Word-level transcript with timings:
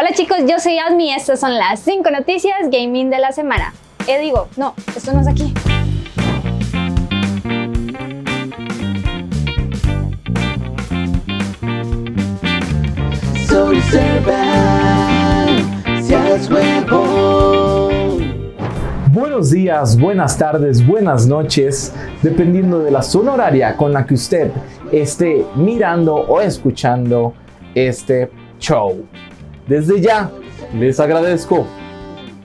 Hola 0.00 0.12
chicos, 0.12 0.36
yo 0.46 0.60
soy 0.60 0.78
Asmi 0.78 1.08
y 1.08 1.10
estas 1.10 1.40
son 1.40 1.56
las 1.56 1.80
5 1.80 2.08
noticias 2.12 2.56
gaming 2.70 3.10
de 3.10 3.18
la 3.18 3.32
semana. 3.32 3.74
Eh, 4.06 4.20
digo, 4.20 4.46
no, 4.56 4.72
esto 4.94 5.12
no 5.12 5.22
es 5.22 5.26
aquí. 5.26 5.52
Soy 13.48 13.80
seas. 13.80 14.38
Buenos 19.10 19.50
días, 19.50 19.98
buenas 19.98 20.38
tardes, 20.38 20.86
buenas 20.86 21.26
noches, 21.26 21.92
dependiendo 22.22 22.78
de 22.78 22.92
la 22.92 23.02
zona 23.02 23.32
horaria 23.32 23.76
con 23.76 23.92
la 23.92 24.06
que 24.06 24.14
usted 24.14 24.52
esté 24.92 25.44
mirando 25.56 26.14
o 26.14 26.40
escuchando 26.40 27.34
este 27.74 28.30
show. 28.60 29.04
Desde 29.68 30.00
ya 30.00 30.30
les 30.72 30.98
agradezco 30.98 31.66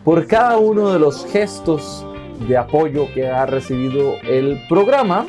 por 0.03 0.27
cada 0.27 0.57
uno 0.57 0.91
de 0.91 0.99
los 0.99 1.25
gestos 1.27 2.05
de 2.49 2.57
apoyo 2.57 3.07
que 3.13 3.29
ha 3.29 3.45
recibido 3.45 4.15
el 4.23 4.59
programa 4.67 5.25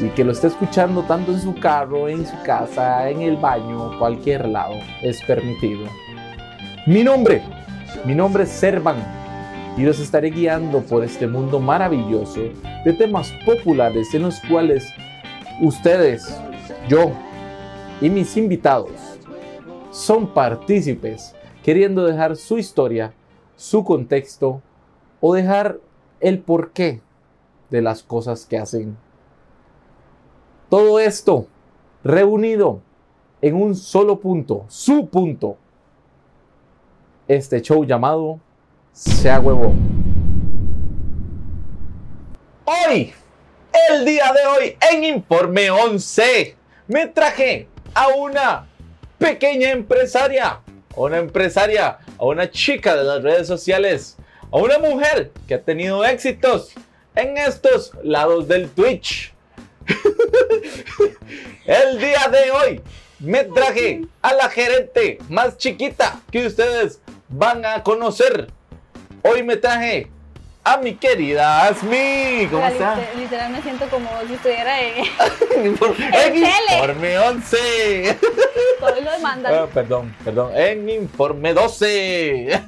y 0.00 0.08
que 0.08 0.24
lo 0.24 0.32
esté 0.32 0.48
escuchando 0.48 1.04
tanto 1.04 1.30
en 1.30 1.40
su 1.40 1.54
carro, 1.54 2.08
en 2.08 2.26
su 2.26 2.34
casa, 2.42 3.08
en 3.08 3.22
el 3.22 3.36
baño, 3.36 3.96
cualquier 4.00 4.48
lado, 4.48 4.74
es 5.00 5.22
permitido. 5.22 5.84
Mi 6.88 7.04
nombre, 7.04 7.40
mi 8.04 8.16
nombre 8.16 8.42
es 8.42 8.48
Servan 8.48 8.96
y 9.76 9.82
los 9.84 10.00
estaré 10.00 10.30
guiando 10.30 10.80
por 10.80 11.04
este 11.04 11.28
mundo 11.28 11.60
maravilloso 11.60 12.40
de 12.84 12.92
temas 12.94 13.32
populares 13.46 14.12
en 14.12 14.22
los 14.22 14.40
cuales 14.40 14.92
ustedes, 15.60 16.36
yo 16.88 17.12
y 18.00 18.10
mis 18.10 18.36
invitados 18.36 19.13
son 19.94 20.26
partícipes 20.26 21.36
queriendo 21.62 22.04
dejar 22.04 22.34
su 22.34 22.58
historia, 22.58 23.14
su 23.54 23.84
contexto 23.84 24.60
o 25.20 25.32
dejar 25.32 25.78
el 26.18 26.40
porqué 26.40 27.00
de 27.70 27.80
las 27.80 28.02
cosas 28.02 28.44
que 28.44 28.58
hacen. 28.58 28.96
Todo 30.68 30.98
esto 30.98 31.46
reunido 32.02 32.80
en 33.40 33.54
un 33.54 33.76
solo 33.76 34.18
punto, 34.18 34.64
su 34.66 35.06
punto. 35.06 35.58
Este 37.28 37.62
show 37.62 37.84
llamado 37.84 38.40
Sea 38.92 39.38
Huevón. 39.38 39.76
Hoy, 42.64 43.12
el 43.90 44.04
día 44.04 44.32
de 44.32 44.46
hoy, 44.46 44.76
en 44.92 45.04
Informe 45.04 45.70
11, 45.70 46.56
me 46.88 47.06
traje 47.06 47.68
a 47.94 48.08
una 48.08 48.66
pequeña 49.18 49.70
empresaria, 49.70 50.60
a 50.96 51.00
una 51.00 51.18
empresaria, 51.18 51.98
a 52.18 52.24
una 52.24 52.50
chica 52.50 52.94
de 52.94 53.04
las 53.04 53.22
redes 53.22 53.46
sociales, 53.46 54.16
a 54.50 54.56
una 54.58 54.78
mujer 54.78 55.32
que 55.46 55.54
ha 55.54 55.62
tenido 55.62 56.04
éxitos 56.04 56.72
en 57.14 57.36
estos 57.36 57.92
lados 58.02 58.48
del 58.48 58.68
Twitch. 58.70 59.32
El 61.66 61.98
día 61.98 62.28
de 62.28 62.50
hoy 62.50 62.80
me 63.18 63.44
traje 63.44 64.02
a 64.22 64.34
la 64.34 64.48
gerente 64.48 65.18
más 65.28 65.56
chiquita 65.56 66.20
que 66.30 66.46
ustedes 66.46 67.00
van 67.28 67.64
a 67.64 67.82
conocer. 67.82 68.48
Hoy 69.22 69.42
me 69.42 69.56
traje 69.56 70.10
a 70.64 70.78
mi 70.78 70.94
querida 70.94 71.66
Asmi. 71.66 72.46
¿Cómo 72.50 72.58
Hola, 72.64 72.68
está? 72.72 72.94
liter- 72.96 73.16
Literal 73.18 73.52
me 73.52 73.62
siento 73.62 73.86
como 73.88 74.08
si 74.26 74.34
estuviera 74.34 74.80
en 74.80 74.94
en. 75.54 76.36
Informe 76.36 77.18
11. 77.18 78.18
todos 78.80 79.02
los 79.04 79.20
mandan. 79.20 79.68
perdón, 79.68 80.14
perdón. 80.24 80.50
En 80.54 80.88
Informe 80.88 81.52
12. 81.52 82.60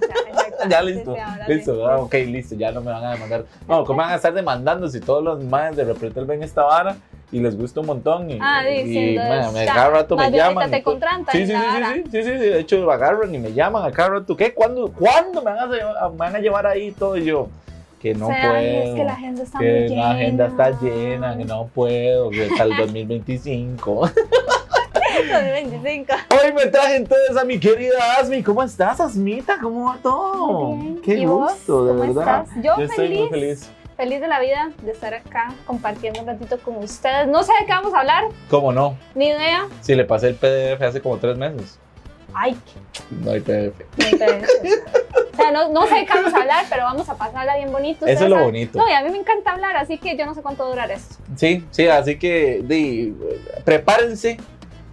ya 0.69 0.83
listo. 0.83 1.15
Sí, 1.15 1.21
sí, 1.21 1.23
ahora 1.31 1.47
sí. 1.47 1.55
listo. 1.55 1.87
Ah, 1.89 1.97
ok, 1.99 2.15
listo. 2.27 2.55
Ya 2.57 2.71
no 2.73 2.81
me 2.83 2.91
van 2.93 3.05
a 3.05 3.13
demandar. 3.15 3.45
No, 3.67 3.85
¿cómo 3.85 3.99
van 4.01 4.13
a 4.13 4.17
estar 4.17 4.33
demandando 4.35 4.89
si 4.89 5.01
todos 5.01 5.23
los 5.25 5.43
más 5.45 5.75
de 5.75 5.85
Repretel 5.85 6.27
ven 6.27 6.43
esta 6.43 6.65
vara 6.65 6.97
y 7.33 7.41
les 7.41 7.57
gusta 7.57 7.81
un 7.81 7.87
montón? 7.87 8.31
Y, 8.31 8.39
Ah, 8.43 8.63
y, 8.69 9.17
man, 9.17 9.53
me 9.55 9.65
ya, 9.65 9.75
cada 9.75 9.91
rato 9.91 10.17
me 10.17 10.31
llaman. 10.31 10.69
y 10.69 10.71
te 10.73 10.83
contratan. 10.83 11.27
Sí, 11.33 11.47
sí, 11.47 11.53
sí, 11.55 12.03
sí, 12.05 12.11
sí, 12.13 12.23
sí, 12.25 12.31
De 12.31 12.61
hecho, 12.61 12.91
agarran 12.91 13.35
y 13.35 13.39
me 13.39 13.53
llaman 13.55 13.85
a 13.87 13.91
cada 13.93 14.11
rato. 14.11 14.37
¿Qué? 14.37 14.53
¿Cuándo, 14.53 14.93
¿cuándo 14.93 15.41
me 15.43 15.51
van 15.53 15.59
a, 15.61 15.67
llevar, 15.75 16.11
me 16.11 16.17
van 16.19 16.37
a 16.37 16.39
llevar 16.41 16.67
ahí 16.67 16.91
todo? 16.93 17.17
Y 17.17 17.25
yo, 17.25 17.49
que 18.07 18.15
no 18.15 18.29
O 18.29 18.31
sea, 18.31 18.51
puedo. 18.51 18.63
es 18.63 18.95
que 18.95 19.05
la 19.05 19.13
agenda 19.15 19.43
está 19.43 19.59
que 19.59 19.65
muy 19.65 19.89
llena. 19.89 20.03
la 20.03 20.11
agenda 20.13 20.47
está 20.47 20.71
llena, 20.81 21.37
que 21.37 21.45
no 21.45 21.67
puedo, 21.75 22.31
que 22.31 22.45
hasta 22.45 22.63
el 22.65 22.77
2025. 22.77 24.11
2025. 25.17 26.13
Hoy 26.31 26.53
me 26.53 26.67
traje 26.67 26.97
entonces 26.97 27.37
a 27.37 27.45
mi 27.45 27.59
querida 27.59 27.97
Asmi. 28.21 28.43
¿Cómo 28.45 28.63
estás, 28.63 29.01
Asmita? 29.01 29.59
¿Cómo 29.61 29.87
va 29.87 29.99
todo? 30.03 30.67
Muy 30.75 30.83
bien. 30.85 31.01
Qué 31.03 31.15
¿Y 31.17 31.27
vos? 31.27 31.53
gusto, 31.53 31.85
de 31.87 31.93
¿Cómo 32.01 32.15
verdad. 32.15 32.45
estás? 32.47 32.63
Yo, 32.65 32.77
feliz, 32.95 33.21
muy 33.21 33.29
feliz. 33.31 33.71
feliz 33.97 34.21
de 34.21 34.29
la 34.29 34.39
vida 34.41 34.71
de 34.83 34.93
estar 34.93 35.13
acá 35.15 35.53
compartiendo 35.67 36.21
un 36.21 36.27
ratito 36.29 36.59
con 36.59 36.77
ustedes. 36.77 37.27
No 37.27 37.43
sé 37.43 37.53
de 37.61 37.67
qué 37.67 37.73
vamos 37.73 37.93
a 37.93 38.01
hablar, 38.01 38.25
¿Cómo 38.51 38.71
no? 38.73 38.97
ni 39.17 39.27
idea. 39.29 39.67
Si 39.81 39.97
le 39.97 40.05
pasé 40.05 40.29
el 40.29 40.35
PDF 40.37 40.81
hace 40.83 41.01
como 41.01 41.17
tres 41.19 41.37
meses. 41.37 41.79
Ay, 42.33 42.57
No 43.25 43.33
hay 43.33 43.41
PDF. 43.41 43.75
qué 43.97 44.11
interés. 44.11 44.49
O 45.37 45.43
sea, 45.43 45.51
no, 45.53 45.69
no 45.69 45.87
sé 45.87 45.97
de 45.97 46.07
qué 46.07 46.15
vamos 46.15 46.33
a 46.33 46.39
hablar, 46.39 46.65
pero 46.71 46.85
vamos 46.85 47.07
a 47.11 47.17
pasarla 47.19 47.57
bien 47.57 47.71
bonito. 47.71 48.07
Eso 48.07 48.25
es 48.25 48.31
lo 48.31 48.37
saben. 48.37 48.53
bonito. 48.53 48.79
No, 48.79 48.89
y 48.89 48.93
a 48.93 49.03
mí 49.03 49.11
me 49.11 49.19
encanta 49.19 49.53
hablar, 49.53 49.77
así 49.77 49.99
que 49.99 50.17
yo 50.17 50.25
no 50.25 50.35
sé 50.35 50.41
cuánto 50.41 50.67
durar 50.67 50.91
esto. 50.91 51.17
Sí, 51.37 51.63
sí, 51.71 51.87
así 51.89 52.19
que 52.19 52.63
di, 52.65 53.15
prepárense. 53.65 54.39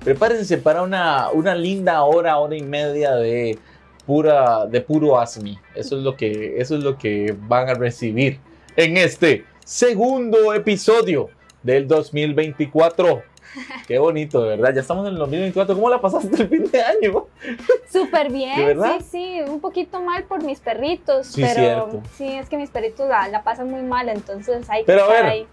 Prepárense 0.04 0.58
para 0.58 0.82
una, 0.82 1.30
una 1.32 1.56
linda 1.56 2.04
hora, 2.04 2.38
hora 2.38 2.58
y 2.58 2.62
media 2.62 3.16
de 3.16 3.58
pura, 4.06 4.66
de 4.66 4.82
puro 4.82 5.18
Asmi. 5.18 5.58
Eso 5.76 5.98
es 5.98 6.04
lo 6.04 6.18
que, 6.18 6.56
eso 6.58 6.76
es 6.76 6.84
lo 6.84 6.98
que 6.98 7.34
van 7.48 7.70
a 7.70 7.74
recibir 7.74 8.40
en 8.76 8.98
este 8.98 9.46
segundo 9.64 10.54
episodio 10.54 11.30
del 11.62 11.88
2024. 11.88 13.24
Qué 13.88 13.98
bonito, 14.00 14.42
de 14.44 14.50
verdad. 14.58 14.74
Ya 14.74 14.82
estamos 14.82 15.06
en 15.08 15.14
el 15.14 15.20
2024. 15.20 15.76
¿Cómo 15.76 15.90
la 15.90 16.00
pasaste 16.02 16.42
el 16.44 16.50
fin 16.50 16.70
de 16.72 16.82
año? 16.82 17.26
Súper 17.92 18.32
bien, 18.32 18.80
sí, 18.82 19.06
sí, 19.12 19.42
un 19.48 19.60
poquito 19.60 20.02
mal 20.02 20.24
por 20.24 20.44
mis 20.44 20.60
perritos, 20.60 21.28
Sí, 21.28 21.42
pero 21.42 21.54
cierto. 21.90 22.02
sí, 22.18 22.28
es 22.28 22.50
que 22.50 22.58
mis 22.58 22.70
perritos 22.70 23.08
la, 23.08 23.28
la 23.28 23.44
pasan 23.44 23.70
muy 23.70 23.82
mal, 23.82 24.10
entonces 24.10 24.70
hay 24.70 24.82
que 24.82 24.86
Pero 24.88 25.02
a 25.04 25.08
estar 25.08 25.24
ver, 25.24 25.32
ahí. 25.32 25.48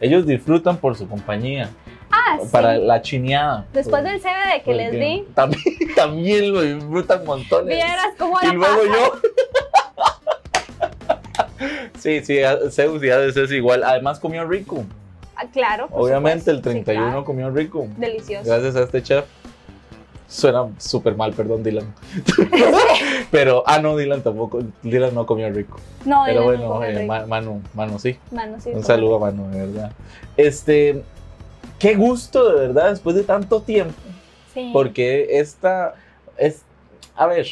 Ellos 0.00 0.26
disfrutan 0.26 0.76
por 0.76 0.94
su 0.96 1.08
compañía, 1.08 1.70
Ah, 2.10 2.38
sí. 2.40 2.48
para 2.52 2.76
la 2.76 3.02
chineada. 3.02 3.66
Después 3.72 4.04
del 4.04 4.20
CBD 4.20 4.62
que 4.64 4.74
les 4.74 4.88
Porque 4.90 5.04
di, 5.04 5.24
También, 5.34 5.64
también 5.96 6.52
lo 6.52 6.60
disfrutan 6.62 7.24
montones. 7.24 7.74
vieras 7.74 8.08
cómo 8.18 8.38
Y 8.42 8.46
la 8.46 8.52
luego 8.52 8.76
pasan. 8.76 8.92
yo. 8.92 9.20
Sí, 11.98 12.24
sí, 12.24 12.42
a- 12.42 12.70
Zeus 12.70 13.02
y 13.02 13.10
Hades 13.10 13.36
es 13.36 13.50
igual. 13.50 13.82
Además 13.82 14.20
comió 14.20 14.44
rico. 14.46 14.84
Ah, 15.36 15.46
claro. 15.52 15.88
Obviamente 15.92 16.50
el 16.50 16.58
supuesto, 16.58 16.78
sí, 16.78 16.84
31 16.84 17.06
claro. 17.06 17.24
comió 17.24 17.50
rico. 17.50 17.86
Delicioso. 17.96 18.44
Gracias 18.48 18.76
a 18.76 18.82
este 18.82 19.02
chef. 19.02 19.24
Suena 20.28 20.66
súper 20.78 21.14
mal, 21.14 21.32
perdón, 21.34 21.62
Dylan. 21.62 21.94
Pero, 23.30 23.62
ah, 23.66 23.78
no, 23.78 23.96
Dylan 23.96 24.22
tampoco. 24.22 24.60
Dylan 24.82 25.14
no 25.14 25.24
comió 25.24 25.48
rico. 25.50 25.78
No, 26.04 26.24
Pero 26.26 26.40
no 26.40 26.46
bueno, 26.46 26.68
come 26.68 26.88
eh, 26.90 26.98
rico. 27.00 27.26
Manu, 27.28 27.62
Manu 27.74 27.98
sí. 27.98 28.18
Mano, 28.32 28.60
sí, 28.60 28.70
Un 28.74 28.82
saludo 28.82 29.16
a 29.16 29.18
Manu, 29.20 29.48
de 29.50 29.66
verdad. 29.66 29.92
Este, 30.36 31.02
qué 31.78 31.94
gusto, 31.94 32.52
de 32.52 32.66
verdad, 32.66 32.90
después 32.90 33.14
de 33.14 33.22
tanto 33.22 33.60
tiempo. 33.60 33.94
Sí. 34.52 34.70
Porque 34.72 35.38
esta 35.38 35.94
es, 36.36 36.62
a 37.14 37.26
ver, 37.26 37.46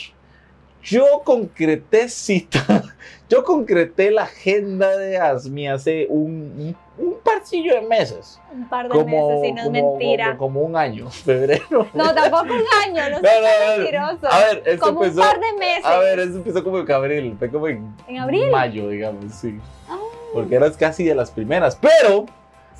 yo 0.85 1.23
concreté 1.25 2.09
cita, 2.09 2.83
yo 3.29 3.43
concreté 3.45 4.11
la 4.11 4.23
agenda 4.25 4.97
de 4.97 5.17
Asmi 5.19 5.67
hace 5.69 6.07
un, 6.11 6.77
un, 6.99 7.05
un 7.07 7.15
parcillo 7.25 7.75
de 7.75 7.81
meses. 7.83 8.39
un 8.53 8.69
par 8.69 8.85
de 8.89 8.91
Como, 8.91 9.29
meses 9.29 9.49
y 9.49 9.53
no 9.53 9.61
es 9.63 9.67
como- 9.67 9.91
mentira. 9.99 10.25
como- 10.37 10.39
como 10.39 10.61
un 10.63 10.77
año, 10.77 11.11
febrero. 11.11 11.89
No, 11.95 12.15
tampoco 12.15 12.45
un 12.55 12.63
año, 12.87 13.11
no 13.11 13.21
No, 13.21 13.23
no, 13.23 13.77
mentiroso. 13.79 14.27
A 14.31 14.39
ver, 14.41 14.63
esto 14.67 14.87
como 14.87 15.05
empezó, 15.05 15.23
un 15.23 15.27
par 15.29 15.41
de 15.41 15.53
meses. 15.59 15.85
a 15.85 15.99
ver, 15.99 16.19
esto 16.21 16.37
empezó 16.39 16.63
como 16.65 16.79
en 16.81 16.93
abril, 16.93 17.37
fue 17.39 17.51
como 17.51 17.69
en, 17.69 17.95
¿En 18.07 18.19
abril? 18.19 18.51
mayo, 18.51 18.89
digamos, 18.89 19.33
sí. 19.35 19.59
Ah, 19.89 19.97
Porque 20.33 20.55
eras 20.57 20.77
casi 20.77 21.05
de 21.05 21.15
las 21.15 21.31
primeras, 21.31 21.77
pero 21.77 22.27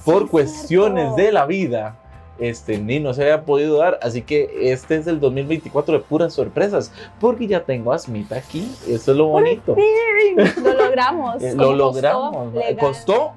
por 0.05 0.25
sí, 0.25 0.29
cuestiones 0.29 1.05
cierto. 1.15 1.23
de 1.23 1.33
la 1.33 1.47
vida, 1.47 1.97
este, 2.39 2.79
ni 2.79 3.01
no 3.01 3.15
se 3.15 3.23
había 3.23 3.45
podido 3.45 3.79
dar. 3.79 3.99
Así 4.03 4.23
que 4.23 4.73
este 4.73 4.97
es 4.97 5.07
el 5.07 5.21
2024 5.21 5.95
de 5.95 6.01
puras 6.01 6.33
sorpresas, 6.35 6.93
porque 7.21 7.47
ya 7.47 7.65
tengo 7.65 7.93
a 7.93 7.99
Smita 7.99 8.37
aquí. 8.37 8.71
Eso 8.89 9.13
es 9.13 9.17
lo 9.17 9.27
bonito. 9.27 9.77
Lo 10.63 10.73
logramos. 10.85 11.43
Eh, 11.43 11.55
¿Cómo 11.57 11.73
lo 11.73 11.93
costó? 11.93 12.09
logramos. 12.09 12.55
Legal. 12.55 12.77
Costó, 12.79 13.33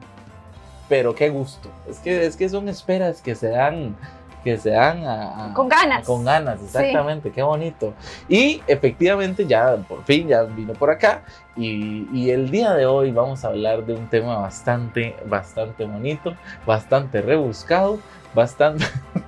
pero 0.90 1.14
qué 1.16 1.30
gusto. 1.30 1.70
Es 1.90 2.00
que, 2.00 2.26
es 2.26 2.36
que 2.36 2.50
son 2.50 2.70
esperas 2.70 3.22
que 3.22 3.36
se 3.36 3.50
dan 3.50 3.96
que 4.44 4.58
se 4.58 4.70
dan 4.72 5.06
a, 5.06 5.46
a- 5.48 5.54
Con 5.54 5.68
ganas. 5.70 6.06
Con 6.06 6.24
ganas, 6.24 6.62
exactamente, 6.64 7.32
qué 7.32 7.42
bonito. 7.44 7.94
Y 8.30 8.62
efectivamente 8.68 9.46
ya 9.46 9.76
por 9.88 10.04
fin 10.04 10.28
ya 10.28 10.44
vino 10.44 10.74
por 10.74 10.90
acá 10.90 11.22
y, 11.56 12.08
y 12.14 12.30
el 12.30 12.50
día 12.52 12.74
de 12.74 12.86
hoy 12.86 13.12
vamos 13.12 13.44
a 13.44 13.50
hablar 13.50 13.86
de 13.86 13.94
un 13.94 14.08
tema 14.08 14.38
bastante, 14.38 15.16
bastante 15.26 15.86
bonito, 15.86 16.34
bastante 16.66 17.22
rebuscado, 17.22 18.00
bastante... 18.34 18.86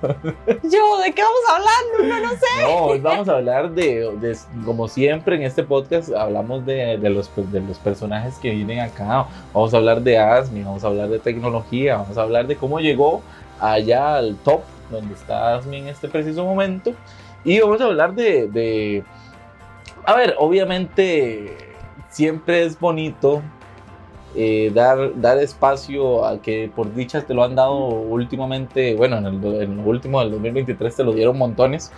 Yo, 0.62 0.98
¿de 1.04 1.12
qué 1.12 1.22
vamos 1.22 1.44
hablando? 1.50 2.14
No, 2.14 2.20
no 2.26 2.30
sé. 2.32 2.62
No, 2.62 2.76
hoy 2.86 3.00
vamos 3.00 3.28
a 3.28 3.32
hablar 3.32 3.70
de, 3.72 4.10
de- 4.20 4.38
como 4.64 4.88
siempre 4.88 5.36
en 5.36 5.42
este 5.42 5.62
podcast, 5.64 6.10
hablamos 6.14 6.64
de, 6.64 6.96
de 6.98 7.10
los, 7.10 7.30
de 7.52 7.60
los 7.60 7.78
personajes 7.78 8.36
que 8.38 8.50
vienen 8.50 8.80
acá. 8.80 9.26
Vamos 9.52 9.74
a 9.74 9.78
hablar 9.78 10.00
de 10.00 10.18
Asmi, 10.18 10.62
vamos 10.62 10.84
a 10.84 10.86
hablar 10.86 11.08
de 11.08 11.18
tecnología, 11.18 11.96
vamos 11.96 12.16
a 12.16 12.22
hablar 12.22 12.46
de 12.46 12.56
cómo 12.56 12.80
llegó 12.80 13.22
allá 13.60 14.14
al 14.16 14.36
top 14.36 14.60
donde 14.90 15.14
está 15.14 15.54
Asmi 15.56 15.78
en 15.78 15.88
este 15.88 16.08
preciso 16.08 16.44
momento. 16.44 16.92
Y 17.44 17.60
vamos 17.60 17.80
a 17.80 17.84
hablar 17.84 18.14
de, 18.14 18.48
de- 18.48 19.04
a 20.04 20.14
ver, 20.14 20.34
obviamente 20.38 21.56
siempre 22.10 22.64
es 22.64 22.78
bonito 22.78 23.42
eh, 24.36 24.70
dar, 24.74 25.20
dar 25.20 25.38
espacio 25.38 26.24
a 26.24 26.40
que 26.40 26.70
por 26.74 26.94
dichas 26.94 27.26
te 27.26 27.34
lo 27.34 27.42
han 27.44 27.54
dado 27.56 27.76
últimamente, 27.86 28.94
bueno, 28.94 29.18
en, 29.18 29.26
el, 29.26 29.62
en 29.62 29.76
lo 29.76 29.82
último 29.82 30.20
del 30.20 30.30
2023 30.32 30.96
te 30.96 31.04
lo 31.04 31.12
dieron 31.12 31.36
montones 31.38 31.90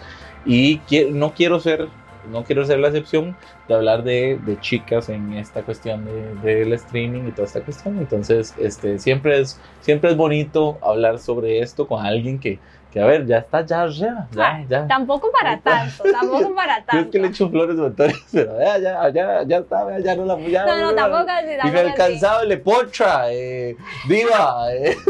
y 0.44 0.78
qui- 0.80 1.10
no 1.10 1.32
quiero 1.34 1.60
ser 1.60 1.88
no 2.30 2.44
quiero 2.44 2.64
ser 2.64 2.78
la 2.78 2.86
excepción 2.86 3.36
de 3.66 3.74
hablar 3.74 4.04
de, 4.04 4.38
de 4.46 4.58
chicas 4.60 5.08
en 5.08 5.32
esta 5.34 5.62
cuestión 5.62 6.04
de- 6.04 6.34
del 6.36 6.72
streaming 6.74 7.22
y 7.28 7.32
toda 7.32 7.46
esta 7.48 7.60
cuestión 7.62 7.98
entonces 7.98 8.54
este 8.58 8.98
siempre 9.00 9.40
es 9.40 9.60
siempre 9.80 10.10
es 10.10 10.16
bonito 10.16 10.78
hablar 10.82 11.18
sobre 11.18 11.58
esto 11.60 11.86
con 11.88 12.04
alguien 12.06 12.38
que, 12.38 12.60
que 12.92 13.00
a 13.00 13.06
ver 13.06 13.24
ya 13.26 13.38
está 13.38 13.64
ya 13.64 13.86
ya 13.88 14.28
ya, 14.34 14.64
ya. 14.68 14.86
Tampoco 14.86 15.30
para 15.32 15.58
tanto, 15.62 16.04
tampoco 16.12 16.54
para 16.54 16.76
Yo 16.76 16.80
es 16.80 16.86
tanto. 16.86 17.10
que 17.10 17.18
le 17.18 17.28
echo 17.28 17.48
flores 17.48 17.76
montones 17.76 18.22
pero 18.30 18.58
ya 18.60 18.78
ya 18.78 19.08
ya 19.10 19.42
ya 19.44 19.58
está 19.58 19.98
ya 20.00 20.14
no 20.14 20.26
la 20.26 20.38
ya, 20.40 20.66
No, 20.66 20.78
no, 20.78 20.94
tampoco 20.94 21.30
así, 21.30 21.46
tampoco. 21.58 21.68
Inalcanzable, 21.80 22.56
potra, 22.58 23.32
eh, 23.32 23.76
diva. 24.08 24.66
eh. 24.74 24.96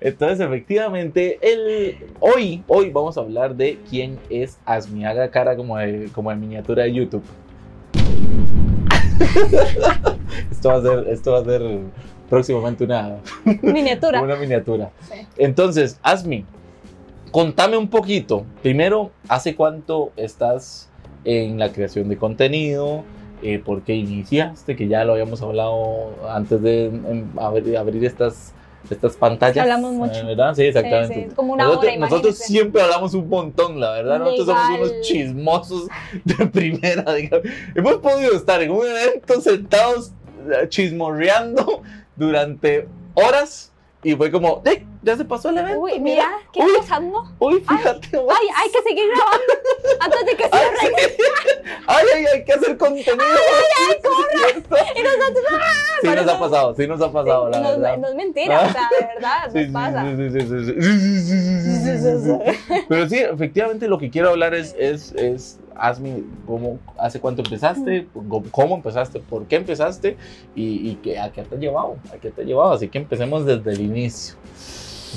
Entonces, 0.00 0.40
efectivamente, 0.40 1.38
el, 1.42 1.96
hoy, 2.18 2.64
hoy 2.66 2.90
vamos 2.90 3.16
a 3.16 3.20
hablar 3.20 3.54
de 3.54 3.78
quién 3.88 4.18
es 4.28 4.58
Asmiaga 4.66 5.30
Cara 5.30 5.54
como 5.56 5.76
de, 5.78 6.08
como 6.12 6.30
de 6.30 6.36
miniatura 6.36 6.82
de 6.84 6.92
YouTube. 6.94 7.22
esto, 10.50 10.68
va 10.70 10.76
a 10.76 10.82
ser, 10.82 11.08
esto 11.08 11.32
va 11.32 11.38
a 11.38 11.44
ser 11.44 11.62
próximamente 12.30 12.84
una, 12.84 13.16
Miniatura. 13.62 14.22
una 14.22 14.36
miniatura. 14.36 14.90
Sí. 15.12 15.26
Entonces, 15.36 15.98
Asmi, 16.02 16.46
contame 17.30 17.76
un 17.76 17.88
poquito. 17.88 18.46
Primero, 18.62 19.10
¿hace 19.28 19.54
cuánto 19.54 20.12
estás 20.16 20.88
en 21.24 21.58
la 21.58 21.70
creación 21.72 22.08
de 22.08 22.16
contenido? 22.16 23.02
Eh, 23.42 23.58
¿Por 23.58 23.82
qué 23.82 23.94
iniciaste? 23.94 24.76
Que 24.76 24.86
ya 24.88 25.04
lo 25.04 25.12
habíamos 25.12 25.42
hablado 25.42 26.10
antes 26.30 26.62
de 26.62 26.86
em, 26.86 27.26
abrir, 27.38 27.76
abrir 27.76 28.04
estas, 28.04 28.52
estas 28.90 29.16
pantallas. 29.16 29.58
Hablamos 29.62 29.94
mucho. 29.94 30.20
eh, 30.20 30.24
¿Verdad? 30.24 30.54
Sí, 30.54 30.64
exactamente. 30.64 31.14
Sí, 31.14 31.24
sí, 31.30 31.34
como 31.34 31.54
una 31.54 31.64
nosotros, 31.64 31.92
hora, 31.92 32.00
nosotros 32.00 32.36
siempre 32.38 32.82
hablamos 32.82 33.14
un 33.14 33.28
montón, 33.30 33.80
la 33.80 33.92
verdad. 33.92 34.18
Nosotros 34.18 34.46
somos 34.46 34.70
Legal. 34.70 34.90
unos 34.92 35.06
chismosos 35.06 35.88
de 36.24 36.46
primera. 36.48 37.14
digamos. 37.14 37.46
Hemos 37.74 37.94
podido 37.96 38.34
estar 38.36 38.60
en 38.62 38.70
un 38.72 38.86
evento 38.86 39.40
sentados 39.40 40.12
eh, 40.50 40.68
chismorreando 40.68 41.82
durante 42.20 42.86
horas 43.14 43.72
y 44.02 44.14
fue 44.14 44.30
como, 44.30 44.62
Ya 45.02 45.16
se 45.16 45.24
pasó 45.24 45.50
el 45.50 45.58
evento. 45.58 45.80
Uy, 45.80 45.98
mira, 45.98 46.30
¿qué 46.52 46.60
está 46.60 46.72
pasando? 46.78 47.24
Uy, 47.38 47.60
fíjate. 47.60 48.08
Ay, 48.14 48.48
hay 48.56 48.70
que 48.70 48.82
seguir 48.82 49.10
grabando 49.10 50.16
de 50.24 50.36
que. 50.36 50.44
Ay, 50.44 50.60
ay, 51.86 52.06
ay, 52.14 52.24
hay 52.32 52.44
que 52.44 52.52
hacer 52.52 52.78
contenido. 52.78 53.16
Ay, 53.18 53.64
ay, 53.88 53.96
corre. 54.02 54.58
Y. 54.96 55.02
Sí, 56.00 56.08
nos 56.14 56.28
ha 56.28 56.38
pasado, 56.38 56.74
sí, 56.74 56.86
nos 56.86 57.00
ha 57.02 57.12
pasado, 57.12 57.50
la 57.50 57.60
verdad. 57.60 57.98
No 57.98 58.08
es 58.08 58.14
mentira, 58.14 58.60
o 58.60 58.72
sea, 58.72 58.88
de 58.98 59.06
verdad, 59.06 59.52
nos 59.52 59.72
pasa. 59.72 60.04
Sí, 60.16 60.30
sí, 60.30 60.40
sí, 60.40 60.64
sí, 61.98 62.18
sí. 62.24 62.32
Pero 62.88 63.08
sí, 63.08 63.18
efectivamente, 63.18 63.86
lo 63.86 63.98
que 63.98 64.10
quiero 64.10 64.30
hablar 64.30 64.54
es 64.54 64.74
hazme 65.80 66.22
cómo, 66.46 66.78
hace 66.98 67.20
cuánto 67.20 67.42
empezaste, 67.42 68.06
cómo- 68.50 68.76
empezaste, 68.76 69.20
por 69.20 69.46
qué 69.46 69.56
empezaste 69.56 70.16
y, 70.54 70.92
a 71.18 71.30
qué 71.32 71.42
te 71.42 71.54
ha 71.54 71.58
llevado, 71.58 71.96
a 72.12 72.16
qué 72.18 72.30
te 72.30 72.42
ha 72.42 72.44
llevado. 72.44 72.72
Así 72.72 72.88
que 72.88 72.98
empecemos 72.98 73.44
desde 73.46 73.72
el 73.72 73.80
inicio. 73.80 74.34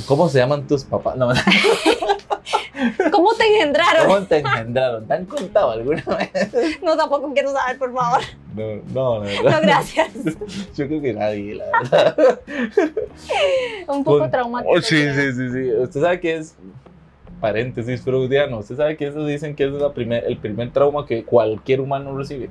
¿Cómo 0.07 0.27
se 0.30 0.39
llaman 0.39 0.65
tus 0.68 0.83
papás? 0.83 1.15
No, 1.18 1.30
¿Cómo 3.12 3.33
te 3.36 3.45
engendraron? 3.45 4.07
¿Cómo 4.07 4.21
te 4.25 4.39
engendraron? 4.39 5.07
¿Te 5.07 5.13
han 5.13 5.25
contado 5.25 5.71
alguna 5.71 6.04
vez? 6.04 6.81
No, 6.81 6.98
tampoco 6.98 7.31
quiero 7.33 7.51
saber, 7.54 7.77
por 7.77 7.94
favor. 7.94 8.21
No, 8.56 8.75
no, 8.94 9.15
No, 9.15 9.21
verdad. 9.21 9.62
gracias. 9.63 10.10
Yo 10.75 10.88
creo 10.88 11.01
que 11.01 11.13
nadie, 11.13 11.56
la 11.56 11.65
verdad. 11.81 12.39
Un 13.88 14.04
poco 14.04 14.19
Con- 14.19 14.31
traumático. 14.31 14.74
Oh, 14.74 14.81
sí, 14.81 14.98
sí, 15.13 15.31
sí, 15.33 15.50
sí. 15.51 15.71
Usted 15.74 16.01
sabe 16.01 16.19
que 16.19 16.36
es 16.38 16.56
paréntesis 17.43 18.01
freudiano. 18.01 18.59
Usted 18.59 18.77
sabe 18.77 18.95
que 18.95 19.07
eso 19.07 19.25
dicen 19.25 19.53
que 19.53 19.65
es 19.65 19.73
la 19.73 19.91
primer, 19.91 20.23
el 20.23 20.37
primer 20.37 20.71
trauma 20.71 21.05
que 21.05 21.25
cualquier 21.25 21.81
humano 21.81 22.17
recibe. 22.17 22.45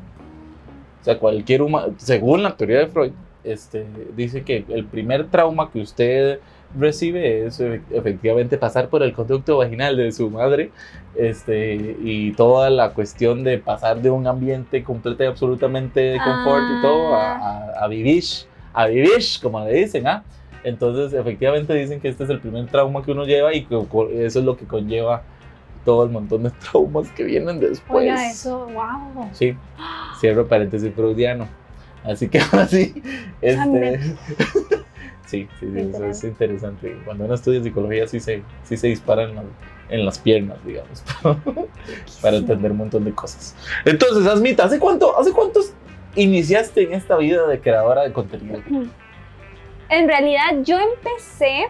O 1.01 1.05
sea, 1.05 1.19
cualquier 1.19 1.63
humano, 1.63 1.95
según 1.97 2.43
la 2.43 2.55
teoría 2.55 2.81
de 2.81 2.89
Freud, 2.89 3.13
este, 3.43 3.87
dice 4.15 4.43
que 4.43 4.67
el 4.69 4.85
primer 4.85 5.29
trauma 5.31 5.71
que 5.73 5.81
usted 5.81 6.41
recibe 6.79 7.47
es 7.47 7.59
e- 7.59 7.81
efectivamente 7.91 8.59
pasar 8.59 8.91
por 8.91 9.03
el 9.03 9.15
conducto 9.15 9.57
vaginal 9.57 9.97
de 9.97 10.13
su 10.13 10.29
madre 10.29 10.71
este, 11.17 11.97
y 12.03 12.33
toda 12.33 12.69
la 12.69 12.91
cuestión 12.91 13.45
de 13.45 13.57
pasar 13.57 14.03
de 14.03 14.11
un 14.11 14.27
ambiente 14.27 14.85
completo 14.85 15.25
y 15.25 15.27
absolutamente 15.27 16.01
de 16.01 16.19
confort 16.19 16.65
y 16.79 16.83
todo 16.83 17.15
a, 17.15 17.33
a, 17.33 17.85
a 17.85 17.89
vivir, 17.89 18.25
a 18.75 18.89
vivir, 18.89 19.23
como 19.41 19.65
le 19.65 19.73
dicen, 19.73 20.07
¿ah? 20.07 20.23
Entonces, 20.65 21.13
efectivamente 21.13 21.75
dicen 21.75 22.01
que 22.01 22.09
este 22.09 22.25
es 22.25 22.31
el 22.31 22.39
primer 22.41 22.67
trauma 22.67 23.03
que 23.05 23.13
uno 23.13 23.25
lleva 23.25 23.53
y 23.55 23.65
que 23.65 23.75
eso 24.25 24.39
es 24.39 24.45
lo 24.45 24.57
que 24.57 24.65
conlleva 24.65 25.23
todo 25.85 26.05
el 26.05 26.11
montón 26.11 26.45
de 26.45 26.51
traumas 26.71 27.11
que 27.11 27.25
vienen 27.25 27.59
después. 27.61 28.03
Oiga, 28.03 28.31
eso, 28.31 28.67
wow. 28.69 29.29
Sí, 29.33 29.57
cierro 30.21 30.47
paréntesis 30.47 30.93
freudiano. 30.95 31.49
Así 32.05 32.29
que 32.29 32.39
así, 32.53 33.03
este... 33.41 33.57
También. 33.57 34.01
sí, 35.27 35.49
sí, 35.59 35.67
sí, 35.73 35.79
eso 35.81 36.05
es 36.07 36.25
interesante. 36.25 36.97
Cuando 37.05 37.25
uno 37.25 37.35
estudia 37.35 37.63
psicología 37.63 38.07
sí 38.07 38.21
se, 38.21 38.43
sí 38.65 38.77
se 38.77 38.87
dispara 38.89 39.25
en, 39.25 39.35
la- 39.37 39.45
en 39.89 40.05
las 40.07 40.19
piernas, 40.19 40.59
digamos, 40.65 41.03
para 42.23 42.37
entender 42.37 42.71
un 42.71 42.79
montón 42.79 43.05
de 43.05 43.13
cosas. 43.13 43.55
Entonces, 43.85 44.27
Asmita, 44.27 44.65
¿hace 44.65 44.79
cuánto, 44.79 45.19
hace 45.19 45.33
cuántos 45.33 45.75
iniciaste 46.17 46.85
en 46.85 46.95
esta 46.95 47.17
vida 47.17 47.47
de 47.47 47.61
creadora 47.61 48.03
de 48.03 48.13
contenido? 48.13 48.61
En 49.93 50.09
realidad, 50.09 50.63
yo 50.63 50.79
empecé 50.79 51.67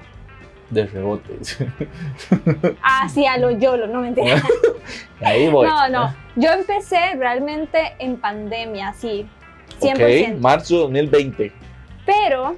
De 0.70 0.86
rebote. 0.86 1.34
hacia 2.82 3.36
lo 3.36 3.50
YOLO, 3.50 3.88
no 3.88 4.00
mentira. 4.00 4.40
Ahí 5.20 5.48
voy. 5.48 5.66
No, 5.66 5.88
no. 5.88 6.14
Yo 6.36 6.50
empecé 6.52 7.17
realmente 7.17 7.94
en 7.98 8.17
pandemia, 8.17 8.93
sí. 8.93 9.29
100%. 9.81 10.34
Ok, 10.34 10.41
marzo 10.41 10.76
2020. 10.79 11.52
Pero, 12.06 12.56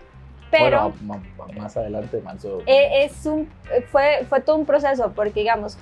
pero 0.50 0.92
Bueno, 1.00 1.22
más 1.56 1.76
adelante, 1.78 2.20
marzo. 2.22 2.60
eh, 2.66 3.04
es 3.04 3.24
un, 3.24 3.48
fue, 3.90 4.26
fue 4.28 4.40
todo 4.42 4.56
un 4.56 4.66
proceso, 4.66 5.12
porque 5.14 5.40
digamos, 5.40 5.78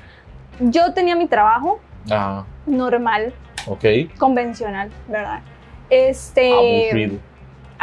yo 0.60 0.92
tenía 0.94 1.16
mi 1.16 1.26
trabajo 1.26 1.80
normal, 2.66 3.32
ok. 3.66 3.84
convencional, 4.16 4.90
¿verdad? 5.08 5.40
Este. 5.90 6.52
Aburrido. 6.52 7.18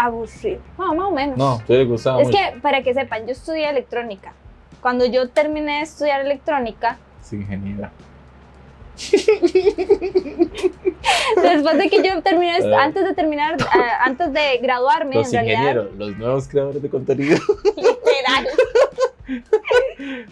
Aburrido. 0.06 0.62
No, 0.78 0.94
más 0.96 1.08
o 1.08 1.12
menos. 1.12 1.38
No, 1.38 1.62
te 1.68 1.74
le 1.78 1.86
gustaba 1.86 2.22
Es 2.22 2.28
mucho. 2.28 2.38
que, 2.38 2.60
para 2.62 2.82
que 2.84 2.94
sepan, 2.94 3.26
yo 3.26 3.32
estudié 3.34 3.70
electrónica. 3.70 4.34
Cuando 4.82 5.06
yo 5.06 5.30
terminé 5.30 5.78
de 5.78 5.82
estudiar 5.82 6.22
electrónica, 6.22 6.98
Es 7.22 7.34
ingeniera. 7.34 7.92
después 11.42 11.78
de 11.78 11.90
que 11.90 12.02
yo 12.04 12.22
terminé, 12.22 12.58
Eh. 12.58 12.76
antes 12.80 13.04
de 13.04 13.14
terminar, 13.14 13.58
ah, 13.74 14.04
antes 14.06 14.32
de 14.34 14.58
graduarme, 14.62 15.16
Los 15.16 15.28
en 15.28 15.34
realidad, 15.34 15.60
ingenieros, 15.60 15.96
los 15.96 16.18
nuevos 16.18 16.48
creadores 16.48 16.82
de 16.82 16.90
contenido. 16.90 17.38
literal, 17.76 18.48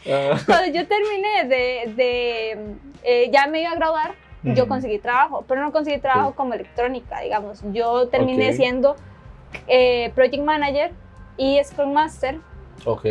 Ah, 0.10 0.40
cuando 0.46 0.72
yo 0.74 0.88
terminé 0.88 1.44
de, 1.48 1.94
de, 1.94 2.58
eh, 3.04 3.30
ya 3.32 3.46
me 3.48 3.62
iba 3.62 3.72
a 3.72 3.76
graduar, 3.76 4.16
yo 4.44 4.68
conseguí 4.68 4.98
trabajo, 4.98 5.44
pero 5.48 5.62
no 5.62 5.72
conseguí 5.72 6.00
trabajo 6.00 6.30
Sí. 6.32 6.36
como 6.38 6.54
electrónica, 6.54 7.20
digamos. 7.20 7.60
Yo 7.74 8.08
terminé 8.08 8.54
siendo 8.54 8.96
eh, 9.68 10.12
Project 10.16 10.44
Manager 10.44 10.92
y 11.38 11.60
Scrum 11.64 11.94
Master, 11.94 12.40
Ok. 12.86 13.06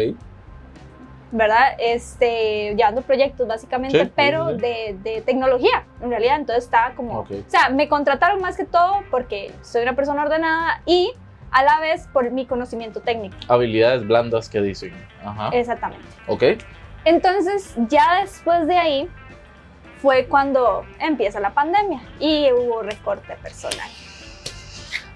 ¿verdad? 1.32 1.74
Este, 1.78 2.74
llevando 2.76 3.02
proyectos 3.02 3.46
básicamente, 3.48 4.04
Sí, 4.04 4.12
pero 4.14 4.48
sí, 4.50 4.54
sí. 4.54 4.60
De, 4.60 4.96
de 5.02 5.20
tecnología, 5.22 5.84
en 6.00 6.10
realidad. 6.10 6.36
Entonces 6.36 6.64
estaba 6.64 6.94
como, 6.94 7.20
o 7.20 7.26
sea, 7.48 7.68
me 7.68 7.88
contrataron 7.88 8.40
más 8.40 8.56
que 8.56 8.64
todo 8.64 9.02
porque 9.10 9.52
soy 9.62 9.82
una 9.82 9.94
persona 9.96 10.22
ordenada 10.22 10.82
y 10.86 11.12
a 11.50 11.62
la 11.62 11.80
vez 11.80 12.08
por 12.12 12.30
mi 12.30 12.46
conocimiento 12.46 13.00
técnico. 13.00 13.36
Habilidades 13.48 14.06
blandas 14.06 14.48
que 14.48 14.60
dicen. 14.60 14.92
Ajá. 15.24 15.50
Exactamente. 15.52 16.04
Ok. 16.28 16.42
Entonces, 17.04 17.74
ya 17.88 18.20
después 18.20 18.66
de 18.66 18.76
ahí 18.78 19.08
fue 20.02 20.26
cuando 20.26 20.84
empieza 21.00 21.40
la 21.40 21.50
pandemia 21.54 22.00
y 22.20 22.50
hubo 22.52 22.82
recorte 22.82 23.34
personal. 23.42 23.88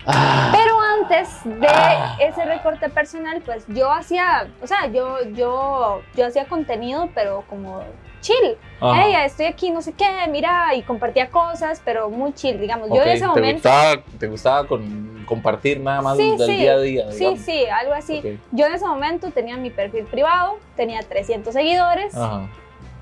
Ah, 0.07 0.51
Pero 0.53 0.75
antes 0.81 1.41
de 1.45 1.67
Ah. 1.69 2.17
ese 2.21 2.45
recorte 2.45 2.89
personal, 2.89 3.43
pues 3.45 3.65
yo 3.69 3.91
hacía, 3.93 4.49
o 4.63 4.67
sea, 4.67 4.87
yo, 4.87 5.19
yo, 5.35 6.01
yo 6.17 6.27
hacía 6.27 6.47
contenido, 6.47 7.09
pero 7.15 7.45
como 7.49 7.83
chill. 8.21 8.57
ajá. 8.81 9.03
Hey, 9.03 9.15
estoy 9.25 9.47
aquí, 9.47 9.71
no 9.71 9.83
sé 9.83 9.93
qué, 9.93 10.07
mira, 10.31 10.75
y 10.75 10.83
compartía 10.83 11.31
cosas, 11.31 11.81
pero 11.85 12.11
muy 12.11 12.33
chill, 12.35 12.59
digamos. 12.61 12.89
Yo 12.89 13.03
en 13.03 13.09
ese 13.09 13.21
¿Te 13.21 13.27
momento. 13.27 13.53
gustaba, 13.69 14.03
te 14.19 14.27
gustaba 14.27 14.67
con, 14.67 15.25
compartir 15.27 15.81
nada 15.81 16.03
más 16.03 16.17
Sí, 16.17 16.37
del 16.37 16.47
sí. 16.49 16.57
día 16.57 16.73
a 16.73 16.79
día? 16.81 17.13
Sí, 17.13 17.19
digamos? 17.19 17.41
sí, 17.41 17.67
algo 17.67 17.93
así. 17.95 18.39
Yo 18.53 18.67
en 18.67 18.75
ese 18.75 18.87
momento 18.87 19.31
tenía 19.31 19.57
mi 19.57 19.71
perfil 19.71 20.05
privado, 20.05 20.59
tenía 20.77 21.01
300 21.03 21.53
seguidores 21.55 22.15
Ajá. 22.17 22.49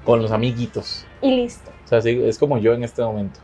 Con 0.05 0.23
los 0.23 0.31
amiguitos. 0.33 1.05
y 1.21 1.31
listo. 1.33 1.71
O 1.85 1.88
sea, 1.88 2.00
sí, 2.00 2.21
es 2.25 2.38
como 2.38 2.59
yo 2.59 2.73
en 2.75 2.85
este 2.85 3.02
momento. 3.02 3.40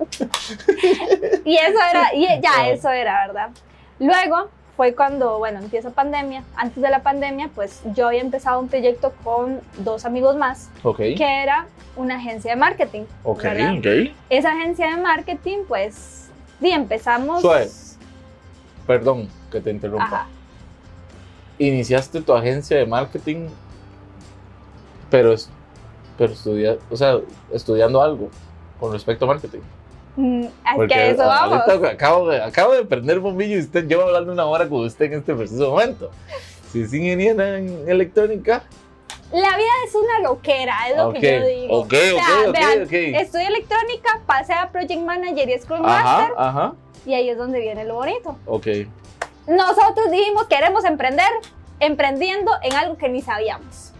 Y 1.44 1.56
eso 1.56 1.78
era, 1.90 2.14
y 2.14 2.26
ya, 2.40 2.68
eso 2.68 2.90
era, 2.90 3.26
¿verdad? 3.26 3.50
Luego 3.98 4.48
fue 4.76 4.94
cuando, 4.94 5.38
bueno, 5.38 5.58
empieza 5.58 5.90
pandemia. 5.90 6.42
Antes 6.56 6.82
de 6.82 6.88
la 6.88 7.02
pandemia, 7.02 7.50
pues 7.54 7.82
yo 7.94 8.08
había 8.08 8.20
empezado 8.20 8.60
un 8.60 8.68
proyecto 8.68 9.12
con 9.22 9.60
dos 9.78 10.04
amigos 10.04 10.36
más, 10.36 10.70
Ok. 10.82 10.96
que 10.96 11.42
era 11.42 11.66
una 11.96 12.16
agencia 12.16 12.52
de 12.52 12.56
marketing. 12.56 13.02
Ok, 13.24 13.42
¿verdad? 13.42 13.74
ok. 13.78 14.14
Esa 14.30 14.52
agencia 14.52 14.90
de 14.90 15.02
marketing, 15.02 15.58
pues, 15.68 16.30
sí, 16.60 16.70
empezamos... 16.70 17.42
Suave. 17.42 17.68
Perdón 18.86 19.28
que 19.52 19.60
te 19.60 19.70
interrumpa. 19.70 20.04
Ajá. 20.04 20.26
Iniciaste 21.58 22.22
tu 22.22 22.32
agencia 22.32 22.78
de 22.78 22.86
marketing, 22.86 23.48
pero, 25.10 25.34
pero 26.16 26.32
estudia, 26.32 26.78
o 26.90 26.96
sea, 26.96 27.18
estudiando 27.52 28.00
algo 28.00 28.30
con 28.78 28.92
respecto 28.92 29.26
a 29.26 29.28
marketing. 29.28 29.60
Mm, 30.16 30.42
es 30.44 30.88
que 30.88 30.94
a 30.94 31.06
eso 31.06 31.24
vamos. 31.24 31.60
acabo 31.86 32.28
de, 32.28 32.42
acabo 32.42 32.72
de 32.74 32.84
prender 32.84 33.20
bombillo 33.20 33.56
y 33.56 33.60
usted 33.60 33.86
lleva 33.86 34.04
hablando 34.04 34.32
una 34.32 34.44
hora 34.46 34.68
con 34.68 34.84
usted 34.84 35.06
en 35.06 35.14
este 35.20 35.34
preciso 35.34 35.70
momento. 35.70 36.10
Si 36.72 36.82
es 36.82 36.92
ingeniera 36.92 37.58
en 37.58 37.88
electrónica, 37.88 38.62
La 39.32 39.56
vida 39.56 39.70
es 39.86 39.94
una 39.94 40.18
loquera, 40.28 40.74
es 40.88 40.96
lo 40.96 41.08
ok, 41.10 41.14
que 41.20 41.38
yo 41.40 41.46
digo. 41.46 41.76
ok, 41.80 41.92
O 41.92 41.96
sea, 41.96 42.48
ok, 42.48 42.52
vean, 42.52 42.82
ok. 42.84 42.92
Estudio 43.22 43.46
electrónica, 43.48 44.20
pasé 44.26 44.52
a 44.52 44.70
Project 44.70 45.00
Manager 45.00 45.48
y 45.48 45.58
Scrum 45.58 45.84
Ajá, 45.84 46.02
Master, 46.02 46.34
ajá, 46.36 46.74
y 47.06 47.14
ahí 47.14 47.28
es 47.30 47.38
donde 47.38 47.60
viene 47.60 47.84
lo 47.84 47.94
bonito. 47.94 48.36
ok. 48.46 48.66
Nosotros 49.46 50.10
dijimos, 50.10 50.44
queremos 50.48 50.84
emprender, 50.84 51.28
emprendiendo 51.80 52.52
en 52.62 52.72
algo 52.74 52.96
que 52.96 53.08
ni 53.08 53.22
sabíamos. 53.22 53.92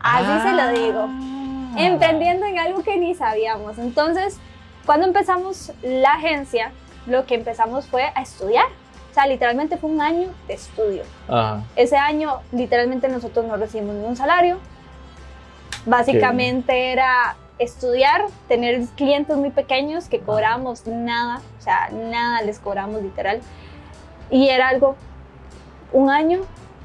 Así 0.00 0.48
se 0.48 0.52
lo 0.54 0.68
digo. 0.86 1.06
Ah. 1.08 1.74
Emprendiendo 1.78 2.46
en 2.46 2.58
algo 2.58 2.82
que 2.84 2.96
ni 2.98 3.14
sabíamos. 3.14 3.78
Entonces, 3.78 4.38
cuando 4.86 5.06
empezamos 5.06 5.72
la 5.82 6.14
agencia, 6.14 6.72
lo 7.06 7.26
que 7.26 7.34
empezamos 7.34 7.86
fue 7.86 8.04
a 8.14 8.22
estudiar. 8.22 8.66
O 9.10 9.14
sea, 9.14 9.26
literalmente 9.26 9.76
fue 9.76 9.90
un 9.90 10.00
año 10.00 10.28
de 10.48 10.54
estudio. 10.54 11.02
Ajá, 11.28 11.62
Ese 11.76 11.96
año, 11.96 12.40
literalmente 12.50 13.08
nosotros 13.08 13.44
no 13.46 13.56
recibimos 13.56 13.94
ningún 13.94 14.16
salario. 14.16 14.58
Básicamente 15.86 16.92
era 16.92 17.36
estudiar, 17.58 18.26
tener 18.48 18.84
clientes 18.96 19.36
muy 19.36 19.50
pequeños 19.50 20.08
que 20.08 20.20
cobramos 20.20 20.86
nada, 20.86 21.40
o 21.58 21.62
sea, 21.62 21.90
nada 21.92 22.42
les 22.42 22.58
cobramos 22.58 23.02
literal. 23.02 23.40
Y 24.30 24.48
era 24.48 24.68
algo, 24.68 24.96
un 25.92 26.10
año 26.10 26.40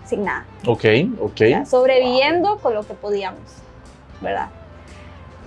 sin 0.06 0.24
nada, 0.24 0.46
ok, 0.68 0.86
ok. 1.20 1.32
o 1.32 1.38
sea, 1.38 1.66
sobreviviendo 1.66 2.58
con 2.60 2.74
lo 2.74 2.84
que 2.84 2.94
podíamos, 2.94 3.42
¿verdad? 4.22 4.50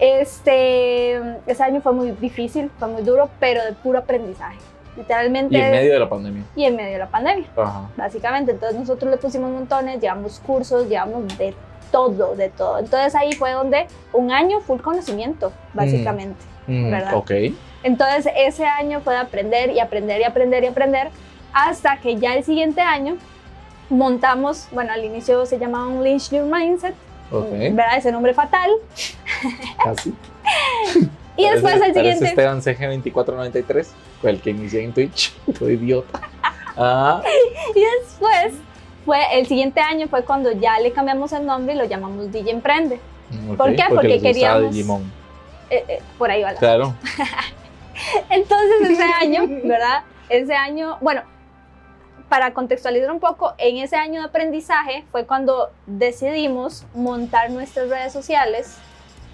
Este, 0.03 1.15
ese 1.47 1.63
año 1.63 1.81
fue 1.81 1.93
muy 1.93 2.11
difícil, 2.11 2.73
fue 2.77 2.89
muy 2.89 3.03
duro, 3.03 3.31
pero 3.39 3.65
de 3.65 3.73
puro 3.73 4.01
aprendizaje. 4.01 4.59
Literalmente. 4.97 5.57
Y 5.57 5.61
en 5.61 5.71
medio 5.71 5.93
de 5.93 5.99
la 6.01 6.09
pandemia. 6.09 6.43
y 6.57 6.65
en 6.65 6.75
medio 6.75 6.93
de 6.95 6.99
la 6.99 7.07
pandemia 7.07 7.47
Ajá. 7.57 7.89
básicamente. 7.97 8.51
Entonces 8.51 8.81
nosotros 8.81 9.13
le 9.13 9.17
pusimos 9.17 9.53
montones, 9.53 10.01
llevamos 10.01 10.41
cursos, 10.41 10.89
llevamos 10.89 11.39
de 11.39 11.55
todo, 11.93 12.35
de 12.35 12.49
todo. 12.49 12.81
Entonces 12.81 13.15
ahí 13.15 13.33
fue 13.35 13.53
donde 13.53 13.87
un 14.13 14.33
año 14.33 14.61
full 14.61 14.81
conocimiento, 14.81 15.53
básicamente. 15.73 16.45
Mm, 16.67 16.91
¿Verdad? 16.91 17.15
Ok. 17.15 17.31
Entonces 17.85 18.27
ese 18.37 18.67
año 18.67 19.03
fue 19.03 19.15
de 19.15 19.21
aprender 19.21 19.71
y 19.71 19.79
aprender 19.79 20.21
y 20.21 20.25
aprender 20.25 20.65
y 20.65 20.67
aprender 20.67 21.11
hasta 21.53 21.99
que 21.99 22.17
ya 22.17 22.35
el 22.35 22.43
siguiente 22.43 22.81
año 22.81 23.19
montamos, 23.89 24.67
bueno, 24.73 24.93
al 24.93 25.05
inicio 25.05 25.47
se 25.47 25.61
llamaba 25.61 25.87
un 25.87 26.03
Lynch 26.03 26.31
Your 26.31 26.45
Mindset, 26.45 26.95
¿verdad? 27.41 27.97
Ese 27.97 28.13
nombre 28.13 28.35
fatal. 28.35 28.71
Casi. 29.85 30.15
Y 31.35 31.49
después 31.49 31.77
el 31.77 31.95
siguiente... 31.95 32.27
Esteban 32.27 32.61
CG2493, 32.61 33.87
con 34.21 34.31
el 34.31 34.41
que 34.41 34.51
inicié 34.51 34.85
en 34.85 34.93
Twitch. 34.93 35.33
Todo 35.59 35.71
idiota. 35.71 36.21
Ah, 36.77 37.23
Y 37.75 37.81
después 38.01 38.55
fue, 39.07 39.19
el 39.33 39.47
siguiente 39.47 39.81
año 39.81 40.09
fue 40.09 40.25
cuando 40.25 40.53
ya 40.53 40.79
le 40.79 40.93
cambiamos 40.93 41.33
el 41.33 41.47
nombre 41.47 41.75
y 41.75 41.79
lo 41.79 41.85
llamamos 41.85 42.31
DJ 42.31 42.51
Emprende. 42.51 43.01
¿Por 43.57 43.75
qué? 43.75 43.85
Porque 43.89 44.21
queríamos- 44.21 44.73
Digimon. 44.73 45.11
Eh, 45.71 45.85
eh, 45.89 46.03
por 46.19 46.31
ahí 46.31 46.43
va 46.43 46.53
la 46.53 46.59
Claro. 46.59 46.95
Entonces 48.29 48.91
ese 48.91 49.03
año, 49.03 49.47
¿verdad? 49.65 50.03
Ese 50.29 50.55
año, 50.55 50.99
bueno, 51.01 51.23
para 52.33 52.55
contextualizar 52.55 53.11
un 53.13 53.21
poco, 53.21 53.53
en 53.59 53.77
ese 53.77 53.95
año 53.97 54.23
de 54.23 54.27
aprendizaje 54.29 55.05
fue 55.13 55.27
cuando 55.27 55.69
decidimos 55.85 56.87
montar 56.95 57.51
nuestras 57.51 57.91
redes 57.91 58.11
sociales, 58.11 58.77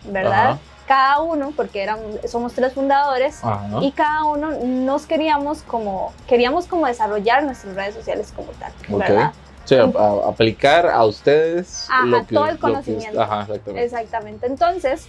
¿verdad? 0.06 0.48
Ajá. 0.48 0.58
Cada 0.88 1.20
uno, 1.20 1.52
porque 1.54 1.80
éramos, 1.80 2.16
somos 2.28 2.54
tres 2.54 2.72
fundadores, 2.72 3.38
Ajá. 3.44 3.68
y 3.82 3.92
cada 3.92 4.24
uno 4.24 4.50
nos 4.64 5.06
queríamos 5.06 5.62
como, 5.62 6.12
queríamos 6.26 6.66
como 6.66 6.86
desarrollar 6.88 7.44
nuestras 7.44 7.76
redes 7.76 7.94
sociales 7.94 8.32
como 8.34 8.50
tal. 8.58 8.72
¿verdad? 8.88 9.30
O 9.64 9.68
sea, 9.68 9.82
a- 9.84 9.86
a- 10.26 10.30
aplicar 10.30 10.88
a 10.88 11.04
ustedes 11.04 11.86
Ajá, 11.88 12.04
lo 12.04 12.26
que, 12.26 12.34
todo 12.34 12.46
el 12.46 12.54
que- 12.56 12.60
conocimiento. 12.62 13.22
ajá, 13.22 13.42
exactamente. 13.42 13.84
Exactamente. 13.84 14.46
Entonces, 14.48 15.06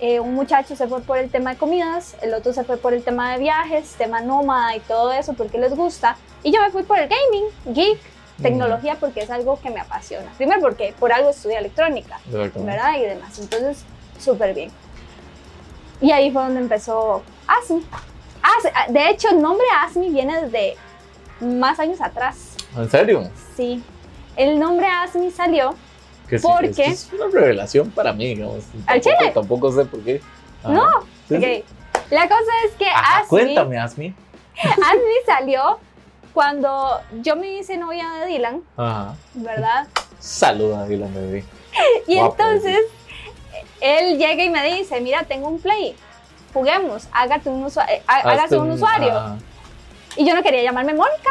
eh, 0.00 0.20
un 0.20 0.34
muchacho 0.34 0.76
se 0.76 0.86
fue 0.86 1.00
por 1.00 1.18
el 1.18 1.30
tema 1.30 1.50
de 1.52 1.56
comidas, 1.56 2.16
el 2.22 2.32
otro 2.34 2.52
se 2.52 2.64
fue 2.64 2.76
por 2.76 2.94
el 2.94 3.02
tema 3.02 3.32
de 3.32 3.38
viajes, 3.38 3.94
tema 3.98 4.20
nómada 4.20 4.76
y 4.76 4.80
todo 4.80 5.12
eso 5.12 5.32
porque 5.34 5.58
les 5.58 5.74
gusta. 5.74 6.16
Y 6.42 6.52
yo 6.52 6.60
me 6.62 6.70
fui 6.70 6.82
por 6.84 6.98
el 6.98 7.08
gaming, 7.08 7.46
geek, 7.74 7.98
tecnología 8.40 8.96
porque 9.00 9.20
es 9.22 9.30
algo 9.30 9.58
que 9.60 9.70
me 9.70 9.80
apasiona. 9.80 10.30
Primero 10.36 10.60
porque 10.60 10.94
por 11.00 11.12
algo 11.12 11.30
estudié 11.30 11.58
electrónica. 11.58 12.20
¿verdad? 12.64 12.94
Y 12.96 13.02
demás. 13.02 13.38
Entonces, 13.40 13.84
súper 14.20 14.54
bien. 14.54 14.70
Y 16.00 16.12
ahí 16.12 16.30
fue 16.30 16.42
donde 16.42 16.60
empezó 16.60 17.22
ASMI. 17.48 17.84
As- 18.42 18.92
de 18.92 19.10
hecho, 19.10 19.28
el 19.30 19.42
nombre 19.42 19.66
ASMI 19.82 20.10
viene 20.10 20.42
desde 20.42 20.76
más 21.40 21.80
años 21.80 22.00
atrás. 22.00 22.54
¿En 22.76 22.88
serio? 22.88 23.28
Sí. 23.56 23.82
El 24.36 24.60
nombre 24.60 24.86
ASMI 24.86 25.32
salió 25.32 25.74
Que 26.28 26.38
sí, 26.38 26.46
¿Por 26.46 26.64
esto 26.64 26.82
qué? 26.82 26.88
Es 26.90 27.08
una 27.12 27.26
revelación 27.32 27.90
para 27.90 28.12
mí, 28.12 28.28
digamos. 28.34 28.64
¿Al 28.86 29.00
Tampoco- 29.00 29.18
chile? 29.18 29.30
Tampoco 29.32 29.72
sé 29.72 29.84
por 29.86 30.00
qué. 30.00 30.20
Ajá. 30.62 30.72
No, 30.72 30.88
Sí, 31.28 31.36
sí. 31.38 31.64
Ok. 31.64 32.10
La 32.10 32.22
cosa 32.28 32.52
es 32.66 32.72
que 32.76 32.86
Ajá, 32.88 33.18
ASMI, 33.18 33.28
cuéntame, 33.28 33.78
Asmi. 33.78 34.14
ASMI 34.62 35.14
salió 35.26 35.78
cuando 36.32 37.00
yo 37.22 37.36
me 37.36 37.58
hice 37.58 37.76
novia 37.76 38.08
de 38.20 38.26
Dylan, 38.26 38.62
Ajá. 38.76 39.14
¿verdad? 39.34 39.86
Saluda, 40.18 40.86
Dylan, 40.86 41.12
bebé. 41.14 41.44
Y 42.06 42.18
Guapo, 42.18 42.36
entonces 42.42 42.78
él 43.80 44.18
llega 44.18 44.42
y 44.42 44.50
me 44.50 44.64
dice, 44.74 45.00
mira, 45.00 45.24
tengo 45.24 45.48
un 45.48 45.60
play, 45.60 45.94
juguemos, 46.52 47.08
hágate 47.12 47.48
un, 47.50 47.66
eh, 47.66 48.58
un 48.58 48.70
usuario. 48.70 49.36
Y 50.16 50.26
yo 50.26 50.34
no 50.34 50.42
quería 50.42 50.62
llamarme 50.62 50.94
Mónica. 50.94 51.30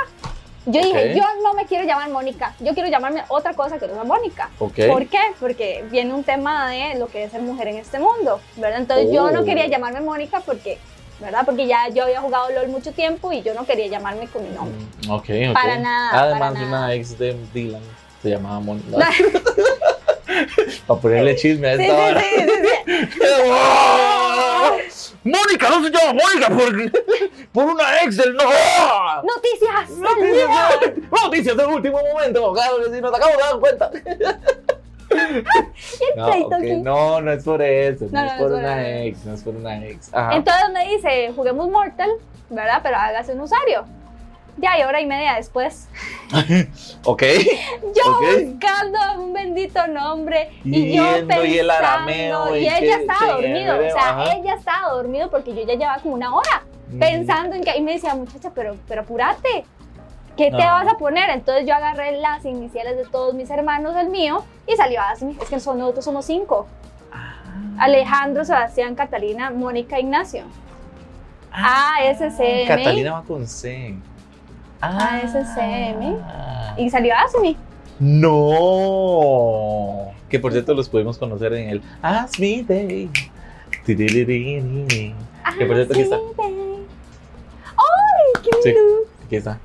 Yo 0.69 0.81
dije, 0.81 1.15
yo 1.15 1.23
no 1.43 1.53
me 1.53 1.65
quiero 1.65 1.85
llamar 1.85 2.09
Mónica, 2.09 2.53
yo 2.59 2.73
quiero 2.73 2.89
llamarme 2.89 3.23
otra 3.29 3.53
cosa 3.53 3.79
que 3.79 3.87
no 3.87 3.93
sea 3.93 4.03
Mónica. 4.03 4.49
¿Por 4.57 5.07
qué? 5.07 5.19
Porque 5.39 5.85
viene 5.89 6.13
un 6.13 6.23
tema 6.25 6.69
de 6.69 6.95
lo 6.99 7.07
que 7.07 7.23
es 7.23 7.31
ser 7.31 7.41
mujer 7.41 7.69
en 7.69 7.77
este 7.77 7.99
mundo, 7.99 8.41
¿verdad? 8.57 8.81
Entonces 8.81 9.09
yo 9.11 9.31
no 9.31 9.41
Oh. 9.41 9.45
quería 9.45 9.67
llamarme 9.67 10.01
Mónica 10.01 10.41
porque, 10.45 10.77
¿verdad? 11.21 11.43
Porque 11.45 11.67
ya 11.67 11.87
yo 11.87 12.03
había 12.03 12.19
jugado 12.19 12.49
LOL 12.51 12.67
mucho 12.67 12.91
tiempo 12.91 13.31
y 13.31 13.41
yo 13.43 13.53
no 13.53 13.65
quería 13.65 13.87
llamarme 13.87 14.27
con 14.27 14.43
mi 14.43 14.49
nombre. 14.53 14.77
Mm, 15.07 15.11
Ok, 15.11 15.29
ok. 15.49 15.53
Para 15.53 15.77
nada, 15.77 16.23
Además, 16.23 16.53
para 16.53 16.67
una 16.67 16.93
ex 16.95 17.17
de 17.17 17.37
Dylan 17.53 17.81
se 18.21 18.29
llamaba 18.31 18.59
Mónica. 18.59 18.97
Para 20.87 20.99
ponerle 21.01 21.35
chisme 21.35 21.67
a 21.67 21.73
esta 21.73 21.95
hora. 21.95 22.23
Mónica, 25.23 25.69
no 25.69 25.83
se 25.83 25.89
llama 25.91 26.13
Mónica 26.21 26.47
por, 26.49 26.91
por 27.51 27.65
una 27.73 28.01
ex 28.03 28.17
del 28.17 28.35
no. 28.35 28.43
Noticias. 29.23 29.89
del 29.89 30.01
Noticias, 30.01 30.47
día. 30.47 30.69
de- 30.81 31.01
noticias 31.11 31.57
del 31.57 31.65
último 31.67 31.99
momento. 32.13 32.53
Claro 32.53 32.77
que 32.77 32.85
sí, 32.95 33.01
nos 33.01 33.13
acabamos 33.13 33.37
de 33.37 33.43
dar 33.43 33.59
cuenta. 33.59 33.91
No, 36.17 36.25
pleito 36.29 36.47
ok, 36.47 36.53
aquí. 36.53 36.71
no, 36.81 37.21
no 37.21 37.31
es 37.31 37.41
por 37.43 37.61
eso. 37.61 38.07
No, 38.11 38.19
No, 38.21 38.27
es 38.27 38.33
no, 38.33 38.39
por 38.39 38.49
no 38.51 38.57
es 38.57 38.59
por 38.59 38.59
una 38.59 38.89
eso. 38.89 39.07
ex. 39.07 39.25
No 39.25 39.33
es 39.33 39.41
por 39.41 39.55
una 39.55 39.85
ex. 39.87 40.13
Ajá. 40.13 40.35
Entonces 40.35 40.63
me 40.73 40.85
dice, 40.89 41.31
juguemos 41.33 41.69
Mortal, 41.69 42.09
¿verdad? 42.49 42.81
Pero 42.83 42.97
hágase 42.97 43.31
un 43.31 43.39
usuario. 43.39 43.85
Ya, 44.57 44.79
y 44.79 44.83
hora 44.83 44.99
y 44.99 45.05
media 45.05 45.35
después, 45.35 45.87
Ok. 47.05 47.23
yo 47.95 48.19
buscando 48.19 48.97
un 49.23 49.31
bendito 49.33 49.85
nombre 49.87 50.49
y, 50.63 50.77
Y 50.79 50.95
yo 50.97 51.03
pensando, 51.03 51.45
y 51.45 51.57
el 51.59 51.69
arameo, 51.69 52.55
y, 52.55 52.59
y 52.63 52.67
ella 52.67 52.97
estaba 52.97 53.33
dormido, 53.33 53.75
o 53.77 53.81
sea, 53.91 54.09
ajá. 54.09 54.33
ella 54.33 54.55
estaba 54.55 54.89
dormido 54.93 55.29
porque 55.29 55.53
yo 55.53 55.61
ya 55.61 55.75
llevaba 55.75 55.99
como 55.99 56.15
una 56.15 56.35
hora 56.35 56.63
Mm. 56.89 56.99
pensando 56.99 57.55
en 57.57 57.63
que, 57.65 57.77
y 57.77 57.81
me 57.81 57.91
decía, 57.93 58.15
muchacha, 58.15 58.49
pero, 58.55 58.77
pero 58.87 59.01
apúrate, 59.01 59.65
¿qué 60.37 60.45
te 60.45 60.51
No. 60.51 60.57
vas 60.57 60.87
a 60.87 60.97
poner? 60.97 61.29
Entonces 61.31 61.67
yo 61.67 61.75
agarré 61.75 62.13
las 62.21 62.45
iniciales 62.45 62.95
de 62.95 63.03
todos 63.03 63.33
mis 63.33 63.49
hermanos, 63.49 63.93
el 63.97 64.07
mío, 64.07 64.43
y 64.65 64.73
salió 64.77 65.01
Asmi, 65.01 65.37
es 65.41 65.49
que 65.49 65.55
nosotros 65.57 66.05
somos 66.05 66.23
cinco, 66.25 66.65
Alejandro, 67.77 68.45
Sebastián, 68.45 68.95
Catalina, 68.95 69.51
Mónica, 69.51 69.99
Ignacio. 69.99 70.43
Ah, 71.51 71.95
ASCM. 72.09 72.67
Catalina 72.67 73.11
va 73.13 73.23
con 73.23 73.45
C. 73.47 73.93
Ah. 74.81 75.21
ASCM. 75.23 76.15
Y 76.77 76.89
salió 76.89 77.13
Asmi. 77.15 77.55
No. 77.99 80.11
Que 80.29 80.39
por 80.39 80.51
cierto 80.51 80.73
los 80.73 80.89
pudimos 80.89 81.17
conocer 81.17 81.53
en 81.53 81.69
el 81.69 81.81
Ask 82.01 82.39
Me 82.39 82.63
Day. 82.63 83.09
Que 83.85 83.95
por 85.65 85.75
cierto, 85.75 85.93
aquí 85.93 86.01
está. 86.01 86.17
¡Ay, 87.77 88.41
qué 88.43 88.49
Sí. 88.63 88.73
Aquí 89.25 89.35
está. 89.37 89.59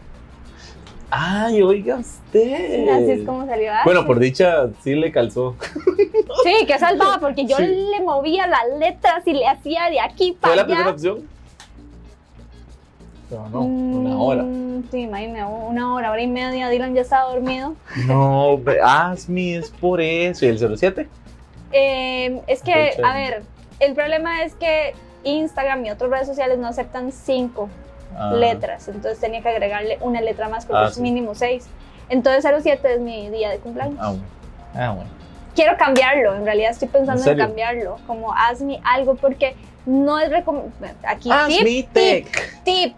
Ay, 1.11 1.61
oiga 1.63 1.97
usted. 1.97 2.89
Así 2.89 3.11
es 3.11 3.27
como 3.27 3.45
salió 3.47 3.71
Asmi. 3.73 3.85
Bueno, 3.85 4.07
por 4.07 4.19
dicha 4.19 4.69
sí 4.83 4.95
le 4.95 5.13
calzó. 5.13 5.57
Sí, 6.45 6.65
que 6.67 6.79
salvaba, 6.79 7.19
porque 7.19 7.45
yo 7.45 7.57
Sí. 7.59 7.67
le 7.67 8.01
movía 8.03 8.47
las 8.47 8.63
letras 8.79 9.23
y 9.27 9.35
le 9.35 9.47
hacía 9.47 9.91
de 9.91 10.01
aquí 10.01 10.31
¿Fue 10.33 10.41
para 10.41 10.57
la 10.57 10.63
allá. 10.63 10.67
primera 10.69 10.91
opción? 10.91 11.29
No, 13.33 13.49
no, 13.49 13.61
una 13.63 14.19
hora. 14.19 14.43
Mm, 14.43 14.73
Sí, 14.91 15.01
imagínate, 15.03 15.45
una 15.45 15.95
hora, 15.95 16.11
hora 16.11 16.21
y 16.21 16.27
media, 16.27 16.69
Dylan 16.69 16.95
ya 16.95 17.01
estaba 17.03 17.31
dormido. 17.33 17.75
No, 18.07 18.59
Me 19.29 19.57
es 19.57 19.71
por 19.71 20.01
eso. 20.01 20.45
¿Y 20.45 20.49
el 20.49 20.59
07? 20.77 21.09
Eh, 21.73 22.43
es 22.47 22.63
que, 22.63 22.93
a 23.03 23.15
ver, 23.15 23.43
el 23.81 23.95
problema 23.95 24.43
es 24.43 24.55
que 24.55 24.95
Instagram 25.25 25.87
y 25.87 25.91
otras 25.91 26.11
redes 26.11 26.27
sociales 26.27 26.59
no 26.59 26.67
aceptan 26.69 27.13
cinco 27.13 27.69
Ah. 28.15 28.33
letras, 28.35 28.89
entonces 28.89 29.19
tenía 29.21 29.41
que 29.41 29.49
agregarle 29.49 29.97
una 30.03 30.21
letra 30.21 30.47
más 30.49 30.67
porque 30.67 30.85
Ah, 30.85 30.89
es 30.89 30.97
sí. 30.97 31.01
mínimo 31.01 31.35
seis. 31.35 31.67
Entonces 32.11 32.45
07 32.63 32.95
es 32.95 33.01
mi 33.01 33.31
día 33.31 33.49
de 33.49 33.59
cumpleaños. 33.59 33.97
Ah, 33.99 34.09
bueno. 34.11 34.25
Ah, 34.75 34.93
bueno. 34.95 35.11
Quiero 35.55 35.77
cambiarlo, 35.77 36.35
en 36.35 36.45
realidad 36.45 36.71
estoy 36.71 36.89
pensando 36.89 37.23
¿En 37.25 37.31
en, 37.33 37.39
cambiarlo, 37.47 37.99
como 38.07 38.33
hazme 38.33 38.81
algo 38.85 39.15
porque 39.17 39.55
no 39.85 40.19
es 40.19 40.31
recomendable. 40.31 40.95
Aquí 41.07 41.29
tip, 41.49 41.59
Me 41.63 41.65
tip, 41.65 41.93
Tech. 41.93 42.63
tip. 42.65 42.95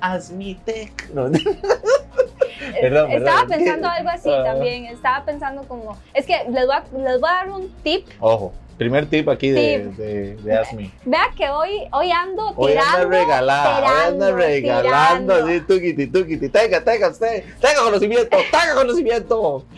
Ask 0.00 0.32
Me 0.32 0.54
Tech. 0.64 1.10
No. 1.14 1.26
Eh, 1.26 2.78
Perdón, 2.82 3.10
estaba 3.10 3.40
perdón. 3.42 3.58
pensando 3.58 3.88
algo 3.88 4.08
así 4.10 4.30
Ah. 4.30 4.44
también, 4.44 4.84
estía 4.86 5.22
pensando 5.24 5.62
como, 5.66 5.96
es 6.14 6.26
que 6.26 6.36
les 6.50 6.66
voy, 6.66 6.74
a, 6.76 6.84
les 6.98 7.20
voy 7.20 7.30
a 7.30 7.32
dar 7.32 7.50
un 7.50 7.70
tip, 7.82 8.06
Ojo, 8.20 8.52
primer 8.76 9.06
tip 9.06 9.28
aquí 9.30 9.50
de, 9.50 9.78
Tip. 9.80 9.96
de, 9.96 10.36
de 10.36 10.58
Ask 10.58 10.72
Me. 10.74 10.90
vea 11.04 11.30
que 11.36 11.48
hoy, 11.48 11.88
hoy 11.92 12.10
ando 12.12 12.52
Hoy 12.56 12.72
anda 12.72 12.82
tirando, 12.84 13.08
regalada, 13.08 13.78
hoy 13.78 13.84
anda 13.86 14.26
tirando, 14.26 14.36
regalando, 14.36 15.34
tirando. 15.34 15.46
así, 15.46 15.60
tuquiti, 15.66 16.06
tuquiti, 16.06 16.48
tenga, 16.50 16.84
tenga 16.84 17.08
usted, 17.08 17.44
tenga 17.60 17.82
conocimiento, 17.82 18.36
tenga 18.50 18.74
conocimiento. 18.74 19.64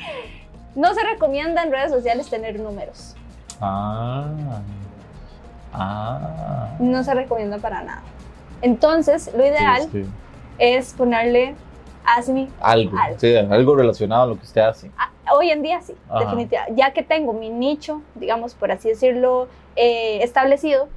no 0.74 0.94
se 0.94 1.02
recomienda 1.04 1.62
en 1.62 1.70
redes 1.72 1.90
sociales 1.90 2.28
tener 2.30 2.58
números, 2.58 3.14
Ah, 3.60 4.26
ah. 5.72 6.68
no 6.78 7.02
se 7.04 7.14
recomienda 7.14 7.58
para 7.58 7.82
nada. 7.82 8.02
Entonces, 8.60 9.30
lo 9.36 9.44
ideal 9.44 9.82
Sí, 9.90 10.04
sí. 10.04 10.10
es 10.58 10.92
ponerle 10.94 11.54
hazme 12.04 12.48
Algo, 12.60 12.98
Algo. 12.98 13.18
sí, 13.18 13.34
algo 13.36 13.76
relacionado 13.76 14.22
a 14.24 14.26
lo 14.26 14.36
que 14.36 14.42
usted 14.44 14.60
hace. 14.62 14.90
Ah, 14.98 15.08
Hoy 15.34 15.50
en 15.50 15.62
día 15.62 15.80
sí, 15.80 15.94
Ajá. 16.10 16.18
definitivamente. 16.20 16.74
Ya 16.80 16.92
que 16.92 17.02
tengo 17.02 17.32
mi 17.32 17.48
nicho, 17.48 18.02
digamos, 18.16 18.54
por 18.54 18.70
así 18.72 18.88
decirlo, 18.88 19.46
eh, 19.76 20.18
establecido, 20.22 20.88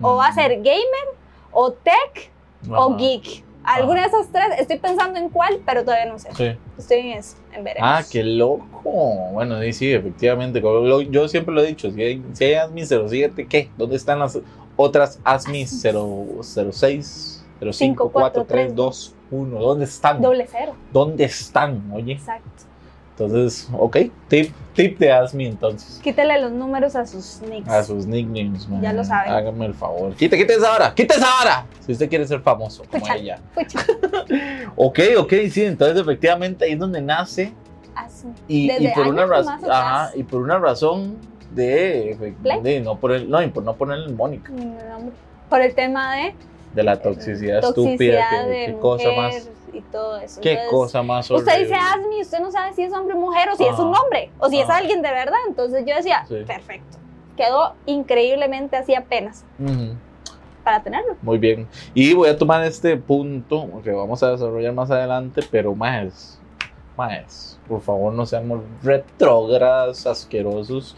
o 0.00 0.16
va 0.16 0.28
a 0.28 0.32
ser 0.32 0.56
gamer, 0.56 1.08
o 1.52 1.72
tech, 1.72 2.30
o 2.70 2.96
geek. 2.96 3.44
Alguna 3.74 4.00
de 4.00 4.06
esas 4.08 4.28
tres, 4.32 4.46
estoy 4.58 4.78
pensando 4.78 5.18
en 5.18 5.28
cuál, 5.28 5.60
pero 5.66 5.84
todavía 5.84 6.06
no 6.06 6.18
sé. 6.18 6.30
Sí. 6.34 6.56
Estoy 6.78 6.98
en 7.00 7.18
eso, 7.18 7.36
en 7.52 7.64
veremos. 7.64 7.88
Ah, 7.90 8.02
qué 8.10 8.24
loco. 8.24 8.80
Bueno, 9.32 9.60
sí, 9.60 9.72
sí, 9.74 9.92
efectivamente. 9.92 10.62
Yo 11.10 11.28
siempre 11.28 11.54
lo 11.54 11.60
he 11.60 11.66
dicho, 11.66 11.90
si 11.90 12.02
hay, 12.02 12.24
si 12.32 12.44
hay 12.44 12.54
ASMI 12.54 12.86
07, 12.86 13.46
¿qué? 13.46 13.70
¿Dónde 13.76 13.96
están 13.96 14.20
las 14.20 14.38
otras 14.76 15.20
ASMI 15.22 15.66
0, 15.66 16.26
06, 16.40 17.44
05, 17.60 17.72
Cinco, 17.72 18.10
4, 18.10 18.12
cuatro, 18.12 18.44
3, 18.44 18.66
tres, 18.66 18.74
2, 18.74 19.14
1? 19.32 19.58
¿Dónde 19.58 19.84
están? 19.84 20.22
Doble 20.22 20.46
cero, 20.50 20.74
¿Dónde 20.92 21.24
están? 21.24 21.92
Oye, 21.92 22.12
exacto. 22.14 22.67
Entonces, 23.18 23.68
ok, 23.72 23.96
tip, 24.28 24.54
tip 24.74 24.96
de 24.98 25.10
ASMI 25.10 25.46
entonces. 25.46 25.98
Quítele 26.04 26.40
los 26.40 26.52
números 26.52 26.94
a 26.94 27.04
sus 27.04 27.40
nicks. 27.50 27.68
A 27.68 27.82
sus 27.82 28.06
nicknames, 28.06 28.68
man. 28.68 28.80
Ya 28.80 28.92
lo 28.92 29.02
saben. 29.02 29.32
Hágame 29.32 29.66
el 29.66 29.74
favor. 29.74 30.14
Quite, 30.14 30.36
quite 30.36 30.54
esa 30.54 30.72
hora, 30.72 30.94
quite 30.94 31.14
esa 31.14 31.26
hora. 31.42 31.66
Si 31.84 31.92
usted 31.92 32.08
quiere 32.08 32.24
ser 32.28 32.40
famoso, 32.40 32.84
como 32.88 33.00
Pucha. 33.00 33.16
ella. 33.16 33.40
Pucha, 33.54 33.80
Ok, 34.76 35.00
ok, 35.18 35.32
sí, 35.50 35.64
entonces 35.64 36.00
efectivamente 36.00 36.64
ahí 36.64 36.72
es 36.72 36.78
donde 36.78 37.02
nace. 37.02 37.52
Y, 38.46 38.68
Desde 38.68 38.84
y 38.84 38.88
por 38.92 39.08
una 39.08 39.26
razón, 39.26 39.58
ajá, 39.68 40.12
y 40.14 40.22
por 40.22 40.40
una 40.40 40.60
razón 40.60 41.16
de, 41.52 42.36
de 42.62 42.80
no 42.80 43.00
poner, 43.00 43.26
no, 43.26 43.42
y 43.42 43.48
por 43.48 43.64
no 43.64 43.74
ponerle 43.74 44.06
el 44.06 44.14
Mónica, 44.14 44.52
nombre. 44.52 45.12
Por 45.48 45.60
el 45.60 45.74
tema 45.74 46.14
de 46.14 46.34
de 46.74 46.82
la 46.84 47.00
toxicidad, 47.00 47.60
toxicidad 47.60 48.28
estúpida, 48.30 48.66
qué 48.66 48.76
cosa 48.80 49.08
mujer 49.08 49.16
más, 49.16 49.50
y 49.72 49.80
todo 49.82 50.16
eso. 50.18 50.40
qué 50.40 50.52
Entonces, 50.52 50.70
cosa 50.70 51.02
más 51.02 51.30
Usted 51.30 51.52
horrible. 51.52 51.64
dice 51.64 51.74
Asmi, 51.74 52.20
usted 52.22 52.38
no 52.40 52.50
sabe 52.50 52.72
si 52.74 52.82
es 52.82 52.92
hombre 52.92 53.14
o 53.14 53.18
mujer 53.18 53.48
o 53.50 53.56
si 53.56 53.64
es 53.64 53.78
un 53.78 53.92
Ajá. 53.94 54.02
hombre 54.02 54.30
o 54.38 54.48
si 54.48 54.58
es 54.60 54.68
Ajá. 54.68 54.78
alguien 54.78 55.02
de 55.02 55.10
verdad. 55.10 55.36
Entonces 55.48 55.84
yo 55.86 55.94
decía, 55.94 56.24
Sí. 56.28 56.36
perfecto. 56.46 56.98
Quedó 57.36 57.74
increíblemente 57.86 58.76
así 58.76 58.94
apenas 58.94 59.44
Ujú, 59.58 59.94
para 60.64 60.82
tenerlo. 60.82 61.14
Muy 61.22 61.38
bien. 61.38 61.68
Y 61.94 62.12
voy 62.14 62.28
a 62.28 62.36
tomar 62.36 62.64
este 62.64 62.96
punto 62.96 63.68
que 63.84 63.92
vamos 63.92 64.22
a 64.22 64.32
desarrollar 64.32 64.72
más 64.72 64.90
adelante, 64.90 65.42
pero 65.50 65.74
más, 65.74 66.40
más, 66.96 67.58
por 67.68 67.80
favor 67.80 68.12
no 68.12 68.26
seamos 68.26 68.60
retrógradas, 68.82 70.06
asquerosos. 70.06 70.96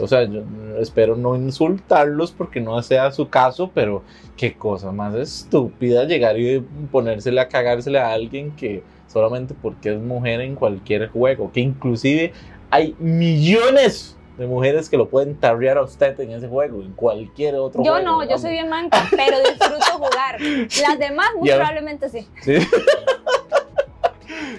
O 0.00 0.08
sea, 0.08 0.24
yo 0.24 0.42
espero 0.78 1.16
no 1.16 1.36
insultarlos 1.36 2.32
porque 2.32 2.60
no 2.60 2.80
sea 2.82 3.10
su 3.12 3.28
caso, 3.28 3.70
pero 3.74 4.02
qué 4.36 4.54
cosa 4.54 4.92
más 4.92 5.14
estúpida 5.14 6.04
llegar 6.04 6.38
y 6.38 6.60
ponérsele 6.90 7.40
a 7.40 7.48
cagársele 7.48 7.98
a 7.98 8.12
alguien 8.12 8.52
que 8.52 8.82
solamente 9.06 9.54
porque 9.60 9.94
es 9.94 10.00
mujer 10.00 10.40
en 10.40 10.54
cualquier 10.54 11.08
juego, 11.08 11.50
que 11.52 11.60
inclusive 11.60 12.32
hay 12.70 12.94
millones 12.98 14.16
de 14.38 14.46
mujeres 14.46 14.88
que 14.88 14.96
lo 14.96 15.08
pueden 15.08 15.36
tarrear 15.36 15.76
a 15.76 15.82
usted 15.82 16.18
en 16.20 16.30
ese 16.30 16.48
juego, 16.48 16.80
en 16.80 16.92
cualquier 16.92 17.56
otro 17.56 17.84
Yo 17.84 17.92
juego. 17.92 18.06
no, 18.06 18.28
yo 18.28 18.38
soy 18.38 18.52
bien 18.52 18.70
manca, 18.70 19.06
pero 19.10 19.36
disfruto 19.38 19.84
jugar. 19.98 20.40
Las 20.40 20.98
demás 20.98 21.26
muy 21.38 21.50
probablemente 21.50 22.08
sí. 22.08 22.26
Sí. 22.40 22.54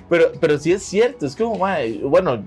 pero, 0.10 0.32
pero 0.40 0.60
sí 0.60 0.74
es 0.74 0.84
cierto, 0.84 1.26
es 1.26 1.36
como, 1.36 1.58
bueno, 1.58 2.44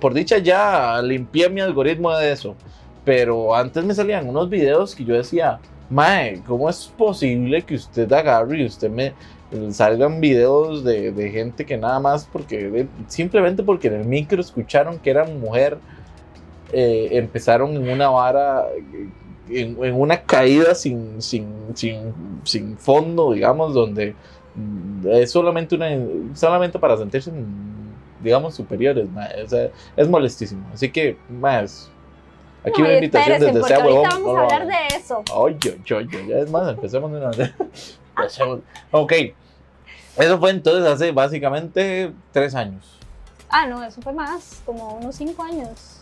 por 0.00 0.14
dicha 0.14 0.38
ya 0.38 1.00
limpié 1.02 1.48
mi 1.50 1.60
algoritmo 1.60 2.14
de 2.16 2.32
eso, 2.32 2.56
pero 3.04 3.54
antes 3.54 3.84
me 3.84 3.94
salían 3.94 4.28
unos 4.28 4.48
videos 4.50 4.94
que 4.94 5.04
yo 5.04 5.14
decía, 5.14 5.60
mae, 5.88 6.42
¿cómo 6.44 6.68
es 6.70 6.86
posible 6.96 7.64
que 7.64 7.74
usted 7.74 8.10
agarre 8.12 8.58
y 8.62 8.66
usted 8.66 8.90
me 8.90 9.14
salgan 9.72 10.20
videos 10.20 10.82
de, 10.84 11.12
de 11.12 11.30
gente 11.30 11.64
que 11.66 11.76
nada 11.76 12.00
más 12.00 12.26
porque, 12.26 12.70
de- 12.70 12.88
simplemente 13.08 13.62
porque 13.62 13.88
en 13.88 13.94
el 13.94 14.04
micro 14.06 14.40
escucharon 14.40 14.98
que 14.98 15.10
era 15.10 15.24
mujer, 15.26 15.78
eh, 16.72 17.10
empezaron 17.12 17.76
en 17.76 17.88
una 17.88 18.08
vara, 18.10 18.66
en, 19.48 19.76
en 19.84 19.94
una 19.94 20.22
caída 20.22 20.74
sin, 20.74 21.20
sin, 21.22 21.46
sin, 21.74 22.40
sin 22.44 22.78
fondo, 22.78 23.32
digamos, 23.32 23.74
donde 23.74 24.16
mm, 24.54 25.06
es 25.08 25.30
solamente 25.30 25.74
una 25.74 25.88
solamente 26.34 26.78
para 26.78 26.96
sentirse 26.96 27.30
digamos 28.24 28.54
superiores 28.54 29.08
ma, 29.10 29.28
o 29.44 29.48
sea, 29.48 29.68
es 29.96 30.08
molestísimo 30.08 30.66
así 30.72 30.90
que 30.90 31.16
más 31.28 31.90
aquí 32.64 32.80
No, 32.80 32.88
una 32.88 32.94
invitación 32.96 33.40
desde 33.40 33.62
sea 33.62 33.78
huevón 33.84 34.08
vamos 34.08 34.34
no 34.34 34.38
a 34.38 34.42
hablar 34.44 34.66
de 34.66 34.96
eso. 34.96 35.22
Yo, 35.60 35.72
yo, 35.84 36.00
ya 36.00 36.38
es 36.38 36.50
más, 36.50 36.70
empecemos 36.70 37.12
de 37.12 37.18
una 37.18 37.30
vez. 37.30 37.52
Ok, 38.92 39.12
eso 40.16 40.38
fue 40.38 40.50
entonces 40.50 40.88
hace 40.90 41.10
básicamente 41.12 42.12
tres 42.32 42.54
años, 42.54 42.98
Ah, 43.48 43.66
no, 43.66 43.84
eso 43.84 44.00
fue 44.02 44.12
más, 44.12 44.62
como 44.64 44.94
unos 44.94 45.14
cinco 45.16 45.42
años. 45.42 45.98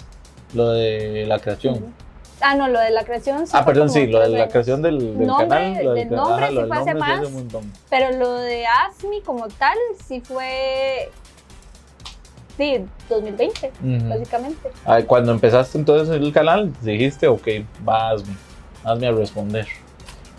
lo 0.54 0.70
de 0.70 1.24
la 1.26 1.38
creación. 1.38 1.94
Ah, 2.40 2.54
no, 2.54 2.66
lo 2.68 2.80
de 2.80 2.90
la 2.90 3.04
creación 3.04 3.46
sí 3.46 3.52
ah, 3.56 3.64
perdón, 3.64 3.88
sí, 3.88 4.06
lo 4.06 4.20
de 4.20 4.28
la 4.30 4.38
años. 4.40 4.52
creación 4.52 4.82
del, 4.82 4.98
del 5.18 5.26
Nombre, 5.26 5.48
canal. 5.48 5.84
lo 5.84 5.92
del 5.94 6.10
nombre 6.10 6.48
sí 6.48 6.54
lo 6.54 6.60
del 6.62 6.68
fue 6.68 6.76
hace 6.78 6.92
sí 6.92 6.98
más. 6.98 7.20
Pero 7.90 8.18
lo 8.18 8.34
de 8.34 8.66
ASMI 8.66 9.20
como 9.22 9.48
tal 9.48 9.76
sí 10.06 10.20
fue. 10.20 11.10
Sí, 12.56 12.84
2020, 13.08 13.72
Ujú. 13.82 14.08
básicamente. 14.08 14.70
Ah, 14.84 15.00
Cuando 15.06 15.32
empezaste 15.32 15.78
entonces 15.78 16.14
el 16.14 16.32
canal, 16.32 16.72
dijiste, 16.82 17.26
ok, 17.28 17.48
va, 17.88 18.10
hazme, 18.10 19.06
a 19.06 19.12
responder. 19.12 19.66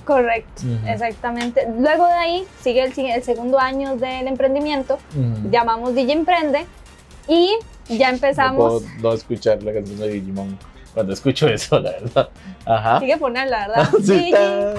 Correcto, 0.05 0.63
exactamente. 0.85 1.65
Luego 1.79 2.05
de 2.07 2.13
ahí 2.13 2.47
sigue 2.61 2.83
el, 2.83 2.93
el 2.99 3.23
segundo 3.23 3.57
año 3.57 3.95
del 3.95 4.27
emprendimiento, 4.27 4.97
llamamos 5.49 5.95
DJ 5.95 6.11
Emprende 6.13 6.65
y 7.27 7.55
ya 7.87 8.09
No 8.09 8.15
empezamos. 8.15 8.83
puedo 8.83 8.93
no 9.01 9.13
escuchar 9.13 9.63
la 9.63 9.73
canción 9.73 9.97
de 9.99 10.09
Digimon 10.09 10.57
cuando 10.93 11.13
escucho 11.13 11.47
eso, 11.47 11.79
la 11.79 11.91
verdad. 11.91 12.29
Ajá. 12.65 12.99
Sigue 12.99 13.17
ponerla, 13.17 13.67
¿verdad? 13.67 13.89
Sí, 14.03 14.31
está. 14.33 14.73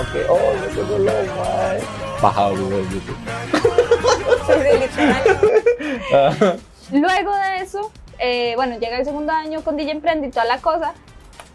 Ok, 0.00 0.08
oh, 0.28 0.38
yo. 0.76 2.20
Bajado 2.20 2.56
Google 2.56 2.84
YouTube. 2.90 3.16
Literal. 4.48 5.22
Ajá. 6.28 6.56
Luego 6.92 7.34
de 7.36 7.56
eso, 7.62 7.92
eh, 8.18 8.54
bueno, 8.56 8.78
llega 8.78 8.98
el 8.98 9.04
segundo 9.04 9.32
año 9.32 9.62
con 9.62 9.76
DJ 9.76 9.92
Emprende 9.92 10.28
y 10.28 10.30
toda 10.30 10.44
la 10.44 10.58
cosa. 10.58 10.92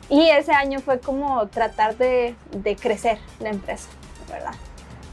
Y 0.09 0.29
ese 0.29 0.51
año 0.53 0.79
fue 0.81 0.99
como 0.99 1.47
tratar 1.47 1.97
de, 1.97 2.35
de 2.51 2.75
crecer 2.75 3.17
la 3.39 3.49
empresa, 3.49 3.87
¿verdad? 4.29 4.53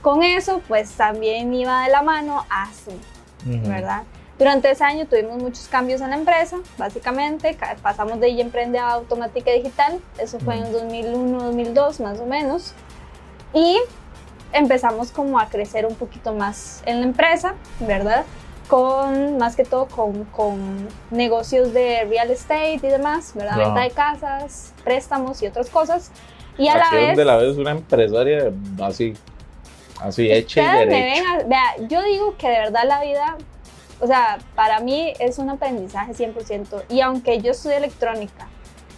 Con 0.02 0.22
eso, 0.22 0.60
pues 0.68 0.90
también 0.92 1.52
iba 1.54 1.84
de 1.84 1.90
la 1.90 2.02
mano 2.02 2.44
ASMI, 2.50 3.56
Ujú. 3.58 3.68
¿verdad? 3.70 4.02
Durante 4.38 4.70
ese 4.70 4.84
año 4.84 5.06
tuvimos 5.06 5.38
muchos 5.38 5.68
cambios 5.68 6.00
en 6.00 6.10
la 6.10 6.16
empresa, 6.16 6.58
básicamente. 6.76 7.54
ca- 7.54 7.76
Pasamos 7.80 8.20
de 8.20 8.26
DJ 8.26 8.42
Emprende 8.42 8.78
a 8.78 8.90
Automática 8.92 9.50
Digital, 9.52 10.00
eso 10.18 10.38
fue 10.40 10.56
en 10.56 10.70
2001, 10.72 11.42
2002 11.44 12.00
más 12.00 12.18
o 12.20 12.26
menos. 12.26 12.74
Y 13.54 13.78
empezamos 14.52 15.10
como 15.10 15.38
a 15.38 15.46
crecer 15.46 15.86
un 15.86 15.94
poquito 15.94 16.32
más 16.34 16.82
en 16.86 17.00
la 17.00 17.06
empresa, 17.06 17.54
¿verdad? 17.80 18.24
Con, 18.68 19.36
más 19.38 19.54
que 19.56 19.64
todo 19.64 19.86
con, 19.86 20.24
con 20.24 20.88
negocios 21.10 21.72
de 21.74 22.04
real 22.08 22.30
estate 22.30 22.74
y 22.74 22.78
demás, 22.88 23.32
¿verdad? 23.34 23.56
Venta 23.58 23.80
de 23.80 23.90
casas, 23.90 24.72
préstamos 24.84 25.42
y 25.42 25.46
otras 25.46 25.68
cosas. 25.68 26.10
Y 26.56 26.68
a 26.68 26.78
la 26.78 26.90
vez... 26.90 27.16
de 27.16 27.24
la 27.24 27.36
vez 27.36 27.56
una 27.56 27.72
empresaria 27.72 28.50
así, 28.82 29.14
así 30.00 30.30
hecha 30.30 30.62
y 30.62 30.66
me 30.66 30.86
derecha. 30.86 31.14
ven 31.14 31.26
a- 31.26 31.44
vea, 31.48 31.88
yo 31.88 32.02
digo 32.02 32.36
que 32.36 32.48
de 32.48 32.58
verdad 32.60 32.84
la 32.86 33.02
vida, 33.02 33.36
o 34.00 34.06
sea, 34.06 34.38
para 34.54 34.80
mí 34.80 35.12
es 35.18 35.38
un 35.38 35.50
aprendizaje 35.50 36.12
100%. 36.12 36.84
Y 36.88 37.00
aunque 37.00 37.40
yo 37.40 37.50
estudié 37.52 37.76
electrónica, 37.76 38.46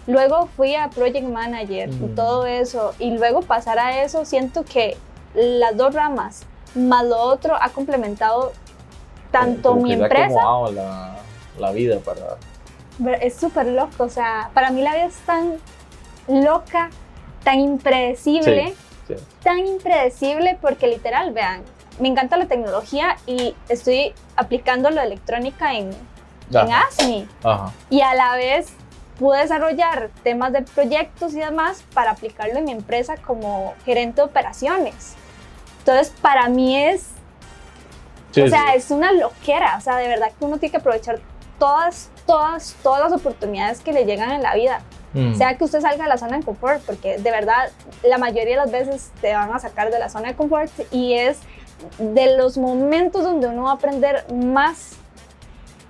luego 0.07 0.49
fui 0.57 0.75
a 0.75 0.89
Project 0.91 1.27
Manager 1.29 1.89
y 1.89 1.93
Mm. 1.93 2.15
todo 2.15 2.47
eso, 2.47 2.93
y 2.99 3.11
luego 3.13 3.41
pasar 3.41 3.79
a 3.79 4.03
eso, 4.03 4.25
siento 4.25 4.65
que 4.65 4.97
las 5.35 5.77
dos 5.77 5.95
ramas 5.95 6.43
más 6.75 7.05
lo 7.05 7.21
otro 7.21 7.57
ha 7.61 7.69
complementado 7.71 8.53
tanto 9.31 9.71
Como 9.71 9.83
mi 9.83 9.93
empresa, 9.95 10.41
la, 10.73 11.17
la 11.59 11.73
vida 11.73 11.99
para. 12.01 12.37
Es 13.21 13.35
súper 13.37 13.67
loco, 13.67 14.05
o 14.05 14.09
sea, 14.09 14.51
para 14.55 14.71
mí 14.71 14.83
la 14.83 14.95
vida 14.95 15.07
es 15.07 15.17
tan 15.27 15.55
loca, 16.29 16.91
tan 17.43 17.59
impredecible, 17.61 18.75
Sí. 19.07 19.15
tan 19.43 19.59
impredecible 19.59 20.57
porque 20.63 20.87
literal, 20.87 21.33
vean, 21.33 21.63
me 22.01 22.09
encanta 22.09 22.37
la 22.39 22.47
tecnología 22.47 23.17
y 23.27 23.55
estoy 23.69 24.15
aplicando 24.37 24.89
la 24.91 25.05
electrónica 25.05 25.75
en, 25.75 25.91
en. 26.51 26.73
ASMI 26.73 27.29
Ajá. 27.43 27.73
y 27.91 28.01
a 28.01 28.15
la 28.15 28.35
vez 28.37 28.73
pude 29.19 29.39
desarrollar 29.41 30.11
temas 30.23 30.53
de 30.53 30.63
proyectos 30.63 31.35
y 31.35 31.41
demás 31.41 31.85
para 31.93 32.13
aplicarlo 32.13 32.59
en 32.59 32.65
mi 32.65 32.73
empresa 32.73 33.17
como 33.17 33.75
gerente 33.85 34.23
de 34.23 34.27
operaciones. 34.27 35.17
Entonces, 35.85 36.13
para 36.21 36.49
mí 36.49 36.77
es 36.77 37.15
Sí, 38.35 38.41
o 38.43 38.49
sea, 38.49 38.73
sí. 38.73 38.79
es 38.79 38.91
una 38.91 39.13
loquera. 39.13 39.77
O 39.79 39.81
sea, 39.81 39.97
de 39.99 40.09
verdad 40.09 40.33
que 40.37 40.45
uno 40.45 40.59
tiene 40.59 40.73
que 40.73 40.79
aprovechar 40.79 41.21
todas, 41.59 42.11
todas, 42.27 42.75
todas 42.83 43.01
las 43.01 43.13
oportunidades 43.13 43.81
que 43.81 43.93
le 43.93 44.05
llegan 44.05 44.33
en 44.33 44.43
la 44.43 44.55
vida. 44.57 44.81
Mm. 45.13 45.37
Sea 45.37 45.57
que 45.57 45.63
usted 45.63 45.81
salga 45.81 46.03
de 46.03 46.09
la 46.09 46.19
zona 46.19 46.39
de 46.39 46.45
confort, 46.45 46.83
porque 46.85 47.19
de 47.19 47.31
verdad 47.31 47.71
la 48.03 48.19
mayoría 48.19 48.57
de 48.57 48.57
las 48.57 48.73
veces 48.73 49.13
te 49.21 49.33
van 49.33 49.53
a 49.53 49.61
sacar 49.61 49.93
de 49.93 50.01
la 50.01 50.09
zona 50.09 50.29
de 50.29 50.35
confort 50.35 50.73
y 50.91 51.15
es 51.15 51.39
de 51.99 52.37
los 52.37 52.59
momentos 52.59 53.23
donde 53.23 53.47
uno 53.47 53.65
va 53.65 53.71
a 53.71 53.75
aprender 53.75 54.25
más 54.33 54.97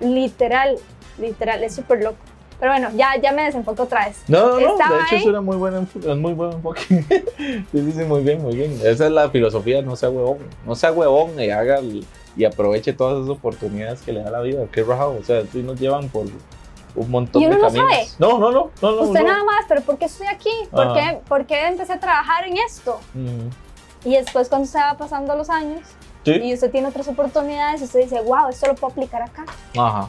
literal, 0.00 0.76
literal, 1.16 1.64
es 1.64 1.74
súper 1.74 2.02
loco. 2.02 2.18
Pero 2.58 2.72
bueno, 2.72 2.90
ya, 2.94 3.20
ya 3.20 3.32
me 3.32 3.42
desenfoco 3.44 3.82
otra 3.82 4.06
vez. 4.06 4.22
No, 4.28 4.46
no, 4.46 4.60
no, 4.60 4.72
Estaba 4.72 4.96
de 4.96 5.02
hecho 5.02 5.14
ahí. 5.16 5.20
es 5.20 5.26
una 5.26 5.40
muy 5.40 5.56
buena 5.56 5.86
muy 6.16 6.32
buen 6.32 6.52
enfoque. 6.52 6.82
sí, 7.72 7.78
muy 7.80 8.22
bien, 8.22 8.42
muy 8.42 8.56
bien. 8.56 8.72
Esa 8.84 9.06
es 9.06 9.12
la 9.12 9.28
filosofía, 9.30 9.82
no 9.82 9.96
sea 9.96 10.10
huevón. 10.10 10.38
No 10.64 10.74
sea 10.74 10.92
huevón 10.92 11.38
y 11.40 11.50
haga 11.50 11.80
y 12.36 12.44
aproveche 12.44 12.92
todas 12.92 13.18
esas 13.18 13.30
oportunidades 13.30 14.02
que 14.02 14.12
le 14.12 14.22
da 14.22 14.30
la 14.30 14.40
vida. 14.40 14.64
Qué 14.72 14.82
rajado, 14.82 15.16
o 15.20 15.24
sea, 15.24 15.42
sí 15.52 15.62
nos 15.62 15.78
llevan 15.78 16.08
por 16.08 16.26
un 16.96 17.10
montón 17.10 17.42
¿Y 17.42 17.46
de 17.46 17.50
uno 17.52 17.60
no 17.60 17.66
caminos. 17.66 17.90
sabe? 17.90 18.08
No, 18.18 18.38
no, 18.38 18.50
no, 18.52 18.70
no. 18.80 19.02
Usted 19.02 19.20
no. 19.20 19.26
nada 19.28 19.44
más, 19.44 19.64
pero 19.68 19.80
¿por 19.82 19.98
qué 19.98 20.04
estoy 20.06 20.26
aquí? 20.28 20.50
¿Por, 20.70 20.94
qué, 20.94 21.18
¿Por 21.28 21.46
qué 21.46 21.66
empecé 21.66 21.92
a 21.92 22.00
trabajar 22.00 22.46
en 22.46 22.56
esto? 22.58 23.00
Mm. 23.14 24.08
Y 24.08 24.16
después 24.16 24.48
cuando 24.48 24.66
se 24.68 24.78
va 24.78 24.96
pasando 24.96 25.34
los 25.34 25.50
años, 25.50 25.80
Sí. 26.24 26.32
y 26.42 26.54
usted 26.54 26.70
tiene 26.70 26.88
otras 26.88 27.06
oportunidades 27.06 27.82
usted 27.82 28.00
dice, 28.00 28.20
wow, 28.22 28.48
esto 28.48 28.66
lo 28.66 28.74
puedo 28.74 28.92
aplicar 28.92 29.22
acá. 29.22 29.44
Ajá, 29.76 30.08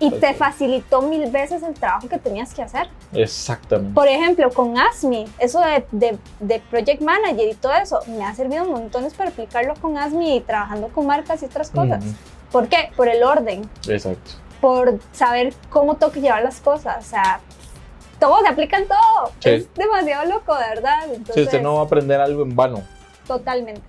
Y 0.00 0.10
te 0.12 0.32
facilitó 0.34 1.02
mil 1.02 1.28
veces 1.30 1.62
el 1.62 1.74
trabajo 1.74 2.08
que 2.08 2.18
tenías 2.18 2.54
que 2.54 2.62
hacer. 2.62 2.88
exactamente. 3.12 3.94
Por 3.94 4.06
ejemplo, 4.06 4.50
con 4.50 4.78
ASMI, 4.78 5.26
eso 5.38 5.60
de, 5.60 5.84
de, 5.90 6.18
de 6.40 6.60
Project 6.70 7.02
Manager 7.02 7.48
y 7.48 7.54
todo 7.54 7.74
eso, 7.74 8.00
me 8.06 8.24
ha 8.24 8.32
servido 8.34 8.64
montones 8.64 9.14
para 9.14 9.30
aplicarlo 9.30 9.74
con 9.80 9.98
ASMI 9.98 10.36
y 10.36 10.40
trabajando 10.40 10.88
con 10.88 11.06
marcas 11.06 11.42
y 11.42 11.46
otras 11.46 11.70
cosas. 11.70 12.04
¿Por 12.52 12.68
qué? 12.68 12.90
Por 12.96 13.08
el 13.08 13.22
orden, 13.24 13.68
Exacto. 13.88 14.30
por 14.60 14.98
saber 15.12 15.52
cómo 15.68 15.96
tengo 15.96 16.12
que 16.12 16.20
llevar 16.20 16.42
las 16.42 16.60
cosas. 16.60 17.04
O 17.04 17.08
sea, 17.08 17.40
todo 18.20 18.40
se 18.40 18.48
aplica 18.48 18.78
en 18.78 18.88
todo. 18.88 19.32
Sí. 19.40 19.50
Es 19.50 19.74
demasiado 19.74 20.24
loco, 20.30 20.54
de 20.54 20.64
verdad. 20.74 21.00
Sí, 21.06 21.12
Entonces, 21.16 21.44
usted 21.46 21.60
no 21.62 21.74
va 21.74 21.80
a 21.80 21.84
aprender 21.84 22.20
algo 22.20 22.42
en 22.42 22.54
vano. 22.56 22.82
Totalmente. 23.26 23.82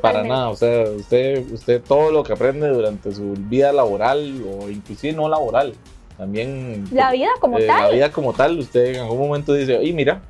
Para 0.00 0.22
nada, 0.22 0.48
o 0.48 0.56
sea, 0.56 0.84
usted, 0.90 1.44
usted 1.52 1.82
todo 1.82 2.10
lo 2.10 2.22
que 2.22 2.32
aprende 2.32 2.68
durante 2.68 3.12
su 3.12 3.32
vida 3.32 3.72
laboral 3.72 4.42
o 4.44 4.68
inclusive 4.68 5.12
no 5.14 5.28
laboral, 5.28 5.74
también 6.16 6.84
La 6.92 7.12
vida 7.12 7.30
como 7.40 7.58
eh, 7.58 7.66
tal. 7.66 7.82
la 7.84 7.90
vida 7.90 8.12
como 8.12 8.32
tal, 8.32 8.58
usted 8.58 8.96
en 8.96 9.00
algún 9.02 9.18
momento 9.18 9.54
dice, 9.54 9.82
y 9.82 9.92
mira, 9.92 10.20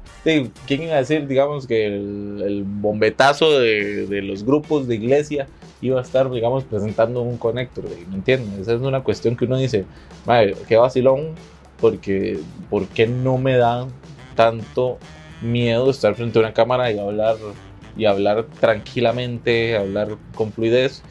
¿quién 0.66 0.82
iba 0.82 0.94
a 0.94 0.98
decir, 0.98 1.26
digamos, 1.26 1.66
que 1.66 1.86
el, 1.86 2.42
el 2.44 2.64
bombetazo 2.64 3.58
de, 3.58 4.06
de 4.06 4.22
los 4.22 4.44
grupos 4.44 4.86
de 4.86 4.96
iglesia 4.96 5.46
iba 5.80 5.98
a 5.98 6.02
estar, 6.02 6.30
digamos, 6.30 6.64
presentando 6.64 7.22
un 7.22 7.38
conector? 7.38 7.84
¿Me 8.10 8.16
entiendes? 8.16 8.60
Esa 8.60 8.74
es 8.74 8.80
una 8.80 9.02
cuestión 9.02 9.36
que 9.36 9.46
uno 9.46 9.56
dice, 9.56 9.86
madre, 10.26 10.54
qué 10.68 10.76
vacilón, 10.76 11.34
porque 11.80 12.38
¿por 12.68 12.86
qué 12.88 13.06
no 13.06 13.38
me 13.38 13.56
da 13.56 13.86
tanto 14.34 14.98
miedo 15.40 15.90
estar 15.90 16.14
frente 16.14 16.38
a 16.38 16.42
una 16.42 16.52
cámara 16.52 16.90
y 16.92 16.98
hablar 16.98 17.36
y 17.98 18.06
hablar 18.06 18.46
tranquilamente, 18.60 19.76
hablar 19.76 20.16
con 20.34 20.52
fluidez? 20.52 21.02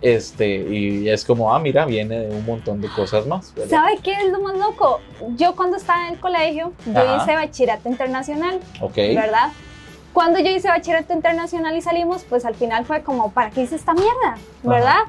Este, 0.00 0.46
y 0.46 1.10
es 1.10 1.26
como, 1.26 1.54
ah, 1.54 1.58
mira, 1.58 1.84
viene 1.84 2.20
de 2.20 2.34
un 2.34 2.46
montón 2.46 2.80
de 2.80 2.88
cosas 2.88 3.26
más. 3.26 3.52
¿verdad? 3.54 3.68
¿Sabe 3.70 3.98
qué 4.02 4.12
es 4.12 4.32
lo 4.32 4.40
más 4.40 4.56
loco? 4.56 5.00
Yo 5.36 5.54
cuando 5.54 5.76
estaba 5.76 6.06
en 6.06 6.14
el 6.14 6.20
colegio, 6.20 6.72
yo 6.86 7.00
Ajá. 7.02 7.16
hice 7.22 7.34
bachillerato 7.34 7.88
internacional, 7.88 8.60
Ok. 8.80 8.96
¿verdad? 8.96 9.50
Cuando 10.14 10.38
yo 10.40 10.50
hice 10.50 10.68
bachillerato 10.68 11.12
internacional 11.12 11.76
y 11.76 11.82
salimos, 11.82 12.24
pues 12.24 12.44
al 12.46 12.54
final 12.54 12.86
fue 12.86 13.02
como, 13.02 13.30
¿para 13.32 13.50
qué 13.50 13.62
hice 13.62 13.76
esta 13.76 13.92
mierda? 13.92 14.38
¿Verdad? 14.62 15.00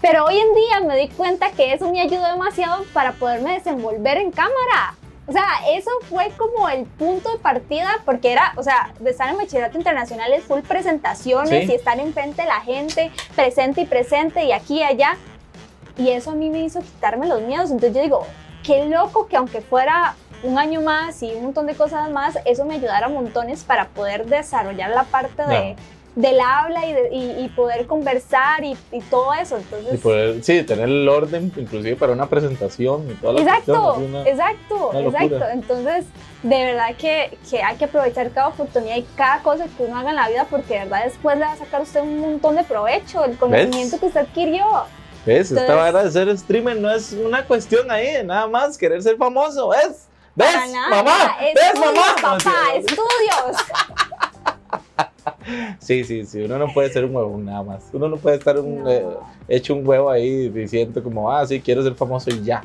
Pero 0.00 0.24
hoy 0.24 0.38
en 0.38 0.54
día 0.54 0.80
me 0.88 0.96
di 0.96 1.08
cuenta 1.08 1.50
que 1.52 1.72
eso 1.72 1.90
me 1.92 2.00
ayudó 2.00 2.26
demasiado 2.26 2.84
para 2.92 3.12
poderme 3.12 3.52
desenvolver 3.52 4.16
en 4.18 4.30
cámara. 4.32 4.96
O 5.26 5.32
sea, 5.32 5.44
eso 5.72 5.90
fue 6.08 6.32
como 6.36 6.68
el 6.68 6.84
punto 6.86 7.30
de 7.30 7.38
partida, 7.38 7.88
porque 8.04 8.32
era, 8.32 8.52
o 8.56 8.62
sea, 8.62 8.92
de 8.98 9.10
estar 9.10 9.28
en 9.28 9.36
bachillerato 9.36 9.78
internacional 9.78 10.32
es 10.32 10.42
full 10.42 10.60
presentaciones 10.60 11.66
Sí. 11.66 11.70
y 11.70 11.74
estar 11.74 11.98
enfrente 12.00 12.42
de 12.42 12.48
la 12.48 12.60
gente, 12.60 13.12
presente 13.36 13.82
y 13.82 13.86
presente 13.86 14.44
y 14.44 14.52
aquí 14.52 14.78
y 14.78 14.82
allá. 14.82 15.16
Y 15.96 16.10
eso 16.10 16.32
a 16.32 16.34
mí 16.34 16.50
me 16.50 16.60
hizo 16.60 16.80
quitarme 16.80 17.26
los 17.28 17.42
miedos. 17.42 17.70
Entonces 17.70 17.94
yo 17.94 18.02
digo, 18.02 18.26
qué 18.64 18.86
loco 18.86 19.26
que 19.28 19.36
aunque 19.36 19.60
fuera 19.60 20.14
un 20.42 20.58
año 20.58 20.80
más 20.80 21.22
y 21.22 21.32
un 21.32 21.44
montón 21.44 21.66
de 21.66 21.74
cosas 21.74 22.10
más, 22.10 22.38
eso 22.46 22.64
me 22.64 22.74
ayudara 22.74 23.08
montones 23.08 23.62
para 23.62 23.88
poder 23.88 24.26
desarrollar 24.26 24.90
la 24.90 25.04
parte 25.04 25.42
de, 25.46 25.76
del 26.16 26.40
habla 26.40 26.86
y, 26.86 26.92
de- 26.92 27.08
y- 27.12 27.44
y 27.44 27.48
poder 27.50 27.86
conversar 27.86 28.64
y, 28.64 28.76
y 28.92 29.00
todo 29.02 29.32
eso. 29.34 29.56
Entonces, 29.56 29.94
Y 29.94 29.96
poder, 29.98 30.42
sí, 30.42 30.62
tener 30.64 30.88
el 30.88 31.08
orden, 31.08 31.52
inclusive 31.56 31.96
para 31.96 32.12
una 32.12 32.28
presentación 32.28 33.08
y 33.10 33.14
toda 33.14 33.34
la 33.34 33.40
Exacto, 33.40 33.82
cuestión, 33.94 34.04
es 34.04 34.10
una- 34.10 34.28
exacto, 34.28 34.88
una 34.90 35.00
exacto. 35.00 35.48
Entonces, 35.52 36.06
de 36.42 36.64
verdad 36.64 36.96
que, 36.96 37.38
que 37.48 37.62
hay 37.62 37.76
que 37.76 37.84
aprovechar 37.84 38.30
cada 38.32 38.48
oportunidad 38.48 38.96
y 38.96 39.02
cada 39.14 39.42
cosa 39.42 39.66
que 39.76 39.82
uno 39.84 39.98
haga 39.98 40.10
en 40.10 40.16
la 40.16 40.28
vida 40.28 40.46
porque 40.50 40.74
de 40.74 40.80
verdad 40.80 41.04
después 41.04 41.36
le 41.38 41.44
va 41.44 41.52
a 41.52 41.56
sacar 41.56 41.80
usted 41.82 42.00
un 42.02 42.18
montón 42.20 42.56
de 42.56 42.64
provecho, 42.64 43.24
el 43.24 43.36
conocimiento 43.38 43.98
que 44.00 44.06
usted 44.06 44.20
adquirió. 44.20 44.66
¿Ves? 45.26 45.50
Esta 45.52 45.60
Entonces- 45.60 45.76
vara 45.76 46.04
de 46.04 46.10
ser 46.10 46.38
streamer 46.38 46.76
no 46.78 46.90
es 46.90 47.12
una 47.12 47.44
cuestión 47.44 47.90
ahí 47.90 48.10
de 48.12 48.24
nada 48.24 48.46
más 48.48 48.76
querer 48.78 49.02
ser 49.02 49.16
famoso, 49.16 49.68
¿ves? 49.68 50.06
¿Ves? 50.34 50.48
Nada. 50.72 50.88
Mamá, 51.02 51.36
¿ves, 51.54 51.78
mamá? 51.78 52.02
papá, 52.22 52.54
estudios. 52.74 53.56
Sí, 55.78 56.04
sí, 56.04 56.24
sí, 56.24 56.42
uno 56.42 56.58
no 56.58 56.72
puede 56.72 56.90
ser 56.90 57.04
un 57.04 57.14
huevo 57.16 57.38
nada 57.38 57.62
más. 57.62 57.84
Uno 57.92 58.08
no 58.08 58.16
puede 58.16 58.36
estar 58.36 58.58
un, 58.58 58.82
No. 58.84 58.90
eh, 58.90 59.04
hecho 59.48 59.74
un 59.74 59.86
huevo 59.86 60.10
ahí 60.10 60.48
diciendo 60.48 61.02
como, 61.02 61.30
ah, 61.30 61.46
sí, 61.46 61.60
quiero 61.60 61.82
ser 61.82 61.94
famoso 61.94 62.30
y 62.30 62.42
ya. 62.42 62.62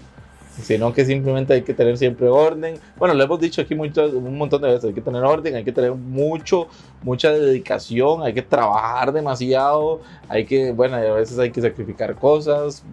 sino 0.61 0.93
que 0.93 1.03
simplemente 1.03 1.53
hay 1.53 1.63
que 1.63 1.73
tener 1.73 1.97
siempre 1.97 2.29
orden. 2.29 2.75
Bueno, 2.97 3.13
lo 3.13 3.21
hemos 3.25 3.41
dicho 3.41 3.61
aquí 3.61 3.75
mucho, 3.75 4.05
un 4.07 4.37
montón 4.37 4.61
de 4.61 4.69
veces, 4.69 4.85
hay 4.85 4.93
que 4.93 5.01
tener 5.01 5.21
orden, 5.21 5.53
hay 5.53 5.65
que 5.65 5.73
tener 5.73 5.91
mucho, 5.93 6.67
mucha 7.03 7.29
dedicación, 7.33 8.23
hay 8.23 8.31
que 8.33 8.41
trabajar 8.41 9.11
demasiado, 9.11 9.99
hay 10.29 10.45
que, 10.45 10.71
bueno, 10.71 10.95
a 10.95 11.01
veces 11.01 11.37
hay 11.39 11.51
que 11.51 11.59
sacrificar 11.59 12.15
cosas, 12.15 12.83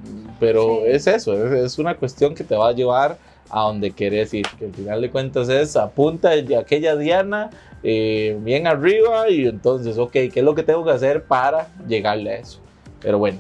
pero 0.41 0.79
Sí. 0.85 0.91
es 0.91 1.07
eso, 1.07 1.35
es, 1.35 1.53
es 1.53 1.79
una 1.79 1.95
cuestión 1.95 2.35
que 2.35 2.43
te 2.43 2.57
va 2.57 2.71
a 2.71 2.73
llevar 2.73 3.17
a 3.49 3.61
donde 3.63 3.93
querés 3.93 4.35
ir, 4.35 4.45
que 4.59 4.65
al 4.65 4.73
final 4.75 5.01
de 5.01 5.11
cuentas 5.13 5.49
es 5.49 5.77
apunta 5.77 6.31
de 6.31 6.57
aquella 6.57 6.97
Diana 6.97 7.51
eh, 7.83 8.37
bien 8.41 8.67
arriba 8.67 9.29
y 9.31 9.47
entonces, 9.47 9.99
ok, 9.99 10.13
¿qué 10.13 10.33
es 10.35 10.43
lo 10.45 10.55
que 10.55 10.63
tengo 10.63 10.85
que 10.85 10.91
hacer 10.93 11.25
para 11.25 11.69
llegarle 11.89 12.31
a 12.33 12.37
eso? 12.37 12.59
Pero 13.01 13.19
bueno, 13.19 13.39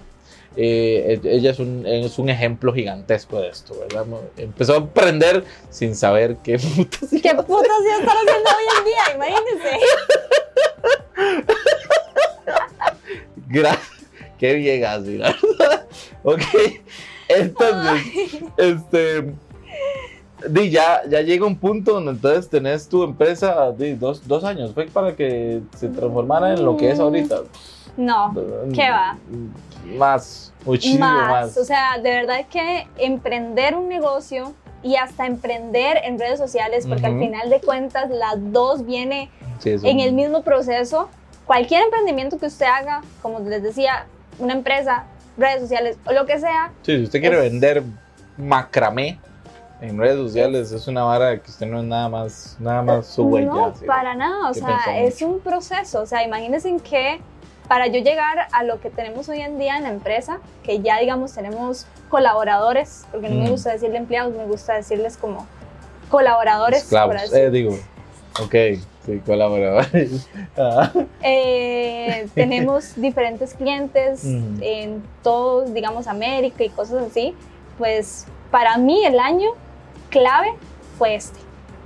eh, 0.56 1.20
ella 1.24 1.50
es 1.50 1.58
un, 1.58 1.86
es 1.86 2.18
un 2.18 2.28
ejemplo 2.28 2.72
gigantesco 2.74 3.40
de 3.40 3.48
esto, 3.48 3.74
¿verdad? 3.78 4.04
Empezó 4.36 4.74
a 4.74 4.78
aprender 4.78 5.44
sin 5.70 5.94
saber 5.94 6.36
qué 6.42 6.58
putas 6.76 7.08
¿Qué 7.10 7.34
putas 7.34 7.78
ya 7.88 7.98
están 8.00 8.16
haciendo 8.16 8.50
hoy 8.50 8.66
en 8.78 8.84
día? 8.84 9.14
Imagínense. 9.14 9.78
Gra- 13.48 13.78
Qué 14.38 14.54
bien 14.54 14.84
así. 14.84 15.20
Ok, 16.24 16.40
entonces, 17.28 18.02
este. 18.56 19.34
Di, 20.48 20.70
ya, 20.70 21.02
ya 21.08 21.20
llega 21.20 21.46
un 21.46 21.56
punto 21.56 21.94
donde 21.94 22.12
entonces 22.12 22.48
tenés 22.48 22.88
tu 22.88 23.02
empresa 23.04 23.70
di, 23.72 23.94
dos, 23.94 24.26
dos 24.26 24.44
años. 24.44 24.72
Fue 24.74 24.86
para 24.86 25.14
que 25.14 25.60
se 25.76 25.88
transformara 25.88 26.52
en 26.54 26.64
lo 26.64 26.76
que 26.76 26.90
es 26.90 26.98
ahorita. 27.00 27.40
No, 27.96 28.34
¿qué 28.74 28.90
va? 28.90 29.18
Más, 29.98 30.52
muchísimo 30.64 31.04
más. 31.04 31.28
más. 31.28 31.56
O 31.58 31.64
sea, 31.64 31.98
de 32.02 32.10
verdad 32.10 32.46
que 32.50 32.86
emprender 32.98 33.76
un 33.76 33.88
negocio 33.88 34.54
y 34.82 34.96
hasta 34.96 35.26
emprender 35.26 35.98
en 36.04 36.18
redes 36.18 36.38
sociales, 36.38 36.86
porque 36.88 37.06
al 37.06 37.12
Ujú. 37.12 37.20
final 37.24 37.50
de 37.50 37.60
cuentas 37.60 38.10
las 38.10 38.34
dos 38.52 38.84
viene 38.86 39.30
Sí, 39.58 39.76
en 39.82 40.00
el 40.00 40.12
mismo 40.12 40.42
proceso. 40.42 41.08
Cualquier 41.46 41.82
emprendimiento 41.82 42.38
que 42.38 42.46
usted 42.46 42.66
haga, 42.66 43.02
como 43.20 43.40
les 43.40 43.62
decía, 43.62 44.06
una 44.38 44.54
empresa, 44.54 45.04
redes 45.36 45.60
sociales 45.60 45.96
o 46.06 46.12
lo 46.12 46.24
que 46.26 46.38
sea, 46.38 46.72
Sí, 46.82 46.96
si 46.98 47.02
usted 47.04 47.20
quiere 47.20 47.36
es- 47.46 47.52
vender 47.52 47.82
macramé 48.38 49.18
en 49.82 49.98
redes 49.98 50.16
sociales, 50.16 50.70
es 50.72 50.86
una 50.86 51.02
vara 51.04 51.36
que 51.42 51.50
usted 51.50 51.66
no 51.66 51.80
es 51.80 51.84
nada 51.84 52.08
más, 52.08 52.56
nada 52.60 52.82
más 52.82 53.06
su 53.06 53.24
huella. 53.24 53.46
no, 53.48 53.74
sí. 53.74 53.84
para 53.84 54.14
nada. 54.14 54.48
O 54.48 54.54
sea, 54.54 54.78
es 55.00 55.20
un 55.22 55.40
proceso. 55.40 56.00
O 56.00 56.06
sea, 56.06 56.22
imagínense 56.24 56.68
en 56.68 56.78
que 56.80 57.20
para 57.68 57.86
yo 57.88 58.00
llegar 58.00 58.46
a 58.52 58.62
lo 58.64 58.80
que 58.80 58.90
tenemos 58.90 59.28
hoy 59.28 59.40
en 59.40 59.58
día 59.58 59.76
en 59.76 59.82
la 59.82 59.88
empresa, 59.90 60.38
que 60.62 60.80
ya 60.80 60.98
digamos 60.98 61.32
tenemos 61.32 61.86
colaboradores, 62.08 63.06
porque 63.10 63.28
no 63.28 63.36
me 63.36 63.46
Mm. 63.48 63.50
gusta 63.50 63.72
decirle 63.72 63.96
empleados, 63.98 64.32
me 64.34 64.44
gusta 64.46 64.74
decirles 64.74 65.16
como 65.16 65.46
colaboradores. 66.10 66.82
Esclavos, 66.84 67.32
eh, 67.32 67.50
digo. 67.50 67.72
Ok, 68.42 68.54
sí, 69.04 69.20
colaboradores. 69.26 70.28
Ah. 70.56 70.92
Eh, 71.22 72.28
tenemos 72.34 72.94
diferentes 73.00 73.54
clientes 73.54 74.22
Mm. 74.24 74.62
en 74.62 75.02
todos, 75.22 75.72
digamos, 75.74 76.06
América 76.06 76.62
y 76.62 76.68
cosas 76.68 77.02
así. 77.10 77.34
Pues 77.78 78.26
para 78.50 78.76
mí 78.76 79.04
el 79.04 79.18
año 79.18 79.50
clave 80.12 80.52
fue 80.98 81.14
este, 81.16 81.40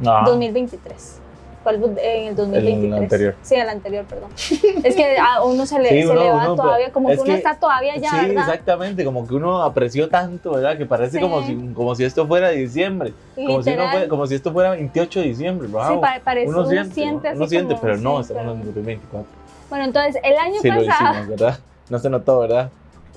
Ah. 0.04 0.22
2023. 0.26 1.20
Fue 1.62 1.72
el, 1.74 1.82
en 1.98 2.28
el 2.28 2.36
2023. 2.36 3.02
anterior. 3.02 3.34
Sí, 3.42 3.54
el 3.56 3.68
anterior, 3.68 4.04
perdón. 4.04 4.28
es 4.84 4.94
que 4.94 5.16
a 5.18 5.42
uno 5.42 5.66
se 5.66 5.78
le, 5.80 5.88
Sí, 5.88 6.02
se 6.02 6.08
uno- 6.10 6.22
le 6.22 6.30
va 6.30 6.44
uno, 6.52 6.54
todavía, 6.54 6.92
como 6.92 7.08
que 7.08 7.14
uno 7.14 7.24
que- 7.24 7.34
está 7.34 7.56
todavía 7.56 7.96
ya, 7.96 8.10
sí, 8.10 8.16
¿verdad? 8.28 8.44
exactamente, 8.44 9.04
como 9.04 9.26
que 9.26 9.34
uno 9.34 9.62
apreció 9.62 10.08
tanto, 10.08 10.52
¿verdad? 10.52 10.76
Que 10.78 10.86
parece 10.86 11.16
Sí. 11.16 11.20
como, 11.20 11.42
si, 11.44 11.56
como 11.74 11.94
si 11.96 12.04
esto 12.04 12.24
fuera 12.26 12.50
diciembre, 12.50 13.14
como 13.34 13.62
si, 13.64 13.70
uno 13.70 13.84
como 14.08 14.26
si 14.28 14.34
esto 14.36 14.52
fuera 14.52 14.70
28 14.70 15.20
de 15.20 15.26
diciembre, 15.26 15.66
wow. 15.68 15.94
Sí, 15.94 15.98
pa- 16.00 16.20
parece, 16.22 16.48
uno, 16.50 16.58
uno 16.60 16.68
siente, 16.70 16.94
siente 16.94 17.32
uno 17.34 17.46
siente, 17.48 17.74
como- 17.74 17.82
pero 17.82 17.96
no, 17.96 18.20
estamos 18.20 18.54
en 18.54 18.60
el 18.60 18.66
2024. 18.66 19.26
Bueno, 19.70 19.84
entonces, 19.86 20.20
el 20.22 20.36
año 20.36 20.60
Sí 20.62 20.70
lo 20.70 20.86
pasado, 20.86 21.10
hicimos, 21.10 21.28
¿verdad? 21.40 21.58
No 21.88 21.98
se 21.98 22.10
notó, 22.10 22.38
¿verdad? 22.40 22.70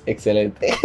Excelente. 0.08 0.74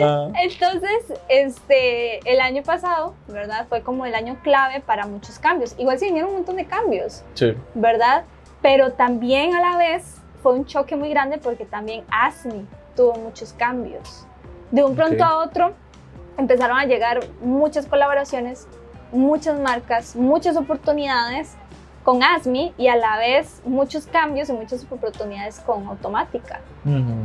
Ah, 0.00 0.28
Entonces, 0.42 1.12
este, 1.28 2.20
el 2.30 2.40
año 2.40 2.62
pasado, 2.62 3.14
¿verdad? 3.28 3.66
Fue 3.68 3.82
como 3.82 4.06
el 4.06 4.14
año 4.14 4.38
clave 4.42 4.80
para 4.80 5.06
muchos 5.06 5.38
cambios. 5.38 5.74
Igual 5.78 5.98
se 5.98 6.06
vinieron 6.06 6.30
un 6.30 6.36
montón 6.36 6.56
de 6.56 6.66
cambios, 6.66 7.24
sí. 7.34 7.54
¿verdad? 7.74 8.24
Pero 8.62 8.92
también 8.92 9.54
a 9.54 9.60
la 9.60 9.78
vez 9.78 10.20
fue 10.42 10.54
un 10.54 10.66
choque 10.66 10.96
muy 10.96 11.10
grande 11.10 11.38
porque 11.38 11.64
también 11.64 12.04
ASMI 12.10 12.66
tuvo 12.96 13.14
muchos 13.14 13.52
cambios. 13.52 14.26
De 14.70 14.84
un 14.84 14.94
pronto 14.94 15.24
a 15.24 15.38
otro 15.38 15.74
empezaron 16.36 16.78
a 16.78 16.84
llegar 16.84 17.20
muchas 17.40 17.86
colaboraciones, 17.86 18.66
muchas 19.12 19.58
marcas, 19.58 20.14
muchas 20.14 20.56
oportunidades 20.56 21.56
con 22.04 22.22
ASMI 22.22 22.72
y 22.78 22.88
a 22.88 22.96
la 22.96 23.18
vez 23.18 23.60
muchos 23.64 24.06
cambios 24.06 24.48
y 24.48 24.52
muchas 24.52 24.84
oportunidades 24.90 25.60
con 25.60 25.86
automática 25.86 26.60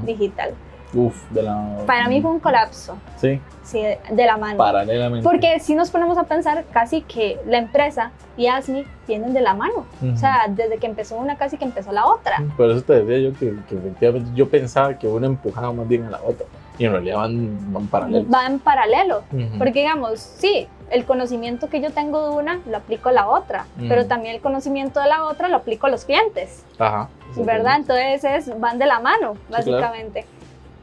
digital. 0.03 0.53
Uf, 0.93 1.15
de 1.31 1.41
la... 1.41 1.77
Para 1.87 2.07
mí 2.07 2.21
fue 2.21 2.31
un 2.31 2.39
colapso, 2.39 2.97
Sí, 3.17 3.39
sí, 3.63 3.81
de, 3.81 4.25
la 4.25 4.37
mano. 4.37 4.57
paralelamente. 4.57 5.23
Porque 5.27 5.59
si 5.59 5.75
nos 5.75 5.89
ponemos 5.89 6.17
a 6.17 6.23
pensar 6.25 6.63
casi 6.71 7.01
que 7.01 7.39
la 7.47 7.57
empresa 7.57 8.11
y 8.37 8.47
ASMI 8.47 8.85
vienen 9.07 9.33
de 9.33 9.41
la 9.41 9.53
mano. 9.53 9.85
Ujú. 10.01 10.13
O 10.13 10.17
sea, 10.17 10.45
desde 10.49 10.77
que 10.77 10.85
empezó 10.87 11.15
una 11.17 11.35
casi 11.37 11.57
que 11.57 11.65
empezó 11.65 11.91
la 11.91 12.05
otra. 12.05 12.43
Por 12.57 12.69
eso 12.69 12.81
te 12.83 13.03
decía 13.03 13.29
yo 13.29 13.37
que, 13.37 13.55
que 13.67 13.75
efectivamente 13.75 14.31
yo 14.35 14.49
pensaba 14.49 14.97
que 14.97 15.07
una 15.07 15.27
empujaba 15.27 15.71
más 15.73 15.87
bien 15.87 16.03
a 16.05 16.11
la 16.11 16.21
otra. 16.21 16.45
Y 16.77 16.85
en 16.85 16.91
realidad 16.91 17.17
van, 17.17 17.73
van 17.73 17.87
paralelos. 17.87 18.33
Va 18.33 18.45
en 18.47 18.59
paralelo. 18.59 19.23
Ujú. 19.31 19.57
Porque 19.59 19.81
digamos, 19.81 20.19
sí, 20.19 20.67
el 20.89 21.05
conocimiento 21.05 21.69
que 21.69 21.81
yo 21.81 21.91
tengo 21.91 22.29
de 22.29 22.35
una 22.35 22.59
lo 22.67 22.77
aplico 22.77 23.09
a 23.09 23.11
la 23.11 23.27
otra, 23.27 23.65
Ujú. 23.77 23.87
pero 23.89 24.05
también 24.05 24.35
el 24.35 24.41
conocimiento 24.41 24.99
de 24.99 25.07
la 25.07 25.25
otra 25.25 25.49
lo 25.49 25.57
aplico 25.57 25.87
a 25.87 25.89
los 25.89 26.05
clientes, 26.05 26.63
Ajá. 26.79 27.09
¿verdad? 27.35 27.77
Entonces 27.77 28.23
es, 28.23 28.59
van 28.59 28.77
de 28.79 28.85
la 28.85 28.99
mano, 28.99 29.35
claro. 29.49 29.99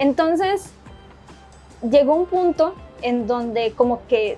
Entonces, 0.01 0.73
llegó 1.89 2.15
un 2.15 2.27
punto 2.27 2.75
en 3.03 3.27
donde 3.29 3.73
como 3.73 4.01
que 4.09 4.37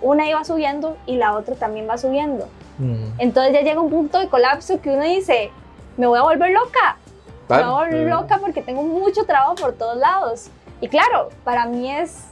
una 0.00 0.26
iba 0.28 0.42
subiendo 0.44 0.96
y 1.06 1.16
la 1.16 1.34
otra 1.36 1.54
también 1.54 1.88
va 1.88 1.96
subiendo. 1.98 2.46
Ujú. 2.80 3.12
Entonces 3.18 3.52
ya 3.52 3.60
llega 3.60 3.80
un 3.80 3.90
punto 3.90 4.18
de 4.18 4.28
colapso 4.28 4.80
que 4.80 4.90
uno 4.90 5.04
dice, 5.04 5.50
me 5.96 6.06
voy 6.06 6.18
a 6.18 6.22
volver 6.22 6.50
loca, 6.50 6.96
me 7.48 7.56
voy 7.56 7.64
a 7.64 7.86
volver 7.86 8.08
loca 8.08 8.38
porque 8.38 8.62
tengo 8.62 8.82
mucho 8.82 9.24
trabajo 9.24 9.54
por 9.54 9.74
todos 9.74 9.96
lados. 9.98 10.48
Y 10.80 10.88
claro, 10.88 11.28
para 11.44 11.66
mí 11.66 11.90
es 11.90 12.24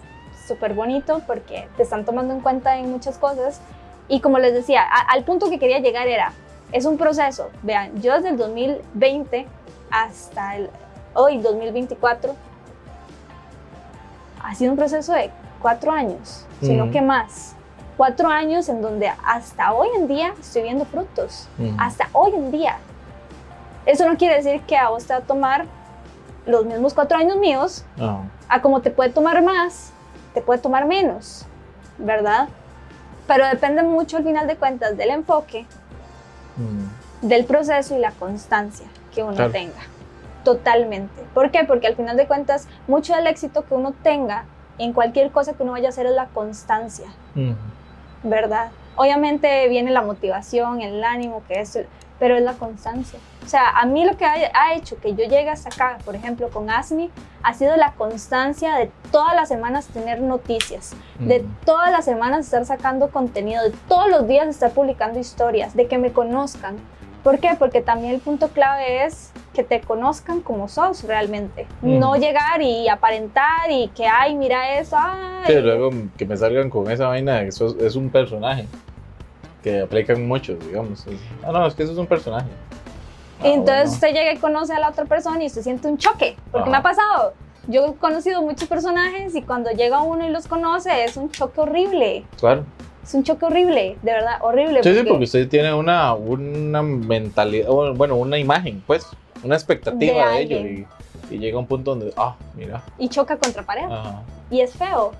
súper 0.49 0.75
bonito 0.75 1.21
porque 1.27 1.69
te 1.77 1.83
están 1.85 2.05
tomando 2.05 2.35
en 2.35 2.41
cuenta 2.41 2.79
en 2.79 2.91
muchas 2.91 3.19
cosas. 3.19 3.61
Y 4.09 4.21
como 4.21 4.39
les 4.39 4.53
decía, 4.55 4.83
a- 4.83 5.13
al 5.13 5.23
punto 5.25 5.49
que 5.51 5.59
quería 5.61 5.79
llegar 5.79 6.09
era, 6.09 6.33
es 6.73 6.85
un 6.87 6.97
proceso. 6.99 7.51
Vean, 7.63 8.01
yo 8.03 8.15
desde 8.15 8.31
el 8.31 8.37
2020 8.39 9.47
hasta 9.91 10.57
el, 10.57 10.71
hoy, 11.15 11.39
2024, 11.39 12.35
ha 14.43 14.55
sido 14.55 14.73
un 14.73 14.77
proceso 14.79 15.13
de 15.13 15.31
cuatro 15.61 15.93
años, 15.93 16.47
sino 16.61 16.85
Ujú. 16.85 16.93
que 16.93 17.01
más. 17.03 17.55
Cuatro 17.97 18.29
años 18.29 18.69
en 18.69 18.81
donde 18.81 19.13
hasta 19.27 19.73
hoy 19.73 19.89
en 19.97 20.09
día 20.09 20.33
estoy 20.41 20.63
viendo 20.63 20.85
frutos 20.87 21.49
Ujú. 21.59 21.75
hasta 21.79 22.09
hoy 22.13 22.33
en 22.35 22.51
día. 22.51 22.79
Eso 23.87 24.09
no 24.09 24.17
quiere 24.17 24.37
decir 24.37 24.63
que 24.63 24.77
a 24.77 24.89
vos 24.89 25.05
te 25.07 25.13
va 25.13 25.19
a 25.19 25.23
tomar 25.23 25.67
los 26.47 26.65
mismos 26.65 26.95
cuatro 26.95 27.19
años 27.19 27.37
míos, 27.37 27.85
Ajá. 27.99 28.21
a 28.49 28.63
como 28.63 28.81
te 28.81 28.91
puede 28.91 29.11
tomar 29.11 29.43
más, 29.43 29.93
te 30.33 30.41
puede 30.41 30.61
tomar 30.61 30.87
menos, 30.87 31.45
¿verdad? 31.99 32.49
Pero 33.27 33.47
depende 33.47 33.83
mucho 33.83 34.17
al 34.17 34.25
final 34.25 34.47
de 34.47 34.57
cuentas 34.57 34.97
del 34.97 35.11
enfoque, 35.11 35.67
del 37.21 37.45
proceso 37.45 37.95
y 37.95 37.99
la 37.99 38.13
constancia 38.13 38.87
que 39.15 39.23
uno 39.23 39.35
Claro. 39.35 39.53
tenga. 39.53 39.81
Totalmente. 40.45 41.23
¿Por 41.35 41.51
qué? 41.51 41.65
Porque 41.65 41.87
al 41.87 41.97
final 41.97 42.17
de 42.17 42.27
cuentas, 42.27 42.69
mucho 42.89 43.15
del 43.15 43.27
éxito 43.27 43.65
que 43.65 43.75
uno 43.75 43.93
tenga 44.03 44.45
en 44.79 44.93
cualquier 44.93 45.31
cosa 45.31 45.53
que 45.53 45.63
uno 45.63 45.73
vaya 45.73 45.89
a 45.89 45.91
hacer 45.91 46.07
es 46.07 46.13
la 46.13 46.27
constancia. 46.27 47.07
Ujú. 47.37 47.55
¿verdad? 48.23 48.71
Obviamente 48.97 49.69
viene 49.69 49.91
la 49.91 50.03
motivación, 50.03 50.83
el 50.83 51.03
ánimo, 51.05 51.43
que 51.49 51.61
es, 51.61 51.79
pero 52.19 52.37
es 52.37 52.43
la 52.43 52.55
constancia. 52.55 53.19
O 53.45 53.49
sea, 53.49 53.71
a 53.71 53.87
mí 53.87 54.05
lo 54.05 54.17
que 54.17 54.25
ha, 54.27 54.35
ha 54.55 54.75
hecho 54.75 54.99
que 55.01 55.15
yo 55.15 55.25
llegue 55.25 55.49
hasta 55.49 55.71
acá, 55.71 55.99
por 56.05 56.15
ejemplo, 56.15 56.51
con 56.51 56.69
ASMI, 56.69 57.11
ha 57.43 57.55
sido 57.55 57.77
la 57.77 57.93
constancia 57.93 58.75
de 58.77 58.91
todas 59.11 59.35
las 59.35 59.49
semanas 59.49 59.87
tener 59.87 60.21
noticias, 60.21 60.95
de 61.19 61.41
Ujú. 61.41 61.49
todas 61.65 61.91
las 61.91 62.05
semanas 62.05 62.45
estar 62.45 62.65
sacando 62.67 63.09
contenido, 63.09 63.63
de 63.63 63.71
todos 63.89 64.11
los 64.11 64.29
días 64.29 64.47
estar 64.49 64.73
publicando 64.73 65.19
historias, 65.19 65.75
de 65.75 65.87
que 65.87 65.97
me 65.97 66.13
conozcan. 66.13 66.77
¿Por 67.25 67.39
qué? 67.39 67.57
Porque 67.59 67.81
también 67.81 68.15
el 68.15 68.21
punto 68.21 68.49
clave 68.49 69.05
es 69.05 69.30
que 69.55 69.65
te 69.65 69.81
conozcan 69.81 70.41
como 70.41 70.69
sos 70.69 71.05
realmente. 71.05 71.67
No 71.83 72.13
Ujú. 72.13 72.21
llegar 72.21 72.63
y 72.63 72.89
aparentar 72.89 73.71
y 73.71 73.89
que, 73.89 74.07
ay, 74.07 74.35
mira 74.37 74.79
eso, 74.79 74.97
ay. 74.99 75.45
Sí, 75.47 75.55
luego 75.61 75.91
que 76.17 76.27
me 76.27 76.37
salgan 76.37 76.71
con 76.71 76.91
esa 76.91 77.09
vaina, 77.09 77.43
eso 77.43 77.67
es, 77.67 77.75
es 77.77 77.97
un 77.97 78.11
personaje 78.11 78.67
que 79.63 79.81
aplican 79.81 80.27
muchos, 80.27 80.59
digamos. 80.67 81.05
Ah, 81.45 81.53
no, 81.53 81.67
es 81.67 81.75
que 81.75 81.83
eso 81.83 81.93
es 81.93 81.99
un 81.99 82.07
personaje. 82.07 82.49
Ah, 83.41 83.49
entonces 83.49 83.83
bueno. 83.85 83.93
usted 83.93 84.09
llega 84.09 84.33
y 84.33 84.37
conoce 84.37 84.73
a 84.73 84.79
la 84.79 84.91
otra 84.91 85.05
persona 85.05 85.43
y 85.43 85.47
usted 85.47 85.63
siente 85.63 85.89
un 85.89 85.99
choque, 85.99 86.37
porque 86.53 86.63
Ajá. 86.63 86.71
me 86.71 86.77
ha 86.77 86.83
pasado. 86.83 87.35
Yo 87.67 87.87
he 87.87 87.95
conocido 87.95 88.43
muchos 88.43 88.69
personajes 88.69 89.35
y 89.35 89.43
cuando 89.43 89.71
llega 89.71 90.01
uno 90.03 90.27
y 90.27 90.31
los 90.31 90.47
conoce 90.47 91.05
es 91.05 91.17
un 91.17 91.31
choque 91.31 91.61
horrible. 91.61 92.25
Claro. 92.39 92.65
Es 93.03 93.15
un 93.15 93.25
choque 93.25 93.47
horrible, 93.47 93.97
de 94.03 94.13
verdad, 94.13 94.39
horrible. 94.43 94.83
Sí, 94.83 94.95
sí, 94.95 95.05
porque 95.07 95.25
usted 95.25 95.49
tiene 95.49 95.73
una, 95.75 96.15
una 96.15 96.83
mentalidad, 96.83 97.69
bueno, 97.95 98.17
una 98.17 98.39
imagen, 98.39 98.83
pues, 98.87 99.07
una 99.45 99.55
expectativa 99.57 100.29
De 100.31 100.35
de, 100.35 100.41
ello. 100.43 100.59
Y, 101.31 101.35
y 101.35 101.39
llega 101.39 101.59
un 101.59 101.67
punto 101.67 101.93
donde, 101.95 102.13
ah, 102.17 102.37
mira. 102.55 102.83
Y 102.99 103.09
choca 103.09 103.37
contra 103.37 103.63
pared. 103.63 103.85
ajá, 103.85 104.23
Y 104.51 104.61
es 104.61 104.73
feo. 104.75 105.13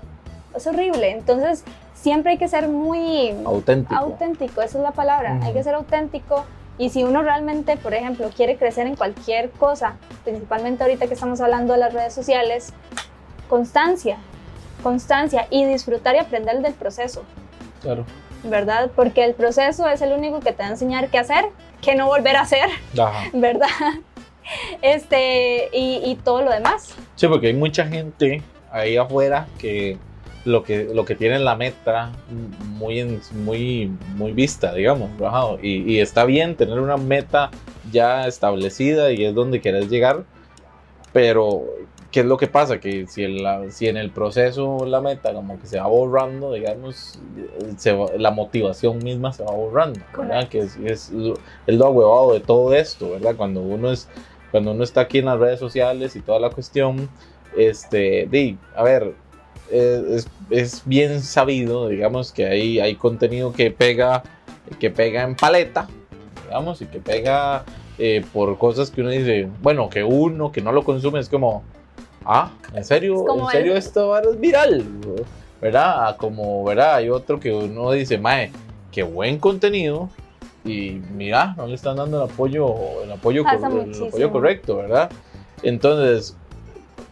Es 0.55 0.67
horrible. 0.67 1.11
Entonces, 1.11 1.63
siempre 1.95 2.31
hay 2.33 2.37
que 2.37 2.47
ser 2.47 2.67
muy 2.67 3.33
auténtico. 3.45 3.95
auténtico, 3.95 4.61
esa 4.61 4.77
es 4.77 4.83
la 4.83 4.91
palabra. 4.91 5.39
Hay 5.41 5.53
que 5.53 5.63
ser 5.63 5.75
auténtico. 5.75 6.45
Y 6.77 6.89
si 6.89 7.03
uno 7.03 7.21
realmente, 7.21 7.77
por 7.77 7.93
ejemplo, 7.93 8.29
quiere 8.35 8.57
crecer 8.57 8.87
en 8.87 8.95
cualquier 8.95 9.51
cosa, 9.51 9.95
principalmente 10.23 10.83
ahorita 10.83 11.07
que 11.07 11.13
estamos 11.13 11.39
hablando 11.39 11.73
de 11.73 11.79
las 11.79 11.93
redes 11.93 12.13
sociales, 12.13 12.73
constancia, 13.49 14.17
constancia 14.81 15.47
y 15.49 15.63
disfrutar 15.65 16.15
y 16.15 16.19
aprender 16.19 16.61
del 16.61 16.73
proceso, 16.73 17.23
Claro. 17.81 18.05
¿verdad? 18.43 18.89
Porque 18.95 19.23
el 19.23 19.33
proceso 19.35 19.87
es 19.87 20.01
el 20.01 20.13
único 20.13 20.39
que 20.39 20.53
te 20.53 20.63
va 20.63 20.69
a 20.69 20.71
enseñar 20.71 21.09
qué 21.09 21.19
hacer, 21.19 21.45
qué 21.81 21.95
no 21.95 22.07
volver 22.07 22.35
a 22.37 22.41
hacer, 22.41 22.67
Ajá. 22.99 23.25
¿verdad? 23.33 23.67
Este, 24.81 25.69
y, 25.73 26.01
y 26.05 26.15
todo 26.15 26.41
lo 26.41 26.51
demás. 26.51 26.95
Sí, 27.15 27.27
porque 27.27 27.47
hay 27.47 27.53
mucha 27.53 27.85
gente 27.85 28.41
ahí 28.71 28.97
afuera 28.97 29.47
que 29.59 29.97
lo 30.45 30.63
que, 30.63 30.85
lo 30.93 31.05
que 31.05 31.15
tiene 31.15 31.37
la 31.39 31.55
meta 31.55 32.11
muy, 32.77 32.99
en- 32.99 33.21
muy, 33.43 33.91
muy 34.15 34.31
vista, 34.31 34.73
digamos, 34.73 35.09
y, 35.61 35.83
y 35.93 35.99
está 35.99 36.25
bien 36.25 36.55
tener 36.55 36.79
una 36.79 36.97
meta 36.97 37.51
ya 37.91 38.25
establecida 38.27 39.11
y 39.11 39.23
es 39.25 39.35
donde 39.35 39.61
quieres 39.61 39.89
llegar, 39.89 40.23
pero 41.13 41.63
¿qué 42.11 42.21
es 42.21 42.25
lo 42.25 42.37
que 42.37 42.47
pasa? 42.47 42.79
Que 42.79 43.05
si, 43.07 43.23
en 43.23 43.43
la- 43.43 43.69
si 43.69 43.87
en 43.87 43.97
el 43.97 44.09
proceso 44.09 44.85
la 44.85 45.01
meta 45.01 45.33
como 45.33 45.59
que 45.59 45.67
se 45.67 45.79
va 45.79 45.87
borrando, 45.87 46.53
digamos, 46.53 47.19
se 47.77 47.91
va- 47.93 48.09
la 48.17 48.31
motivación 48.31 48.97
misma 48.99 49.33
se 49.33 49.43
va 49.43 49.51
borrando, 49.51 49.99
¿verdad? 50.17 50.47
Que 50.47 50.59
es, 50.61 50.75
es, 50.77 51.11
es 51.67 51.75
lo 51.75 51.89
huevado 51.91 52.33
de 52.33 52.39
todo 52.39 52.73
esto, 52.73 53.11
¿verdad? 53.11 53.35
Cuando 53.35 53.61
uno 53.61 53.91
es 53.91 54.07
cuando 54.51 54.71
uno 54.71 54.83
está 54.83 55.01
aquí 55.01 55.19
en 55.19 55.25
las 55.25 55.39
redes 55.39 55.59
sociales 55.59 56.15
y 56.15 56.21
toda 56.21 56.39
la 56.39 56.49
cuestión, 56.49 57.09
este, 57.57 58.27
di, 58.29 58.57
a 58.75 58.83
ver, 58.83 59.13
eh, 59.71 60.03
es, 60.11 60.27
es 60.49 60.81
bien 60.85 61.21
sabido, 61.21 61.87
digamos, 61.87 62.31
que 62.31 62.45
hay, 62.45 62.79
hay 62.79 62.95
contenido 62.95 63.53
que 63.53 63.71
pega, 63.71 64.23
que 64.79 64.89
pega 64.89 65.23
en 65.23 65.35
paleta, 65.35 65.87
digamos, 66.45 66.81
y 66.81 66.85
que 66.87 66.99
pega 66.99 67.63
eh, 67.97 68.25
por 68.33 68.57
cosas 68.57 68.91
que 68.91 69.01
uno 69.01 69.09
dice, 69.09 69.47
bueno, 69.61 69.89
que 69.89 70.03
uno 70.03 70.51
que 70.51 70.61
no 70.61 70.71
lo 70.71 70.83
consume 70.83 71.19
es 71.19 71.29
como, 71.29 71.63
ah, 72.25 72.51
¿en 72.73 72.83
serio? 72.83 73.25
¿En 73.39 73.47
serio 73.51 73.71
el- 73.73 73.77
esto 73.77 74.17
es 74.19 74.39
viral? 74.39 74.83
¿Verdad? 75.61 76.07
Ah, 76.07 76.17
Como, 76.17 76.63
¿verdad? 76.63 76.95
Hay 76.95 77.09
otro 77.09 77.39
que 77.39 77.53
uno 77.53 77.91
dice, 77.91 78.17
mae, 78.17 78.51
qué 78.91 79.03
buen 79.03 79.37
contenido, 79.37 80.09
y 80.65 81.01
mira, 81.15 81.53
no 81.57 81.67
le 81.67 81.75
están 81.75 81.95
dando 81.97 82.23
el 82.23 82.29
apoyo, 82.31 83.03
el 83.03 83.11
apoyo, 83.11 83.43
el 83.83 83.93
apoyo 84.07 84.31
correcto, 84.31 84.75
¿verdad? 84.77 85.09
Entonces, 85.63 86.35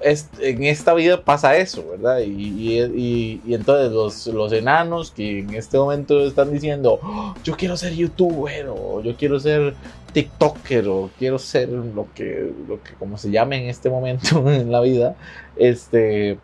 es- 0.01 0.29
en 0.39 0.63
esta 0.63 0.93
vida 0.93 1.23
pasa 1.23 1.57
eso, 1.57 1.83
¿verdad? 1.89 2.19
Y, 2.19 2.29
y- 2.29 2.79
y- 2.95 3.41
y 3.45 3.53
entonces 3.53 3.91
los, 3.91 4.27
los 4.27 4.53
enanos 4.53 5.11
que 5.11 5.39
en 5.39 5.53
este 5.53 5.77
momento 5.77 6.21
están 6.25 6.51
diciendo, 6.53 6.99
"Oh, 7.03 7.35
yo 7.43 7.55
quiero 7.57 7.75
ser 7.75 7.93
youtuber, 7.95 8.67
o 8.69 9.01
yo 9.01 9.15
quiero 9.17 9.39
ser 9.39 9.73
TikToker, 10.13 10.87
o 10.87 11.09
quiero 11.19 11.37
ser 11.37 11.69
lo 11.69 12.07
que, 12.15 12.51
lo 12.67 12.81
que 12.81 12.93
como 12.93 13.17
se 13.17 13.29
llame 13.29 13.61
en 13.63 13.69
este 13.69 13.89
momento 13.89 14.49
en 14.51 14.71
la 14.71 14.79
vida, 14.81 15.15
este, 15.57 16.37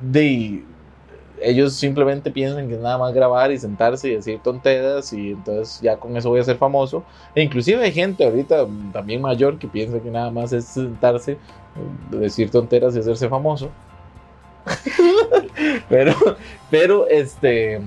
de, 0.00 0.62
ellos 1.42 1.74
simplemente 1.74 2.30
piensan 2.30 2.68
que 2.68 2.74
es 2.74 2.80
nada 2.80 2.98
más 2.98 3.12
grabar 3.14 3.50
y 3.52 3.58
sentarse 3.58 4.08
y 4.08 4.14
decir 4.16 4.40
tonteras 4.42 5.12
y 5.12 5.30
entonces 5.32 5.80
ya 5.80 5.96
con 5.96 6.16
eso 6.16 6.28
voy 6.30 6.40
a 6.40 6.44
ser 6.44 6.56
famoso. 6.56 7.04
E 7.34 7.42
inclusive 7.42 7.82
hay 7.82 7.92
gente 7.92 8.24
ahorita 8.24 8.66
también 8.92 9.20
mayor 9.20 9.58
que 9.58 9.68
piensa 9.68 10.00
que 10.00 10.10
nada 10.10 10.30
más 10.30 10.52
es 10.52 10.64
sentarse, 10.66 11.36
mm, 12.10 12.16
decir 12.16 12.50
tonteras 12.50 12.94
y 12.96 13.00
hacerse 13.00 13.28
famoso. 13.28 13.68
pero, 15.88 16.14
pero 16.70 17.06
este, 17.08 17.80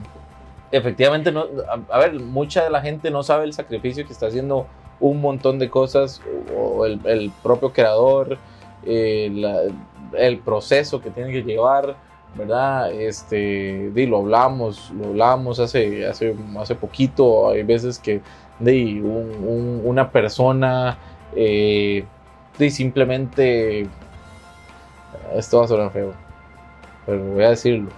efectivamente, 0.71 1.31
no, 1.31 1.45
a, 1.89 1.95
a 1.95 1.99
ver, 1.99 2.13
mucha 2.19 2.63
de 2.63 2.69
la 2.69 2.81
gente 2.81 3.11
no 3.11 3.23
sabe 3.23 3.45
el 3.45 3.53
sacrificio 3.53 4.05
que 4.05 4.13
está 4.13 4.27
haciendo 4.27 4.67
un 4.99 5.21
montón 5.21 5.59
de 5.59 5.69
cosas, 5.69 6.21
o 6.55 6.85
el, 6.85 6.99
el 7.05 7.31
propio 7.43 7.71
creador, 7.73 8.37
eh, 8.85 9.29
la- 9.33 9.61
el 10.17 10.39
proceso 10.39 11.01
que 11.01 11.09
tiene 11.09 11.31
que 11.31 11.41
llevar, 11.43 11.95
¿verdad? 12.35 12.91
Este, 12.91 13.91
di, 13.93 14.05
lo 14.05 14.17
hablamos, 14.17 14.91
lo 14.91 15.07
hablamos 15.09 15.59
hace, 15.59 16.05
hace, 16.05 16.35
hace 16.59 16.75
poquito, 16.75 17.49
hay 17.49 17.63
veces 17.63 17.97
que 17.99 18.21
di, 18.59 18.99
un- 18.99 19.35
un- 19.45 19.81
una 19.85 20.11
persona 20.11 20.97
eh, 21.35 22.03
di, 22.57 22.69
simplemente, 22.69 23.87
esto 25.35 25.59
va 25.59 25.65
a 25.65 25.67
sonar 25.67 25.91
feo, 25.91 26.13
pero 27.05 27.23
voy 27.23 27.43
a 27.43 27.49
decirlo. 27.49 27.89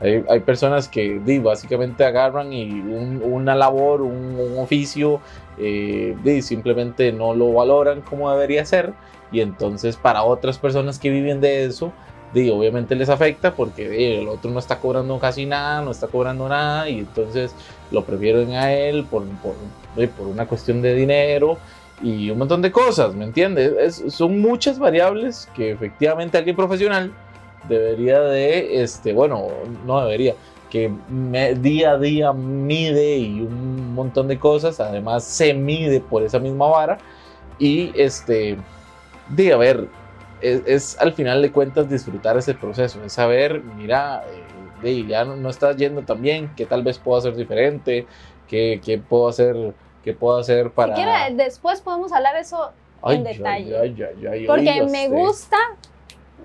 Hay, 0.00 0.24
hay 0.28 0.40
personas 0.40 0.88
que 0.88 1.20
di, 1.24 1.38
básicamente 1.38 2.04
agarran 2.04 2.52
y 2.52 2.68
un- 2.70 3.22
una 3.24 3.54
labor, 3.54 4.02
un, 4.02 4.54
oficio, 4.58 5.20
eh, 5.58 6.16
di, 6.24 6.42
simplemente 6.42 7.12
no 7.12 7.34
lo 7.34 7.52
valoran 7.52 8.00
como 8.02 8.30
debería 8.30 8.64
ser 8.64 8.92
y 9.30 9.40
entonces 9.40 9.96
para 9.96 10.22
otras 10.24 10.58
personas 10.58 10.98
que 10.98 11.10
viven 11.10 11.40
de 11.40 11.64
eso, 11.64 11.92
di, 12.34 12.50
obviamente 12.50 12.94
les 12.96 13.08
afecta 13.08 13.54
porque 13.54 14.18
el 14.20 14.28
otro 14.28 14.50
no 14.50 14.58
está 14.58 14.78
cobrando 14.78 15.18
casi 15.18 15.46
nada, 15.46 15.80
no 15.82 15.92
está 15.92 16.08
cobrando 16.08 16.48
nada 16.48 16.88
y 16.90 16.98
entonces 16.98 17.54
lo 17.90 18.04
prefieren 18.04 18.52
a 18.52 18.72
él 18.72 19.04
por, 19.04 19.24
por, 19.38 19.54
por 20.10 20.26
una 20.26 20.46
cuestión 20.46 20.82
de 20.82 20.94
dinero 20.94 21.56
y 22.02 22.28
un 22.30 22.38
montón 22.38 22.60
de 22.60 22.72
cosas, 22.72 23.14
¿me 23.14 23.24
entiendes? 23.24 23.72
Es- 24.04 24.12
son 24.14 24.40
muchas 24.40 24.78
variables 24.78 25.48
que 25.54 25.70
efectivamente 25.70 26.36
alguien 26.36 26.56
profesional 26.56 27.12
debería 27.68 28.20
de, 28.20 28.82
este, 28.82 29.12
bueno, 29.12 29.46
no 29.86 30.00
debería, 30.02 30.34
que 30.70 30.90
me- 31.08 31.54
día 31.54 31.92
a 31.92 31.98
día 31.98 32.32
mide 32.32 33.16
y 33.16 33.40
un 33.42 33.94
montón 33.94 34.26
de 34.26 34.38
cosas, 34.40 34.80
además 34.80 35.22
se 35.24 35.54
mide 35.54 36.00
por 36.00 36.24
esa 36.24 36.40
misma 36.40 36.66
vara 36.66 36.98
y 37.60 37.92
este, 37.94 38.56
de 39.28 39.52
a 39.52 39.56
ver, 39.56 39.86
es, 40.44 40.62
es 40.66 40.98
al 41.00 41.12
final 41.12 41.42
de 41.42 41.50
cuentas 41.50 41.88
disfrutar 41.88 42.36
ese 42.36 42.54
proceso, 42.54 43.02
es 43.04 43.12
saber, 43.12 43.62
mira, 43.62 44.22
eh, 44.30 44.82
de, 44.82 45.06
ya 45.06 45.24
no, 45.24 45.36
no 45.36 45.48
estás 45.50 45.76
yendo 45.76 46.02
tan 46.02 46.20
bien, 46.20 46.50
que 46.56 46.66
tal 46.66 46.82
vez 46.82 46.98
puedo 46.98 47.18
hacer 47.18 47.34
diferente, 47.36 48.06
que, 48.48 48.80
que 48.84 48.98
puedo 48.98 49.28
hacer, 49.28 49.74
que 50.02 50.12
puedo 50.12 50.38
hacer 50.38 50.70
para... 50.70 50.94
Si 50.96 51.02
quiere, 51.02 51.34
después 51.34 51.80
podemos 51.80 52.12
hablar 52.12 52.36
eso 52.36 52.70
Ay, 53.02 53.16
en 53.16 53.24
detalle. 53.24 53.78
ay, 53.78 53.96
ay, 54.02 54.26
ay, 54.26 54.46
Porque 54.46 54.82
me 54.82 55.06
usted. 55.06 55.10
gusta, 55.10 55.56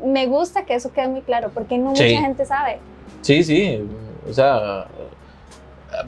me 0.05 0.25
gusta 0.27 0.65
que 0.65 0.75
eso 0.75 0.91
quede 0.93 1.07
muy 1.09 1.21
claro, 1.21 1.51
porque 1.53 1.77
no 1.77 1.95
Sí. 1.95 2.03
mucha 2.03 2.21
gente 2.21 2.45
sabe. 2.45 2.77
Sí, 3.21 3.43
sí, 3.43 3.83
o 4.29 4.33
sea, 4.33 4.85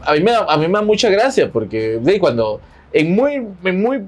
a 0.03 0.13
mí 0.13 0.19
me 0.21 0.31
da, 0.31 0.45
a 0.47 0.57
mí 0.57 0.67
me 0.67 0.73
da 0.79 0.85
mucha 0.85 1.09
gracia 1.09 1.51
porque 1.51 1.99
de, 2.01 2.19
cuando 2.19 2.61
en 2.93 3.13
muy, 3.15 3.33
en 3.63 3.81
muy 3.81 4.01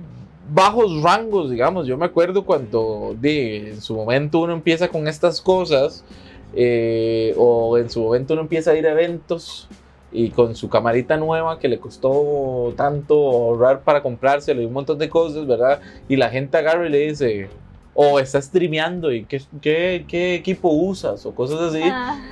bajos 0.49 1.01
rangos, 1.01 1.49
digamos, 1.49 1.87
yo 1.87 1.97
me 1.97 2.05
acuerdo 2.05 2.45
cuando 2.45 3.15
de, 3.19 3.71
en 3.71 3.81
su 3.81 3.95
momento 3.95 4.39
uno 4.39 4.53
empieza 4.53 4.87
con 4.87 5.07
estas 5.07 5.41
cosas 5.41 6.03
eh, 6.55 7.33
o 7.37 7.77
en 7.77 7.89
su 7.89 8.01
momento 8.01 8.33
uno 8.33 8.43
empieza 8.43 8.71
a 8.71 8.75
ir 8.75 8.85
a 8.87 8.91
eventos 8.91 9.67
y 10.11 10.29
con 10.29 10.55
su 10.55 10.69
camarita 10.69 11.17
nueva 11.17 11.57
que 11.57 11.67
le 11.67 11.79
costó 11.79 12.73
tanto 12.77 13.15
ahorrar 13.15 13.81
para 13.81 14.03
comprárselo 14.03 14.61
y 14.61 14.65
un 14.65 14.73
montón 14.73 14.99
de 14.99 15.09
cosas, 15.09 15.47
¿verdad? 15.47 15.81
Y 16.07 16.17
la 16.17 16.29
gente 16.29 16.57
agarra 16.57 16.85
y 16.85 16.89
le 16.89 16.99
dice, 17.09 17.49
o 17.95 18.19
está 18.19 18.41
streameando 18.41 19.11
y 19.11 19.25
qué, 19.25 19.39
qué, 19.61 20.05
qué 20.07 20.33
equipo 20.35 20.69
usas 20.69 21.25
o 21.27 21.35
cosas 21.35 21.61
así. 21.61 21.83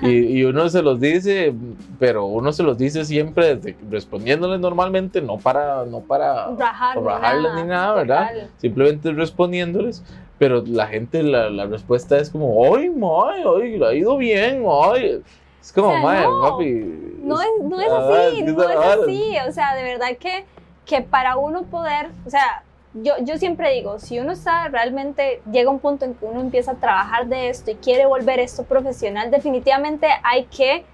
Y, 0.01 0.39
y 0.39 0.43
uno 0.43 0.67
se 0.69 0.81
los 0.81 0.99
dice, 0.99 1.53
pero 1.99 2.25
uno 2.25 2.51
se 2.51 2.63
los 2.63 2.77
dice 2.77 3.05
siempre 3.05 3.55
desde- 3.55 3.77
respondiéndoles 3.89 4.59
normalmente, 4.59 5.21
no 5.21 5.37
para, 5.37 5.85
no 5.85 5.99
para 5.99 6.47
rajar, 6.55 6.99
rajarles 7.01 7.53
ni 7.55 7.63
nada, 7.63 7.93
¿verdad? 7.93 8.29
total. 8.33 8.49
simplemente 8.57 9.11
respondiéndoles, 9.11 10.03
pero 10.39 10.63
la 10.65 10.87
gente, 10.87 11.21
la, 11.21 11.49
la 11.51 11.65
respuesta 11.67 12.17
es 12.17 12.31
como, 12.31 12.75
ay, 12.75 12.89
mae, 12.89 13.43
ay, 13.61 13.77
le 13.77 13.85
ha 13.87 13.93
ido 13.93 14.17
bien, 14.17 14.63
ay. 14.67 15.21
Es 15.61 15.71
como, 15.71 15.89
O 15.89 16.09
sea, 16.11 16.23
no, 16.23 16.41
papi. 16.41 17.19
No 17.21 17.39
es, 17.39 17.47
no 17.61 17.79
es 17.79 17.91
así, 17.91 18.41
no 18.43 18.63
es 18.63 18.77
así. 18.77 19.33
O 19.47 19.51
sea, 19.51 19.75
de 19.75 19.83
verdad 19.83 20.07
que, 20.19 20.43
que 20.85 21.03
para 21.03 21.37
uno 21.37 21.61
poder, 21.65 22.09
o 22.25 22.29
sea, 22.31 22.63
yo, 22.93 23.13
yo 23.21 23.37
siempre 23.37 23.73
digo, 23.73 23.99
si 23.99 24.19
uno 24.19 24.31
está 24.31 24.67
realmente, 24.67 25.41
llega 25.51 25.69
un 25.69 25.79
punto 25.79 26.05
en 26.05 26.13
que 26.13 26.25
uno 26.25 26.41
empieza 26.41 26.71
a 26.71 26.75
trabajar 26.75 27.27
de 27.27 27.49
esto 27.49 27.71
y 27.71 27.75
quiere 27.75 28.05
volver 28.05 28.39
esto 28.39 28.63
profesional, 28.63 29.31
definitivamente 29.31 30.07
hay 30.23 30.45
que 30.45 30.85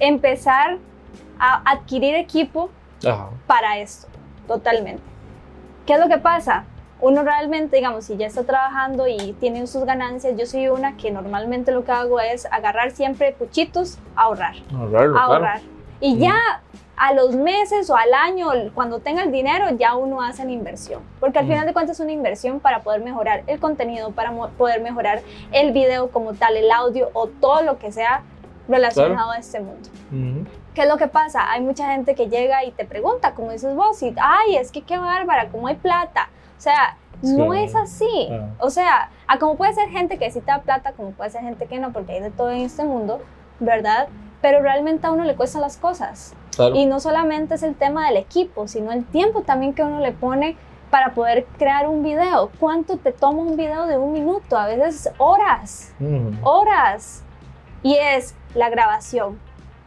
empezar 0.00 0.78
a 1.38 1.62
adquirir 1.70 2.14
equipo 2.16 2.70
Ajá. 3.06 3.30
para 3.46 3.78
esto, 3.78 4.08
totalmente. 4.46 5.02
¿Qué 5.86 5.94
es 5.94 6.00
lo 6.00 6.08
que 6.08 6.18
pasa? 6.18 6.64
uno 7.00 7.22
realmente, 7.22 7.76
digamos, 7.76 8.06
si 8.06 8.16
ya 8.16 8.26
está 8.26 8.44
trabajando 8.44 9.06
y 9.06 9.34
tiene 9.38 9.66
sus 9.66 9.84
ganancias, 9.84 10.34
yo 10.38 10.46
soy 10.46 10.68
una 10.68 10.96
que 10.96 11.10
normalmente 11.10 11.72
lo 11.72 11.84
que 11.84 11.92
hago 11.92 12.20
es 12.20 12.46
agarrar 12.50 12.90
siempre 12.92 13.32
puchitos, 13.32 13.98
ahorrar, 14.14 14.54
Ahorrarlo, 14.74 15.12
claro. 15.12 15.32
ahorrar. 15.34 15.60
Y 16.00 16.18
ya 16.18 16.34
a 16.96 17.12
los 17.12 17.34
meses 17.34 17.90
o 17.90 17.96
al 17.96 18.12
año, 18.14 18.48
cuando 18.74 19.00
tenga 19.00 19.22
el 19.22 19.30
dinero, 19.30 19.66
ya 19.78 19.94
uno 19.96 20.22
hace 20.22 20.44
la 20.44 20.50
inversión. 20.52 21.02
Porque 21.20 21.38
al 21.38 21.44
Mm. 21.44 21.48
final 21.48 21.66
de 21.66 21.72
cuentas 21.74 21.96
es 21.98 22.00
una 22.04 22.12
inversión 22.12 22.58
para 22.60 22.80
poder 22.82 23.02
mejorar 23.02 23.42
el 23.46 23.60
contenido, 23.60 24.12
para 24.12 24.30
mo- 24.30 24.48
poder 24.50 24.80
mejorar 24.80 25.20
el 25.52 25.72
video 25.72 26.10
como 26.10 26.32
tal, 26.34 26.56
el 26.56 26.70
audio 26.72 27.10
o 27.12 27.26
todo 27.28 27.62
lo 27.62 27.78
que 27.78 27.92
sea 27.92 28.22
relacionado 28.68 29.30
a 29.30 29.38
este 29.38 29.60
mundo. 29.60 29.88
Ujú. 30.10 30.46
¿Qué 30.74 30.82
es 30.82 30.88
lo 30.88 30.96
que 30.96 31.06
pasa? 31.08 31.50
Hay 31.50 31.60
mucha 31.60 31.90
gente 31.92 32.14
que 32.14 32.28
llega 32.28 32.64
y 32.64 32.72
te 32.72 32.84
pregunta, 32.84 33.32
como 33.32 33.50
dices 33.52 33.74
vos, 33.74 34.02
y, 34.02 34.14
ay, 34.20 34.56
es 34.56 34.72
que 34.72 34.82
qué 34.82 34.98
bárbara, 34.98 35.48
¿cómo 35.50 35.66
hay 35.68 35.76
plata? 35.76 36.28
O 36.58 36.60
sea, 36.60 36.96
no 37.22 37.52
Sí. 37.52 37.60
es 37.62 37.74
así. 37.74 38.28
O 38.58 38.68
sea, 38.70 39.10
a 39.26 39.38
como 39.38 39.56
puede 39.56 39.72
ser 39.72 39.88
gente 39.88 40.18
que 40.18 40.30
sí 40.30 40.40
te 40.40 40.46
da 40.50 40.58
plata, 40.60 40.92
como 40.92 41.12
puede 41.12 41.30
ser 41.30 41.42
gente 41.42 41.66
que 41.66 41.78
no, 41.78 41.92
porque 41.92 42.12
hay 42.12 42.20
de 42.20 42.30
todo 42.30 42.50
en 42.50 42.62
este 42.62 42.84
mundo, 42.84 43.20
¿verdad? 43.60 44.08
Pero 44.46 44.62
realmente 44.62 45.04
a 45.08 45.10
uno 45.10 45.24
le 45.24 45.34
cuestan 45.34 45.60
las 45.60 45.76
cosas. 45.76 46.32
Claro. 46.54 46.76
Y 46.76 46.86
no 46.86 47.00
solamente 47.00 47.56
es 47.56 47.64
el 47.64 47.74
tema 47.74 48.06
del 48.06 48.16
equipo, 48.16 48.68
sino 48.68 48.92
el 48.92 49.04
tiempo 49.04 49.42
también 49.42 49.74
que 49.74 49.82
uno 49.82 49.98
le 49.98 50.12
pone 50.12 50.56
para 50.88 51.14
poder 51.14 51.46
crear 51.58 51.88
un 51.88 52.04
video. 52.04 52.52
¿Cuánto 52.60 52.96
te 52.96 53.10
toma 53.10 53.42
un 53.42 53.56
video 53.56 53.86
de 53.86 53.98
un 53.98 54.12
minuto? 54.12 54.56
A 54.56 54.66
veces 54.68 55.10
horas, 55.18 55.92
Ujú. 55.98 56.30
horas. 56.48 57.24
Y 57.82 57.96
es 57.96 58.36
la 58.54 58.70
grabación, 58.70 59.40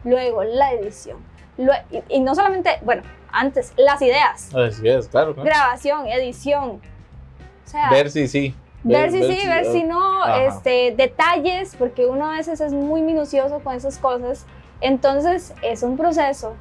luego 0.04 0.44
la 0.44 0.74
edición. 0.74 1.16
y, 1.56 1.66
y 2.10 2.20
no 2.20 2.34
solamente, 2.34 2.80
bueno, 2.82 3.02
antes, 3.32 3.72
las 3.78 4.02
ideas. 4.02 4.54
Así 4.54 4.86
es, 4.86 5.08
claro. 5.08 5.32
claro. 5.32 5.48
Grabación, 5.48 6.06
edición. 6.06 6.82
O 7.64 7.68
sea, 7.70 7.88
Ver 7.88 8.10
si 8.10 8.28
sí. 8.28 8.54
Ver, 8.82 9.10
si 9.12 9.22
sí, 9.22 9.46
ver 9.46 9.66
si 9.66 9.84
no, 9.84 10.22
Ajá. 10.22 10.44
este, 10.44 10.94
detalles, 10.96 11.76
porque 11.76 12.06
uno 12.06 12.30
a 12.30 12.36
veces 12.36 12.60
es 12.60 12.72
muy 12.72 13.02
minucioso 13.02 13.60
con 13.60 13.74
esas 13.74 13.98
cosas. 13.98 14.46
Entonces 14.80 15.54
es 15.62 15.82
un 15.82 15.96
proceso 15.96 16.54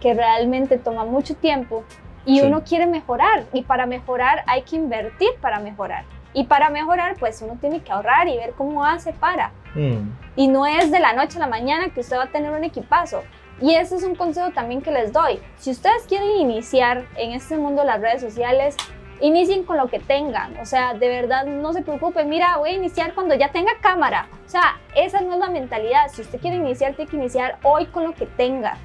que 0.00 0.14
realmente 0.14 0.78
toma 0.78 1.04
mucho 1.04 1.36
tiempo 1.36 1.84
y 2.24 2.40
Sí. 2.40 2.46
uno 2.46 2.62
quiere 2.64 2.86
mejorar 2.86 3.44
y 3.52 3.62
para 3.62 3.86
mejorar 3.86 4.42
hay 4.46 4.62
que 4.62 4.76
invertir 4.76 5.30
para 5.40 5.60
mejorar. 5.60 6.04
Y 6.32 6.44
para 6.44 6.70
mejorar 6.70 7.16
pues 7.18 7.40
uno 7.42 7.56
tiene 7.60 7.80
que 7.82 7.92
ahorrar 7.92 8.26
y 8.28 8.36
ver 8.36 8.52
cómo 8.56 8.84
hace 8.84 9.12
para. 9.12 9.52
Mm. 9.74 10.10
Y 10.36 10.48
no 10.48 10.66
es 10.66 10.90
de 10.90 10.98
la 11.00 11.12
noche 11.12 11.36
a 11.38 11.40
la 11.40 11.46
mañana 11.46 11.90
que 11.90 12.00
usted 12.00 12.16
va 12.16 12.24
a 12.24 12.30
tener 12.32 12.50
un 12.50 12.64
equipazo. 12.64 13.22
Y 13.60 13.74
ese 13.74 13.96
es 13.96 14.04
un 14.04 14.14
consejo 14.14 14.50
también 14.50 14.80
que 14.80 14.90
les 14.90 15.12
doy. 15.12 15.38
Si 15.58 15.70
ustedes 15.70 16.04
quieren 16.08 16.30
iniciar 16.38 17.04
en 17.16 17.32
este 17.32 17.56
mundo 17.58 17.82
de 17.82 17.86
las 17.88 18.00
redes 18.00 18.22
sociales, 18.22 18.74
inicien 19.20 19.64
con 19.64 19.76
lo 19.76 19.88
que 19.88 19.98
tengan. 19.98 20.56
O 20.58 20.66
sea, 20.66 20.94
de 20.94 21.08
verdad 21.08 21.44
no 21.46 21.72
se 21.72 21.82
preocupen. 21.82 22.28
Mira, 22.28 22.56
voy 22.58 22.70
a 22.70 22.72
iniciar 22.74 23.14
cuando 23.14 23.34
ya 23.34 23.50
tenga 23.50 23.72
cámara. 23.80 24.28
O 24.46 24.48
sea, 24.48 24.78
esa 24.94 25.20
no 25.20 25.34
es 25.34 25.38
la 25.38 25.50
mentalidad. 25.50 26.08
Si 26.12 26.22
usted 26.22 26.40
quiere 26.40 26.56
iniciar, 26.56 26.94
tiene 26.94 27.10
que 27.10 27.16
iniciar 27.16 27.58
hoy 27.62 27.86
con 27.86 28.04
lo 28.04 28.12
que 28.14 28.26
tenga. 28.26 28.76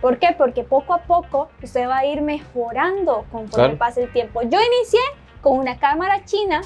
¿Por 0.00 0.18
qué? 0.18 0.34
Porque 0.36 0.62
poco 0.62 0.94
a 0.94 0.98
poco 0.98 1.48
usted 1.62 1.88
va 1.88 1.98
a 1.98 2.06
ir 2.06 2.20
mejorando 2.22 3.24
conforme 3.32 3.50
Claro. 3.66 3.78
pase 3.78 4.02
el 4.04 4.12
tiempo. 4.12 4.42
Yo 4.42 4.58
inicié 4.60 5.00
con 5.42 5.58
una 5.58 5.78
cámara 5.78 6.24
china 6.24 6.60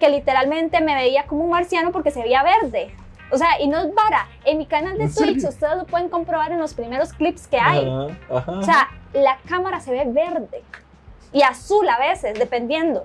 que 0.00 0.08
literalmente 0.08 0.80
me 0.80 0.94
veía 0.94 1.26
como 1.26 1.44
un 1.44 1.50
marciano 1.50 1.92
porque 1.92 2.10
se 2.10 2.22
veía 2.22 2.42
verde. 2.42 2.94
O 3.30 3.36
sea, 3.36 3.60
y 3.60 3.68
no 3.68 3.78
es 3.78 3.94
vara. 3.94 4.26
En 4.44 4.58
mi 4.58 4.66
canal 4.66 4.96
de. 4.96 5.08
Twitch 5.08 5.44
ustedes 5.44 5.76
lo 5.76 5.84
pueden 5.84 6.08
comprobar 6.08 6.50
en 6.50 6.58
los 6.58 6.72
primeros 6.74 7.12
clips 7.12 7.46
que 7.46 7.58
hay. 7.58 7.86
Ajá, 7.86 8.38
ajá. 8.38 8.52
O 8.52 8.62
sea, 8.62 8.88
la 9.12 9.38
cámara 9.48 9.80
se 9.80 9.92
ve 9.92 10.04
verde 10.06 10.62
y 11.32 11.42
azul 11.42 11.88
a 11.88 11.98
veces, 11.98 12.38
dependiendo. 12.38 13.02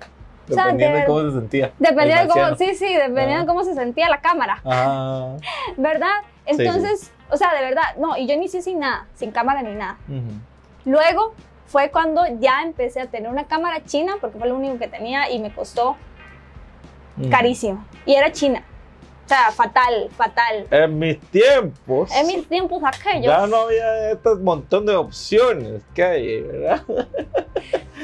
o 0.50 0.54
sea, 0.54 0.66
Dependiendo 0.66 0.96
de 0.96 1.02
de 1.02 1.08
cómo 1.08 1.22
se 1.22 1.32
sentía. 1.32 1.72
Dependiendo 1.80 2.34
de 2.34 2.42
cómo, 2.42 2.56
sí, 2.58 2.76
sí, 2.76 2.94
dependiendo 2.94 3.36
Ah. 3.36 3.40
de 3.42 3.46
cómo 3.48 3.64
se 3.64 3.74
sentía 3.76 4.10
la 4.10 4.20
cámara, 4.22 4.62
Ajá. 4.66 5.38
¿verdad? 5.78 6.16
Sí, 6.48 6.56
sí. 6.56 6.62
Entonces, 6.64 7.12
o 7.30 7.38
sea, 7.38 7.54
de 7.54 7.62
verdad, 7.62 7.96
no, 7.98 8.18
y 8.18 8.28
yo 8.28 8.34
inicié 8.34 8.62
sin 8.62 8.80
nada, 8.80 9.08
sin 9.16 9.32
cámara 9.32 9.62
ni 9.62 9.74
nada. 9.74 9.98
Ujú. 10.10 10.90
Luego 10.92 11.34
fue 11.68 11.90
cuando 11.92 12.24
ya 12.40 12.62
empecé 12.64 13.00
a 13.02 13.06
tener 13.08 13.30
una 13.32 13.46
cámara 13.46 13.84
china, 13.86 14.16
porque 14.20 14.38
fue 14.38 14.48
lo 14.50 14.56
único 14.56 14.78
que 14.78 14.88
tenía 14.88 15.30
y 15.32 15.40
me 15.40 15.54
costó 15.54 15.96
Ujú. 17.18 17.30
carísimo. 17.30 17.86
Y 18.06 18.16
era 18.16 18.32
china. 18.32 18.64
O 19.26 19.30
sea, 19.30 19.52
fatal, 19.52 20.10
fatal. 20.18 20.68
En 20.70 21.00
mis 21.00 21.20
tiempos. 21.20 22.12
En 22.16 22.28
mis 22.28 22.48
tiempos 22.48 22.82
aquellos. 22.84 23.26
Ya 23.26 23.48
no 23.48 23.56
había 23.58 24.12
este 24.12 24.36
montón 24.36 24.86
de 24.86 24.96
opciones 24.96 25.82
que 25.94 26.04
hay, 26.04 26.42
¿verdad? 26.42 26.84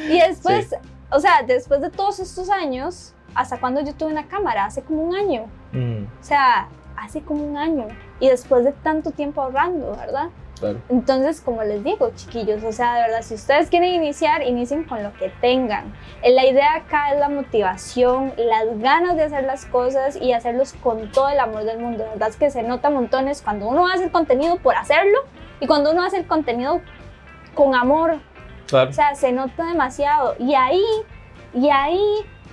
Y 0.10 0.20
después, 0.20 0.74
o 1.12 1.20
sea, 1.20 1.44
después 1.46 1.82
de 1.82 1.90
todos 1.90 2.20
estos 2.20 2.50
años, 2.50 3.14
¿hasta 3.36 3.60
cuando 3.60 3.82
yo 3.82 3.94
tuve 3.94 4.12
una 4.12 4.28
cámara? 4.28 4.66
Hace 4.66 4.82
como 4.82 5.04
un 5.04 5.16
año. 5.16 5.46
Mm, 5.74 6.04
O 6.04 6.24
sea, 6.24 6.68
hace 6.96 7.22
como 7.22 7.44
un 7.44 7.58
año. 7.58 7.88
Y 8.20 8.30
después 8.30 8.64
de 8.64 8.72
tanto 8.72 9.12
tiempo 9.12 9.42
ahorrando, 9.42 9.96
¿verdad? 9.96 10.30
Claro. 10.60 10.80
Entonces, 10.90 11.42
como 11.42 11.64
les 11.64 11.84
digo, 11.84 12.12
chiquillos, 12.16 12.64
o 12.64 12.72
sea, 12.72 12.96
de 12.96 13.02
verdad, 13.04 13.22
si 13.22 13.34
ustedes 13.36 13.70
quieren 13.70 13.94
iniciar, 13.94 14.44
inicien 14.44 14.84
con 14.84 15.02
lo 15.04 15.14
que 15.14 15.30
tengan. 15.42 15.94
Eh, 16.22 16.32
La 16.32 16.46
idea 16.46 16.76
acá 16.76 17.14
es 17.14 17.20
la 17.20 17.30
motivación, 17.30 18.34
las 18.38 18.78
ganas 18.80 19.16
de 19.16 19.24
hacer 19.24 19.44
las 19.46 19.66
cosas 19.66 20.16
y 20.22 20.34
hacerlos 20.34 20.74
con 20.74 21.12
todo 21.12 21.30
el 21.30 21.40
amor 21.40 21.64
del 21.64 21.80
mundo. 21.80 22.04
De 22.04 22.10
verdad 22.10 22.30
es 22.30 22.36
que 22.38 22.50
se 22.52 22.64
nota 22.64 22.90
montones 22.90 23.42
cuando 23.42 23.68
uno 23.68 23.88
hace 23.88 24.06
el 24.06 24.12
contenido 24.12 24.58
por 24.58 24.76
hacerlo 24.76 25.18
y 25.60 25.68
cuando 25.68 25.92
uno 25.92 26.04
hace 26.04 26.18
el 26.18 26.28
contenido 26.28 26.82
con 27.56 27.76
amor, 27.76 28.20
Claro. 28.68 28.90
o 28.92 28.94
sea, 28.94 29.16
se 29.16 29.32
nota 29.32 29.66
demasiado. 29.66 30.36
Y 30.40 30.54
ahí, 30.56 30.84
y 31.54 31.70
ahí 31.70 32.02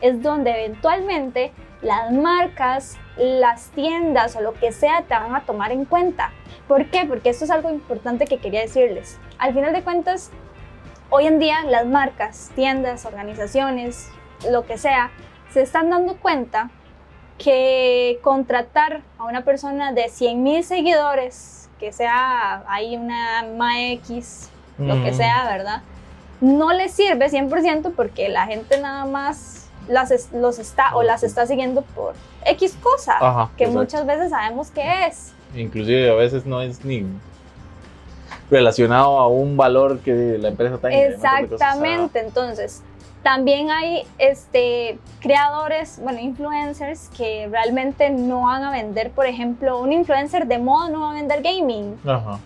es 0.00 0.22
donde 0.22 0.50
eventualmente 0.64 1.52
las 1.82 2.10
marcas, 2.12 2.96
las 3.16 3.68
tiendas 3.70 4.36
o 4.36 4.40
lo 4.40 4.52
que 4.54 4.72
sea 4.72 5.02
te 5.02 5.14
van 5.14 5.34
a 5.34 5.44
tomar 5.44 5.72
en 5.72 5.84
cuenta. 5.84 6.32
¿Por 6.68 6.86
qué? 6.86 7.04
Porque 7.06 7.30
esto 7.30 7.44
es 7.44 7.50
algo 7.50 7.70
importante 7.70 8.26
que 8.26 8.38
quería 8.38 8.60
decirles. 8.60 9.18
Al 9.38 9.54
final 9.54 9.72
de 9.72 9.82
cuentas, 9.82 10.30
hoy 11.10 11.26
en 11.26 11.38
día 11.38 11.62
las 11.64 11.86
marcas, 11.86 12.50
tiendas, 12.54 13.06
organizaciones, 13.06 14.08
lo 14.50 14.66
que 14.66 14.78
sea, 14.78 15.10
se 15.50 15.62
están 15.62 15.90
dando 15.90 16.16
cuenta 16.16 16.70
que 17.38 18.18
contratar 18.22 19.02
a 19.18 19.24
una 19.24 19.42
persona 19.44 19.92
de 19.92 20.08
100 20.08 20.42
mil 20.42 20.64
seguidores, 20.64 21.68
que 21.78 21.92
sea 21.92 22.64
ahí 22.68 22.96
una 22.96 23.44
MAX, 23.56 24.50
lo 24.78 25.02
que 25.02 25.12
Mm, 25.12 25.14
sea, 25.14 25.44
¿verdad? 25.46 25.82
No 26.40 26.72
les 26.72 26.92
sirve 26.92 27.28
100% 27.30 27.92
porque 27.94 28.28
la 28.28 28.46
gente 28.46 28.78
nada 28.80 29.04
más 29.06 29.55
las 29.88 30.32
los 30.32 30.58
está 30.58 30.94
o 30.96 31.02
las 31.02 31.22
está 31.22 31.46
siguiendo 31.46 31.82
por 31.82 32.14
X 32.44 32.76
cosa, 32.82 33.16
Ajá, 33.20 33.50
que 33.56 33.64
exacto. 33.64 33.80
muchas 33.80 34.06
veces 34.06 34.30
sabemos 34.30 34.70
que 34.70 35.06
es. 35.06 35.32
Inclusive 35.54 36.10
a 36.10 36.14
veces 36.14 36.44
no 36.46 36.60
es 36.60 36.84
ni 36.84 37.06
relacionado 38.50 39.18
a 39.18 39.28
un 39.28 39.56
valor 39.56 39.98
que 40.00 40.38
la 40.38 40.48
empresa 40.48 40.78
sea, 40.80 40.90
Exactamente, 41.40 42.20
entonces 42.20 42.82
también 43.22 43.70
hay 43.72 44.06
este, 44.18 44.98
creadores, 45.20 45.98
bueno, 46.00 46.20
influencers 46.20 47.08
que 47.16 47.48
realmente 47.50 48.08
no 48.10 48.42
van 48.42 48.62
a 48.62 48.70
vender, 48.70 49.10
por 49.10 49.26
ejemplo, 49.26 49.80
un 49.80 49.92
influencer 49.92 50.46
de 50.46 50.58
moda 50.58 50.88
no 50.90 51.00
va 51.00 51.10
a 51.10 51.14
vender 51.14 51.42
gaming. 51.42 51.98
Ajá. 52.06 52.38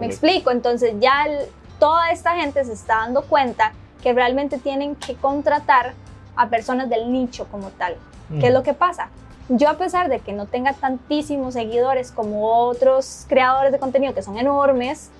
Me 0.00 0.06
explico, 0.06 0.50
entonces 0.50 0.94
ya 0.98 1.26
el- 1.26 1.46
toda 1.78 2.10
esta 2.10 2.34
gente 2.34 2.64
se 2.64 2.72
está 2.72 2.96
dando 2.96 3.22
cuenta 3.22 3.72
que 4.02 4.12
realmente 4.12 4.58
tienen 4.58 4.96
que 4.96 5.14
contratar 5.14 5.94
a 6.36 6.48
personas 6.48 6.88
del 6.88 7.10
nicho 7.12 7.46
como 7.50 7.70
tal. 7.70 7.96
¿Qué 8.40 8.48
es 8.48 8.52
lo 8.52 8.62
que 8.62 8.74
pasa? 8.74 9.08
Yo 9.48 9.68
a 9.68 9.74
pesar 9.74 10.08
de 10.08 10.18
que 10.18 10.32
no 10.32 10.46
tenga 10.46 10.72
tantísimos 10.72 11.54
seguidores 11.54 12.10
como 12.10 12.46
otros 12.46 13.24
creadores 13.28 13.70
de 13.70 13.78
contenido 13.78 14.12
que 14.14 14.22
son 14.22 14.36
enormes, 14.38 15.10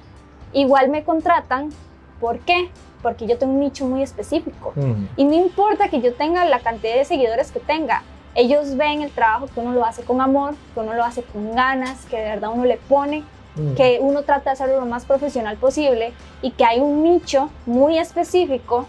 igual 0.53 0.89
me 0.89 1.05
contratan. 1.05 1.71
¿Por 2.21 2.41
qué? 2.41 2.71
Porque 3.03 3.27
yo 3.27 3.39
tengo 3.39 3.53
un 3.53 3.61
nicho 3.61 3.87
muy 3.87 4.03
específico. 4.03 4.73
Mm, 4.75 5.05
Y 5.17 5.25
no 5.25 5.35
importa 5.35 5.89
que 5.89 6.01
yo 6.01 6.15
tenga 6.15 6.45
la 6.45 6.59
cantidad 6.61 6.97
de 6.97 7.05
seguidores 7.05 7.53
que 7.53 7.61
tenga, 7.61 8.03
ellos 8.35 8.77
ven 8.77 9.03
el 9.03 9.11
trabajo 9.11 9.47
que 9.47 9.61
uno 9.61 9.73
lo 9.73 9.85
hace 9.85 10.03
con 10.03 10.21
amor, 10.21 10.55
que 10.75 10.81
uno 10.81 10.93
lo 10.95 11.05
hace 11.05 11.23
con 11.23 11.55
ganas, 11.55 12.05
que 12.07 12.17
de 12.17 12.31
verdad 12.31 12.51
uno 12.53 12.65
le 12.65 12.77
pone 12.77 13.23
mm. 13.55 13.75
que 13.75 13.99
uno 14.01 14.23
trata 14.23 14.51
de 14.51 14.55
hacerlo 14.55 14.81
lo 14.81 14.87
más 14.87 15.05
profesional 15.05 15.57
posible 15.57 16.13
y 16.43 16.51
que 16.51 16.65
hay 16.65 16.81
un 16.81 17.03
nicho 17.03 17.49
muy 17.65 17.97
específico, 17.99 18.87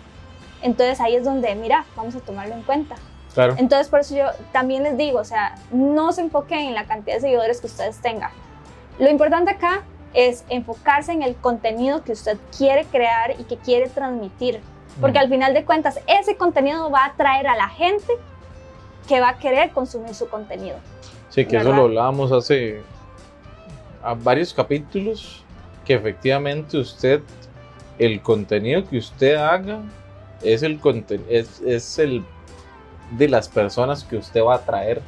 entonces 0.68 1.00
ahí 1.02 1.16
es 1.16 1.24
donde, 1.24 1.56
mira, 1.56 1.86
vamos 1.96 2.16
a 2.16 2.20
tomarlo 2.20 2.54
en 2.54 2.62
cuenta. 2.62 2.96
Claro. 3.34 3.56
Entonces 3.58 3.88
por 3.90 4.00
eso 4.00 4.16
yo 4.16 4.26
también 4.52 4.84
les 4.84 4.98
digo, 4.98 5.20
o 5.20 5.24
sea, 5.24 5.56
no 5.72 6.12
se 6.12 6.22
enfoquen 6.22 6.60
en 6.60 6.76
la 6.76 6.86
cantidad 6.86 7.16
de 7.16 7.22
seguidores 7.22 7.60
que 7.62 7.68
ustedes 7.68 7.98
tengan. 7.98 8.32
Lo 9.00 9.10
importante 9.10 9.52
acá 9.52 9.84
es 10.14 10.44
enfocarse 10.50 11.12
en 11.12 11.22
el 11.22 11.36
contenido 11.36 12.04
que 12.04 12.14
usted 12.14 12.38
quiere 12.58 12.86
crear 12.86 13.36
y 13.40 13.44
que 13.44 13.58
quiere 13.58 13.90
transmitir, 13.90 14.60
porque 15.00 15.20
Mm. 15.20 15.22
al 15.22 15.30
final 15.30 15.54
de 15.54 15.66
cuentas 15.66 16.00
ese 16.08 16.36
contenido 16.36 16.90
va 16.90 17.02
a 17.02 17.06
atraer 17.08 17.48
a 17.48 17.56
la 17.56 17.70
gente 17.70 18.12
que 19.08 19.20
va 19.22 19.30
a 19.30 19.38
querer 19.38 19.70
consumir 19.72 20.14
su 20.16 20.28
contenido. 20.28 20.78
Sí, 21.30 21.46
que 21.46 21.58
eso 21.58 21.66
¿verdad? 21.66 21.78
lo 21.78 21.84
hablábamos 21.86 22.32
hace 22.32 22.82
a 24.02 24.14
varios 24.16 24.54
capítulos, 24.54 25.44
que 25.86 25.94
efectivamente 25.94 26.78
usted, 26.80 27.22
el 28.00 28.22
contenido 28.22 28.84
que 28.88 28.98
usted 28.98 29.36
haga 29.36 29.80
es 30.42 30.64
el 30.64 30.80
es, 31.30 31.62
es 31.62 32.00
el 32.00 32.24
de 33.18 33.30
las 33.30 33.48
personas 33.48 34.04
que 34.04 34.18
usted 34.18 34.42
va 34.42 34.54
a 34.54 34.58
atraer. 34.58 35.02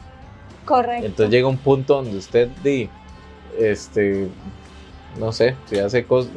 Correcto. 0.66 1.06
Entonces 1.06 1.32
llega 1.32 1.48
un 1.48 1.58
punto 1.58 1.96
donde 1.96 2.18
usted 2.18 2.48
di, 2.64 2.90
este, 3.58 4.28
no 5.18 5.32
sé, 5.32 5.56
si 5.66 5.80
hace 5.80 6.06
cosas, 6.06 6.32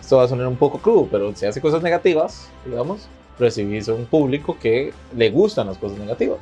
esto 0.00 0.18
va 0.18 0.24
a 0.24 0.28
sonar 0.28 0.46
un 0.46 0.56
poco 0.56 0.78
crudo, 0.78 1.08
pero 1.10 1.34
si 1.34 1.46
hace 1.46 1.60
cosas 1.60 1.82
negativas, 1.82 2.50
digamos, 2.64 3.08
recibís 3.38 3.88
un 3.88 4.04
público 4.04 4.56
que 4.60 4.92
le 5.16 5.30
gustan 5.30 5.66
las 5.66 5.78
cosas 5.78 5.98
negativas. 5.98 6.38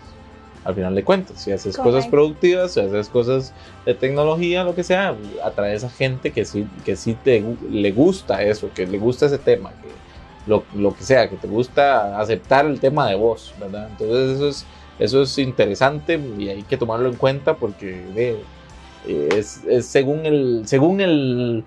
Al 0.63 0.75
final 0.75 0.95
de 0.95 1.05
cuentas, 1.05 1.41
si 1.41 1.53
haces 1.53 1.75
cosas 1.75 2.05
Correcto. 2.05 2.11
productivas, 2.11 2.73
si 2.73 2.81
haces 2.81 3.09
cosas 3.09 3.55
de 3.87 3.95
tecnología, 3.95 4.63
lo 4.63 4.75
que 4.75 4.85
sea, 4.85 5.17
atraes 5.43 5.85
a 5.85 5.89
gente 5.89 6.33
que 6.33 6.45
sí, 6.45 6.67
que 6.85 6.97
sí 6.97 7.15
te, 7.15 7.43
le 7.71 7.93
gusta 7.93 8.43
eso, 8.43 8.69
que 8.75 8.87
le 8.87 8.99
gusta 8.99 9.25
ese 9.25 9.39
tema, 9.39 9.71
que 9.71 9.89
lo, 10.51 10.65
lo 10.75 10.95
que 10.95 11.05
sea, 11.05 11.31
que 11.31 11.37
te 11.37 11.47
gusta 11.47 12.19
aceptar 12.21 12.67
el 12.67 12.81
tema 12.81 13.09
de 13.09 13.15
voz, 13.15 13.55
¿verdad? 13.61 13.89
Entonces 13.91 14.37
eso 14.37 14.49
es, 14.49 14.67
eso 14.99 15.23
es 15.23 15.39
interesante 15.39 16.21
y 16.39 16.49
hay 16.49 16.63
que 16.65 16.77
tomarlo 16.77 17.09
en 17.09 17.15
cuenta 17.15 17.55
porque 17.55 18.05
eh, 18.17 19.29
es, 19.37 19.63
es 19.65 19.87
según 19.87 20.27
el, 20.27 20.63
según 20.67 21.01
el, 21.01 21.65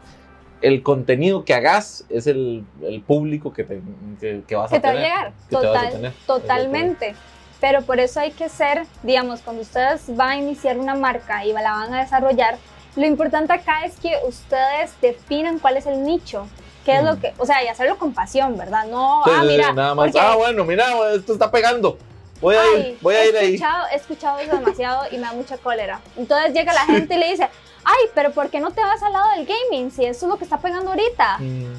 el 0.62 0.84
contenido 0.84 1.46
que 1.46 1.54
hagas, 1.54 2.06
es 2.10 2.28
el, 2.28 2.64
el 2.82 3.02
público 3.02 3.54
que, 3.54 3.64
te, 3.64 3.82
que, 4.20 4.42
que 4.48 4.56
vas 4.56 4.70
que 4.70 4.78
a 4.78 4.82
te 4.82 4.88
va 4.88 4.94
a 4.94 4.96
llegar. 4.98 5.32
te 5.50 5.56
a 5.56 5.62
Total, 5.62 5.92
tener. 5.92 6.14
totalmente. 6.28 7.16
Pero 7.62 7.82
por 7.82 8.00
eso 8.00 8.20
hay 8.20 8.32
que 8.32 8.50
ser, 8.50 8.84
digamos, 9.04 9.40
cuando 9.40 9.62
ustedes 9.62 10.14
van 10.16 10.30
a 10.32 10.38
iniciar 10.38 10.78
una 10.78 10.96
marca 10.96 11.46
y 11.46 11.54
la 11.54 11.72
van 11.72 11.94
a 11.94 12.02
desarrollar, 12.02 12.58
lo 12.98 13.06
importante 13.06 13.54
acá 13.54 13.86
es 13.86 13.96
que 13.96 14.12
ustedes 14.28 14.94
definan 15.02 15.60
cuál 15.60 15.78
es 15.78 15.86
el 15.86 16.04
nicho. 16.04 16.46
¿Qué 16.86 16.98
es 16.98 17.04
lo 17.04 17.16
Mm. 17.16 17.20
que, 17.20 17.34
o 17.38 17.46
sea, 17.46 17.64
y 17.64 17.68
hacerlo 17.68 17.98
con 17.98 18.14
pasión, 18.14 18.58
¿verdad? 18.58 18.86
No, 18.88 19.22
Sí, 19.24 19.32
ah, 19.34 19.40
sí, 19.42 19.48
mira, 19.48 19.72
nada 19.74 19.96
más. 19.96 20.06
porque- 20.12 20.20
Ah, 20.20 20.36
bueno, 20.36 20.66
mira, 20.66 20.86
esto 21.16 21.34
está 21.34 21.50
pegando. 21.50 21.98
Voy 22.42 22.56
a 22.58 22.78
ir, 22.78 22.98
voy 23.02 23.16
a 23.16 23.26
ir 23.26 23.38
ahí. 23.38 23.54
escuchado, 23.56 23.86
He 23.92 23.96
escuchado 23.96 24.40
eso 24.40 24.56
demasiado 24.58 25.04
y 25.12 25.16
me 25.16 25.22
da 25.28 25.32
mucha 25.34 25.58
cólera. 25.58 26.02
Entonces 26.18 26.54
llega 26.54 26.74
la 26.74 26.82
gente 26.86 27.16
y 27.16 27.18
le 27.18 27.30
dice, 27.32 27.50
ay, 27.86 28.06
pero 28.14 28.32
¿por 28.32 28.50
qué 28.50 28.60
no 28.60 28.72
te 28.72 28.82
vas 28.82 29.02
al 29.02 29.14
lado 29.14 29.30
del 29.38 29.46
gaming 29.46 29.92
si 29.92 30.04
eso 30.04 30.26
es 30.26 30.30
lo 30.30 30.38
que 30.38 30.44
está 30.44 30.58
pegando 30.58 30.90
ahorita? 30.92 31.38
Mm, 31.40 31.74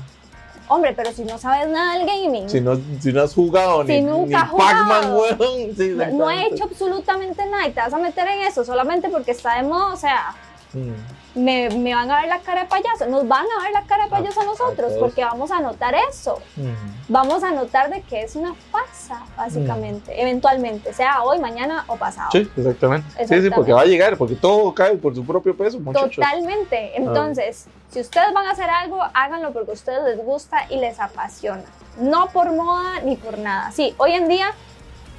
Hombre, 0.66 0.94
pero 0.94 1.12
si 1.12 1.24
no 1.26 1.36
sabes 1.36 1.68
nada 1.68 1.98
del 1.98 2.06
gaming, 2.06 2.48
Si 2.48 2.58
no, 2.62 2.80
si 2.98 3.12
no 3.12 3.22
has 3.22 3.34
jugado 3.34 3.82
Si 3.84 3.92
ni, 3.92 4.00
nunca 4.00 4.26
ni 4.28 4.34
has 4.34 4.50
Pac-Man, 4.50 5.02
jugado. 5.12 5.20
weón. 5.38 5.38
Sí, 5.76 5.88
no, 5.90 6.06
no 6.06 6.30
he 6.30 6.46
hecho 6.46 6.64
absolutamente 6.64 7.44
nada 7.44 7.68
y 7.68 7.72
te 7.72 7.80
vas 7.80 7.92
a 7.92 7.98
meter 7.98 8.26
en 8.28 8.40
eso 8.44 8.64
solamente 8.64 9.10
porque 9.10 9.32
está 9.32 9.56
de 9.56 9.64
moda, 9.64 9.92
o 9.92 9.96
sea, 9.98 10.34
Mm. 10.74 11.40
me, 11.44 11.70
me 11.70 11.94
van 11.94 12.10
a 12.10 12.20
ver 12.20 12.28
la 12.28 12.40
cara 12.40 12.62
de 12.62 12.68
payaso, 12.68 13.06
nos 13.06 13.26
van 13.26 13.44
a 13.58 13.62
ver 13.62 13.72
la 13.72 13.82
cara 13.84 14.04
de 14.04 14.10
payaso 14.10 14.40
a 14.40 14.42
a 14.42 14.46
nosotros 14.46 14.88
todos. 14.88 14.98
porque 14.98 15.24
vamos 15.24 15.50
a 15.50 15.60
notar 15.60 15.94
eso. 16.10 16.40
Mm. 16.56 16.72
Vamos 17.08 17.42
a 17.42 17.50
notar 17.52 17.90
de 17.90 18.02
que 18.02 18.22
es 18.22 18.36
una 18.36 18.54
farsa, 18.70 19.24
básicamente, 19.36 20.20
eventualmente, 20.20 20.92
sea 20.92 21.22
hoy, 21.22 21.38
mañana 21.38 21.84
o 21.86 21.96
pasado. 21.96 22.30
Sí, 22.32 22.48
exactamente. 22.56 23.08
Sí, 23.08 23.14
sí, 23.16 23.22
Exactamente. 23.22 23.56
porque 23.56 23.72
va 23.72 23.80
a 23.82 23.86
llegar, 23.86 24.16
porque 24.16 24.34
todo 24.34 24.74
cae 24.74 24.96
por 24.96 25.14
su 25.14 25.24
propio 25.24 25.56
peso, 25.56 25.78
muchachos. 25.78 26.16
Totalmente. 26.16 26.96
Entonces, 26.96 27.66
si 27.90 28.00
ustedes 28.00 28.32
van 28.32 28.46
a 28.46 28.50
hacer 28.50 28.68
algo, 28.68 29.00
háganlo 29.14 29.52
porque 29.52 29.70
a 29.70 29.74
ustedes 29.74 30.02
les 30.04 30.24
gusta 30.24 30.66
y 30.70 30.76
les 30.76 30.98
apasiona. 30.98 31.64
No 31.98 32.28
por 32.28 32.52
moda 32.52 33.00
ni 33.04 33.16
por 33.16 33.38
nada. 33.38 33.70
Sí, 33.70 33.94
hoy 33.98 34.12
en 34.12 34.28
día, 34.28 34.50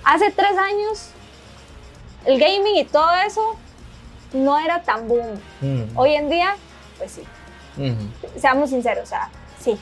hace 0.04 0.32
tres 0.32 0.58
años, 0.58 1.10
el 2.26 2.40
gaming 2.40 2.76
y 2.76 2.86
todo 2.86 3.14
eso 3.26 3.56
no 4.34 4.60
era 4.60 4.82
tan 4.84 5.08
boom. 5.08 5.40
Mm. 5.62 5.98
Hoy 5.98 6.16
en 6.16 6.30
día, 6.30 6.56
pues 6.98 7.12
sí. 7.14 7.24
Mm. 7.78 8.40
Seamos 8.40 8.70
sinceros, 8.70 9.04
o 9.04 9.08
sea, 9.08 9.30
sí. 9.60 9.78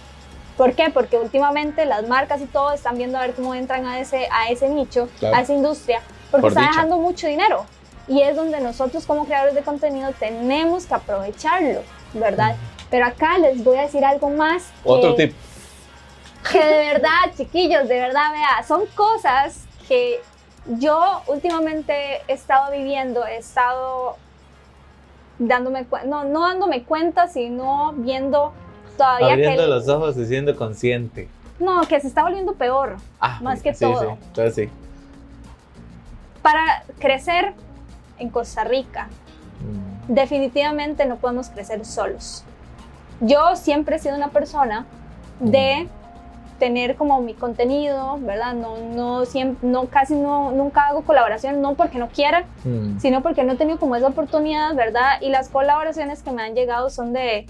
¿Por 0.58 0.74
qué? 0.74 0.90
Porque 0.92 1.18
últimamente 1.18 1.86
las 1.86 2.08
marcas 2.08 2.42
y 2.42 2.46
todo 2.46 2.74
están 2.74 2.98
viendo 2.98 3.18
a 3.18 3.22
ver 3.22 3.34
cómo 3.34 3.56
entran 3.56 3.86
a 3.86 4.00
ese, 4.00 4.28
a 4.32 4.50
ese 4.50 4.70
nicho, 4.70 5.10
Claro. 5.20 5.36
a 5.36 5.42
esa 5.42 5.54
industria, 5.54 6.02
porque 6.30 6.42
Por 6.44 6.52
está 6.52 6.62
dejando 6.62 6.98
mucho 6.98 7.28
dinero. 7.28 7.66
Y 8.08 8.22
es 8.22 8.36
donde 8.36 8.60
nosotros 8.60 9.06
como 9.06 9.26
creadores 9.26 9.56
de 9.56 9.62
contenido 9.64 10.12
tenemos 10.20 10.86
que 10.86 10.94
aprovecharlo, 10.94 11.82
¿verdad? 12.14 12.56
Pero 12.92 13.06
acá 13.08 13.38
les 13.40 13.64
voy 13.64 13.78
a 13.78 13.84
decir 13.84 14.06
algo 14.06 14.30
más 14.30 14.64
que, 14.84 14.90
Otro 14.90 15.16
tip. 15.16 15.34
que 16.52 16.64
de 16.64 16.94
verdad, 16.94 17.32
chiquillos, 17.36 17.88
de 17.88 18.00
verdad, 18.00 18.32
vea, 18.34 18.64
son 18.68 18.86
cosas 18.94 19.62
que 19.88 20.22
yo 20.68 21.22
últimamente 21.28 22.22
he 22.28 22.34
estado 22.34 22.72
viviendo, 22.72 23.26
he 23.26 23.38
estado 23.38 24.18
dándome 25.48 25.86
no, 26.06 26.24
no 26.26 26.42
dándome 26.48 26.84
cuenta, 26.84 27.28
sino 27.28 27.94
viendo 27.96 28.54
todavía 28.98 29.34
Abriendo 29.34 29.64
que... 29.64 29.68
los 29.70 29.88
ojos 29.88 30.18
y 30.18 30.26
siendo 30.26 30.56
consciente. 30.56 31.30
No, 31.60 31.82
que 31.88 32.00
se 32.00 32.08
está 32.08 32.24
volviendo 32.24 32.54
peor. 32.54 32.98
Ah, 33.20 33.40
Más 33.42 33.62
que 33.62 33.74
sí, 33.74 33.86
todo. 33.86 34.02
Sí, 34.02 34.08
entonces 34.28 34.56
sí. 34.56 34.70
Para 36.42 36.84
crecer 37.00 37.54
en 38.20 38.30
Costa 38.30 38.64
Rica, 38.64 39.08
Mm. 39.64 40.14
definitivamente 40.14 41.06
no 41.06 41.16
podemos 41.16 41.50
crecer 41.50 41.86
solos. 41.86 42.44
Yo 43.22 43.56
siempre 43.56 43.96
he 43.96 44.00
sido 44.00 44.16
una 44.18 44.30
persona 44.30 44.86
de 45.40 45.88
tener 46.60 46.96
como 46.96 47.22
mi 47.22 47.34
contenido, 47.34 48.18
¿verdad? 48.22 48.54
No, 48.54 48.78
no, 48.78 49.26
siempre, 49.26 49.68
no 49.68 49.86
casi 49.88 50.16
no, 50.16 50.52
nunca 50.52 50.88
hago 50.88 51.02
colaboración, 51.04 51.62
no 51.62 51.74
porque 51.76 51.98
no 51.98 52.10
quiera, 52.10 52.46
Mm. 52.64 53.00
sino 53.00 53.22
porque 53.22 53.44
no 53.44 53.54
he 53.54 53.56
tenido 53.58 53.80
como 53.80 53.96
esa 53.96 54.08
oportunidad, 54.08 54.74
¿verdad? 54.76 55.22
Y 55.22 55.30
las 55.30 55.50
colaboraciones 55.50 56.24
que 56.24 56.32
me 56.32 56.42
han 56.44 56.56
llegado 56.56 56.90
son 56.90 57.14
de 57.14 57.46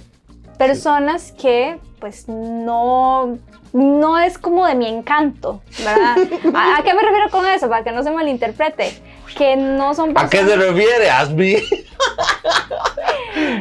personas 0.58 1.32
que 1.32 1.80
pues 2.00 2.28
no, 2.28 3.38
no 3.72 4.20
es 4.20 4.38
como 4.38 4.66
de 4.68 4.76
mi 4.76 4.88
encanto, 4.88 5.62
¿verdad? 5.80 6.16
¿A, 6.56 6.78
a 6.80 6.84
qué 6.84 6.94
me 6.94 7.02
refiero 7.02 7.30
con 7.32 7.46
eso? 7.46 7.70
Para 7.70 7.84
que 7.84 7.92
no 7.92 8.04
se 8.04 8.12
malinterprete. 8.12 8.92
Que 9.38 9.56
no 9.56 9.94
son 9.94 10.12
¿A 10.18 10.30
qué 10.30 10.40
se 10.40 10.46
personas 10.46 10.76
refiere, 10.76 11.10
Asby? 11.10 11.58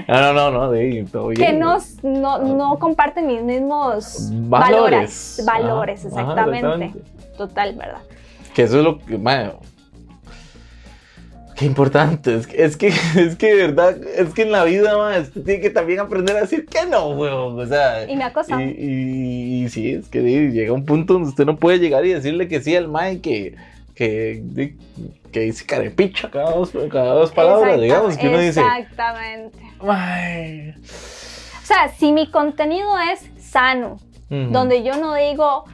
no, 0.09 0.21
no, 0.21 0.33
no, 0.33 0.51
no, 0.51 0.73
sí, 0.77 1.05
todo 1.11 1.29
bien. 1.29 1.47
que 1.47 1.53
no, 1.55 1.79
no, 2.03 2.39
no 2.39 2.79
comparten 2.79 3.27
mis 3.27 3.43
mismos 3.43 4.29
Valores. 4.49 5.41
valores. 5.45 5.45
Valores, 5.45 6.07
Ajá, 6.07 6.21
ajá, 6.33 6.43
exactamente. 6.43 7.01
Total, 7.37 7.75
¿verdad? 7.75 8.01
Que 8.55 8.63
eso 8.65 8.79
es 8.79 8.85
lo 8.85 8.99
que, 8.99 9.17
man, 9.17 9.53
qué 11.57 11.65
importante. 11.65 12.35
Es 12.37 12.47
que, 12.47 12.63
es 12.65 12.77
que, 12.77 12.89
es 13.17 13.37
que 13.37 13.55
de 13.55 13.67
verdad, 13.69 13.97
es 14.17 14.35
que 14.35 14.43
en 14.43 14.53
la 14.53 14.65
vida, 14.65 14.97
man, 14.99 15.23
usted 15.23 15.43
tiene 15.43 15.61
que 15.61 15.71
también 15.71 16.01
aprender 16.01 16.37
a 16.37 16.41
decir 16.43 16.67
que 16.67 16.85
no, 16.87 17.11
weón. 17.11 17.59
O 17.59 17.67
sea, 17.67 18.09
Y 18.11 18.17
me 18.17 18.25
ha 18.25 18.33
costado. 18.33 18.61
y, 18.61 18.65
y- 18.65 19.65
y 19.65 19.69
sí, 19.71 19.93
es 19.93 20.09
que 20.09 20.21
sí, 20.21 20.51
llega 20.51 20.73
un 20.73 20.85
punto 20.85 21.15
donde 21.15 21.31
usted 21.31 21.47
no 21.47 21.57
puede 21.57 21.79
llegar 21.79 22.05
y 22.05 22.13
decirle 22.13 22.49
que 22.49 22.61
sí 22.61 22.77
al 22.77 22.89
man 22.89 23.21
que, 23.21 23.55
que, 24.07 24.41
di- 24.43 24.77
que 25.31 25.41
dice 25.41 25.65
carepicha 25.65 26.31
cada 26.31 26.51
dos, 26.53 26.73
cada 26.91 27.15
dos 27.15 27.31
palabras, 27.33 27.81
digamos, 27.81 28.17
que 28.17 28.29
uno 28.29 28.39
dice. 28.39 28.61
Exactamente. 28.61 29.59
"Ay". 29.87 30.75
O 31.63 31.65
sea, 31.67 31.89
si 31.97 32.11
mi 32.13 32.31
contenido 32.31 32.89
es 33.13 33.31
sano, 33.41 33.99
donde 34.29 34.83
yo 34.83 34.97
no 34.97 35.15
digo 35.15 35.65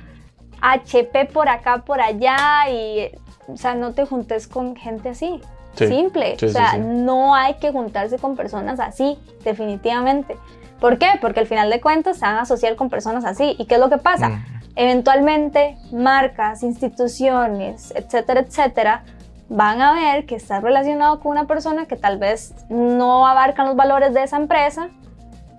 HP 0.60 1.26
por 1.26 1.48
acá, 1.48 1.78
por 1.84 2.00
allá, 2.00 2.68
y, 2.70 3.10
o 3.46 3.56
sea, 3.56 3.74
no 3.74 3.92
te 3.94 4.04
juntes 4.04 4.46
con 4.46 4.76
gente 4.76 5.08
así. 5.10 5.40
Sí, 5.74 5.86
Simple. 5.86 6.36
sí, 6.38 6.46
o 6.46 6.48
sea, 6.48 6.72
sí. 6.72 6.78
no 6.82 7.34
hay 7.36 7.54
que 7.54 7.70
juntarse 7.70 8.18
con 8.18 8.34
personas 8.36 8.80
así, 8.80 9.16
definitivamente. 9.44 10.36
¿Por 10.80 10.98
qué? 10.98 11.06
Porque 11.20 11.40
al 11.40 11.46
final 11.46 11.70
de 11.70 11.80
cuentas 11.80 12.18
se 12.18 12.24
van 12.26 12.36
a 12.36 12.42
asociar 12.42 12.74
con 12.76 12.90
personas 12.90 13.24
así. 13.24 13.54
¿Y 13.58 13.66
qué 13.66 13.74
es 13.76 13.80
lo 13.80 13.88
que 13.88 13.98
pasa? 13.98 14.28
Mm. 14.28 14.57
Eventualmente, 14.80 15.76
marcas, 15.90 16.62
instituciones, 16.62 17.92
etcétera, 17.96 18.42
etcétera, 18.42 19.02
van 19.48 19.82
a 19.82 19.92
ver 19.92 20.24
que 20.24 20.36
estás 20.36 20.62
relacionado 20.62 21.18
con 21.18 21.32
una 21.32 21.48
persona 21.48 21.86
que 21.86 21.96
tal 21.96 22.16
vez 22.18 22.54
no 22.68 23.26
abarcan 23.26 23.66
los 23.66 23.74
valores 23.74 24.14
de 24.14 24.22
esa 24.22 24.36
empresa 24.36 24.90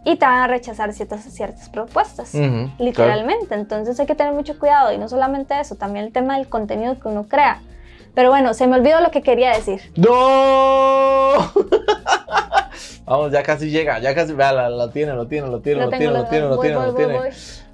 y 0.06 0.16
te 0.16 0.26
van 0.26 0.38
a 0.38 0.48
rechazar 0.48 0.94
ciertas, 0.94 1.26
ciertas 1.26 1.68
propuestas. 1.68 2.34
Ujú, 2.34 2.44
claro. 2.46 2.72
Literalmente. 2.80 3.56
Entonces 3.56 4.00
hay 4.00 4.06
que 4.06 4.16
tener 4.16 4.32
mucho 4.32 4.58
cuidado 4.58 4.94
y 4.94 4.98
no 4.98 5.10
solamente 5.10 5.60
eso, 5.60 5.76
también 5.76 6.06
el 6.06 6.14
tema 6.14 6.38
del 6.38 6.48
contenido 6.48 6.98
que 6.98 7.10
uno 7.10 7.28
crea. 7.28 7.62
Pero 8.16 8.30
bueno, 8.30 8.54
se 8.54 8.68
me 8.68 8.78
olvidó 8.78 9.02
lo 9.02 9.12
que 9.12 9.22
quería 9.22 9.52
decir. 9.52 9.82
¡No! 9.98 11.34
Vamos, 13.06 13.34
ya 13.34 13.44
casi 13.44 13.70
llega, 13.70 14.00
ya 14.00 14.16
casi, 14.16 14.32
vea, 14.32 14.54
la, 14.54 14.70
la 14.70 14.92
tiene, 14.92 15.12
lo 15.14 15.28
tiene, 15.28 15.48
lo 15.50 15.60
tiene, 15.60 15.82
lo, 15.82 15.90
tengo, 15.90 16.00
tiene, 16.00 16.14
lo 16.14 16.26
tiene, 16.30 16.48
lo 16.48 16.60
tiene, 16.60 16.76
voy, 16.78 16.86
lo 16.86 16.94
voy, 16.94 17.04
tiene. 17.04 17.20
voy. 17.20 17.28
Eh, 17.28 17.69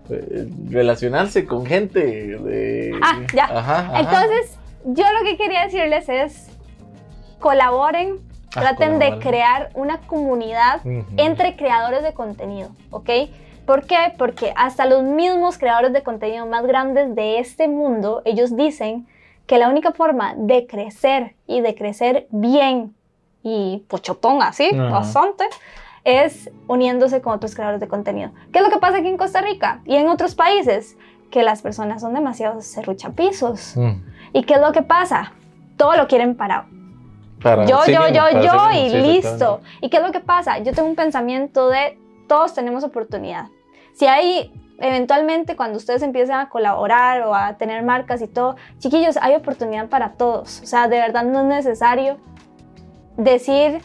Relacionarse 0.69 1.45
con 1.45 1.65
gente 1.65 1.99
de... 1.99 2.99
Ah, 3.01 3.21
ya. 3.33 3.45
Ajá, 3.45 3.79
ajá. 3.79 3.99
Entonces, 3.99 4.57
yo 4.85 5.03
lo 5.13 5.23
que 5.23 5.37
quería 5.37 5.63
decirles 5.63 6.09
es, 6.09 6.49
colaboren, 7.39 8.19
Ah, 8.55 8.61
traten 8.61 8.99
de 8.99 9.19
crear 9.19 9.69
una 9.73 9.99
comunidad 10.01 10.79
entre 11.17 11.57
creadores 11.57 12.03
de 12.03 12.13
contenido, 12.13 12.69
¿ok? 12.89 13.09
¿Por 13.65 13.85
qué? 13.85 14.13
Porque 14.17 14.53
hasta 14.55 14.85
los 14.85 15.03
mismos 15.03 15.57
creadores 15.57 15.91
de 15.91 16.03
contenido 16.03 16.45
más 16.45 16.65
grandes 16.65 17.13
de 17.15 17.39
este 17.39 17.67
mundo, 17.67 18.21
ellos 18.23 18.55
dicen 18.55 19.07
que 19.45 19.57
la 19.57 19.67
única 19.67 19.91
forma 19.91 20.35
de 20.37 20.67
crecer 20.67 21.35
y 21.47 21.59
de 21.61 21.75
crecer 21.75 22.27
bien 22.29 22.95
y 23.43 23.83
pochotón 23.89 24.41
así, 24.41 24.69
bastante, 24.71 25.43
es 26.05 26.49
uniéndose 26.67 27.21
con 27.21 27.33
otros 27.33 27.53
creadores 27.55 27.81
de 27.81 27.87
contenido. 27.87 28.31
¿Qué 28.53 28.59
es 28.59 28.65
lo 28.65 28.71
que 28.71 28.79
pasa 28.79 28.97
aquí 28.99 29.07
en 29.07 29.17
Costa 29.17 29.41
Rica 29.41 29.81
y 29.85 29.95
en 29.95 30.07
otros 30.07 30.35
países? 30.35 30.97
Que 31.29 31.43
las 31.43 31.61
personas 31.61 32.01
son 32.01 32.13
demasiado 32.13 32.61
serruchapisos. 32.61 33.75
Mm. 33.75 34.01
¿Y 34.31 34.43
qué 34.43 34.53
es 34.53 34.61
lo 34.61 34.71
que 34.71 34.83
pasa? 34.83 35.33
todo 35.77 35.95
lo 35.97 36.07
quieren 36.07 36.35
parado. 36.35 36.65
Para- 37.41 37.65
Yo, 37.65 37.81
sí 37.83 37.93
yo, 37.93 38.01
mismo, 38.03 38.15
yo, 38.15 38.41
yo 38.41 38.51
sí 38.71 38.77
y 38.77 38.89
sí, 38.89 38.97
listo. 39.01 39.61
¿Y 39.81 39.89
qué 39.89 39.97
es 39.97 40.03
lo 40.03 40.11
que 40.11 40.19
pasa? 40.19 40.59
Yo 40.59 40.73
tengo 40.73 40.87
un 40.87 40.95
pensamiento 40.95 41.69
de 41.69 41.99
todos 42.27 42.53
tenemos 42.53 42.83
oportunidad. 42.83 43.47
Si 43.93 44.07
hay, 44.07 44.51
eventualmente, 44.79 45.55
cuando 45.55 45.77
ustedes 45.77 46.01
empiecen 46.01 46.35
a 46.35 46.49
colaborar 46.49 47.21
o 47.23 47.35
a 47.35 47.53
tener 47.57 47.83
marcas 47.83 48.21
y 48.21 48.27
todo, 48.27 48.55
chiquillos, 48.79 49.17
hay 49.21 49.35
oportunidad 49.35 49.89
para 49.89 50.13
todos. 50.13 50.61
O 50.61 50.65
sea, 50.65 50.87
de 50.87 50.97
verdad 50.97 51.23
no 51.23 51.41
es 51.41 51.45
necesario 51.45 52.17
decir 53.17 53.81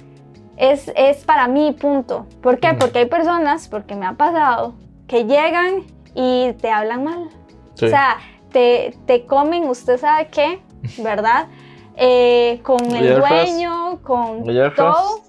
es, 0.60 0.92
es 0.94 1.24
para 1.24 1.48
mí, 1.48 1.72
punto. 1.72 2.26
¿Por 2.42 2.58
qué? 2.60 2.74
Porque 2.74 3.00
hay 3.00 3.06
personas, 3.06 3.68
porque 3.68 3.94
me 3.96 4.06
ha 4.06 4.12
pasado, 4.12 4.74
que 5.08 5.24
llegan 5.24 5.84
y 6.14 6.52
te 6.60 6.70
hablan 6.70 7.04
mal. 7.04 7.28
Sí. 7.74 7.86
O 7.86 7.88
sea, 7.88 8.18
te, 8.52 8.94
te 9.06 9.24
comen, 9.26 9.64
usted 9.68 9.98
sabe 9.98 10.28
qué, 10.28 10.60
¿verdad? 11.02 11.46
Eh, 11.96 12.60
con 12.62 12.80
el 12.94 13.18
dueño, 13.20 14.00
con 14.02 14.48
Ayer 14.48 14.74
todo. 14.74 15.20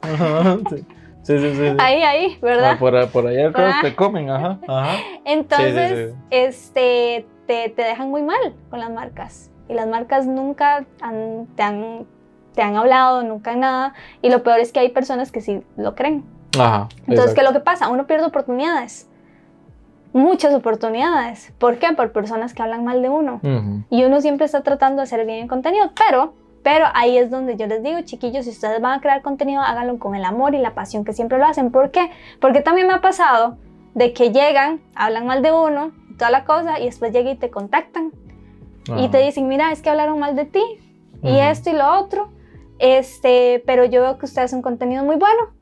Sí. 0.69 0.85
Sí, 1.23 1.37
sí, 1.37 1.51
sí. 1.51 1.55
sí. 1.55 1.75
Ahí, 1.77 2.01
ahí, 2.01 2.37
¿verdad? 2.41 2.71
Ah, 2.73 2.79
por, 2.79 3.07
por 3.09 3.27
ayer 3.27 3.51
Frost 3.51 3.75
Ah. 3.77 3.79
te 3.83 3.95
comen, 3.95 4.29
ajá, 4.31 4.57
ajá. 4.67 4.97
Entonces, 5.25 6.13
sí. 6.13 6.19
este, 6.31 7.27
te, 7.45 7.69
te 7.69 7.83
dejan 7.83 8.09
muy 8.09 8.23
mal 8.23 8.55
con 8.71 8.79
las 8.79 8.89
marcas. 8.89 9.51
Y 9.69 9.73
las 9.75 9.87
marcas 9.87 10.25
nunca 10.25 10.83
han- 10.99 11.45
te, 11.55 11.61
han, 11.63 12.07
te 12.53 12.61
han 12.61 12.75
hablado, 12.75 13.23
nunca 13.23 13.55
nada. 13.55 13.93
Y 14.21 14.29
lo 14.29 14.43
peor 14.43 14.59
es 14.59 14.71
que 14.71 14.79
hay 14.79 14.89
personas 14.89 15.31
que 15.31 15.41
sí 15.41 15.63
lo 15.77 15.95
creen. 15.95 16.23
Ajá. 16.59 16.89
Entonces, 17.07 17.33
¿qué 17.33 17.41
es 17.41 17.47
lo 17.47 17.53
que 17.53 17.59
pasa? 17.59 17.87
Uno 17.87 18.07
pierde 18.07 18.25
oportunidades. 18.25 19.07
Muchas 20.13 20.53
oportunidades. 20.53 21.53
¿Por 21.57 21.79
qué? 21.79 21.93
Por 21.93 22.11
personas 22.11 22.53
que 22.53 22.61
hablan 22.61 22.83
mal 22.83 23.01
de 23.01 23.09
uno. 23.09 23.39
Ujú. 23.41 23.83
Y 23.89 24.03
uno 24.03 24.19
siempre 24.19 24.45
está 24.45 24.61
tratando 24.61 24.97
de 24.97 25.03
hacer 25.03 25.25
bien 25.25 25.43
el 25.43 25.47
contenido, 25.47 25.91
pero, 25.95 26.33
pero 26.63 26.85
ahí 26.93 27.17
es 27.17 27.31
donde 27.31 27.55
yo 27.55 27.67
les 27.67 27.81
digo, 27.81 28.01
chiquillos, 28.01 28.43
si 28.45 28.51
ustedes 28.51 28.81
van 28.81 28.99
a 28.99 29.01
crear 29.01 29.21
contenido, 29.21 29.61
háganlo 29.61 29.97
con 29.99 30.15
el 30.15 30.25
amor 30.25 30.53
y 30.53 30.57
la 30.57 30.73
pasión 30.73 31.05
que 31.05 31.13
siempre 31.13 31.37
lo 31.37 31.45
hacen. 31.45 31.71
¿Por 31.71 31.91
qué? 31.91 32.11
Porque 32.41 32.59
también 32.59 32.87
me 32.87 32.93
ha 32.93 33.01
pasado 33.01 33.57
de 33.93 34.11
que 34.11 34.31
llegan, 34.31 34.81
hablan 34.95 35.25
mal 35.25 35.41
de 35.41 35.53
uno, 35.53 35.91
toda 36.17 36.31
la 36.31 36.43
cosa, 36.43 36.79
y 36.79 36.85
después 36.85 37.13
llegan 37.13 37.33
y 37.33 37.37
te 37.37 37.49
contactan 37.49 38.11
y 38.97 39.09
te 39.09 39.19
dicen, 39.19 39.47
mira, 39.47 39.71
es 39.71 39.81
que 39.81 39.89
hablaron 39.89 40.19
mal 40.19 40.35
de 40.35 40.45
ti, 40.45 40.63
y 41.23 41.37
esto 41.37 41.69
y 41.69 41.73
lo 41.73 41.99
otro, 41.99 42.29
este, 42.81 43.63
pero 43.65 43.85
yo 43.85 44.01
veo 44.01 44.17
que 44.17 44.25
ustedes 44.25 44.45
hacen 44.45 44.57
un 44.57 44.63
contenido 44.63 45.03
muy 45.03 45.15
bueno. 45.15 45.53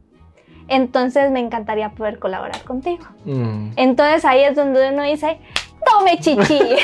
Entonces 0.68 1.32
me 1.32 1.40
encantaría 1.40 1.90
poder 1.92 2.20
colaborar 2.20 2.62
contigo. 2.64 3.06
Ujú. 3.26 3.72
Entonces 3.76 4.24
ahí 4.26 4.42
es 4.44 4.56
donde 4.56 4.90
uno 4.90 5.04
dice, 5.04 5.40
tome 5.86 6.18
chichi. 6.20 6.60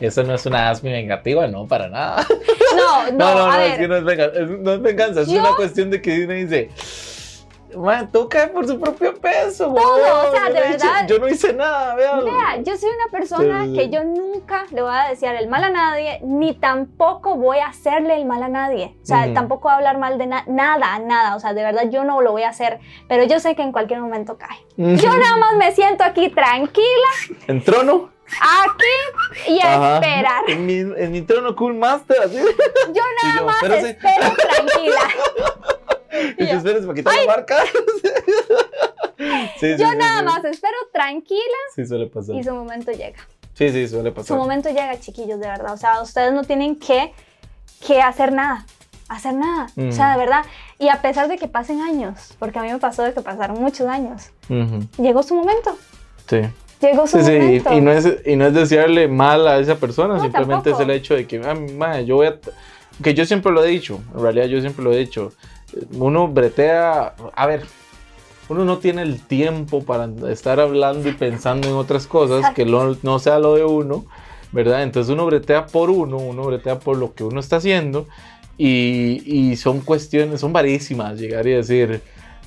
Eso 0.00 0.24
no 0.24 0.34
es 0.34 0.44
una 0.46 0.70
asmi 0.70 0.90
vengativa, 0.90 1.46
no, 1.46 1.66
para 1.68 1.88
nada. 1.88 2.26
No, 2.76 3.04
no, 3.12 3.12
No, 3.12 3.34
no, 3.34 3.46
no, 3.52 3.60
es 3.60 3.78
que 3.78 3.86
no 3.86 3.96
es 3.96 4.04
venganza, 4.04 4.40
es, 4.40 4.48
no 4.50 4.72
es, 4.72 4.82
venganza, 4.82 5.20
es 5.20 5.28
Yo- 5.28 5.40
una 5.40 5.54
cuestión 5.54 5.90
de 5.90 6.02
que 6.02 6.24
uno 6.24 6.32
dice, 6.34 6.70
man, 7.76 8.10
todo 8.12 8.28
cae 8.28 8.48
por 8.48 8.66
su 8.66 8.78
propio 8.80 9.14
peso. 9.20 9.72
Todo, 9.74 9.96
weón, 9.96 10.26
o 10.28 10.30
sea, 10.32 10.44
de 10.50 10.60
verdad. 10.60 11.06
yo 11.08 11.18
no 11.18 11.28
hice 11.28 11.52
nada, 11.52 11.94
vean. 11.94 12.24
Vea, 12.24 12.56
yo 12.62 12.76
soy 12.76 12.90
una 12.90 13.10
persona 13.10 13.64
Sí, 13.64 13.70
sí, 13.70 13.76
que 13.76 13.90
yo 13.90 14.04
nunca 14.04 14.64
le 14.70 14.82
voy 14.82 14.90
a 14.94 15.08
desear 15.08 15.34
el 15.36 15.48
mal 15.48 15.64
a 15.64 15.70
nadie, 15.70 16.20
ni 16.22 16.54
tampoco 16.54 17.36
voy 17.36 17.58
a 17.58 17.66
hacerle 17.66 18.16
el 18.16 18.24
mal 18.24 18.42
a 18.42 18.48
nadie. 18.48 18.96
O 19.02 19.06
sea, 19.06 19.32
tampoco 19.34 19.62
voy 19.64 19.72
a 19.72 19.76
hablar 19.76 19.98
mal 19.98 20.18
de 20.18 20.26
na- 20.26 20.44
nada, 20.46 20.98
nada. 20.98 21.36
O 21.36 21.40
sea, 21.40 21.52
de 21.54 21.62
verdad 21.62 21.84
yo 21.90 22.04
no 22.04 22.20
lo 22.20 22.32
voy 22.32 22.42
a 22.42 22.48
hacer, 22.50 22.80
pero 23.08 23.24
yo 23.24 23.40
sé 23.40 23.54
que 23.54 23.62
en 23.62 23.72
cualquier 23.72 24.00
momento 24.00 24.36
cae. 24.38 24.58
Yo 24.76 25.16
nada 25.16 25.36
más 25.36 25.54
me 25.56 25.72
siento 25.72 26.04
aquí 26.04 26.28
tranquila, 26.30 27.08
En 27.46 27.62
trono. 27.62 28.10
aquí 28.40 29.50
y 29.52 29.60
a 29.60 29.74
Ajá. 29.74 29.94
esperar. 29.96 30.44
En 30.48 30.64
mi, 30.66 30.78
en 30.78 31.12
mi 31.12 31.22
trono 31.22 31.54
Cool 31.54 31.74
Master, 31.74 32.16
así. 32.24 32.36
Yo 32.36 33.02
nada 33.22 33.38
yo, 33.38 33.44
más 33.44 33.62
espero 33.62 34.34
tranquila. 34.36 35.00
Y 36.38 36.46
yo- 36.46 36.58
esperes 36.58 36.82
para 36.82 36.94
quitar 36.94 37.14
la 37.16 37.26
marca. 37.26 37.56
Sí, 39.18 39.26
sí, 39.60 39.76
Yo 39.78 39.88
sí, 39.88 39.96
nada 39.96 40.18
sí. 40.20 40.24
más 40.24 40.44
espero 40.44 40.76
tranquila 40.92 41.40
Sí, 41.76 41.86
suele 41.86 42.06
pasar. 42.08 42.34
y 42.34 42.42
su 42.42 42.52
momento 42.52 42.90
llega. 42.90 43.18
Sí, 43.54 43.68
sí, 43.70 43.86
suele 43.86 44.10
Su 44.10 44.14
pasar. 44.16 44.36
momento 44.36 44.68
llega, 44.70 44.98
chiquillos, 44.98 45.38
de 45.38 45.46
verdad. 45.46 45.72
O 45.72 45.76
sea, 45.76 46.02
ustedes 46.02 46.32
no 46.32 46.42
tienen 46.42 46.76
que, 46.76 47.12
que 47.86 48.00
hacer 48.02 48.32
nada. 48.32 48.66
Hacer 49.08 49.34
nada. 49.34 49.68
Mm. 49.76 49.90
O 49.90 49.92
sea, 49.92 50.12
de 50.12 50.18
verdad. 50.18 50.42
Y 50.78 50.88
a 50.88 51.00
pesar 51.02 51.28
de 51.28 51.36
que 51.38 51.46
pasen 51.46 51.80
años, 51.82 52.34
porque 52.40 52.58
a 52.58 52.62
mí 52.62 52.72
me 52.72 52.78
pasó 52.78 53.02
de 53.04 53.12
que 53.12 53.20
pasaron 53.20 53.60
muchos 53.60 53.86
años, 53.86 54.30
Ujú, 54.48 54.80
llegó 55.00 55.22
su 55.22 55.36
momento. 55.36 55.78
Sí. 56.28 56.40
Llegó 56.80 57.06
su 57.06 57.18
Sí, 57.18 57.24
sí, 57.24 57.32
momento. 57.38 57.72
y, 57.74 57.76
y 57.76 57.80
no 57.80 57.92
es, 57.92 58.08
y 58.26 58.36
no 58.36 58.46
es 58.46 58.54
desearle 58.54 59.06
mal 59.06 59.46
a 59.46 59.58
esa 59.58 59.76
persona, 59.76 60.14
No, 60.14 60.22
simplemente 60.22 60.70
tampoco. 60.70 60.82
es 60.82 60.88
el 60.88 60.90
hecho 60.90 61.14
de 61.14 61.26
que, 61.28 61.40
ah, 61.46 61.54
mae, 61.54 62.04
yo 62.06 62.16
voy 62.16 62.26
a... 62.26 62.38
Que 63.02 63.14
yo 63.14 63.24
siempre 63.24 63.52
lo 63.52 63.62
he 63.64 63.68
dicho, 63.68 64.00
en 64.14 64.20
realidad 64.20 64.46
yo 64.46 64.60
siempre 64.60 64.82
lo 64.84 64.92
he 64.92 64.96
dicho, 64.98 65.32
uno 65.98 66.28
bretea, 66.28 67.14
a 67.34 67.46
ver, 67.46 67.64
uno 68.48 68.64
no 68.64 68.78
tiene 68.78 69.02
el 69.02 69.20
tiempo 69.26 69.82
para 69.84 70.08
estar 70.30 70.60
hablando 70.60 71.08
y 71.08 71.12
pensando 71.12 71.68
en 71.68 71.74
otras 71.74 72.06
cosas 72.06 72.52
que 72.54 72.64
lo- 72.66 72.96
no 73.02 73.18
sea 73.18 73.38
lo 73.38 73.54
de 73.54 73.64
uno, 73.64 74.04
¿verdad? 74.52 74.82
Entonces 74.82 75.12
uno 75.12 75.24
bretea 75.26 75.66
por 75.66 75.90
uno, 75.90 76.16
uno 76.18 76.42
bretea 76.44 76.78
por 76.78 76.96
lo 76.98 77.14
que 77.14 77.24
uno 77.24 77.40
está 77.40 77.56
haciendo 77.56 78.06
y, 78.58 79.22
y 79.24 79.56
son 79.56 79.80
cuestiones, 79.80 80.40
son 80.40 80.52
varísimas 80.52 81.18
llegar 81.18 81.46
y 81.46 81.52
decir... 81.52 82.02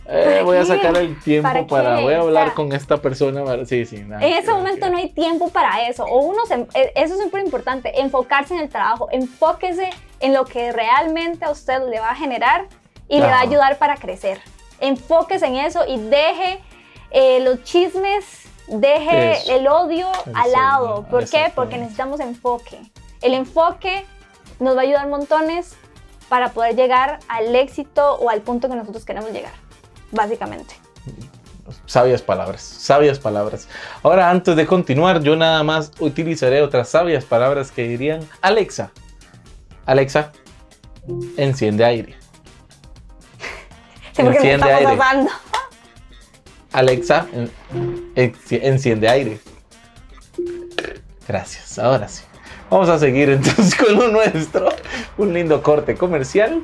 eh, 0.07 0.26
¿Para 0.34 0.43
voy 0.43 0.57
a 0.57 0.65
sacar 0.65 0.95
el 0.97 1.19
tiempo 1.19 1.65
¿Para 1.67 1.99
voy 2.01 2.13
a 2.13 2.21
O 2.21 2.28
hablar 2.28 2.45
sea, 2.47 2.53
con 2.55 2.71
esta 2.73 2.97
persona. 3.01 3.43
para- 3.43 3.65
Sí, 3.65 3.86
sí, 3.88 3.97
nada 4.05 4.23
En 4.23 4.34
ese 4.34 4.51
momento 4.51 4.88
no 4.91 4.97
hay 4.97 5.09
tiempo 5.09 5.49
para 5.49 5.88
eso. 5.89 6.05
O 6.05 6.19
uno 6.26 6.45
se, 6.45 6.53
eh, 6.76 6.91
eso 6.95 7.15
es 7.15 7.21
súper 7.21 7.43
importante, 7.43 7.99
enfocarse 7.99 8.53
en 8.53 8.59
el 8.59 8.69
trabajo, 8.69 9.07
enfóquese 9.11 9.89
en 10.19 10.34
lo 10.36 10.45
que 10.45 10.71
realmente 10.71 11.43
a 11.45 11.49
usted 11.49 11.80
le 11.89 11.99
va 11.99 12.11
a 12.11 12.15
generar 12.15 12.67
y 13.08 13.20
le 13.20 13.28
va 13.28 13.38
a 13.38 13.41
ayudar 13.41 13.78
para 13.78 13.95
crecer. 13.97 14.39
Enfóquese 14.80 15.45
en 15.45 15.56
eso 15.58 15.82
y 15.88 15.97
deje 15.97 16.62
eh, 17.12 17.39
los 17.41 17.64
chismes, 17.64 18.26
deje 18.68 19.34
Eso. 19.34 19.53
el 19.53 19.68
odio 19.68 20.08
al 20.34 20.47
Eso, 20.49 20.58
lado. 20.58 20.88
no, 21.01 21.08
¿Por 21.08 21.30
qué? 21.30 21.51
Porque 21.53 21.78
necesitamos 21.78 22.20
enfoque. 22.20 22.80
El 23.22 23.34
enfoque 23.34 24.06
nos 24.60 24.76
va 24.76 24.82
a 24.82 24.84
ayudar 24.84 25.08
montones 25.08 25.76
para 26.30 26.49
poder 26.51 26.76
llegar 26.76 27.20
al 27.28 27.56
éxito 27.56 28.16
o 28.16 28.30
al 28.30 28.41
punto 28.41 28.68
que 28.68 28.76
nosotros 28.76 29.06
queremos 29.06 29.32
llegar, 29.32 29.53
básicamente. 30.12 30.76
Sabias 31.86 32.22
palabras, 32.22 32.62
sabias 32.62 33.18
palabras. 33.20 33.68
Ahora, 34.03 34.30
antes 34.30 34.56
de 34.56 34.66
continuar, 34.68 35.22
yo 35.22 35.36
nada 35.36 35.64
más 35.64 35.91
utilizaré 35.99 36.62
otras 36.62 36.89
sabias 36.89 37.26
palabras 37.26 37.72
que 37.72 37.88
dirían 37.88 38.28
Alexa. 38.41 38.91
Alexa, 39.86 40.32
enciende 41.38 41.86
aire. 41.86 42.16
Sí, 44.16 44.24
porque 44.24 44.38
Enciende 44.38 44.66
estamos 44.68 44.89
aire. 44.91 45.01
asando. 45.01 45.32
Alexa, 46.72 47.28
en- 47.34 47.51
enci- 48.16 48.59
enciende 48.61 49.09
aire. 49.09 49.39
Gracias, 51.28 51.80
ahora 51.80 52.07
sí. 52.07 52.24
Vamos 52.70 52.89
a 52.89 52.99
seguir 52.99 53.30
entonces 53.30 53.76
con 53.84 53.95
lo 53.95 54.07
nuestro. 54.09 54.70
Un 55.18 55.34
lindo 55.34 55.61
corte 55.61 55.95
comercial. 55.95 56.63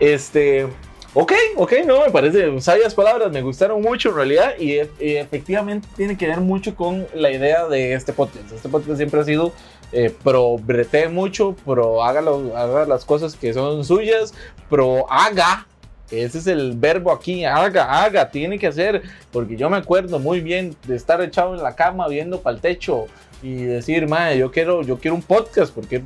Este. 0.00 0.66
Ok, 1.14 1.32
ok, 1.56 1.72
no, 1.84 2.00
me 2.00 2.10
parece 2.10 2.58
sabias 2.62 2.94
palabras, 2.94 3.30
me 3.30 3.42
gustaron 3.42 3.82
mucho 3.82 4.08
en 4.08 4.14
realidad 4.14 4.54
y, 4.58 4.78
e- 4.78 4.90
y 4.98 5.16
efectivamente 5.16 5.86
tiene 5.94 6.16
que 6.16 6.26
ver 6.26 6.40
mucho 6.40 6.74
con 6.74 7.06
la 7.14 7.30
idea 7.30 7.66
de 7.68 7.92
este 7.92 8.14
podcast. 8.14 8.50
Este 8.50 8.70
podcast 8.70 8.96
siempre 8.96 9.20
ha 9.20 9.24
sido 9.24 9.52
eh, 9.92 10.10
pro 10.22 10.56
brete 10.56 11.08
mucho, 11.10 11.54
pro 11.66 12.02
haga, 12.02 12.22
lo- 12.22 12.56
haga 12.56 12.86
las 12.86 13.04
cosas 13.04 13.36
que 13.36 13.52
son 13.52 13.84
suyas, 13.84 14.32
pro 14.70 15.04
haga. 15.10 15.66
Ese 16.12 16.38
es 16.38 16.46
el 16.46 16.72
verbo 16.76 17.10
aquí, 17.10 17.44
haga, 17.44 18.04
haga, 18.04 18.30
tiene 18.30 18.58
que 18.58 18.66
hacer, 18.66 19.02
porque 19.30 19.56
yo 19.56 19.70
me 19.70 19.78
acuerdo 19.78 20.18
muy 20.18 20.40
bien 20.40 20.76
de 20.86 20.94
estar 20.94 21.22
echado 21.22 21.54
en 21.54 21.62
la 21.62 21.74
cama 21.74 22.06
viendo 22.06 22.40
para 22.40 22.56
el 22.56 22.60
techo 22.60 23.06
y 23.42 23.54
decir, 23.64 24.06
madre, 24.06 24.38
yo 24.38 24.52
quiero, 24.52 24.82
yo 24.82 24.98
quiero 24.98 25.14
un 25.14 25.22
podcast 25.22 25.74
porque 25.74 26.02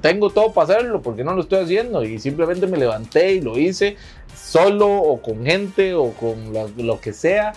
tengo 0.00 0.30
todo 0.30 0.52
para 0.52 0.74
hacerlo, 0.74 1.02
porque 1.02 1.24
no 1.24 1.34
lo 1.34 1.42
estoy 1.42 1.64
haciendo 1.64 2.04
y 2.04 2.18
simplemente 2.18 2.66
me 2.66 2.78
levanté 2.78 3.32
y 3.32 3.40
lo 3.40 3.58
hice 3.58 3.96
solo 4.34 4.88
o 4.88 5.20
con 5.20 5.44
gente 5.44 5.94
o 5.94 6.12
con 6.12 6.52
lo, 6.52 6.68
lo 6.76 7.00
que 7.00 7.12
sea. 7.12 7.52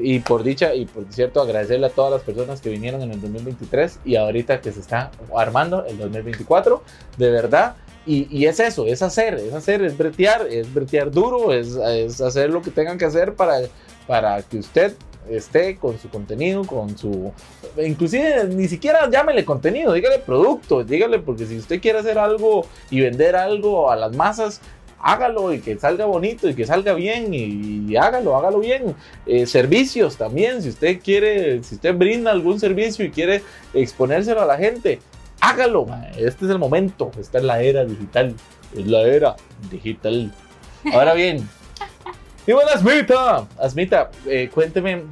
Y 0.00 0.20
por 0.20 0.44
dicha 0.44 0.74
y 0.74 0.86
por 0.86 1.04
cierto 1.12 1.40
agradecerle 1.42 1.86
a 1.86 1.90
todas 1.90 2.12
las 2.12 2.22
personas 2.22 2.60
que 2.60 2.70
vinieron 2.70 3.02
en 3.02 3.10
el 3.10 3.20
2023 3.20 3.98
y 4.04 4.14
ahorita 4.14 4.60
que 4.60 4.70
se 4.70 4.78
está 4.78 5.10
armando 5.36 5.84
el 5.86 5.98
2024 5.98 6.82
de 7.18 7.30
verdad 7.30 7.74
y, 8.04 8.46
es 8.46 8.58
eso, 8.58 8.86
es 8.86 9.00
hacer, 9.02 9.34
es 9.34 9.52
hacer, 9.52 9.82
es 9.82 9.96
bretear, 9.96 10.46
es 10.48 10.72
bretear 10.72 11.10
duro, 11.10 11.52
es, 11.52 11.76
hacer 12.20 12.50
lo 12.50 12.60
que 12.60 12.70
tengan 12.70 12.98
que 12.98 13.04
hacer 13.04 13.34
para, 13.34 13.60
para 14.06 14.42
que 14.42 14.58
usted 14.58 14.94
esté 15.30 15.76
con 15.76 15.98
su 15.98 16.08
contenido, 16.08 16.64
con 16.64 16.98
su... 16.98 17.32
Inclusive 17.76 18.44
ni 18.48 18.66
siquiera 18.66 19.08
llámele 19.08 19.44
contenido, 19.44 19.92
dígale 19.92 20.18
producto, 20.18 20.82
dígale 20.82 21.20
porque 21.20 21.46
si 21.46 21.56
usted 21.56 21.80
quiere 21.80 22.00
hacer 22.00 22.18
algo 22.18 22.66
y 22.90 23.00
vender 23.00 23.36
algo 23.36 23.90
a 23.90 23.94
las 23.94 24.16
masas, 24.16 24.60
hágalo 25.00 25.52
y 25.52 25.60
que 25.60 25.78
salga 25.78 26.04
bonito 26.04 26.48
y 26.48 26.54
que 26.54 26.66
salga 26.66 26.94
bien 26.94 27.32
y, 27.32 27.86
y 27.88 27.96
hágalo, 27.96 28.36
hágalo 28.36 28.60
bien. 28.60 28.96
Eh, 29.26 29.46
servicios 29.46 30.16
también, 30.16 30.60
si 30.60 30.70
usted 30.70 31.00
quiere, 31.00 31.62
si 31.62 31.76
usted 31.76 31.94
brinda 31.94 32.30
algún 32.30 32.58
servicio 32.58 33.04
y 33.04 33.10
quiere 33.10 33.42
exponérselo 33.74 34.42
a 34.42 34.46
la 34.46 34.56
gente, 34.56 34.98
hágalo, 35.42 35.86
este 36.16 36.44
es 36.44 36.50
el 36.52 36.58
momento, 36.58 37.10
esta 37.18 37.38
es 37.38 37.44
la 37.44 37.60
era 37.60 37.84
digital, 37.84 38.34
es 38.76 38.86
la 38.86 39.02
era 39.02 39.36
digital. 39.70 40.32
Ahora 40.92 41.14
bien, 41.14 41.48
y 42.46 42.52
bueno, 42.52 42.70
Asmita, 42.72 43.48
Asmita, 43.58 44.10
eh, 44.26 44.48
cuénteme, 44.54 45.02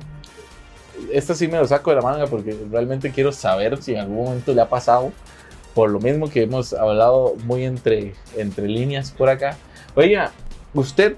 esta 1.12 1.34
sí 1.34 1.48
me 1.48 1.58
lo 1.58 1.66
saco 1.66 1.90
de 1.90 1.96
la 1.96 2.02
manga 2.02 2.28
porque 2.28 2.56
realmente 2.70 3.10
quiero 3.10 3.32
saber 3.32 3.82
si 3.82 3.94
en 3.94 4.00
algún 4.00 4.24
momento 4.24 4.54
le 4.54 4.60
ha 4.60 4.68
pasado, 4.68 5.12
por 5.74 5.90
lo 5.90 5.98
mismo 5.98 6.30
que 6.30 6.42
hemos 6.42 6.72
hablado 6.74 7.34
muy 7.44 7.64
entre, 7.64 8.14
entre 8.36 8.68
líneas 8.68 9.10
por 9.10 9.28
acá. 9.28 9.56
Oiga, 9.96 10.30
usted 10.74 11.16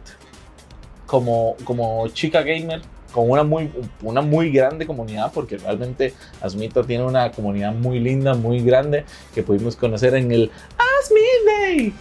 como, 1.05 1.55
como 1.65 2.09
chica 2.09 2.41
gamer, 2.41 2.81
con 3.13 3.31
una 3.31 3.45
muy, 3.45 3.71
una 4.03 4.21
muy 4.23 4.51
grande 4.51 4.87
comunidad, 4.87 5.31
porque 5.33 5.59
realmente 5.59 6.15
Asmita 6.41 6.83
tiene 6.83 7.05
una 7.05 7.31
comunidad 7.31 7.73
muy 7.73 8.01
linda, 8.01 8.35
muy 8.35 8.61
grande, 8.63 9.05
que 9.35 9.43
pudimos 9.43 9.77
conocer 9.77 10.15
en 10.15 10.33
el 10.33 10.51
Asmit 10.79 11.47
Day. 11.47 11.95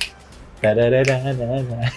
Tararararara. 0.62 1.92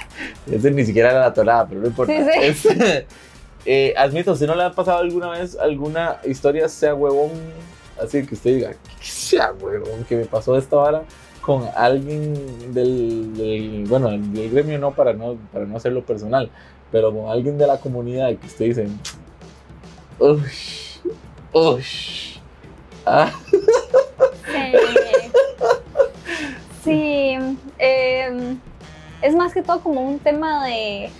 Ese 0.50 0.70
ni 0.70 0.84
siquiera 0.84 1.10
era 1.10 1.20
la 1.20 1.34
torada, 1.34 1.66
pero 1.68 1.80
no 1.82 1.86
importa. 1.86 2.12
Sí, 2.12 2.54
sí. 2.54 2.68
Es- 2.70 3.04
eh, 3.66 3.94
Asmita, 3.96 4.32
¿usted 4.32 4.46
no 4.46 4.54
le 4.54 4.64
ha 4.64 4.72
pasado 4.72 4.98
alguna 4.98 5.30
vez 5.30 5.56
alguna 5.56 6.18
historia, 6.24 6.68
sea 6.68 6.94
huevón, 6.94 7.30
así 8.02 8.26
que 8.26 8.34
usted 8.34 8.54
diga, 8.56 8.70
"¿Qué 8.72 9.06
sea 9.06 9.52
huevón, 9.52 10.04
que 10.08 10.16
me 10.16 10.24
pasó 10.24 10.56
esta 10.56 10.76
hora 10.76 11.02
con 11.40 11.64
alguien 11.76 12.72
del, 12.72 13.36
del- 13.36 13.84
bueno, 13.86 14.10
del 14.10 14.50
gremio 14.50 14.78
no 14.78 14.92
para 14.92 15.12
no, 15.12 15.36
para 15.52 15.66
no 15.66 15.76
hacerlo 15.76 16.02
personal, 16.02 16.50
pero 16.94 17.12
con 17.12 17.28
alguien 17.28 17.58
de 17.58 17.66
la 17.66 17.76
comunidad 17.78 18.28
que 18.36 18.46
usted 18.46 18.66
dice, 18.66 18.86
uy, 20.20 20.40
uy, 21.52 21.84
ah, 23.04 23.32
Eh, 24.56 25.32
sí, 26.84 27.36
eh, 27.80 28.56
es 29.22 29.34
más 29.34 29.52
que 29.52 29.62
todo 29.64 29.80
como 29.80 30.02
un 30.02 30.20
tema 30.20 30.64
de, 30.68 31.10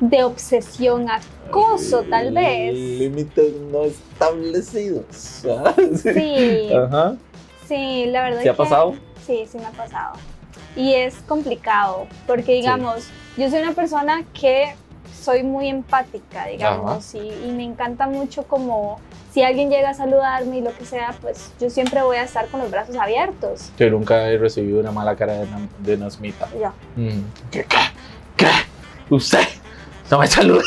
de 0.00 0.24
obsesión, 0.24 1.06
acoso 1.08 2.02
tal 2.02 2.30
vez. 2.34 2.74
Límites 2.74 3.54
no 3.72 3.84
establecidos. 3.84 5.42
¿ah? 5.48 5.74
Sí, 6.02 6.68
Ajá. 6.74 7.16
sí, 7.66 8.04
la 8.08 8.24
verdad 8.24 8.42
¿Te 8.42 8.50
ha 8.50 8.52
que- 8.52 8.58
pasado? 8.58 8.94
Sí, 9.26 9.44
sí 9.50 9.56
me 9.56 9.64
ha 9.64 9.70
pasado. 9.70 10.16
Y 10.76 10.92
es 10.92 11.14
complicado, 11.26 12.08
porque 12.26 12.52
digamos, 12.52 13.06
yo 13.38 13.48
soy 13.48 13.60
una 13.60 13.72
persona 13.72 14.22
que 14.34 14.74
soy 15.22 15.42
muy 15.42 15.68
empática, 15.68 16.46
digamos, 16.46 17.14
y, 17.14 17.18
y 17.18 17.52
me 17.52 17.64
encanta 17.64 18.06
mucho 18.06 18.42
como 18.44 18.98
si 19.32 19.42
alguien 19.42 19.68
llega 19.70 19.90
a 19.90 19.94
saludarme 19.94 20.58
y 20.58 20.60
lo 20.60 20.72
que 20.76 20.84
sea, 20.84 21.14
pues 21.20 21.52
yo 21.60 21.68
siempre 21.70 22.02
voy 22.02 22.16
a 22.18 22.22
estar 22.22 22.46
con 22.48 22.60
los 22.60 22.70
brazos 22.70 22.96
abiertos. 22.96 23.70
Yo 23.78 23.90
nunca 23.90 24.28
he 24.28 24.38
recibido 24.38 24.80
una 24.80 24.92
mala 24.92 25.16
cara 25.16 25.34
de, 25.34 25.46
Nam- 25.46 25.68
de 25.78 25.96
Nasmita. 25.96 26.48
Yo. 26.60 26.72
Mm. 26.96 27.22
¿Qué? 27.50 27.64
¿Qué? 27.64 27.76
¿Qué? 28.36 28.46
¿Usted? 29.10 29.42
No 30.10 30.18
me 30.18 30.26
saluda. 30.26 30.62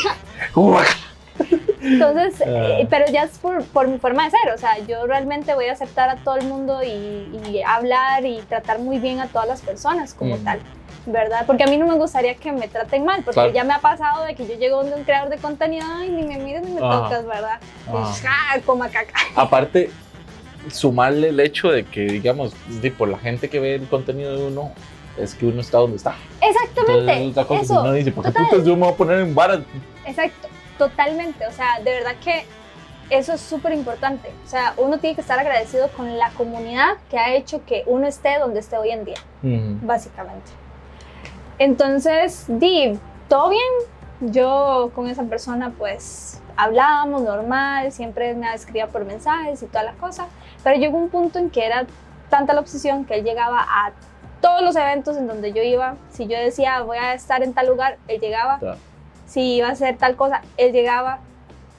Entonces, 1.80 2.40
Ah. 2.46 2.80
eh, 2.80 2.86
pero 2.90 3.06
ya 3.10 3.22
es 3.24 3.38
por, 3.38 3.64
por 3.66 3.88
mi 3.88 3.98
forma 3.98 4.24
de 4.24 4.30
ser, 4.30 4.52
o 4.54 4.58
sea, 4.58 4.78
yo 4.86 5.06
realmente 5.06 5.54
voy 5.54 5.66
a 5.66 5.72
aceptar 5.72 6.08
a 6.10 6.16
todo 6.16 6.36
el 6.36 6.44
mundo 6.46 6.82
y, 6.82 6.88
y 6.88 7.62
hablar 7.66 8.24
y 8.26 8.40
tratar 8.48 8.78
muy 8.80 8.98
bien 8.98 9.20
a 9.20 9.28
todas 9.28 9.46
las 9.48 9.60
personas 9.62 10.12
como 10.14 10.36
Mm. 10.36 10.44
tal, 10.44 10.60
¿verdad? 11.08 11.44
Porque 11.46 11.64
a 11.64 11.66
mí 11.66 11.76
no 11.76 11.86
me 11.86 11.94
gustaría 11.94 12.34
que 12.34 12.52
me 12.52 12.68
traten 12.68 13.04
mal, 13.04 13.22
porque 13.22 13.34
Claro. 13.34 13.52
ya 13.52 13.64
me 13.64 13.72
ha 13.74 13.80
pasado 13.80 14.24
de 14.24 14.34
que 14.34 14.46
yo 14.46 14.54
llego 14.54 14.76
donde 14.82 14.94
un 14.96 15.04
creador 15.04 15.30
de 15.30 15.38
contenido 15.38 15.86
y 16.04 16.10
ni 16.10 16.22
me 16.22 16.38
mires 16.38 16.62
ni 16.62 16.72
me 16.72 16.80
Ajá. 16.86 17.04
tocas, 17.04 17.26
¿verdad? 17.26 17.60
Y, 17.86 17.90
Ah. 17.96 18.14
¡ah, 18.54 18.58
coma 18.64 18.88
caca! 18.88 19.14
Aparte, 19.36 19.90
sumarle 20.70 21.28
el 21.30 21.40
hecho 21.40 21.70
de 21.70 21.84
que, 21.84 22.02
digamos, 22.02 22.52
por 22.96 23.08
la 23.08 23.18
gente 23.18 23.48
que 23.48 23.58
ve 23.58 23.74
el 23.76 23.88
contenido 23.88 24.36
de 24.36 24.46
uno, 24.46 24.72
es 25.16 25.34
que 25.34 25.46
uno 25.46 25.60
está 25.60 25.78
donde 25.78 25.96
está. 25.96 26.14
Exactamente, 26.40 27.12
Entonces, 27.12 27.46
cosa 27.46 27.60
eso, 27.62 27.80
uno 27.80 27.92
dice, 27.92 28.12
¿por 28.12 28.24
qué 28.24 28.30
putas 28.32 28.64
yo 28.64 28.76
me 28.76 28.82
voy 28.84 28.92
a 28.92 28.96
poner 28.96 29.18
en 29.20 29.34
varas? 29.34 29.60
exacto, 30.06 30.48
totalmente, 30.76 31.46
o 31.46 31.52
sea, 31.52 31.78
de 31.80 31.90
verdad 31.92 32.14
que 32.22 32.44
eso 33.10 33.32
es 33.32 33.40
súper 33.40 33.72
importante, 33.72 34.30
o 34.44 34.48
sea, 34.48 34.74
uno 34.76 34.98
tiene 34.98 35.14
que 35.14 35.22
estar 35.22 35.38
agradecido 35.38 35.88
con 35.96 36.18
la 36.18 36.30
comunidad 36.30 36.98
que 37.10 37.18
ha 37.18 37.34
hecho 37.34 37.64
que 37.64 37.82
uno 37.86 38.06
esté 38.06 38.38
donde 38.38 38.60
esté 38.60 38.76
hoy 38.76 38.90
en 38.90 39.04
día. 39.06 39.16
Mm. 39.42 39.86
básicamente. 39.86 40.50
Entonces, 41.58 42.44
di, 42.48 42.98
todo 43.28 43.50
bien. 43.50 44.32
Yo 44.32 44.90
con 44.94 45.08
esa 45.08 45.24
persona, 45.24 45.72
pues 45.78 46.40
hablábamos 46.56 47.22
normal, 47.22 47.92
siempre 47.92 48.34
me 48.34 48.52
escribía 48.52 48.88
por 48.88 49.04
mensajes 49.04 49.62
y 49.62 49.66
todas 49.66 49.84
las 49.84 49.94
cosas. 49.96 50.26
Pero 50.64 50.78
llegó 50.78 50.98
un 50.98 51.08
punto 51.08 51.38
en 51.38 51.50
que 51.50 51.64
era 51.64 51.86
tanta 52.28 52.52
la 52.52 52.60
obsesión 52.60 53.04
que 53.04 53.14
él 53.14 53.24
llegaba 53.24 53.60
a 53.60 53.92
todos 54.40 54.62
los 54.62 54.74
eventos 54.76 55.16
en 55.16 55.28
donde 55.28 55.52
yo 55.52 55.62
iba. 55.62 55.96
Si 56.10 56.26
yo 56.26 56.36
decía 56.36 56.80
voy 56.82 56.98
a 56.98 57.14
estar 57.14 57.42
en 57.42 57.54
tal 57.54 57.68
lugar, 57.68 57.98
él 58.08 58.20
llegaba. 58.20 58.58
Si 59.26 59.56
iba 59.56 59.68
a 59.68 59.72
hacer 59.72 59.96
tal 59.98 60.16
cosa, 60.16 60.42
él 60.56 60.72
llegaba. 60.72 61.20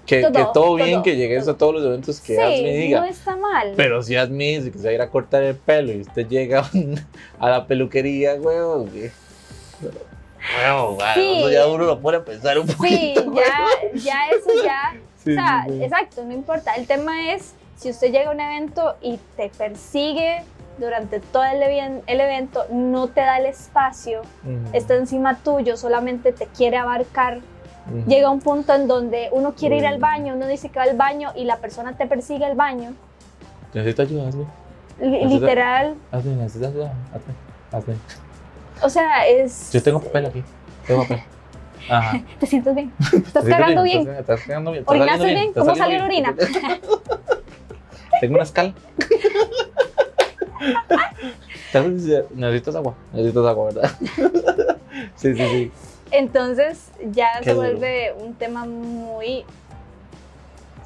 Que, 0.06 0.22
Todo, 0.22 0.32
que 0.32 0.46
todo 0.54 0.76
bien 0.76 0.94
todo, 0.94 1.04
que 1.04 1.18
llegues 1.18 1.48
a 1.48 1.56
todos 1.56 1.76
los 1.76 1.86
eventos 1.86 2.20
que 2.20 2.36
sí, 2.36 2.42
Asmi 2.42 2.72
diga. 2.78 3.02
no 3.02 3.06
está 3.06 3.36
mal. 3.36 3.74
Pero 3.76 4.02
si 4.02 4.16
Asmi 4.16 4.58
dice 4.58 4.72
que 4.72 4.80
se 4.80 4.86
va 4.86 4.90
a 4.90 4.94
ir 4.94 5.02
a 5.02 5.10
cortar 5.12 5.44
el 5.44 5.56
pelo 5.56 5.92
y 5.92 6.02
usted 6.02 6.28
llega 6.28 6.64
a 7.40 7.50
la 7.50 7.68
peluquería, 7.68 8.34
huevón, 8.36 8.90
que... 8.90 9.12
Huevón, 9.82 10.98
Sí. 11.16 11.38
eso 11.40 11.50
ya 11.52 11.68
uno 11.68 11.84
lo 11.86 12.00
pone 12.00 12.18
a 12.18 12.24
pensar 12.26 12.58
un 12.60 12.68
sí, 12.68 12.74
poquito. 12.76 13.34
ya, 13.34 13.68
ya 13.96 14.28
eso 14.30 14.50
ya 14.64 14.94
Sí, 15.24 15.32
o 15.32 15.34
sea, 15.34 15.66
sí, 15.68 15.74
sí. 15.74 15.84
exacto, 15.84 16.24
no 16.24 16.34
importa. 16.34 16.76
El 16.76 16.88
tema 16.88 17.34
es 17.34 17.54
si 17.76 17.90
usted 17.90 18.12
llega 18.12 18.30
a 18.30 18.34
un 18.34 18.40
evento 18.40 18.96
y 19.02 19.20
te 19.36 19.50
persigue 19.50 20.44
durante 20.78 21.20
todo 21.20 21.44
el, 21.44 21.62
el 22.08 22.22
evento, 22.22 22.64
no 22.72 23.08
te 23.10 23.20
da 23.22 23.38
el 23.38 23.46
espacio, 23.48 24.22
Ujú, 24.44 24.58
está 24.72 24.96
encima 24.96 25.38
tuyo, 25.44 25.76
solamente 25.76 26.32
te 26.32 26.46
quiere 26.48 26.78
abarcar. 26.78 27.40
ujú. 27.88 28.06
Llega 28.10 28.30
un 28.30 28.40
punto 28.40 28.74
en 28.74 28.88
donde 28.88 29.28
uno 29.34 29.56
quiere 29.56 29.78
ir 29.78 29.86
al 29.86 29.98
baño, 30.00 30.36
uno 30.36 30.48
dice 30.48 30.70
que 30.70 30.80
va 30.80 30.86
al 30.86 30.96
baño 30.96 31.34
y 31.36 31.44
la 31.44 31.58
persona 31.58 31.98
te 31.98 32.08
persigue 32.08 32.46
al 32.46 32.56
baño. 32.56 32.94
Necesito 33.74 34.04
ayuda, 34.04 34.24
Necesita- 35.00 35.28
Literal, 35.28 35.96
Asmi, 36.12 36.32
necesito 36.36 36.68
ayuda. 36.68 36.94
Asmi, 37.14 37.34
Asmi. 37.74 37.94
O 38.82 38.90
sea, 38.90 39.28
es... 39.28 39.72
Yo 39.72 39.82
tengo 39.82 40.02
papel 40.02 40.26
aquí. 40.28 40.44
Tengo 40.86 41.04
papel. 41.04 41.22
Ajá. 41.90 42.22
¿Te 42.40 42.46
sientes 42.46 42.76
bien? 42.76 42.92
¿Estás 43.14 43.46
cagando 43.46 43.84
sí, 43.84 43.90
bien? 43.90 44.10
Estás, 44.16 44.42
cagando 44.42 44.72
bien. 44.72 44.84
¿Orinaste 44.86 45.26
bien? 45.26 45.54
¿Cómo 45.54 45.76
salió 45.76 45.98
la 46.00 46.06
orina? 46.06 46.32
bien. 46.34 46.50
Tengo 48.22 48.34
una 48.36 48.44
escala. 48.44 48.74
Necesitas 52.34 52.76
agua. 52.76 52.96
Necesitas 53.14 53.46
agua, 53.46 53.66
¿verdad? 53.72 53.92
Sí, 55.16 55.36
sí, 55.36 55.48
sí. 55.48 55.72
Entonces 56.12 56.92
ya 57.12 57.30
Qué 57.40 57.46
se 57.46 57.54
duro. 57.54 57.68
vuelve 57.70 58.14
un 58.20 58.34
tema 58.34 58.66
muy 58.66 59.46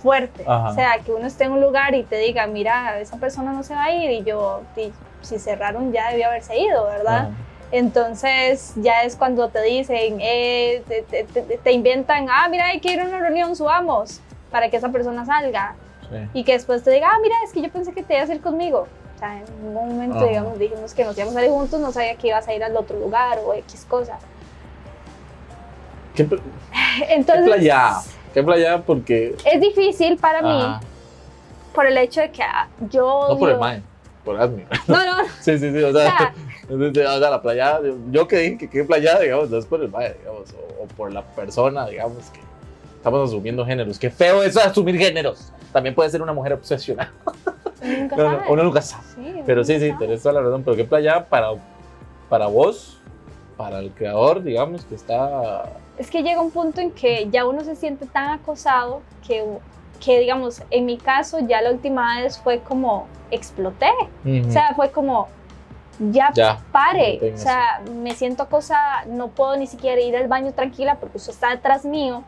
fuerte. 0.01 0.43
Ajá. 0.45 0.69
O 0.69 0.75
sea, 0.75 0.99
que 1.03 1.11
uno 1.13 1.25
esté 1.25 1.45
en 1.45 1.53
un 1.53 1.61
lugar 1.61 1.95
y 1.95 2.03
te 2.03 2.17
diga, 2.17 2.45
mira, 2.45 2.99
esa 2.99 3.17
persona 3.17 3.53
no 3.53 3.63
se 3.63 3.73
va 3.73 3.85
a 3.85 3.91
ir 3.95 4.11
y 4.11 4.23
yo, 4.23 4.61
"Di, 4.75 4.91
si 5.21 5.39
cerraron 5.39 5.93
ya 5.93 6.09
debió 6.11 6.27
haberse 6.27 6.59
ido, 6.59 6.85
¿verdad? 6.85 7.17
Ajá. 7.17 7.31
Entonces 7.73 8.73
ya 8.75 9.01
es 9.01 9.15
cuando 9.15 9.49
te 9.49 9.59
dicen, 9.63 10.19
eh, 10.21 10.83
te, 10.87 11.01
te- 11.01 11.23
te- 11.23 11.41
te 11.57 11.71
inventan, 11.71 12.27
ah, 12.29 12.47
mira, 12.47 12.67
hay 12.67 12.79
que 12.79 12.93
ir 12.93 12.99
a 13.01 13.05
una 13.05 13.19
reunión, 13.19 13.55
subamos, 13.55 14.21
para 14.51 14.69
que 14.69 14.77
esa 14.77 14.89
persona 14.89 15.25
salga. 15.25 15.73
Sí. 16.07 16.17
Y 16.35 16.43
que 16.43 16.51
después 16.53 16.83
te 16.83 16.91
diga, 16.91 17.07
ah, 17.11 17.17
mira, 17.23 17.33
es 17.43 17.51
que 17.51 17.63
yo 17.63 17.71
pensé 17.71 17.91
que 17.91 18.03
te 18.03 18.15
ibas 18.15 18.29
a 18.29 18.35
ir 18.35 18.41
conmigo. 18.41 18.87
O 19.15 19.19
sea, 19.19 19.39
en 19.39 19.45
un 19.65 19.73
momento, 19.73 20.17
Ajá. 20.17 20.25
digamos, 20.27 20.59
dijimos 20.59 20.93
que 20.93 21.03
nos 21.03 21.17
íbamos 21.17 21.33
a 21.35 21.39
salir 21.39 21.49
juntos, 21.49 21.79
no 21.81 21.91
sabía 21.91 22.15
que 22.15 22.27
ibas 22.27 22.47
a 22.47 22.53
ir 22.53 22.63
al 22.63 22.77
otro 22.77 22.99
lugar 22.99 23.39
o 23.43 23.55
X 23.55 23.85
cosa. 23.89 24.19
¿Qué, 26.13 26.27
Entonces, 27.09 27.45
playa? 27.45 27.93
¿Qué 28.35 28.43
playa? 28.43 28.83
Porque. 28.83 29.35
es 29.45 29.59
difícil 29.61 30.17
para 30.17 30.43
mí 30.43 30.63
por 31.73 31.87
el 31.87 31.97
hecho 31.97 32.21
de 32.21 32.29
que 32.29 32.43
ah, 32.43 32.67
yo 32.91 33.29
No 33.29 33.37
por 33.39 33.49
el 33.49 33.57
mae, 33.57 33.81
por 34.23 34.39
Asmi. 34.39 34.63
No, 34.87 35.03
no, 35.05 35.23
Sí, 35.41 35.57
sí, 35.57 35.71
sí. 35.71 35.81
O 35.83 35.91
sea, 35.91 36.31
sea, 36.67 37.13
o 37.15 37.19
sea, 37.19 37.29
la 37.29 37.41
playa. 37.41 37.79
Yo 38.11 38.27
que 38.27 38.37
dije 38.37 38.57
que 38.57 38.69
qué 38.69 38.83
playa, 38.83 39.19
digamos, 39.19 39.49
no 39.49 39.57
es 39.57 39.65
por 39.65 39.81
el 39.81 39.89
mae, 39.89 40.15
digamos, 40.19 40.53
o, 40.53 40.83
o 40.83 40.87
por 40.87 41.11
la 41.11 41.21
persona, 41.23 41.85
digamos, 41.87 42.29
que 42.29 42.39
estamos 42.95 43.29
asumiendo 43.29 43.65
géneros. 43.65 43.99
Qué 43.99 44.09
feo 44.09 44.43
eso 44.43 44.59
de 44.59 44.65
asumir 44.65 44.97
géneros. 44.97 45.51
También 45.71 45.93
puede 45.95 46.09
ser 46.09 46.21
una 46.21 46.33
mujer 46.33 46.53
obsesionada. 46.53 47.11
nunca 47.81 48.15
No, 48.15 48.23
no, 48.23 48.37
sabe. 48.39 48.51
uno 48.51 48.63
nunca 48.63 48.81
sabe. 48.81 49.03
Sí, 49.15 49.41
Pero 49.45 49.63
sí, 49.63 49.79
sí, 49.79 49.89
sabe. 49.89 50.05
tenés 50.05 50.21
toda 50.23 50.33
la 50.35 50.41
razón. 50.41 50.63
Pero 50.63 50.77
qué 50.77 50.83
playa 50.85 51.25
para, 51.27 51.49
para 52.29 52.47
vos, 52.47 52.99
para 53.57 53.79
el 53.79 53.91
creador, 53.91 54.41
digamos, 54.43 54.85
que 54.85 54.95
está. 54.95 55.69
Es 55.97 56.09
que 56.09 56.23
llega 56.23 56.41
un 56.41 56.51
punto 56.51 56.79
en 56.81 56.91
que 56.91 57.27
ya 57.31 57.45
uno 57.45 57.63
se 57.63 57.75
siente 57.75 58.05
tan 58.05 58.29
acosado 58.29 59.01
que, 59.27 59.43
que, 60.03 60.19
digamos, 60.19 60.61
en 60.71 60.85
mi 60.85 60.97
caso 60.97 61.39
ya 61.47 61.61
la 61.61 61.71
última 61.71 62.21
vez 62.21 62.39
fue 62.39 62.59
como 62.61 63.07
exploté. 63.31 63.91
O 64.47 64.51
sea, 64.51 64.73
fue 64.75 64.89
como, 64.91 65.27
ya, 65.99 66.31
ya. 66.33 66.59
pare. 66.71 67.19
no 67.21 67.35
O 67.35 67.37
sea, 67.37 67.81
me 67.93 68.13
siento 68.15 68.43
acosada, 68.43 69.05
no 69.05 69.29
puedo 69.29 69.55
ni 69.55 69.67
siquiera 69.67 69.99
ir 70.01 70.15
al 70.15 70.27
baño 70.27 70.53
tranquila 70.53 70.95
porque 70.99 71.17
usted 71.17 71.33
está 71.33 71.49
detrás 71.51 71.85
mío. 71.85 72.23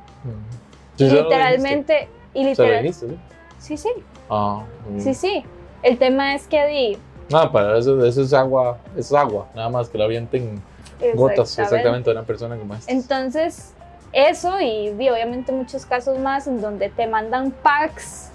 Sí, 0.97 1.05
y 1.05 1.09
literalmente, 1.09 2.07
y 2.33 2.43
literal, 2.45 2.93
sí. 2.93 3.17
sí, 3.59 3.77
sí, 3.77 3.89
Ah, 4.29 4.63
mm. 4.89 4.99
sí, 4.99 5.13
sí. 5.13 5.43
El 5.83 5.97
tema 5.97 6.33
es 6.35 6.47
que 6.47 6.65
di, 6.67 6.97
No, 7.29 7.51
para 7.51 7.77
eso, 7.77 8.03
eso 8.05 8.21
es 8.21 8.33
agua, 8.33 8.77
eso 8.95 8.99
es 9.15 9.21
agua, 9.21 9.47
nada 9.55 9.69
más 9.69 9.89
que 9.89 9.97
la 9.97 10.05
avienten 10.05 10.61
gotas 11.13 11.49
Exactamente. 11.49 11.61
exactamente 11.75 12.09
a 12.09 12.13
una 12.13 12.23
persona 12.23 12.57
como 12.57 12.73
esta. 12.75 12.91
Entonces, 12.91 13.73
eso 14.13 14.59
y, 14.61 14.95
y 14.97 15.09
obviamente 15.09 15.51
muchos 15.51 15.85
casos 15.85 16.17
más 16.17 16.47
en 16.47 16.61
donde 16.61 16.89
te 16.89 17.05
mandan 17.07 17.51
packs 17.51 18.31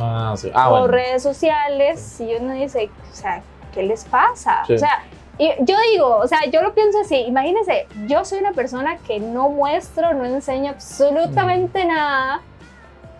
Ah, 0.00 0.34
sí. 0.36 0.50
Ah, 0.54 0.68
o 0.68 0.70
bueno. 0.72 0.88
redes 0.88 1.22
sociales 1.22 2.20
y 2.20 2.34
uno 2.34 2.52
dice, 2.52 2.90
o 3.12 3.14
sea, 3.14 3.42
¿qué 3.76 3.82
les 3.84 4.04
pasa? 4.06 4.64
Sí. 4.66 4.72
O 4.74 4.78
sea, 4.78 5.04
y 5.38 5.50
yo 5.60 5.76
digo, 5.92 6.16
o 6.16 6.26
sea, 6.26 6.40
yo 6.50 6.62
lo 6.62 6.74
pienso 6.74 6.98
así, 7.00 7.16
imagínense, 7.16 7.86
yo 8.06 8.24
soy 8.24 8.38
una 8.38 8.52
persona 8.52 8.96
que 9.06 9.20
no 9.20 9.50
muestro, 9.50 10.14
no 10.14 10.24
enseño 10.24 10.70
absolutamente 10.70 11.84
nada. 11.84 12.40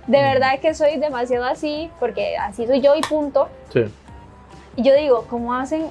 De 0.07 0.19
Mm. 0.19 0.23
verdad 0.33 0.59
que 0.61 0.73
soy 0.75 0.97
demasiado 0.97 1.45
así, 1.45 1.91
porque 2.01 2.37
así 2.39 2.67
soy 2.67 2.81
yo 2.81 2.95
y 2.97 3.03
punto. 3.03 3.49
Sí. 3.73 3.85
Y 4.77 4.83
yo 4.83 4.95
digo, 4.95 5.27
¿cómo 5.29 5.55
hacen 5.55 5.91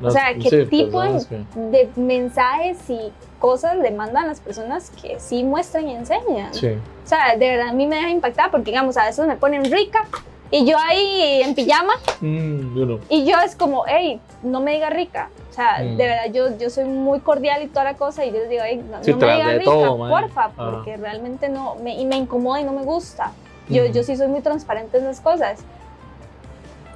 No, 0.00 0.08
o 0.08 0.10
sea, 0.10 0.32
¿qué 0.34 0.48
sí, 0.48 0.64
tipo 0.66 1.02
de, 1.02 1.22
que- 1.28 1.44
de 1.60 1.90
mensajes 1.96 2.78
y 2.88 3.12
cosas 3.38 3.76
le 3.76 3.90
mandan 3.90 4.26
las 4.28 4.40
personas 4.40 4.88
que 4.90 5.20
sí 5.20 5.44
muestran 5.44 5.86
y 5.88 5.94
enseñan? 5.94 6.54
Sí. 6.54 6.68
O 7.04 7.06
sea, 7.06 7.36
de 7.36 7.50
verdad 7.50 7.68
a 7.68 7.72
mí 7.74 7.86
me 7.86 7.96
deja 7.96 8.08
impactada 8.08 8.50
porque, 8.50 8.70
digamos, 8.70 8.96
a 8.96 9.04
veces 9.04 9.26
me 9.26 9.36
ponen 9.36 9.62
rica 9.70 10.06
y 10.50 10.64
yo 10.66 10.76
ahí 10.78 11.42
en 11.42 11.54
pijama 11.54 11.92
Mm, 12.20 12.76
yo 12.76 12.86
no. 12.86 12.98
y 13.08 13.24
yo 13.24 13.36
es 13.44 13.54
como, 13.56 13.84
hey, 13.86 14.20
no 14.42 14.60
me 14.60 14.72
diga 14.72 14.90
rica. 14.90 15.28
O 15.50 15.52
sea, 15.52 15.78
Mm. 15.82 15.96
de 15.96 16.06
verdad 16.06 16.32
yo, 16.32 16.58
yo 16.58 16.70
soy 16.70 16.84
muy 16.84 17.20
cordial 17.20 17.62
y 17.62 17.66
toda 17.68 17.84
la 17.84 17.94
cosa 17.94 18.24
y 18.24 18.28
yo 18.32 18.38
les 18.38 18.48
digo, 18.48 18.62
hey, 18.64 18.82
no, 18.90 19.02
Sí, 19.04 19.12
no 19.12 19.18
me 19.18 19.32
diga 19.34 19.52
rica, 19.52 19.64
todo, 19.64 20.08
porfa, 20.08 20.44
Ajá. 20.44 20.54
porque 20.56 20.96
realmente 20.96 21.48
no, 21.48 21.76
me, 21.76 21.94
y 22.00 22.04
me 22.04 22.16
incomoda 22.16 22.60
y 22.60 22.64
no 22.64 22.72
me 22.72 22.82
gusta. 22.82 23.32
Yo, 23.68 23.84
Ujú. 23.84 23.92
yo 23.92 24.02
sí 24.02 24.16
soy 24.16 24.28
muy 24.28 24.40
transparente 24.40 24.98
en 24.98 25.04
las 25.04 25.20
cosas. 25.20 25.60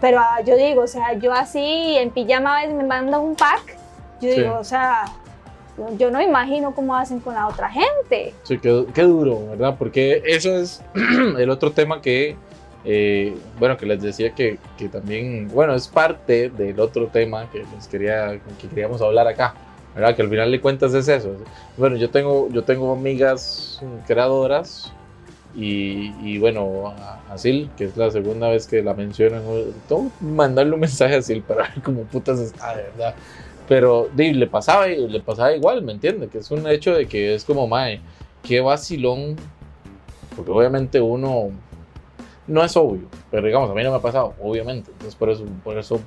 Pero 0.01 0.19
ah, 0.21 0.41
yo 0.45 0.57
digo, 0.57 0.83
o 0.83 0.87
sea, 0.87 1.15
yo 1.15 1.33
así 1.33 1.97
en 1.97 2.11
pijama 2.11 2.59
a 2.59 2.61
veces 2.63 2.75
me 2.77 2.85
mandan 2.85 3.21
un 3.21 3.35
pack. 3.37 3.77
Yo 4.21 4.31
Sí. 4.31 4.41
digo, 4.41 4.57
o 4.59 4.65
sea, 4.65 5.05
yo, 5.99 6.11
no 6.11 6.21
imagino 6.21 6.75
cómo 6.75 6.95
hacen 6.95 7.21
con 7.21 7.35
la 7.35 7.47
otra 7.49 7.71
gente. 7.71 8.35
Sí, 8.43 8.59
qué, 8.59 8.85
qué 8.95 9.03
duro, 9.03 9.49
¿verdad? 9.51 9.77
Porque 9.79 10.23
eso 10.27 10.57
es 10.57 10.83
el 11.39 11.49
otro 11.51 11.73
tema 11.73 12.01
que, 12.03 12.37
eh, 12.85 13.35
bueno, 13.59 13.77
que 13.77 13.87
les 13.87 14.03
decía 14.03 14.35
que, 14.35 14.59
que 14.77 14.89
también, 14.89 15.49
bueno, 15.49 15.75
es 15.75 15.89
parte 15.89 16.51
del 16.51 16.79
otro 16.81 17.07
tema 17.07 17.51
que 17.51 17.65
les 17.75 17.89
quería, 17.89 18.39
que 18.61 18.69
queríamos 18.69 19.01
hablar 19.01 19.27
acá, 19.27 19.55
¿verdad? 19.95 20.15
Que 20.15 20.23
al 20.23 20.29
final 20.29 20.51
de 20.51 20.61
cuentas 20.61 20.93
es 20.93 21.09
eso. 21.09 21.35
Bueno, 21.77 21.97
yo 21.97 22.11
tengo, 22.11 22.49
yo 22.51 22.63
tengo 22.63 22.93
amigas 22.93 23.81
creadoras 24.07 24.93
y, 25.57 26.13
y 26.23 26.39
bueno, 26.39 26.95
a, 27.31 27.39
Sil, 27.41 27.71
que 27.77 27.85
es 27.85 27.97
la 27.97 28.11
segunda 28.11 28.49
vez 28.49 28.67
que 28.67 28.83
la 28.83 28.93
mencionan, 28.93 29.43
tengo 29.89 30.11
mandarle 30.21 30.75
un 30.75 30.81
mensaje 30.81 31.17
a 31.17 31.23
Sil 31.23 31.43
para 31.43 31.63
ver 31.69 31.83
cómo 31.83 32.03
putas 32.03 32.39
está, 32.39 32.77
de 32.77 32.83
verdad. 32.83 33.15
Pero 33.67 34.11
di, 34.15 34.35
le 34.35 34.47
pasaba 34.47 34.87
le 34.87 35.21
pasaba 35.21 35.55
igual, 35.57 35.81
¿me 35.83 35.93
entiende? 35.93 36.29
Que 36.29 36.39
es 36.39 36.51
un 36.51 36.67
hecho 36.69 36.95
de 36.95 37.07
que 37.07 37.35
es 37.35 37.45
como, 37.45 37.67
mae, 37.67 38.01
qué 38.43 38.61
vacilón. 38.61 39.37
Porque 40.37 40.51
obviamente 40.51 41.01
uno 41.01 41.51
no 42.47 42.63
es 42.65 42.77
obvio, 42.77 43.09
pero 43.31 43.47
digamos, 43.47 43.71
a 43.71 43.75
mí 43.75 43.83
no 43.83 43.91
me 43.91 43.97
ha 43.97 44.01
pasado, 44.03 44.35
obviamente. 44.43 44.91
Entonces 44.93 45.15
por 45.15 45.31
eso, 45.31 45.45
por 45.63 45.79
eso 45.79 46.01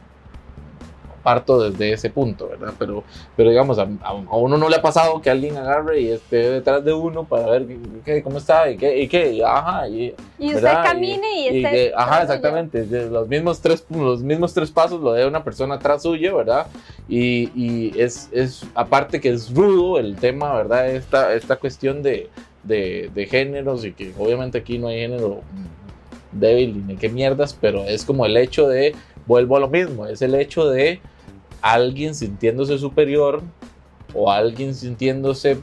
parto 1.23 1.69
desde 1.69 1.91
ese 1.91 2.09
punto, 2.09 2.47
¿verdad? 2.47 2.73
Pero, 2.79 3.03
pero 3.35 3.49
digamos, 3.49 3.77
a, 3.79 3.87
a- 4.01 4.13
uno 4.37 4.57
no 4.57 4.69
le 4.69 4.77
ha 4.77 4.81
pasado 4.81 5.21
que 5.21 5.29
alguien 5.29 5.57
agarre 5.57 5.99
y 5.99 6.09
esté 6.09 6.37
detrás 6.51 6.85
de 6.85 6.93
uno 6.93 7.25
para 7.25 7.47
ver 7.47 7.65
qué, 8.05 8.23
cómo 8.23 8.37
está 8.37 8.69
y 8.71 8.77
qué, 8.77 9.01
y 9.01 9.07
qué, 9.09 9.33
y 9.33 9.41
ajá, 9.41 9.89
y, 9.89 10.13
Y 10.39 10.53
usted 10.55 10.71
camine 10.83 11.19
y, 11.49 11.57
y 11.57 11.65
esté 11.65 11.93
ajá, 11.93 12.21
suyo. 12.21 12.23
exactamente. 12.23 12.85
Los 13.09 13.27
mismos, 13.27 13.59
tres, 13.59 13.83
los 13.89 14.21
mismos 14.21 14.53
tres 14.53 14.71
pasos 14.71 15.01
lo 15.01 15.11
de 15.11 15.25
una 15.25 15.43
persona 15.43 15.75
atrás 15.75 16.03
suyo, 16.03 16.37
¿verdad? 16.37 16.67
Y, 17.09 17.51
y 17.61 17.99
es, 17.99 18.29
es, 18.31 18.63
aparte 18.73 19.19
que 19.19 19.29
es 19.29 19.53
rudo 19.53 19.99
el 19.99 20.15
tema, 20.15 20.53
¿verdad? 20.55 20.89
Esta, 20.91 21.33
esta 21.33 21.57
cuestión 21.57 22.01
de, 22.03 22.29
de, 22.63 23.09
de 23.13 23.25
géneros 23.25 23.83
y 23.83 23.91
que 23.91 24.13
obviamente 24.17 24.59
aquí 24.59 24.77
no 24.77 24.87
hay 24.87 24.99
género 24.99 25.41
débil 26.31 26.85
ni 26.85 26.95
qué 26.95 27.09
mierdas, 27.09 27.57
pero 27.59 27.83
es 27.83 28.05
como 28.05 28.25
el 28.25 28.37
hecho 28.37 28.67
de, 28.67 28.95
vuelvo 29.25 29.57
a 29.57 29.59
lo 29.59 29.67
mismo, 29.67 30.05
es 30.05 30.21
el 30.21 30.35
hecho 30.35 30.69
de 30.69 30.99
alguien 31.61 32.15
sintiéndose 32.15 32.77
superior 32.77 33.41
o 34.13 34.31
alguien 34.31 34.73
sintiéndose 34.73 35.57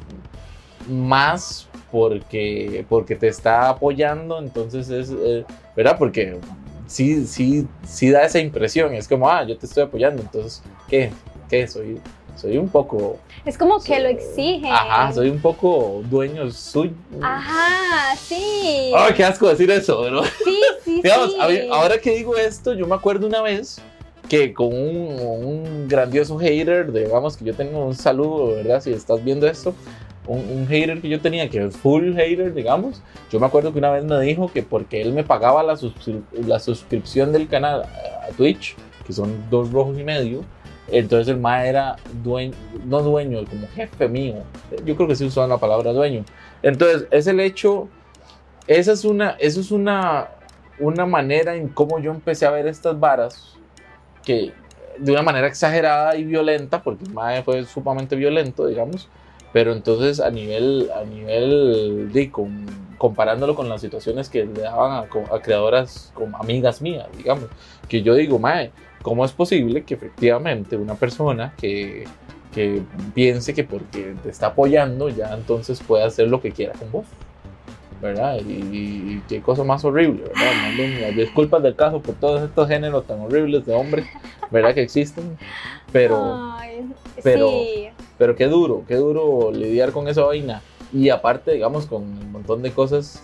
más 0.89 1.69
porque, 1.91 2.85
porque 2.89 3.15
te 3.15 3.29
está 3.29 3.69
apoyando, 3.69 4.39
entonces 4.39 4.91
es, 4.91 5.11
eh, 5.11 5.45
¿verdad? 5.77 5.97
Porque 5.99 6.39
sí, 6.87 7.25
sí, 7.27 7.67
sí 7.85 8.11
da 8.11 8.25
esa 8.25 8.41
impresión, 8.41 8.95
es 8.95 9.07
como, 9.07 9.29
ah, 9.29 9.45
yo 9.45 9.57
te 9.57 9.67
estoy 9.67 9.85
apoyando, 9.85 10.23
entonces, 10.23 10.63
¿qué? 10.89 11.11
¿Qué? 11.49 11.69
Soy, 11.69 12.01
soy 12.37 12.59
un 12.59 12.69
poco... 12.69 13.19
Es 13.45 13.59
como 13.59 13.79
que 13.83 14.01
lo 14.01 14.09
exigen. 14.09 14.73
Ajá, 14.73 15.13
soy 15.13 15.29
un 15.29 15.41
poco 15.41 16.03
dueño 16.09 16.51
suyo. 16.51 16.93
Ajá, 17.23 18.17
sí. 18.17 18.93
Ay, 18.97 19.13
qué 19.15 19.25
asco 19.25 19.49
decir 19.49 19.71
eso, 19.71 20.01
¿verdad? 20.03 20.25
Sí, 20.45 20.59
sí, 20.85 21.01
Digamos, 21.05 21.33
sí. 21.33 21.69
ahora 21.71 21.99
que 21.99 22.15
digo 22.17 22.37
esto, 22.37 22.73
yo 22.75 22.87
me 22.87 22.95
acuerdo 22.95 23.27
una 23.27 23.43
vez 23.43 23.81
que 24.29 24.55
con 24.55 24.69
un, 24.69 25.19
un 25.21 25.89
grandioso 25.89 26.39
hater, 26.39 26.91
digamos 26.93 27.37
que 27.37 27.45
yo 27.45 27.55
tengo 27.55 27.85
un 27.85 27.95
saludo, 27.95 28.55
¿verdad? 28.57 28.81
Si 28.81 28.91
estás 28.91 29.23
viendo 29.23 29.47
esto, 29.47 29.75
un, 30.27 30.39
un 30.39 30.67
hater 30.67 31.03
que 31.03 31.11
yo 31.11 31.21
tenía, 31.21 31.51
que 31.51 31.63
es 31.67 31.77
full 31.77 32.15
hater, 32.15 32.55
digamos, 32.55 33.03
yo 33.31 33.39
me 33.39 33.45
acuerdo 33.45 33.73
que 33.75 33.79
una 33.79 33.91
vez 33.91 34.03
me 34.05 34.19
dijo 34.23 34.51
que 34.51 34.63
porque 34.63 35.03
él 35.03 35.13
me 35.13 35.25
pagaba 35.25 35.63
la, 35.63 35.75
suscri- 35.75 36.23
la 36.47 36.59
suscripción 36.59 37.33
del 37.33 37.49
canal 37.49 37.83
a 37.83 38.29
Twitch, 38.35 38.75
que 39.07 39.13
son 39.13 39.31
dos 39.51 39.71
rojos 39.71 39.99
y 39.99 40.05
medio, 40.05 40.41
entonces 40.89 41.29
el 41.29 41.41
ma 41.41 41.65
era 41.67 41.97
dueño, 42.23 42.55
no 42.85 43.03
dueño, 43.03 43.45
como 43.49 43.67
jefe 43.69 44.09
mío. 44.09 44.37
Yo 44.85 44.97
creo 44.97 45.09
que 45.09 45.17
sí 45.17 45.25
usaban 45.25 45.51
la 45.51 45.59
palabra 45.59 45.93
dueño. 45.93 46.25
Entonces, 46.63 47.07
es 47.11 47.27
el 47.27 47.41
hecho, 47.41 47.89
esa 48.67 48.93
es 48.93 49.05
una, 49.05 49.31
eso 49.39 49.61
es 49.61 49.71
una, 49.71 50.29
una 50.79 51.07
manera 51.07 51.55
en 51.55 51.69
cómo 51.69 51.99
yo 51.99 52.11
empecé 52.11 52.47
a 52.47 52.51
ver 52.51 52.67
estas 52.67 52.99
varas, 52.99 53.57
que 54.25 54.53
de 54.99 55.13
una 55.13 55.23
manera 55.23 55.47
exagerada 55.47 56.17
y 56.17 56.25
violenta, 56.25 56.83
porque 56.83 57.05
el 57.05 57.13
mae 57.13 57.43
fue 57.43 57.65
sumamente 57.65 58.15
violento, 58.17 58.67
digamos, 58.67 59.09
pero 59.53 59.73
entonces 59.73 60.21
a 60.21 60.31
nivel, 60.31 60.91
a 60.95 61.05
nivel 61.05 62.11
de, 62.13 62.31
con- 62.31 62.67
comparándolo 62.99 63.55
con 63.55 63.69
las 63.69 63.81
situaciones 63.81 64.29
que 64.29 64.45
le 64.45 64.63
daban 64.63 64.93
a, 64.93 65.35
a 65.35 65.41
creadoras 65.43 66.11
como 66.15 66.37
amigas 66.39 66.81
mías, 66.81 67.07
digamos, 67.17 67.47
que 67.89 68.03
yo 68.03 68.15
digo, 68.15 68.39
mae, 68.39 68.71
¿cómo 69.05 69.25
es 69.25 69.31
posible 69.31 69.85
que 69.85 69.95
efectivamente 69.95 70.77
una 70.77 70.95
persona 70.95 71.53
que, 71.57 72.05
que 72.53 72.83
piense 73.15 73.55
que 73.55 73.63
porque 73.63 74.17
te 74.25 74.31
está 74.31 74.49
apoyando 74.49 75.09
ya 75.11 75.33
entonces 75.35 75.81
puede 75.81 76.03
hacer 76.03 76.27
lo 76.29 76.41
que 76.41 76.51
quiera 76.51 76.73
con 76.73 76.91
vos? 76.91 77.05
¿verdad? 78.03 78.39
Y, 78.47 78.53
y 78.53 79.23
qué 79.29 79.41
cosa 79.41 79.65
más 79.65 79.83
horrible, 79.85 80.25
¿verdad? 80.25 80.53
Las 81.01 81.17
disculpas 81.17 81.63
del 81.63 81.75
caso 81.75 82.03
por 82.03 82.15
todos 82.17 82.43
estos 82.43 82.69
géneros 82.69 83.07
tan 83.07 83.21
horribles 83.21 83.65
de 83.65 83.73
hombres, 83.75 84.05
¿verdad? 84.51 84.75
Que 84.75 84.83
existen, 84.83 85.39
pero, 85.91 86.51
Ay, 86.59 86.85
pero- 87.23 87.49
sí. 87.49 87.89
pero 88.19 88.37
qué 88.37 88.47
duro, 88.47 88.83
qué 88.87 88.97
duro 88.97 89.51
lidiar 89.53 89.93
con 89.93 90.07
esa 90.09 90.23
vaina. 90.23 90.61
Y 90.93 91.09
aparte, 91.09 91.53
digamos, 91.53 91.87
con 91.87 92.03
un 92.03 92.31
montón 92.33 92.61
de 92.63 92.73
cosas 92.73 93.23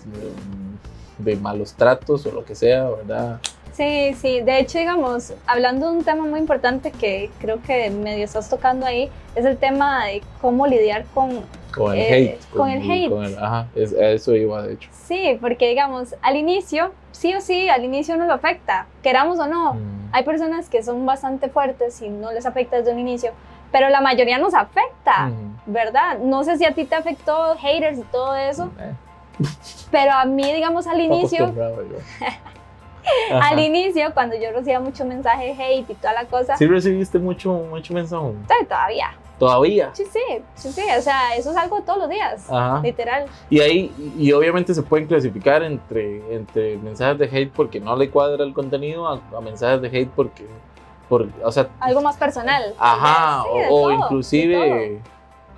de, 1.18 1.30
de 1.30 1.36
malos 1.36 1.74
tratos 1.74 2.24
o 2.24 2.32
lo 2.32 2.44
que 2.46 2.54
sea, 2.54 2.88
¿verdad? 2.88 3.38
Sí, 3.72 4.14
sí. 4.14 4.40
De 4.40 4.58
hecho, 4.58 4.78
digamos, 4.78 5.32
hablando 5.46 5.90
de 5.90 5.98
un 5.98 6.04
tema 6.04 6.24
muy 6.26 6.38
importante 6.40 6.90
que 6.92 7.30
creo 7.40 7.62
que 7.62 7.90
medio 7.90 8.24
estás 8.24 8.48
tocando 8.50 8.86
ahí, 8.86 9.10
es 9.34 9.44
el 9.44 9.56
tema 9.56 10.06
de 10.06 10.22
cómo 10.40 10.66
lidiar 10.66 11.04
con... 11.14 11.44
Con 11.74 11.92
el 11.94 12.00
Eh, 12.00 12.14
hate. 12.34 12.56
con 12.56 12.68
el 12.68 12.82
hate. 12.90 13.08
con 13.10 13.24
el- 13.24 13.38
ajá, 13.38 13.68
es- 13.76 13.92
eso 13.92 14.34
iba, 14.34 14.62
de 14.62 14.74
hecho. 14.74 14.90
Sí, 14.92 15.38
porque 15.40 15.68
digamos, 15.68 16.16
al 16.20 16.36
inicio, 16.36 16.92
sí 17.12 17.32
o 17.34 17.40
sí, 17.40 17.68
al 17.68 17.84
inicio 17.84 18.16
no 18.16 18.26
lo 18.26 18.34
afecta, 18.34 18.86
queramos 19.02 19.38
o 19.38 19.46
no. 19.46 19.74
Mm, 19.74 20.00
Hay 20.12 20.24
personas 20.24 20.68
que 20.68 20.82
son 20.82 21.06
bastante 21.06 21.48
fuertes 21.48 22.02
y 22.02 22.08
no 22.08 22.32
les 22.32 22.44
afecta 22.44 22.76
desde 22.78 22.92
un 22.92 22.98
inicio, 22.98 23.30
pero 23.70 23.88
la 23.88 24.00
mayoría 24.00 24.38
nos 24.38 24.54
afecta, 24.54 25.26
mm, 25.26 25.60
¿verdad? 25.72 26.18
No 26.18 26.42
sé 26.42 26.58
si 26.58 26.64
a 26.64 26.72
ti 26.72 26.84
te 26.84 26.96
afectó 26.96 27.54
haters 27.56 27.98
y 27.98 28.02
todo 28.02 28.34
eso, 28.34 28.72
eh, 28.80 28.92
pero 29.92 30.10
a 30.12 30.24
mí, 30.24 30.52
digamos, 30.52 30.88
al 30.88 31.00
inicio. 31.00 31.54
Ajá. 33.32 33.48
al 33.48 33.58
inicio, 33.60 34.12
cuando 34.14 34.36
yo 34.36 34.50
recibía 34.52 34.80
mucho 34.80 35.04
mensaje 35.04 35.46
de 35.46 35.52
hate 35.52 35.90
y 35.90 35.94
toda 35.94 36.12
la 36.12 36.24
cosa, 36.26 36.56
¿Sí 36.56 36.66
recibiste 36.66 37.18
mucho, 37.18 37.52
mucho 37.52 37.94
mensaje? 37.94 38.24
sí, 38.48 38.66
todavía. 38.66 39.06
Todavía. 39.38 39.88
Sí, 39.94 40.04
sí, 40.12 40.20
sí, 40.54 40.70
sí, 40.70 40.82
o 40.98 41.00
sea, 41.00 41.34
eso 41.34 41.50
es 41.50 41.56
algo 41.56 41.76
de 41.76 41.82
todos 41.82 41.98
los 42.00 42.10
días, 42.10 42.44
Ajá. 42.50 42.80
literal. 42.82 43.24
Y 43.48 43.60
ahí, 43.60 44.12
y 44.18 44.30
obviamente 44.32 44.74
se 44.74 44.82
pueden 44.82 45.06
clasificar 45.06 45.62
entre, 45.62 46.34
entre 46.34 46.76
mensajes 46.76 47.18
de 47.18 47.24
hate 47.24 47.50
porque 47.50 47.80
no 47.80 47.96
le 47.96 48.10
cuadra 48.10 48.44
el 48.44 48.52
contenido 48.52 49.08
a, 49.08 49.18
a 49.34 49.40
mensajes 49.40 49.80
de 49.80 49.88
hate 49.88 50.10
porque, 50.14 50.44
por, 51.08 51.26
o 51.42 51.50
sea, 51.50 51.68
Algo 51.80 52.02
más 52.02 52.18
personal. 52.18 52.74
ajá, 52.78 53.42
Sí, 53.44 53.48
o, 53.48 53.54
o 53.54 53.68
todo, 53.68 53.88
de 53.88 53.94
inclusive, 53.94 55.00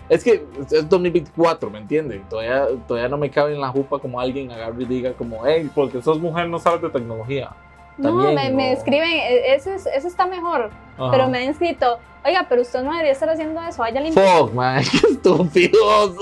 es 0.09 0.23
que 0.25 0.45
es 0.71 0.89
2024, 0.89 1.71
¿me 1.71 1.79
entiendes? 1.79 2.21
Todavía, 2.29 2.67
todavía 2.87 3.09
no 3.09 3.17
me 3.19 3.31
cabe 3.31 3.55
en 3.55 3.61
la 3.61 3.69
jupa 3.69 3.99
como 3.99 4.21
alguien 4.21 4.51
agarre 4.51 4.83
y 4.83 4.85
diga 4.87 5.13
como, 5.15 5.47
hey, 5.47 5.71
porque 5.75 6.03
sos 6.03 6.19
mujer 6.21 6.49
no 6.49 6.59
sabes 6.59 6.83
de 6.83 6.91
tecnología. 6.91 7.51
No, 7.99 8.09
también, 8.09 8.35
me, 8.35 8.51
me 8.51 8.71
o- 8.71 8.73
escriben, 8.73 9.11
e- 9.11 9.55
ese, 9.55 9.75
es- 9.75 9.87
ese 9.87 10.09
está 10.09 10.27
mejor, 10.27 10.71
Ajá. 10.99 11.11
pero 11.11 11.29
me 11.29 11.39
han 11.39 11.51
escrito, 11.51 11.99
oiga, 12.25 12.47
pero 12.49 12.63
usted 12.63 12.83
no 12.83 12.91
debería 12.91 13.13
estar 13.13 13.29
haciendo 13.29 13.61
eso, 13.63 13.79
vaya 13.83 14.01
limpiar. 14.01 14.39
Fuck, 14.39 14.53
man, 14.55 14.83
qué 14.91 14.97
estúpidos. 15.13 16.15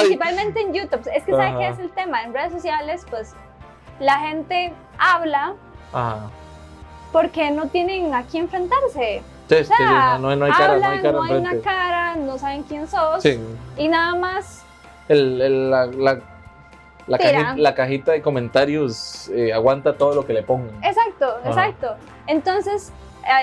Principalmente 0.00 0.60
en 0.60 0.74
YouTube. 0.74 1.08
Es 1.14 1.24
que 1.24 1.32
¿sabe 1.32 1.46
Ajá. 1.46 1.58
qué 1.58 1.68
es 1.68 1.78
el 1.78 1.90
tema? 1.90 2.22
En 2.22 2.34
redes 2.34 2.52
sociales, 2.52 3.04
pues 3.10 3.34
la 3.98 4.18
gente 4.20 4.72
habla 4.98 5.54
Ajá. 5.92 6.30
porque 7.12 7.50
no 7.50 7.68
tienen 7.68 8.14
a 8.14 8.22
quién 8.24 8.44
enfrentarse. 8.44 9.22
Sí, 9.48 9.54
sí, 9.56 9.60
O 9.62 9.64
sea, 9.64 9.76
sí, 9.76 9.84
no, 9.84 10.18
no, 10.30 10.36
no 10.36 10.44
hay 10.46 10.52
cara, 10.52 10.66
no 10.66 10.72
hablan, 10.74 10.90
hay 10.92 10.98
cara 11.02 11.12
no 11.12 11.22
hay 11.22 11.32
una 11.34 11.60
cara, 11.60 12.16
no 12.16 12.38
saben 12.38 12.62
quién 12.64 12.88
sos. 12.88 13.22
Sí, 13.22 13.38
Y 13.76 13.88
nada 13.88 14.14
más, 14.14 14.64
el, 15.08 15.40
el- 15.40 15.70
la, 15.70 15.86
la, 15.86 16.20
la, 17.06 17.18
cajita, 17.18 17.54
la 17.56 17.74
cajita 17.74 18.12
de 18.12 18.22
comentarios 18.22 19.28
eh, 19.28 19.52
aguanta 19.52 19.96
todo 19.96 20.14
lo 20.14 20.26
que 20.26 20.32
le 20.32 20.42
pongan. 20.42 20.74
exacto, 20.82 21.26
Ajá. 21.40 21.48
exacto. 21.48 21.94
Entonces, 22.26 22.92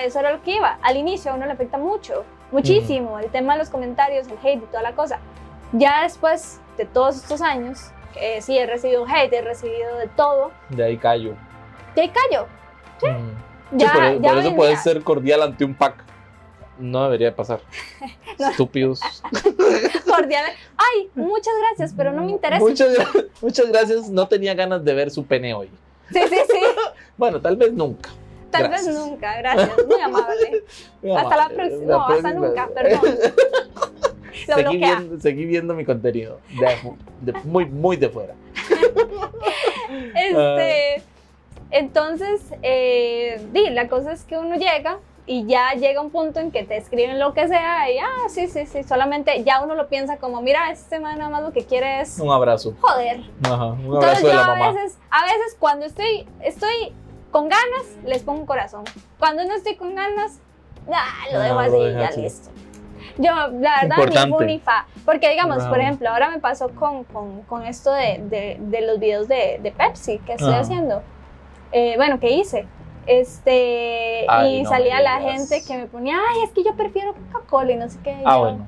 eso 0.04 0.18
era 0.20 0.32
lo 0.32 0.42
que 0.42 0.56
iba. 0.56 0.78
Al 0.82 0.96
inicio 0.98 1.32
a 1.32 1.34
uno 1.36 1.46
le 1.46 1.52
afecta 1.52 1.78
mucho, 1.78 2.24
muchísimo, 2.52 3.18
el 3.18 3.30
tema 3.30 3.54
de 3.54 3.60
los 3.60 3.70
comentarios, 3.70 4.26
el 4.28 4.36
hate 4.42 4.62
y 4.62 4.66
toda 4.66 4.82
la 4.82 4.92
cosa. 4.92 5.18
Ya 5.72 6.02
después 6.02 6.60
de 6.76 6.84
todos 6.84 7.16
estos 7.16 7.40
años, 7.40 7.90
que 8.12 8.42
sí 8.42 8.58
he 8.58 8.66
recibido 8.66 9.06
hate, 9.08 9.32
he 9.32 9.40
recibido 9.42 9.96
de 9.96 10.08
todo, 10.08 10.50
De 10.68 10.84
ahí 10.84 10.98
callo. 10.98 11.34
ya 11.96 12.02
ahí 12.02 12.10
callo. 12.10 12.46
Mm. 13.02 13.43
Ya, 13.72 13.90
sí, 13.90 13.94
por, 13.98 14.22
ya 14.22 14.28
por 14.30 14.38
hoy 14.38 14.46
eso 14.46 14.56
puedes 14.56 14.82
ser 14.82 15.02
cordial 15.02 15.42
ante 15.42 15.64
un 15.64 15.74
pack. 15.74 16.04
No 16.78 17.04
debería 17.04 17.34
pasar. 17.34 17.60
No. 18.36 18.50
Estúpidos. 18.50 19.00
cordial. 20.10 20.44
Ay, 20.76 21.08
muchas 21.14 21.54
gracias, 21.68 21.94
pero 21.96 22.10
no 22.12 22.22
me 22.24 22.32
interesa. 22.32 22.60
Muchas, 22.60 22.88
muchas 23.40 23.68
gracias. 23.68 24.08
No 24.10 24.26
tenía 24.26 24.54
ganas 24.54 24.84
de 24.84 24.92
ver 24.92 25.12
su 25.12 25.24
pene 25.24 25.54
hoy. 25.54 25.70
Sí, 26.12 26.18
sí, 26.28 26.36
sí. 26.50 26.58
Bueno, 27.16 27.40
tal 27.40 27.56
vez 27.56 27.72
nunca. 27.72 28.10
Tal 28.50 28.64
Gracias. 28.64 28.86
vez 28.88 28.96
nunca, 29.06 29.36
gracias. 29.38 29.70
Muy 29.86 30.00
amable. 30.00 30.64
Muy 31.00 31.16
Hasta 31.16 31.36
la 31.36 31.48
próxima. 31.48 31.84
No, 31.92 32.06
hasta 32.08 32.34
nunca, 32.34 32.68
perdón. 32.74 33.00
Lo 34.48 34.54
seguí, 34.56 34.76
viendo, 34.78 35.20
seguí 35.20 35.44
viendo 35.44 35.74
mi 35.74 35.84
contenido. 35.84 36.40
De- 36.58 37.32
de- 37.32 37.38
muy, 37.44 37.66
muy 37.66 37.96
de 37.96 38.08
fuera. 38.08 38.34
Este, 40.14 41.02
entonces, 41.70 42.40
eh, 42.62 43.44
di, 43.52 43.70
la 43.70 43.88
cosa 43.88 44.12
es 44.12 44.24
que 44.24 44.36
uno 44.38 44.56
llega 44.56 44.98
y 45.26 45.46
ya 45.46 45.72
llega 45.72 46.00
un 46.02 46.10
punto 46.10 46.38
en 46.40 46.50
que 46.50 46.64
te 46.64 46.76
escriben 46.76 47.18
lo 47.18 47.32
que 47.32 47.48
sea 47.48 47.90
y, 47.90 47.98
ah, 47.98 48.28
sí, 48.28 48.46
sí, 48.46 48.66
sí, 48.66 48.82
solamente 48.84 49.42
ya 49.42 49.62
uno 49.62 49.74
lo 49.74 49.88
piensa 49.88 50.18
como, 50.18 50.42
mira, 50.42 50.70
este 50.70 51.00
man 51.00 51.18
nada 51.18 51.30
más 51.30 51.42
lo 51.42 51.52
que 51.52 51.64
quiere 51.64 52.00
es 52.02 52.18
Un 52.20 52.30
abrazo. 52.30 52.74
joder. 52.80 53.20
Ajá, 53.42 53.66
un 53.68 53.80
Entonces 53.84 54.18
abrazo 54.18 54.22
yo 54.22 54.28
de 54.28 54.34
la 54.34 54.42
a 54.42 54.46
mamá. 54.48 54.72
veces, 54.72 54.98
a 55.10 55.22
veces 55.24 55.56
cuando 55.58 55.86
estoy, 55.86 56.26
estoy 56.42 56.92
con 57.30 57.48
ganas, 57.48 57.98
les 58.04 58.22
pongo 58.22 58.40
un 58.40 58.46
corazón. 58.46 58.84
Cuando 59.18 59.44
no 59.44 59.54
estoy 59.54 59.76
con 59.76 59.94
ganas, 59.94 60.40
ah, 60.92 61.06
lo 61.32 61.38
Ah, 61.40 61.42
dejo 61.42 61.54
lo 61.54 61.60
así, 61.60 61.92
ya 61.98 62.08
así. 62.08 62.20
listo. 62.22 62.50
Yo, 63.16 63.30
la 63.32 63.82
verdad, 63.82 64.26
ni 64.38 64.46
ni 64.46 64.58
fa. 64.60 64.86
Porque, 65.04 65.30
digamos, 65.30 65.62
por 65.64 65.78
ejemplo, 65.80 66.08
ahora 66.10 66.30
me 66.30 66.38
pasó 66.40 66.68
con, 66.70 67.04
con, 67.04 67.42
con 67.42 67.64
esto 67.64 67.92
de, 67.92 68.20
de, 68.28 68.56
de 68.60 68.80
los 68.82 68.98
videos 68.98 69.28
de, 69.28 69.58
de 69.62 69.70
Pepsi 69.72 70.18
que 70.20 70.32
estoy 70.32 70.48
Ajá. 70.52 70.60
haciendo. 70.60 71.02
Eh, 71.74 71.94
bueno, 71.96 72.20
que 72.20 72.30
hice. 72.30 72.66
Este, 73.06 74.24
Ay, 74.28 74.56
y 74.58 74.62
no 74.62 74.70
salía 74.70 75.00
la 75.02 75.20
gente 75.20 75.62
que 75.66 75.76
me 75.76 75.86
ponía, 75.86 76.16
ay, 76.16 76.44
es 76.44 76.50
que 76.52 76.62
yo 76.64 76.74
prefiero 76.74 77.14
Coca-Cola 77.32 77.72
y 77.72 77.76
no 77.76 77.88
sé 77.90 77.98
qué. 78.02 78.16
Ah, 78.24 78.34
yo, 78.36 78.40
bueno. 78.40 78.66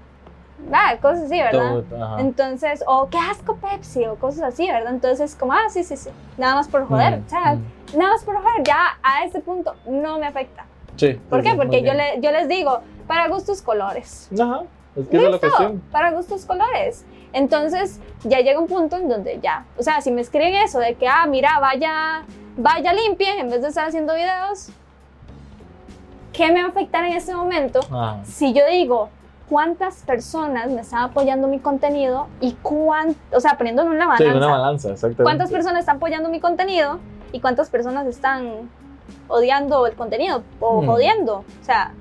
Ah, 0.73 0.97
cosas 1.01 1.25
así, 1.25 1.39
¿verdad? 1.39 1.85
Todo-. 1.89 2.19
Entonces, 2.19 2.83
o 2.87 3.09
qué 3.09 3.19
asco 3.19 3.57
Pepsi, 3.57 4.05
o 4.07 4.17
cosas 4.17 4.43
así, 4.43 4.67
¿verdad? 4.67 4.93
Entonces, 4.93 5.37
como, 5.37 5.53
ah, 5.53 5.69
sí, 5.71 5.85
sí, 5.85 5.97
sí, 5.97 6.11
nada 6.37 6.57
más 6.57 6.69
por 6.69 6.87
joder, 6.87 7.21
Mm, 7.21 7.25
o 7.27 7.29
sea, 7.31 7.55
mm. 7.55 7.99
nada 7.99 8.11
más 8.13 8.25
por 8.25 8.37
joder, 8.37 8.63
ya 8.65 8.99
a 9.03 9.25
este 9.25 9.41
punto 9.41 9.75
no 9.87 10.19
me 10.19 10.27
afecta. 10.27 10.67
Sí, 10.97 11.15
¿Por 11.31 11.43
sí, 11.43 11.49
qué? 11.49 11.57
Porque 11.57 11.83
yo, 11.83 11.95
le, 11.95 12.21
yo 12.21 12.31
les 12.33 12.49
digo, 12.49 12.81
para 13.07 13.29
gustos 13.29 13.63
colores. 13.63 14.29
Ajá. 14.39 14.63
Es 14.97 15.09
que 15.09 15.17
esa 15.19 15.27
es 15.27 15.31
la 15.31 15.31
Listo, 15.31 15.49
cuestión. 15.49 15.83
para 15.93 16.11
gustos 16.11 16.45
colores. 16.47 17.05
Entonces, 17.33 18.01
ya 18.25 18.41
llega 18.41 18.59
un 18.59 18.67
punto 18.67 18.97
en 18.97 19.09
donde 19.09 19.39
ya, 19.43 19.65
o 19.79 19.83
sea, 19.83 20.01
si 20.01 20.11
me 20.11 20.23
escriben 20.23 20.55
eso 20.57 20.79
de 20.79 20.95
que, 20.95 21.07
ah, 21.07 21.27
mira, 21.27 21.59
vaya, 21.61 22.25
vaya 22.57 22.93
limpie 22.93 23.39
en 23.41 23.51
vez 23.51 23.63
de 23.63 23.69
estar 23.69 23.87
haciendo 23.89 24.15
videos, 24.15 24.69
¿qué 26.33 26.51
me 26.53 26.61
va 26.63 26.69
a 26.69 26.71
afectar 26.71 27.05
en 27.05 27.13
este 27.13 27.35
momento? 27.35 27.81
Ajá. 27.91 28.21
si 28.25 28.53
yo 28.53 28.63
digo 28.71 29.09
cuántas 29.49 30.03
personas 30.03 30.71
me 30.71 30.81
están 30.81 31.05
apoyando 31.05 31.47
mi 31.49 31.61
contenido 31.61 32.27
y 32.41 32.53
cuánto, 32.63 33.19
o 33.37 33.41
sea, 33.41 33.57
poniéndolo 33.57 33.91
en 33.93 33.97
una 34.03 34.17
Sí, 34.17 34.25
balanza, 34.25 34.37
una 34.47 34.57
balanza, 34.59 34.89
exactamente. 34.91 35.23
cuántas 35.23 35.51
personas 35.51 35.81
están 35.81 35.97
apoyando 35.97 36.29
mi 36.31 36.41
contenido 36.41 36.99
y 37.33 37.41
cuántas 37.41 37.71
personas 37.71 38.07
están 38.07 38.69
odiando 39.29 39.87
el 39.87 39.95
contenido 39.95 40.43
o 40.61 40.83
Hmm. 40.83 40.87
jodiendo. 40.87 41.45
O 41.61 41.65
sea, 41.65 41.93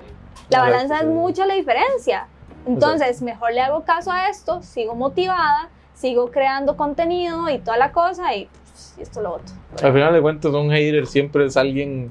la 0.48 0.60
balanza 0.60 0.96
es 0.96 1.00
sí. 1.02 1.06
mucha 1.06 1.46
la 1.46 1.54
diferencia. 1.54 2.26
Entonces, 2.66 3.22
mejor 3.22 3.52
le 3.52 3.60
hago 3.60 3.84
caso 3.84 4.10
a 4.10 4.28
esto, 4.28 4.60
sigo 4.62 4.96
motivada, 4.96 5.68
sigo 5.94 6.32
creando 6.32 6.76
contenido 6.76 7.48
y 7.48 7.58
toda 7.58 7.76
la 7.76 7.92
cosa 7.92 8.34
y, 8.34 8.48
y 8.98 9.02
esto 9.02 9.20
lo 9.22 9.34
otro. 9.34 9.54
Al 9.82 9.92
final 9.92 10.12
de 10.12 10.20
cuentas, 10.20 10.52
un 10.52 10.70
hater 10.70 11.06
siempre 11.06 11.46
es 11.46 11.56
alguien, 11.56 12.10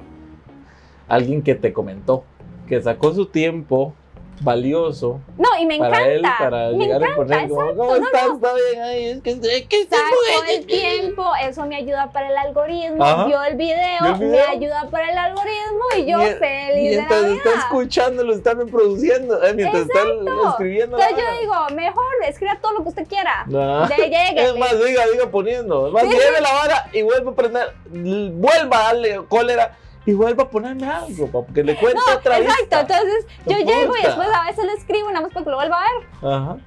alguien 1.08 1.42
que 1.42 1.56
te 1.56 1.74
comentó, 1.74 2.24
que 2.68 2.82
sacó 2.82 3.14
su 3.14 3.28
tiempo 3.28 3.94
valioso 4.42 5.20
No, 5.38 5.48
y 5.60 5.66
me 5.66 5.78
para 5.78 5.98
encanta. 6.12 6.12
él, 6.14 6.22
para 6.40 6.70
me 6.72 6.86
llegar 6.86 7.04
a 7.04 7.16
poner 7.16 7.34
exacto, 7.40 7.56
como, 7.56 7.76
¿cómo 7.76 7.98
no, 7.98 8.06
estás? 8.06 8.28
no. 8.28 8.36
Está 8.36 8.54
bien, 8.54 8.84
ay, 8.84 9.06
es 9.06 9.22
que, 9.22 9.32
es 9.32 9.68
que 9.68 9.84
Saco 9.86 10.04
el 10.50 10.66
tiempo, 10.66 11.26
eso 11.42 11.66
me 11.66 11.76
ayuda 11.78 12.12
para 12.12 12.30
el 12.30 12.38
algoritmo, 12.38 13.04
Ajá. 13.04 13.26
vio 13.26 13.44
el 13.44 13.56
video, 13.56 13.78
¿Vio 14.02 14.12
el 14.14 14.20
me 14.20 14.26
video? 14.28 14.50
ayuda 14.50 14.88
para 14.92 15.10
el 15.12 15.18
algoritmo 15.18 15.84
y 15.98 16.06
yo 16.06 16.18
Mie- 16.20 16.38
feliz 16.38 16.76
de 16.92 16.98
Mientras 16.98 17.22
la 17.22 17.28
está 17.30 17.50
vida. 17.50 17.60
escuchando, 17.60 18.24
lo 18.24 18.34
están 18.34 18.58
reproduciendo, 18.60 19.44
eh, 19.44 19.54
mientras 19.54 19.84
está 19.84 20.00
Exacto. 20.02 20.50
escribiendo. 20.50 20.98
la 20.98 21.10
Entonces 21.10 21.34
yo 21.34 21.42
digo, 21.42 21.56
mejor 21.76 22.04
escriba 22.28 22.58
todo 22.62 22.74
lo 22.74 22.84
que 22.84 22.90
usted 22.90 23.08
quiera. 23.08 23.46
De 23.48 23.96
llegue. 24.10 24.44
Es 24.44 24.56
más, 24.58 24.72
diga, 24.84 25.04
diga 25.12 25.28
poniendo. 25.32 25.88
Es 25.88 25.94
más, 25.94 26.04
Sí, 26.04 26.10
lleve 26.10 26.38
sí. 26.38 26.44
la 26.44 26.54
vara 26.54 26.90
y 26.94 27.02
vuelva 27.04 27.32
a 27.32 27.36
prender, 27.36 27.74
vuelva 27.90 28.78
a 28.80 28.84
darle 28.94 29.22
cólera 29.30 29.78
y 30.06 30.14
vuelva 30.14 30.44
a 30.44 30.50
ponerme 30.50 30.88
algo, 30.88 31.28
pa, 31.28 31.42
porque 31.42 31.64
le 31.64 31.76
cuente 31.76 32.00
otra 32.16 32.40
vez. 32.40 32.48
Exacto, 32.50 32.94
entonces 32.94 33.26
No 33.46 33.52
yo 33.52 33.58
llego 33.66 33.98
y 33.98 34.02
después 34.04 34.28
a 34.34 34.46
veces 34.46 34.66
le 34.66 34.74
escribo 34.74 35.08
nada 35.10 35.22
más 35.22 35.34
para 35.34 35.44
que 35.44 35.50
lo 35.50 35.58
vuelva 35.58 35.78
a 35.78 35.84
ver. 35.84 36.32
Ajá. 36.34 36.58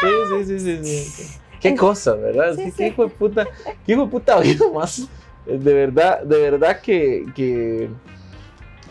Sí, 0.00 0.08
sí, 0.28 0.44
sí, 0.44 0.60
sí, 0.60 0.84
sí, 0.84 1.04
sí. 1.04 1.38
Qué 1.60 1.74
cosa, 1.74 2.14
¿verdad? 2.14 2.54
Sí. 2.56 2.72
Qué 2.76 2.88
hijo 2.88 3.04
de 3.04 3.10
puta, 3.10 3.46
qué 3.86 3.92
hijo 3.92 4.04
de 4.04 4.10
puta 4.10 4.38
vida 4.40 4.64
más. 4.72 5.08
Eh, 5.46 5.58
De 5.58 5.74
verdad, 5.74 6.22
de 6.22 6.40
verdad 6.40 6.80
que, 6.80 7.24
que... 7.34 7.88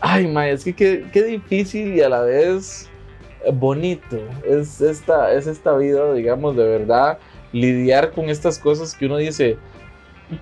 Ay, 0.01 0.27
ma, 0.27 0.47
es 0.49 0.63
que 0.63 0.75
qué, 0.75 1.05
qué 1.13 1.23
difícil 1.23 1.95
y 1.95 2.01
a 2.01 2.09
la 2.09 2.21
vez 2.21 2.89
bonito 3.51 4.17
es 4.47 4.81
esta, 4.81 5.33
es 5.33 5.47
esta 5.47 5.75
vida, 5.75 6.13
digamos, 6.13 6.55
de 6.55 6.65
verdad, 6.65 7.17
lidiar 7.51 8.11
con 8.11 8.29
estas 8.29 8.57
cosas 8.57 8.95
que 8.95 9.05
uno 9.05 9.17
dice, 9.17 9.57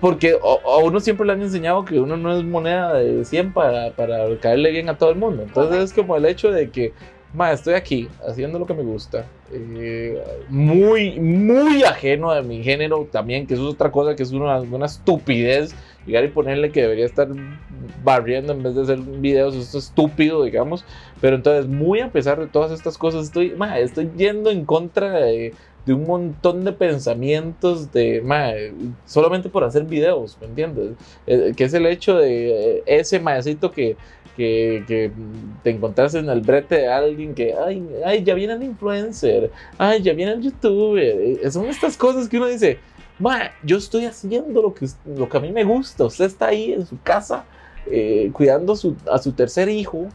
porque 0.00 0.36
a, 0.42 0.76
uno 0.78 1.00
siempre 1.00 1.26
le 1.26 1.32
han 1.32 1.42
enseñado 1.42 1.84
que 1.84 1.98
uno 2.00 2.16
no 2.16 2.36
es 2.36 2.44
moneda 2.44 2.94
de 2.94 3.24
100 3.24 3.52
para, 3.52 3.90
para 3.92 4.36
caerle 4.38 4.70
bien 4.70 4.88
a 4.88 4.96
todo 4.96 5.10
el 5.10 5.16
mundo. 5.16 5.42
Entonces 5.42 5.82
es 5.82 5.92
como 5.92 6.16
el 6.16 6.24
hecho 6.24 6.50
de 6.50 6.70
que, 6.70 6.92
ma, 7.34 7.52
estoy 7.52 7.74
aquí 7.74 8.08
haciendo 8.26 8.58
lo 8.58 8.66
que 8.66 8.74
me 8.74 8.82
gusta, 8.82 9.26
eh, 9.52 10.22
muy, 10.48 11.18
muy 11.20 11.82
ajeno 11.82 12.30
a 12.30 12.42
mi 12.42 12.62
género 12.62 13.08
también, 13.10 13.46
que 13.46 13.54
eso 13.54 13.68
es 13.68 13.74
otra 13.74 13.90
cosa, 13.90 14.16
que 14.16 14.22
es 14.22 14.32
una, 14.32 14.60
una 14.60 14.86
estupidez 14.86 15.74
llegar 16.06 16.24
y 16.24 16.28
ponerle 16.28 16.72
que 16.72 16.82
debería 16.82 17.06
estar 17.06 17.28
barriendo 18.02 18.52
en 18.52 18.62
vez 18.62 18.74
de 18.74 18.82
hacer 18.82 18.98
videos, 18.98 19.54
esto 19.54 19.78
es 19.78 19.84
estúpido, 19.84 20.42
digamos. 20.44 20.84
Pero 21.20 21.36
entonces, 21.36 21.68
muy 21.68 22.00
a 22.00 22.10
pesar 22.10 22.40
de 22.40 22.46
todas 22.46 22.72
estas 22.72 22.98
cosas, 22.98 23.24
estoy, 23.24 23.50
ma, 23.56 23.78
estoy 23.78 24.10
yendo 24.16 24.50
en 24.50 24.64
contra 24.64 25.12
de, 25.12 25.54
de 25.84 25.92
un 25.94 26.04
montón 26.06 26.64
de 26.64 26.72
pensamientos 26.72 27.92
de, 27.92 28.20
ma, 28.20 28.50
solamente 29.06 29.48
por 29.48 29.64
hacer 29.64 29.84
videos, 29.84 30.36
¿me 30.40 30.46
entiendes? 30.46 30.92
Eh, 31.26 31.52
que 31.56 31.64
es 31.64 31.74
el 31.74 31.86
hecho 31.86 32.16
de 32.18 32.76
eh, 32.78 32.82
ese 32.86 33.18
maecito 33.18 33.70
que, 33.72 33.96
que, 34.36 34.84
que 34.86 35.10
te 35.62 35.70
encontraste 35.70 36.18
en 36.18 36.28
el 36.30 36.40
brete 36.40 36.76
de 36.76 36.88
alguien 36.88 37.34
que, 37.34 37.54
ay, 37.54 37.82
ay, 38.04 38.22
ya 38.22 38.34
viene 38.34 38.52
el 38.54 38.62
influencer, 38.62 39.50
ay, 39.78 40.02
ya 40.02 40.12
viene 40.12 40.32
el 40.32 40.40
youtuber. 40.42 41.02
Eh, 41.42 41.50
Son 41.50 41.66
estas 41.66 41.96
cosas 41.96 42.28
que 42.28 42.36
uno 42.36 42.46
dice, 42.46 42.78
ma, 43.18 43.50
yo 43.64 43.76
estoy 43.76 44.06
haciendo 44.06 44.62
lo 44.62 44.72
que, 44.74 44.86
lo 45.16 45.28
que 45.28 45.36
a 45.36 45.40
mí 45.40 45.50
me 45.52 45.64
gusta, 45.64 46.04
usted 46.04 46.26
está 46.26 46.46
ahí 46.48 46.72
en 46.72 46.86
su 46.86 47.00
casa 47.02 47.44
eh, 47.90 48.30
cuidando 48.32 48.76
su- 48.76 48.94
a 49.10 49.18
su 49.18 49.32
tercer 49.32 49.68
hijo, 49.68 50.06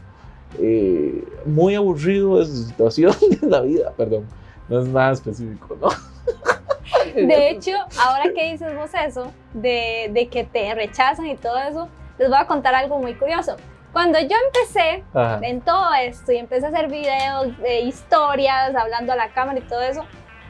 eh, 0.58 1.22
muy 1.44 1.74
aburrido 1.74 2.38
de 2.38 2.46
su 2.46 2.64
situación 2.64 3.12
en 3.42 3.50
la 3.50 3.60
vida, 3.60 3.92
perdón, 3.96 4.24
no 4.68 4.80
es 4.80 4.86
nada 4.88 5.12
específico, 5.12 5.76
¿no? 5.80 5.88
De 7.14 7.50
hecho, 7.50 7.72
ahora 8.00 8.24
que 8.34 8.52
dices 8.52 8.74
vos 8.76 8.90
eso, 8.94 9.32
de, 9.52 10.10
de 10.12 10.28
que 10.28 10.44
te 10.44 10.74
rechazan 10.74 11.26
y 11.26 11.36
todo 11.36 11.58
eso, 11.58 11.88
les 12.18 12.28
voy 12.28 12.38
a 12.38 12.46
contar 12.46 12.74
algo 12.74 12.98
muy 12.98 13.14
curioso. 13.14 13.56
Cuando 13.92 14.18
yo 14.20 14.36
empecé 14.46 15.02
Ajá. 15.14 15.40
en 15.42 15.60
todo 15.60 15.92
esto 15.94 16.30
y 16.32 16.36
empecé 16.36 16.66
a 16.66 16.68
hacer 16.68 16.88
videos 16.88 17.56
de 17.58 17.80
historias, 17.80 18.74
hablando 18.74 19.12
a 19.12 19.16
la 19.16 19.28
cámara 19.30 19.58
y 19.58 19.62
todo 19.62 19.80
eso, 19.80 20.04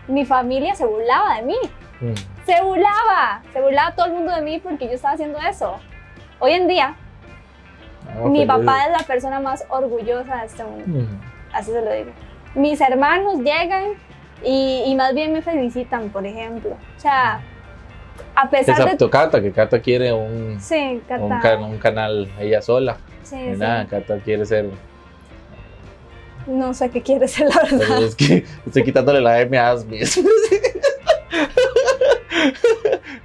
mi 0.08 0.24
familia 0.26 0.74
se 0.74 0.84
burlaba 0.84 1.36
de 1.36 1.42
mí. 1.42 1.56
Mm. 2.00 2.14
Se 2.46 2.62
burlaba, 2.62 3.42
se 3.52 3.60
burlaba 3.60 3.94
todo 3.94 4.06
el 4.06 4.12
mundo 4.12 4.32
de 4.34 4.40
mí 4.42 4.58
porque 4.58 4.86
yo 4.86 4.92
estaba 4.94 5.14
haciendo 5.14 5.38
eso. 5.40 5.76
Hoy 6.40 6.52
en 6.52 6.68
día, 6.68 6.96
Ah, 8.10 8.26
Mi 8.26 8.46
papá 8.46 8.86
es 8.86 8.92
la 8.92 9.04
persona 9.06 9.38
más 9.38 9.64
orgullosa 9.68 10.36
de 10.36 10.46
este 10.46 10.64
mundo, 10.64 10.84
Mm. 11.04 11.20
así 11.52 11.72
se 11.72 11.82
lo 11.82 11.92
digo. 11.92 12.10
Mis 12.54 12.80
hermanos 12.80 13.38
llegan 13.40 13.84
y, 14.44 14.84
y 14.86 14.94
más 14.94 15.14
bien 15.14 15.32
me 15.32 15.42
felicitan, 15.42 16.08
por 16.10 16.26
ejemplo. 16.26 16.70
O 16.96 17.00
sea, 17.00 17.40
a 18.34 18.50
pesar 18.50 18.76
de... 18.76 18.82
Excepto 18.84 19.10
Cata, 19.10 19.40
que 19.42 19.50
Cata 19.52 19.80
quiere 19.80 20.12
un, 20.12 20.60
Sí, 20.60 20.74
un, 20.76 21.00
Cata. 21.00 21.40
can- 21.40 21.62
un 21.64 21.78
canal 21.78 22.28
ella 22.38 22.62
sola. 22.62 22.96
Sí, 23.22 23.36
Y 23.36 23.52
sí. 23.54 23.58
nada, 23.58 23.86
Cata 23.86 24.18
quiere 24.20 24.44
ser. 24.46 24.66
No 26.46 26.72
sé 26.72 26.88
qué 26.90 27.02
quiere 27.02 27.28
ser, 27.28 27.48
la 27.48 27.60
Pero 27.68 27.78
verdad. 27.78 28.02
es 28.04 28.14
que 28.16 28.44
estoy 28.66 28.82
quitándole 28.84 29.20
la 29.20 29.40
M 29.40 29.58
a 29.58 29.70
Asmi. 29.70 30.00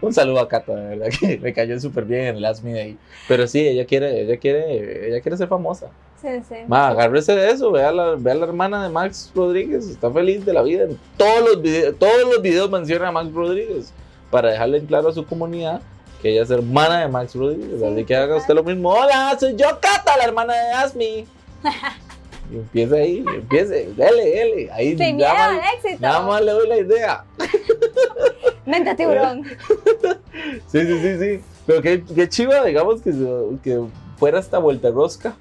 Un 0.01 0.13
saludo 0.13 0.39
a 0.39 0.47
Cata, 0.49 0.75
de 0.75 0.95
verdad 0.97 1.17
que 1.17 1.37
me 1.37 1.53
cayó 1.53 1.79
súper 1.79 2.03
bien 2.03 2.21
en 2.25 2.35
el 2.37 2.45
Asmi 2.45 2.73
de 2.73 2.81
ahí. 2.81 2.97
Pero 3.27 3.47
sí, 3.47 3.65
ella 3.65 3.85
quiere, 3.85 4.21
ella 4.21 4.37
quiere, 4.37 5.07
ella 5.07 5.21
quiere 5.21 5.37
ser 5.37 5.47
famosa. 5.47 5.87
Sí, 6.23 6.29
sí. 6.47 6.55
Ma, 6.67 6.87
agárrese 6.87 7.35
de 7.35 7.51
eso, 7.51 7.69
vea 7.69 7.91
la, 7.91 8.15
ve 8.17 8.31
a 8.31 8.35
la 8.35 8.45
hermana 8.45 8.81
de 8.81 8.89
Max 8.89 9.29
Rodríguez, 9.35 9.89
está 9.89 10.09
feliz 10.09 10.45
de 10.45 10.53
la 10.53 10.61
vida. 10.63 10.85
En 10.85 10.97
todos 11.17 11.41
los 11.41 11.61
videos, 11.61 11.95
todos 11.99 12.21
los 12.31 12.41
videos 12.41 12.71
menciona 12.71 13.09
a 13.09 13.11
Max 13.11 13.33
Rodríguez 13.33 13.91
para 14.31 14.51
dejarle 14.51 14.77
en 14.77 14.85
claro 14.85 15.09
a 15.09 15.13
su 15.13 15.25
comunidad 15.25 15.81
que 16.21 16.31
ella 16.31 16.43
es 16.43 16.49
hermana 16.49 17.01
de 17.01 17.09
Max 17.09 17.35
Rodríguez. 17.35 17.79
Sí, 17.79 17.85
así 17.85 18.05
que 18.05 18.15
haga 18.15 18.37
usted 18.37 18.53
lo 18.53 18.63
mismo. 18.63 18.89
Hola, 18.89 19.35
soy 19.37 19.55
yo, 19.57 19.67
Cata, 19.81 20.15
la 20.17 20.23
hermana 20.23 20.53
de 20.53 20.71
Asmi. 20.71 21.27
y 22.51 22.55
empiece 22.55 22.97
ahí, 22.97 23.25
empiece, 23.27 23.89
dele, 23.97 24.23
dele. 24.23 24.71
Ahí 24.71 24.97
Sin 24.97 25.17
miedo 25.17 25.27
nada 25.27 25.49
al 25.49 25.55
más, 25.57 25.73
éxito. 25.75 25.97
nada 25.99 26.21
más 26.21 26.41
le 26.41 26.51
doy 26.53 26.67
la 26.69 26.77
idea. 26.77 27.25
Mente 28.65 28.95
tiburón. 28.95 29.43
Sí, 30.67 30.81
sí, 30.81 30.99
sí, 30.99 31.19
sí. 31.19 31.41
Pero 31.67 31.81
qué, 31.81 32.03
qué 32.03 32.27
chiva, 32.27 32.63
digamos, 32.63 33.01
que, 33.01 33.11
que 33.63 33.81
fuera 34.17 34.39
esta 34.39 34.57
vuelta 34.57 34.89
rosca. 34.89 35.35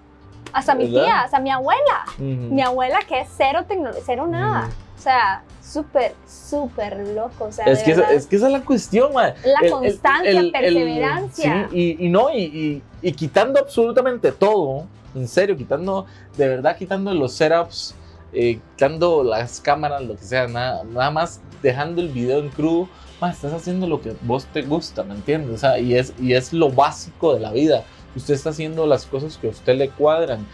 Hasta 0.53 0.74
mi 0.74 0.84
¿Verdad? 0.90 1.05
tía, 1.05 1.20
hasta 1.22 1.40
mi 1.40 1.50
abuela. 1.50 2.05
Mi 2.18 2.62
abuela 2.62 2.98
que 3.09 3.20
es 3.20 3.28
cero 3.36 3.64
tecnología, 3.66 4.03
cero 4.05 4.26
nada. 4.26 4.68
O 4.98 5.00
sea, 5.03 5.42
súper, 5.62 6.14
súper 6.28 7.09
loco. 7.09 7.44
O 7.46 7.53
sea, 7.53 7.64
Es 7.66 7.82
que, 7.82 7.92
esa, 7.92 8.12
es 8.12 8.26
que 8.26 8.36
esa 8.36 8.46
es 8.46 8.53
la 8.53 8.61
cuestión, 8.61 9.12
man. 9.12 9.34
la 9.44 9.66
el- 9.66 9.70
constancia, 9.72 10.30
el- 10.30 10.36
el- 10.46 10.53
perseverancia. 10.53 11.68
sí, 11.70 11.96
y, 11.98 12.07
y 12.07 12.09
no, 12.09 12.30
y, 12.30 12.42
y- 12.42 12.82
y 13.03 13.12
quitando 13.12 13.59
absolutamente 13.59 14.30
todo, 14.32 14.86
en 15.14 15.26
serio, 15.26 15.57
quitando, 15.57 16.07
de 16.36 16.48
verdad, 16.48 16.76
quitando 16.76 17.12
los 17.14 17.32
setups, 17.32 17.94
eh, 18.32 18.61
quitando 18.76 19.22
las 19.24 19.61
cámaras, 19.61 20.03
lo 20.03 20.16
que 20.16 20.22
sea, 20.24 20.46
nada, 20.46 20.84
nada 20.84 21.11
más 21.11 21.40
dejando 21.62 22.00
el 22.00 22.09
video 22.09 22.38
en 22.38 22.48
crudo, 22.50 22.88
estás 23.30 23.53
haciendo 23.53 23.86
lo 23.86 24.00
que 24.00 24.14
vos 24.22 24.46
te 24.46 24.62
gusta, 24.62 25.05
¿me 25.05 25.14
entiendes? 25.14 25.55
O 25.55 25.59
sea, 25.59 25.78
y 25.78 25.94
es, 25.96 26.12
y 26.20 26.32
es 26.34 26.53
lo 26.53 26.70
básico 26.70 27.34
de 27.34 27.40
la 27.40 27.53
vida. 27.53 27.84
Usted 28.14 28.34
está 28.34 28.50
haciendo 28.50 28.86
las 28.86 29.06
cosas 29.06 29.38
que 29.38 29.48
a 29.48 29.50
usted 29.50 29.76
le 29.76 29.88
cuadran. 29.90 30.46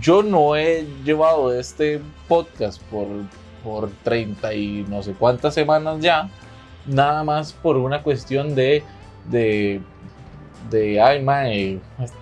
Yo 0.00 0.22
no 0.22 0.56
he 0.56 0.86
llevado 1.04 1.52
este 1.52 2.00
podcast 2.26 2.82
por, 2.84 3.06
por 3.64 3.90
30 4.02 4.54
y 4.54 4.86
no 4.88 5.02
sé 5.02 5.12
cuántas 5.12 5.54
semanas 5.54 6.00
ya, 6.00 6.28
nada 6.86 7.24
más 7.24 7.52
por 7.52 7.76
una 7.76 8.02
cuestión 8.02 8.54
de, 8.54 8.82
de, 9.30 9.80
de 10.70 11.00
ay, 11.00 11.22
mae, 11.22 11.80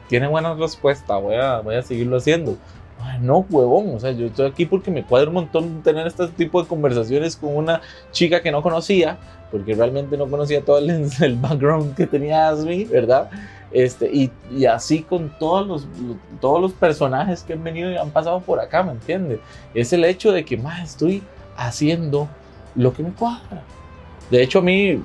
tiene 0.09 0.27
buena 0.27 0.55
respuesta, 0.55 1.17
voy 1.17 1.37
a, 1.37 1.61
voy 1.61 1.77
a 1.77 1.83
seguirlo 1.83 2.17
haciendo. 2.17 2.57
Ay, 3.01 3.19
no, 3.21 3.45
huevón, 3.51 3.95
o 3.95 4.01
sea, 4.01 4.13
yo 4.13 4.27
estoy 4.27 4.49
aquí 4.49 4.65
porque 4.65 4.91
me 4.91 5.05
cuadra 5.05 5.29
un 5.29 5.35
montón 5.35 5.83
tener 5.83 6.07
este 6.07 6.29
tipo 6.29 6.63
de 6.63 6.69
conversaciones 6.69 7.37
con 7.37 7.55
una 7.55 7.83
chica 8.11 8.41
que 8.41 8.51
no 8.51 8.63
conocía, 8.63 9.19
porque 9.51 9.75
realmente 9.75 10.17
no 10.17 10.29
conocía 10.29 10.65
todo 10.65 10.79
el, 10.79 11.09
el 11.21 11.37
background 11.37 11.95
que 11.95 12.07
tenía 12.07 12.49
Asmi, 12.49 12.85
¿verdad? 12.85 13.31
Este, 13.73 14.11
y, 14.13 14.65
así 14.67 15.03
con 15.03 15.29
todos 15.39 15.67
los, 15.67 15.89
todos 16.41 16.61
los 16.61 16.73
personajes 16.73 17.43
que 17.43 17.55
han 17.55 17.65
venido 17.65 17.91
y 17.91 17.97
han 17.97 18.11
pasado 18.11 18.41
por 18.41 18.61
acá, 18.61 18.83
¿me 18.83 18.93
entiendes? 18.93 19.41
Es 19.75 19.93
el 19.93 20.05
hecho 20.05 20.33
de 20.33 20.45
que, 20.45 20.57
más 20.57 20.91
estoy 20.91 21.23
haciendo 21.57 22.29
lo 22.75 22.93
que 22.93 23.03
me 23.03 23.11
cuadra. 23.11 23.63
De 24.31 24.43
hecho, 24.43 24.61
a 24.61 24.63
mí, 24.63 25.01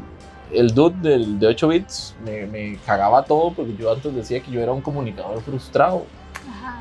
el 0.52 0.74
dude 0.74 0.96
del, 1.02 1.40
de 1.40 1.48
8 1.48 1.68
bits 1.68 2.16
me, 2.24 2.46
me 2.46 2.78
cagaba 2.86 3.24
todo 3.24 3.52
porque 3.54 3.76
yo 3.76 3.92
antes 3.92 4.14
decía 4.14 4.42
que 4.42 4.52
yo 4.52 4.62
era 4.62 4.72
un 4.72 4.82
comunicador 4.82 5.42
frustrado. 5.42 6.06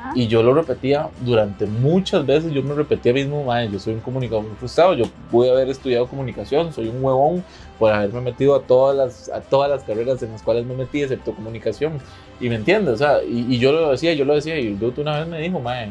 Ajá. 0.01 0.13
Y 0.15 0.27
yo 0.29 0.43
lo 0.43 0.55
repetía 0.55 1.09
durante 1.21 1.67
muchas 1.67 2.25
veces, 2.25 2.53
yo 2.53 2.63
me 2.63 2.75
repetía 2.75 3.13
mismo, 3.13 3.45
"Mae, 3.45 3.71
yo 3.71 3.79
soy 3.79 3.95
un 3.95 4.01
comunicador 4.01 4.45
frustrado, 4.59 4.95
yo 4.95 5.05
pude 5.31 5.51
haber 5.51 5.69
estudiado 5.69 6.07
comunicación, 6.07 6.73
soy 6.73 6.89
un 6.89 7.05
huevón 7.05 7.45
por 7.79 7.93
haberme 7.93 8.21
metido 8.21 8.55
a 8.55 8.63
todas 8.63 8.97
las, 8.97 9.29
a 9.29 9.41
todas 9.41 9.71
las 9.71 9.83
carreras 9.85 10.23
en 10.23 10.33
las 10.33 10.43
cuales 10.43 10.65
me 10.67 10.75
metí, 10.75 11.03
excepto 11.03 11.33
comunicación. 11.35 11.95
Y 12.41 12.49
me 12.49 12.55
entiendes, 12.55 12.95
o 12.95 12.97
sea, 12.99 13.23
y, 13.23 13.47
y 13.55 13.59
yo 13.59 13.73
lo 13.73 13.91
decía, 13.91 14.15
yo 14.15 14.25
lo 14.25 14.35
decía, 14.35 14.59
y 14.59 14.75
dude 14.75 15.03
una 15.03 15.19
vez 15.19 15.29
me 15.29 15.39
dijo, 15.41 15.61
mae, 15.61 15.91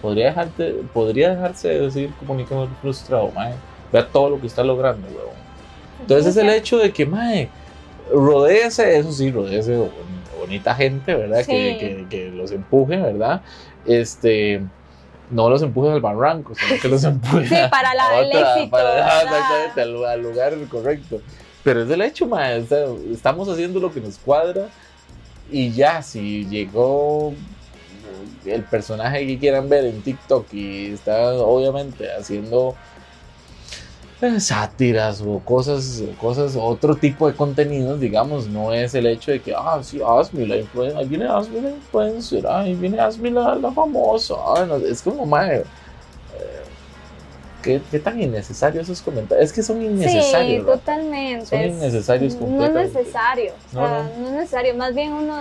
podría, 0.00 0.26
dejarte, 0.26 0.74
podría 0.92 1.30
dejarse 1.30 1.68
de 1.68 1.80
decir 1.80 2.10
comunicador 2.18 2.68
frustrado, 2.80 3.30
mae, 3.34 3.54
vea 3.92 4.06
todo 4.08 4.30
lo 4.30 4.40
que 4.40 4.46
está 4.48 4.64
logrando, 4.64 5.06
huevón. 5.08 5.34
Entonces 6.00 6.26
es 6.26 6.36
el 6.36 6.50
hecho 6.50 6.78
de 6.78 6.92
que, 6.92 7.06
mae, 7.06 7.48
rodéese, 8.12 8.98
eso 8.98 9.12
sí, 9.12 9.30
rodéese 9.30 9.72
de 9.72 9.78
bon- 9.78 9.90
bonita 10.42 10.74
gente, 10.74 11.14
¿verdad? 11.14 11.38
Sí. 11.40 11.52
Que, 11.52 11.78
que, 11.78 12.06
que 12.08 12.30
los 12.30 12.50
empuje, 12.52 12.96
¿verdad? 12.96 13.40
Este, 13.86 14.60
no 15.30 15.48
los 15.48 15.62
empuje 15.62 15.90
al 15.92 16.00
barranco, 16.00 16.54
sino 16.54 16.80
que 16.80 16.88
los 16.88 17.02
empuje 17.12 17.46
Sí, 17.46 17.54
para 17.70 17.94
la- 17.94 18.08
a 18.08 18.20
el 18.20 18.32
éxito, 18.32 18.70
para- 18.70 18.90
¿verdad? 18.94 19.22
exactamente, 19.22 19.82
al, 19.82 20.04
al 20.04 20.22
lugar 20.22 20.54
correcto. 20.68 21.20
Pero 21.64 21.82
es 21.84 21.90
el 21.90 22.02
hecho, 22.02 22.26
mae, 22.26 22.58
o 22.58 22.66
sea, 22.66 22.84
estamos 23.12 23.48
haciendo 23.48 23.78
lo 23.80 23.92
que 23.92 24.00
nos 24.00 24.18
cuadra 24.18 24.66
y 25.50 25.70
ya, 25.70 26.02
si 26.02 26.44
llegó 26.46 27.32
el 28.44 28.62
personaje 28.64 29.24
que 29.26 29.38
quieran 29.38 29.68
ver 29.68 29.84
en 29.84 30.02
TikTok 30.02 30.52
y 30.52 30.86
está 30.92 31.34
obviamente 31.34 32.10
haciendo 32.12 32.74
sátiras 34.40 35.20
o 35.26 35.40
cosas, 35.40 36.02
cosas, 36.20 36.54
otro 36.56 36.94
tipo 36.96 37.26
de 37.28 37.34
contenidos, 37.34 37.98
digamos, 38.00 38.46
no 38.48 38.72
es 38.72 38.94
el 38.94 39.06
hecho 39.06 39.32
de 39.32 39.40
que, 39.40 39.54
ah, 39.56 39.80
sí, 39.82 40.00
Asmi, 40.06 40.46
la 40.46 40.56
influencer, 40.56 40.98
ahí 40.98 41.06
viene 41.08 41.26
Asmi 41.26 41.60
la 41.60 41.70
influencer, 41.70 42.46
ahí 42.46 42.74
viene 42.74 43.00
Asmi 43.00 43.30
la, 43.30 43.54
la 43.56 43.72
famosa, 43.72 44.34
ah, 44.46 44.64
no, 44.66 44.76
es 44.76 45.02
como, 45.02 45.26
madre, 45.26 45.58
eh, 45.58 46.62
¿qué, 47.62 47.80
qué 47.90 47.98
tan 47.98 48.20
innecesarios 48.20 48.84
esos 48.88 49.02
comentarios, 49.02 49.46
es 49.46 49.52
que 49.52 49.62
son 49.62 49.78
Sí, 49.80 49.86
innecesarios, 49.86 50.64
¿verdad? 50.66 50.78
totalmente. 50.80 51.46
son 51.46 51.58
es- 51.60 51.72
innecesarios 51.72 52.34
No 52.34 52.40
completamente. 52.40 52.88
es 52.88 52.94
necesario, 53.06 53.52
o 53.72 53.76
No, 53.76 53.88
no. 53.88 54.08
es 54.08 54.18
necesario. 54.32 54.74
Más 54.76 54.94
bien 54.94 55.12
uno, 55.12 55.34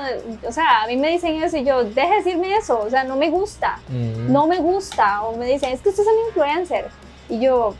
o 0.48 0.52
sea, 0.52 0.84
a 0.84 0.88
mí 0.88 0.98
me 0.98 1.10
dicen 1.10 1.36
eso 1.42 1.58
y 1.58 1.64
yo, 1.66 1.84
deje 1.84 2.10
de 2.10 2.16
decirme 2.18 2.56
eso, 2.56 2.80
o 2.80 2.90
sea, 2.90 3.04
no 3.04 3.16
me 3.16 3.30
gusta, 3.30 3.80
no 4.28 4.48
me 4.48 4.60
gusta. 4.60 5.22
O 5.24 5.36
me 5.38 5.46
dicen, 5.46 5.70
es 5.72 5.82
que 5.82 5.90
usted 5.90 6.04
es 6.04 6.10
un 6.10 6.28
influencer. 6.30 6.86
Y 7.30 7.40
yo, 7.40 7.74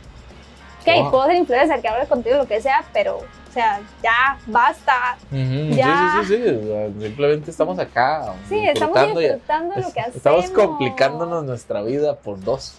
ok, 0.82 1.02
Wow. 1.02 1.10
puedo 1.10 1.26
ser 1.26 1.36
influencer, 1.36 1.80
que 1.80 1.88
hable 1.88 2.06
contigo, 2.06 2.36
lo 2.36 2.46
que 2.46 2.60
sea, 2.60 2.84
pero, 2.92 3.16
o 3.18 3.52
sea, 3.52 3.80
ya, 4.02 4.38
basta. 4.46 5.16
Ya. 5.30 6.22
Sí, 6.26 6.34
sí, 6.36 6.36
sí, 6.36 6.58
sí, 6.60 7.04
simplemente 7.04 7.50
estamos 7.50 7.78
acá. 7.78 8.34
Sí, 8.48 8.66
estamos 8.66 9.18
disfrutando 9.18 9.74
lo 9.76 9.92
que 9.92 10.00
hacemos. 10.00 10.16
Estamos 10.16 10.50
complicándonos 10.50 11.44
nuestra 11.44 11.82
vida 11.82 12.16
por 12.16 12.40
dos. 12.42 12.74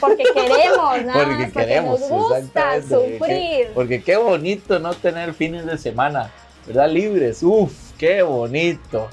Porque 0.00 0.24
queremos, 0.34 1.04
nada 1.04 1.24
Porque 1.24 1.42
más, 1.44 1.52
queremos, 1.52 2.00
porque 2.00 2.14
nos 2.14 2.28
gusta 2.28 2.74
porque 2.74 2.82
sufrir. 2.82 3.68
Porque 3.74 4.02
qué 4.02 4.16
bonito 4.16 4.78
no 4.78 4.94
tener 4.94 5.32
fines 5.32 5.64
de 5.64 5.78
semana, 5.78 6.30
¿verdad? 6.66 6.90
Libres. 6.90 7.42
Uf, 7.42 7.72
qué 7.96 8.22
bonito. 8.22 9.08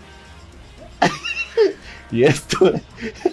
y 2.12 2.24
esto, 2.24 2.72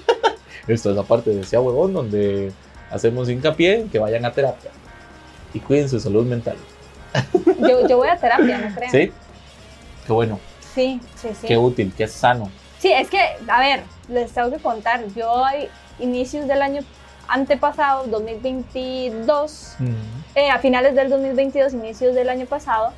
esto 0.69 0.91
es 0.91 0.97
la 0.97 1.03
parte 1.03 1.31
de 1.31 1.45
Sea 1.45 1.61
Huevón, 1.61 1.95
donde 1.95 2.53
hacemos 2.91 3.29
hincapié 3.29 3.81
en 3.81 3.89
que 3.89 3.99
vayan 3.99 4.25
a 4.25 4.33
terapia 4.33 4.71
y 5.55 5.61
cuiden 5.61 5.89
su 5.89 5.99
salud 6.01 6.25
mental. 6.27 6.57
Yo, 7.59 7.87
yo 7.89 7.97
voy 7.97 8.09
a 8.09 8.17
terapia, 8.17 8.59
no 8.59 8.75
creo. 8.75 8.91
¿Sí? 8.91 9.13
Qué 10.07 10.13
bueno, 10.13 10.39
Sí, 10.75 11.01
sí, 11.17 11.29
sí. 11.35 11.47
qué 11.49 11.59
útil, 11.59 11.93
qué 11.97 12.07
sano. 12.07 12.49
Sí, 12.79 12.93
es 12.93 13.11
que, 13.11 13.19
a 13.49 13.59
ver, 13.61 13.83
les 14.09 14.31
tengo 14.33 14.51
que 14.51 14.59
contar. 14.59 15.05
Yo 15.15 15.45
a 15.45 15.53
inicios 15.99 16.47
del 16.47 16.63
año 16.63 16.83
antepasado, 17.29 18.07
2022, 18.07 19.77
eh, 20.35 20.51
a 20.51 20.59
finales 20.59 20.95
del 20.95 21.11
2022, 21.11 21.75
inicios 21.75 22.15
del 22.15 22.29
año 22.29 22.47
pasado, 22.47 22.93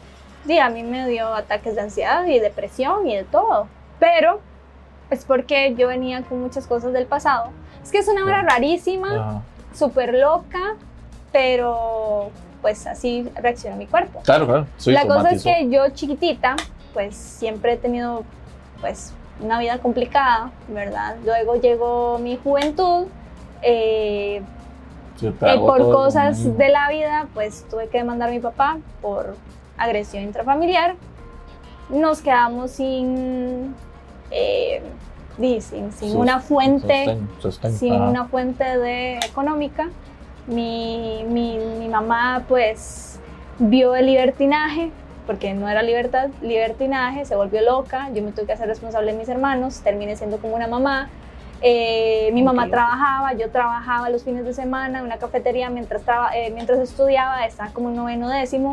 sí, 0.47 0.59
a 0.59 0.69
mí 0.69 0.83
me 0.83 1.09
dio 1.09 1.35
ataques 1.35 1.75
de 1.75 1.81
ansiedad 1.81 2.25
y 2.27 2.39
depresión 2.39 3.09
y 3.09 3.17
de 3.17 3.25
todo. 3.25 3.67
Pero 3.99 4.41
es 5.11 5.25
porque 5.25 5.75
yo 5.77 5.89
venía 5.89 6.23
con 6.23 6.41
muchas 6.41 6.67
cosas 6.67 6.93
del 6.93 7.07
pasado. 7.07 7.51
Es 7.83 7.91
que 7.91 7.99
es 7.99 8.09
una 8.09 8.25
hora 8.25 8.41
Claro. 8.43 8.49
rarísima, 8.51 9.15
Ajá. 9.15 9.43
súper 9.75 10.15
loca, 10.15 10.77
pero 11.33 12.31
pues 12.61 12.87
así 12.87 13.29
reacciona 13.35 13.77
mi 13.77 13.87
cuerpo. 13.87 14.21
Claro, 14.25 14.47
claro. 14.47 14.67
soy 14.77 14.95
La 14.95 15.07
cosa 15.07 15.31
es 15.31 15.43
que 15.43 15.69
yo 15.69 15.89
chiquitita, 15.91 16.57
pues 16.93 17.17
siempre 17.17 17.73
he 17.73 17.77
tenido 17.77 18.25
pues 18.81 19.13
una 19.41 19.59
vida 19.59 19.79
complicada, 19.79 20.51
¿verdad? 20.69 21.17
Luego 21.25 21.57
llegó 21.57 22.19
mi 22.19 22.37
juventud, 22.37 23.07
eh, 23.63 24.43
tragó 25.39 25.67
por 25.67 25.81
cosas 25.81 26.57
de 26.57 26.69
la 26.69 26.89
vida, 26.91 27.27
pues 27.35 27.67
tuve 27.69 27.89
que 27.89 27.99
demandar 27.99 28.29
a 28.29 28.33
mi 28.33 28.41
papá 28.41 28.79
por 29.01 29.37
agresión 29.77 30.23
intrafamiliar. 30.23 30.95
Nos 31.89 32.21
quedamos 32.21 32.71
sin 32.71 33.75
eh, 34.31 34.83
sin, 35.61 35.93
sin 35.93 36.17
una 36.17 36.41
fuente, 36.41 37.05
Sostén, 37.05 37.29
sostén. 37.41 37.73
sin 37.73 37.95
Ajá. 37.95 38.09
una 38.09 38.25
fuente 38.27 38.65
de 38.79 39.19
económica. 39.19 39.89
Mi, 40.47 41.25
mi, 41.29 41.59
mi 41.79 41.89
mamá 41.89 42.45
pues 42.49 43.19
vio 43.59 43.95
el 43.95 44.07
libertinaje, 44.07 44.91
porque 45.27 45.55
no 45.55 45.69
era 45.69 45.83
libertad, 45.83 46.31
libertinaje, 46.41 47.25
se 47.25 47.37
volvió 47.37 47.63
loca, 47.63 48.09
yo 48.13 48.23
me 48.23 48.33
tuve 48.33 48.47
que 48.47 48.53
hacer 48.53 48.67
responsable 48.67 49.13
de 49.13 49.19
mis 49.19 49.29
hermanos, 49.29 49.81
terminé 49.83 50.17
siendo 50.17 50.39
como 50.39 50.57
una 50.57 50.67
mamá. 50.67 51.09
Eh, 51.65 52.31
mi 52.33 52.43
mamá 52.43 52.63
trabajaba, 52.73 53.35
yo 53.35 53.49
trabajaba 53.51 54.11
los 54.11 54.25
fines 54.25 54.45
de 54.45 54.53
semana 54.53 54.99
en 54.99 55.05
una 55.05 55.19
cafetería 55.19 55.71
mientras, 55.71 56.03
traba- 56.03 56.37
eh, 56.37 56.51
mientras 56.53 56.81
estudiaba, 56.81 57.47
estaba 57.47 57.71
como 57.73 57.91
en 57.91 57.97
noveno 57.97 58.29
décimo. 58.29 58.73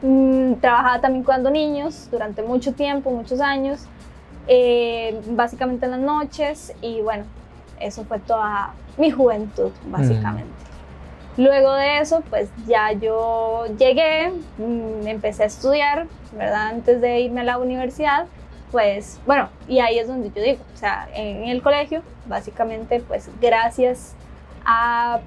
Mm, 0.00 0.54
trabajaba 0.54 1.00
también 1.02 1.24
cuidando 1.24 1.50
niños 1.50 2.08
durante 2.10 2.42
mucho 2.42 2.72
tiempo, 2.72 3.10
muchos 3.10 3.40
años, 3.40 3.84
eh, 4.48 5.20
básicamente 5.30 5.84
en 5.84 5.90
las 5.92 6.00
noches 6.00 6.74
y 6.80 7.02
bueno, 7.02 7.24
eso 7.80 8.04
fue 8.04 8.18
toda 8.18 8.72
mi 8.96 9.10
juventud, 9.10 9.70
básicamente. 9.86 10.52
Luego 11.36 11.72
de 11.74 11.98
eso, 11.98 12.22
pues 12.30 12.48
ya 12.66 12.92
yo 12.92 13.64
llegué, 13.76 14.30
mm, 14.58 15.06
empecé 15.06 15.42
a 15.42 15.46
estudiar, 15.46 16.06
¿verdad? 16.32 16.68
Antes 16.68 17.00
de 17.00 17.20
irme 17.20 17.40
a 17.40 17.44
la 17.44 17.58
universidad, 17.58 18.26
pues 18.70 19.20
bueno, 19.26 19.48
y 19.68 19.80
ahí 19.80 19.98
es 19.98 20.06
donde 20.06 20.30
yo 20.30 20.42
digo, 20.42 20.62
o 20.72 20.76
sea, 20.76 21.08
en 21.12 21.48
el 21.48 21.62
colegio, 21.62 22.02
básicamente, 22.26 23.00
pues 23.00 23.28
gracias 23.40 24.14
a 24.64 25.20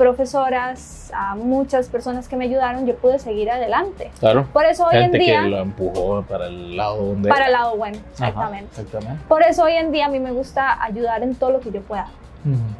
profesoras, 0.00 1.12
a 1.14 1.34
muchas 1.34 1.90
personas 1.90 2.26
que 2.26 2.34
me 2.34 2.46
ayudaron, 2.46 2.86
yo 2.86 2.96
pude 2.96 3.18
seguir 3.18 3.50
adelante. 3.50 4.10
Claro. 4.18 4.46
Por 4.50 4.64
eso 4.64 4.86
hoy 4.86 4.96
en 4.96 5.02
Gente 5.02 5.18
día, 5.18 5.42
que 5.42 5.48
lo 5.48 5.58
empujó 5.58 6.22
para 6.22 6.46
el 6.46 6.74
lado 6.74 7.04
donde. 7.04 7.28
para 7.28 7.46
el 7.48 7.52
lado 7.52 7.76
bueno, 7.76 7.98
Ajá, 8.14 8.28
exactamente. 8.28 8.80
exactamente. 8.80 9.24
Por 9.28 9.42
eso 9.42 9.64
hoy 9.64 9.74
en 9.74 9.92
día 9.92 10.06
a 10.06 10.08
mí 10.08 10.18
me 10.18 10.32
gusta 10.32 10.82
ayudar 10.82 11.22
en 11.22 11.34
todo 11.34 11.50
lo 11.50 11.60
que 11.60 11.70
yo 11.70 11.82
pueda. 11.82 12.08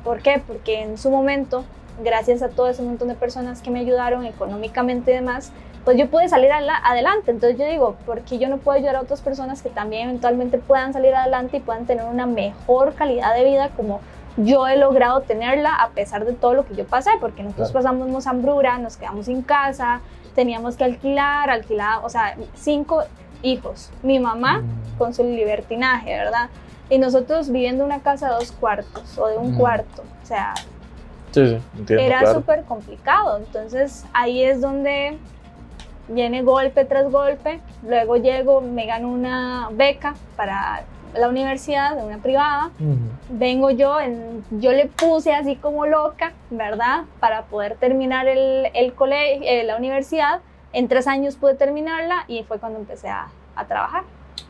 ¿Por 0.03 0.23
qué? 0.23 0.43
Porque 0.47 0.81
en 0.81 0.97
su 0.97 1.11
momento, 1.11 1.65
gracias 2.03 2.41
a 2.41 2.49
todo 2.49 2.71
ese 2.71 2.81
montón 2.81 3.09
de 3.09 3.15
personas 3.15 3.61
que 3.61 3.71
me 3.71 3.81
ayudaron 3.81 4.25
económicamente 4.25 5.11
y 5.11 5.17
demás, 5.17 5.53
pues 5.85 5.99
yo 5.99 6.09
pude 6.09 6.27
salir 6.31 6.51
adelante. 6.51 7.33
Entonces 7.33 7.59
yo 7.59 7.67
digo, 7.67 7.97
¿por 8.07 8.23
qué 8.23 8.39
yo 8.39 8.49
no 8.49 8.57
puedo 8.57 8.79
ayudar 8.79 8.97
a 8.97 9.03
otras 9.03 9.21
personas 9.21 9.61
que 9.61 9.69
también 9.69 10.09
eventualmente 10.09 10.57
puedan 10.57 10.95
salir 10.95 11.15
adelante 11.15 11.59
y 11.59 11.61
puedan 11.61 11.85
tener 11.85 12.07
una 12.07 12.25
mejor 12.25 12.95
calidad 12.95 13.35
de 13.35 13.45
vida 13.45 13.69
como 13.77 14.01
yo 14.45 14.67
he 14.69 14.77
logrado 14.77 15.21
tenerla 15.23 15.75
a 15.75 15.91
pesar 15.91 16.25
de 16.25 16.33
todo 16.33 16.55
lo 16.55 16.67
que 16.67 16.75
yo 16.75 16.85
pasé? 16.87 17.11
Porque 17.21 17.43
nosotros 17.43 17.71
Claro. 17.73 17.85
pasamos 17.89 18.27
hambruna, 18.27 18.79
nos 18.79 18.97
quedamos 18.97 19.27
sin 19.27 19.43
casa, 19.43 20.01
teníamos 20.35 20.77
que 20.77 20.85
alquilar, 20.85 21.51
alquilar, 21.51 22.01
o 22.05 22.09
sea, 22.09 22.37
cinco 22.55 23.03
hijos. 23.43 23.91
Mi 24.03 24.19
mamá 24.19 24.59
Mm. 24.59 24.99
con 24.99 25.15
su 25.15 25.25
libertinaje, 25.25 26.11
¿verdad? 26.17 26.49
Y 26.89 26.99
nosotros 26.99 27.51
viviendo 27.51 27.85
en 27.85 27.91
una 27.93 28.01
casa 28.01 28.29
de 28.29 28.35
dos 28.35 28.53
cuartos 28.53 29.17
o 29.19 29.27
de 29.29 29.39
un 29.39 29.55
Mm. 29.55 29.59
cuarto, 29.59 30.03
o 30.23 30.27
sea, 30.27 30.55
Sí, 31.33 31.47
sí, 31.47 31.63
entiendo. 31.79 32.05
era 32.05 32.19
claro. 32.21 32.35
súper 32.41 32.65
complicado. 32.65 33.39
Entonces 33.39 34.05
ahí 34.13 34.43
es 34.43 34.61
donde 34.61 35.17
viene 36.09 36.43
golpe 36.43 36.85
tras 36.85 37.09
golpe. 37.11 37.61
Luego 37.87 38.17
llego, 38.17 38.61
me 38.61 38.87
gano 38.87 39.09
una 39.09 39.69
beca 39.73 40.15
para 40.37 40.83
la 41.15 41.29
universidad, 41.29 41.97
de 41.97 42.03
una 42.05 42.19
privada. 42.19 42.71
Ujú. 42.79 42.97
Vengo 43.31 43.71
yo, 43.71 44.01
en, 44.01 44.45
yo 44.51 44.73
le 44.73 44.87
puse 44.87 45.35
así 45.35 45.57
como 45.57 45.87
loca, 45.87 46.33
¿verdad? 46.51 47.05
Para 47.21 47.43
poder 47.43 47.77
terminar 47.77 48.29
el, 48.29 48.69
el 48.75 48.95
colegio, 48.95 49.43
eh, 49.45 49.65
la 49.65 49.77
universidad. 49.77 50.41
En 50.73 50.87
tres 50.89 51.07
años 51.09 51.37
pude 51.37 51.55
terminarla 51.55 52.25
y 52.29 52.45
fue 52.45 52.59
cuando 52.59 52.79
empecé 52.79 53.09
a, 53.09 53.29
a 53.57 53.65
trabajar, 53.67 54.05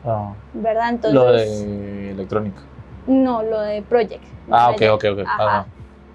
Ah, 0.05 0.33
¿verdad? 0.53 0.89
Entonces, 0.89 1.13
lo 1.13 1.31
de 1.31 2.11
electrónica. 2.11 2.61
No, 3.07 3.41
lo 3.43 3.61
de 3.61 3.81
Project. 3.81 4.23
Ah, 4.51 4.69
ok, 4.69 4.77
Project, 4.77 4.93
ok, 4.93 5.19
ok. 5.19 5.27
Ajá. 5.27 5.43
Ajá. 5.45 5.65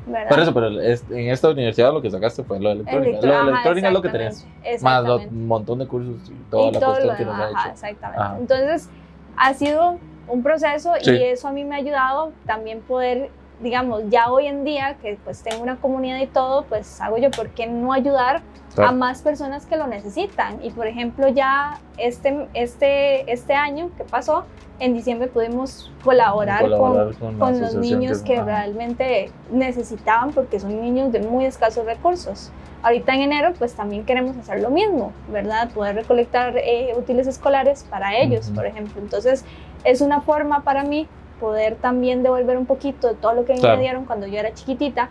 ¿verdad? 0.06 0.28
Por 0.28 0.38
eso, 0.38 0.54
pero 0.54 0.68
en 0.68 1.30
esta 1.30 1.50
universidad 1.50 1.92
lo 1.92 2.00
que 2.00 2.10
sacaste 2.12 2.44
fue 2.44 2.60
lo 2.60 2.68
de 2.68 2.74
electrónica. 2.76 3.10
Electro- 3.18 3.26
lo 3.28 3.32
de 3.34 3.40
ajá, 3.40 3.48
electrónica 3.50 3.88
es 3.88 3.92
lo 3.94 4.02
que 4.02 4.08
tenías. 4.08 4.46
Más 4.80 5.04
un 5.04 5.48
montón 5.48 5.78
de 5.80 5.86
cursos 5.88 6.30
y 6.30 6.34
toda 6.48 6.68
y 6.68 6.72
la 6.72 6.78
todo 6.78 6.90
cuestión 6.90 7.12
lo 7.12 7.18
que 7.18 7.24
nos 7.24 7.36
demás, 7.36 7.52
ha 7.52 7.58
ajá, 7.58 7.62
hecho. 7.68 7.72
exactamente. 7.74 8.22
Ajá. 8.22 8.36
Entonces, 8.38 8.90
ha 9.36 9.54
sido 9.54 9.98
un 10.28 10.42
proceso 10.42 10.92
Sí. 11.00 11.10
y 11.12 11.22
eso 11.24 11.48
a 11.48 11.52
mí 11.52 11.64
me 11.64 11.74
ha 11.74 11.78
ayudado 11.78 12.32
también 12.46 12.80
poder, 12.80 13.30
digamos, 13.60 14.02
ya 14.08 14.30
hoy 14.30 14.46
en 14.46 14.64
día 14.64 14.96
que 15.00 15.18
pues 15.24 15.42
tengo 15.42 15.62
una 15.62 15.76
comunidad 15.76 16.18
y 16.20 16.26
todo, 16.26 16.64
pues 16.64 17.00
hago 17.00 17.16
yo, 17.18 17.30
¿por 17.30 17.48
qué 17.50 17.66
no 17.66 17.92
ayudar 17.92 18.42
Claro. 18.74 18.90
a 18.90 18.92
más 18.92 19.22
personas 19.22 19.64
que 19.66 19.76
lo 19.76 19.86
necesitan? 19.86 20.62
Y 20.62 20.70
por 20.70 20.86
ejemplo, 20.86 21.28
ya 21.28 21.78
este, 21.96 22.46
este, 22.54 23.30
este 23.32 23.54
año 23.54 23.90
que 23.96 24.04
pasó, 24.04 24.44
en 24.78 24.92
diciembre 24.92 25.28
pudimos 25.28 25.90
colaborar, 26.04 26.60
con 26.60 26.70
Colaborar 26.70 27.14
con, 27.14 27.38
la 27.38 27.44
con 27.46 27.60
los 27.62 27.74
niños 27.76 28.18
que 28.20 28.42
realmente 28.42 29.30
necesitaban 29.50 30.32
porque 30.32 30.60
son 30.60 30.78
niños 30.82 31.12
de 31.12 31.20
muy 31.20 31.46
escasos 31.46 31.86
recursos. 31.86 32.50
Ahorita 32.82 33.14
en 33.14 33.22
enero 33.22 33.54
pues 33.58 33.72
también 33.72 34.04
queremos 34.04 34.36
hacer 34.36 34.60
lo 34.60 34.68
mismo, 34.68 35.12
¿verdad? 35.32 35.70
Poder 35.70 35.94
recolectar 35.96 36.58
eh, 36.58 36.92
útiles 36.96 37.26
escolares 37.26 37.84
para 37.88 38.18
ellos, 38.18 38.50
por 38.54 38.66
ejemplo. 38.66 39.00
Entonces 39.00 39.46
es 39.86 40.00
una 40.00 40.20
forma 40.20 40.64
para 40.64 40.82
mí 40.82 41.06
poder 41.40 41.76
también 41.76 42.22
devolver 42.22 42.58
un 42.58 42.66
poquito 42.66 43.08
de 43.08 43.14
todo 43.14 43.34
lo 43.34 43.44
que 43.44 43.54
Claro. 43.54 43.76
me 43.76 43.82
dieron 43.82 44.04
cuando 44.04 44.26
yo 44.26 44.38
era 44.38 44.52
chiquitita 44.52 45.08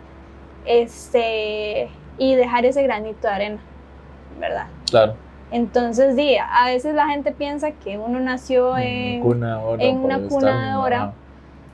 este, 0.66 1.88
y 2.18 2.34
dejar 2.34 2.66
ese 2.66 2.82
granito 2.82 3.26
de 3.26 3.34
arena, 3.34 3.58
¿verdad? 4.38 4.66
Claro. 4.90 5.14
Entonces, 5.50 6.16
di, 6.16 6.36
a 6.36 6.66
veces 6.66 6.94
la 6.94 7.06
gente 7.06 7.32
piensa 7.32 7.70
que 7.70 7.96
uno 7.98 8.18
nació 8.20 8.76
en, 8.76 9.20
cuna, 9.22 9.60
oro, 9.60 9.80
en 9.80 9.96
una 9.98 10.18
cuna 10.28 10.70
de 10.70 10.76
oro. 10.76 11.12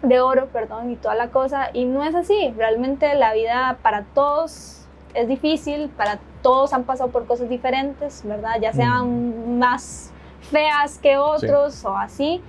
de 0.02 0.20
oro, 0.20 0.46
perdón, 0.48 0.90
y 0.90 0.96
toda 0.96 1.14
la 1.14 1.28
cosa. 1.28 1.70
Y 1.72 1.86
no 1.86 2.04
es 2.04 2.14
así. 2.14 2.52
Realmente 2.56 3.14
la 3.14 3.32
vida 3.32 3.78
para 3.82 4.02
todos 4.14 4.86
es 5.14 5.26
difícil, 5.26 5.88
para 5.96 6.18
todos 6.42 6.72
han 6.74 6.84
pasado 6.84 7.10
por 7.10 7.26
cosas 7.26 7.48
diferentes, 7.48 8.22
¿verdad? 8.24 8.56
Ya 8.60 8.72
sean 8.74 9.58
más 9.58 10.12
feas 10.42 10.98
que 10.98 11.16
otros 11.16 11.84
o 11.84 11.96
así. 11.96 12.42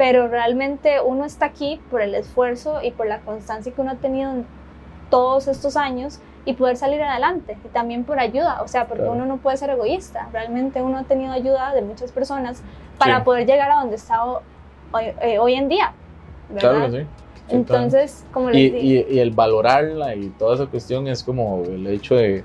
Pero 0.00 0.28
realmente 0.28 0.98
uno 1.04 1.26
está 1.26 1.44
aquí 1.44 1.78
por 1.90 2.00
el 2.00 2.14
esfuerzo 2.14 2.80
y 2.82 2.90
por 2.90 3.06
la 3.06 3.20
constancia 3.20 3.70
que 3.70 3.82
uno 3.82 3.90
ha 3.90 3.96
tenido 3.96 4.30
en 4.32 4.46
todos 5.10 5.46
estos 5.46 5.76
años 5.76 6.20
y 6.46 6.54
poder 6.54 6.78
salir 6.78 7.02
adelante. 7.02 7.58
Y 7.66 7.68
también 7.68 8.04
por 8.04 8.18
ayuda, 8.18 8.62
o 8.62 8.66
sea, 8.68 8.86
porque 8.86 9.02
Claro. 9.02 9.16
uno 9.18 9.26
no 9.26 9.36
puede 9.36 9.58
ser 9.58 9.68
egoísta. 9.68 10.30
Realmente 10.32 10.80
uno 10.80 10.96
ha 10.96 11.02
tenido 11.02 11.34
ayuda 11.34 11.74
de 11.74 11.82
muchas 11.82 12.12
personas 12.12 12.62
para 12.98 13.18
Sí. 13.18 13.24
poder 13.26 13.46
llegar 13.46 13.70
a 13.72 13.74
donde 13.74 13.96
está 13.96 14.24
hoy, 14.24 14.38
eh, 15.20 15.38
hoy 15.38 15.52
en 15.52 15.68
día. 15.68 15.92
¿verdad? 16.48 16.70
Claro 16.70 16.90
que 16.92 17.00
sí. 17.02 17.06
Sí, 17.48 17.56
Entonces, 17.56 18.24
como 18.32 18.48
les 18.48 18.56
Y, 18.58 18.70
digo, 18.70 18.78
y- 19.10 19.14
y 19.16 19.18
el 19.18 19.32
valorarla 19.32 20.14
y 20.14 20.30
toda 20.30 20.54
esa 20.54 20.64
cuestión 20.66 21.08
es 21.08 21.22
como 21.22 21.62
el 21.66 21.86
hecho 21.88 22.14
de 22.14 22.42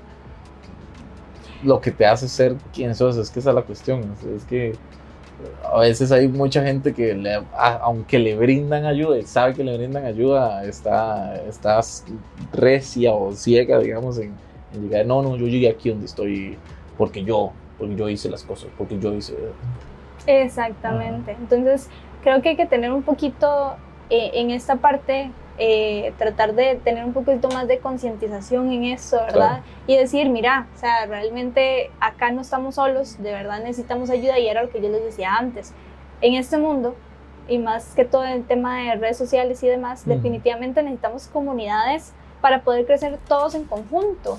lo 1.64 1.80
que 1.80 1.90
te 1.90 2.04
hace 2.04 2.28
ser 2.28 2.56
quien 2.74 2.94
sos, 2.94 3.16
es 3.16 3.30
que 3.30 3.40
esa 3.40 3.48
es 3.48 3.56
la 3.56 3.62
cuestión, 3.62 4.12
es, 4.12 4.24
es 4.24 4.44
que 4.44 4.76
a 5.62 5.80
veces 5.80 6.12
hay 6.12 6.28
mucha 6.28 6.62
gente 6.64 6.94
que 6.94 7.14
le- 7.14 7.34
a- 7.52 7.76
aunque 7.82 8.18
le 8.18 8.36
brindan 8.36 8.84
ayuda 8.86 9.18
y 9.18 9.26
sabe 9.26 9.54
que 9.54 9.64
le 9.64 9.76
brindan 9.76 10.04
ayuda, 10.06 10.64
está, 10.64 11.36
está 11.46 11.80
recia 12.50 13.14
o 13.14 13.32
ciega, 13.34 13.78
digamos, 13.80 14.18
en, 14.18 14.40
en 14.70 14.82
llegar, 14.82 15.06
no, 15.06 15.22
no, 15.22 15.36
yo 15.36 15.46
llegué 15.46 15.68
aquí 15.68 15.90
donde 15.90 16.06
estoy 16.06 16.62
porque 16.96 17.24
yo, 17.24 17.60
porque 17.76 17.96
yo 17.96 18.08
hice 18.08 18.30
las 18.30 18.44
cosas, 18.44 18.72
porque 18.76 18.98
yo 18.98 19.14
hice... 19.14 19.58
exactamente. 20.26 21.32
Entonces, 21.32 21.90
creo 22.20 22.42
que 22.42 22.50
hay 22.50 22.56
que 22.56 22.66
tener 22.66 22.92
un 22.92 23.04
poquito 23.04 23.80
eh, 24.08 24.32
en 24.34 24.50
esta 24.50 24.76
parte, 24.80 25.36
eh, 25.58 26.12
tratar 26.18 26.54
de 26.54 26.76
tener 26.76 27.04
un 27.04 27.12
poquito 27.12 27.48
más 27.48 27.66
de 27.66 27.78
concientización 27.78 28.70
en 28.72 28.84
eso, 28.84 29.16
¿verdad? 29.16 29.32
Claro. 29.32 29.62
Y 29.86 29.96
decir, 29.96 30.28
mira, 30.28 30.66
o 30.74 30.78
sea, 30.78 31.06
realmente 31.06 31.90
acá 32.00 32.30
no 32.30 32.42
estamos 32.42 32.74
solos, 32.74 33.16
de 33.22 33.32
verdad 33.32 33.60
necesitamos 33.60 34.10
ayuda 34.10 34.38
y 34.38 34.48
era 34.48 34.62
lo 34.62 34.70
que 34.70 34.82
yo 34.82 34.88
les 34.88 35.02
decía 35.02 35.34
antes. 35.36 35.72
En 36.20 36.34
este 36.34 36.58
mundo, 36.58 36.94
y 37.48 37.58
más 37.58 37.94
que 37.94 38.04
todo 38.04 38.24
el 38.24 38.44
tema 38.44 38.82
de 38.82 38.96
redes 38.96 39.16
sociales 39.16 39.62
y 39.62 39.68
demás, 39.68 40.02
Ujú. 40.02 40.10
definitivamente 40.10 40.82
necesitamos 40.82 41.28
comunidades 41.28 42.12
para 42.40 42.62
poder 42.62 42.84
crecer 42.86 43.18
todos 43.26 43.54
en 43.54 43.64
conjunto. 43.64 44.38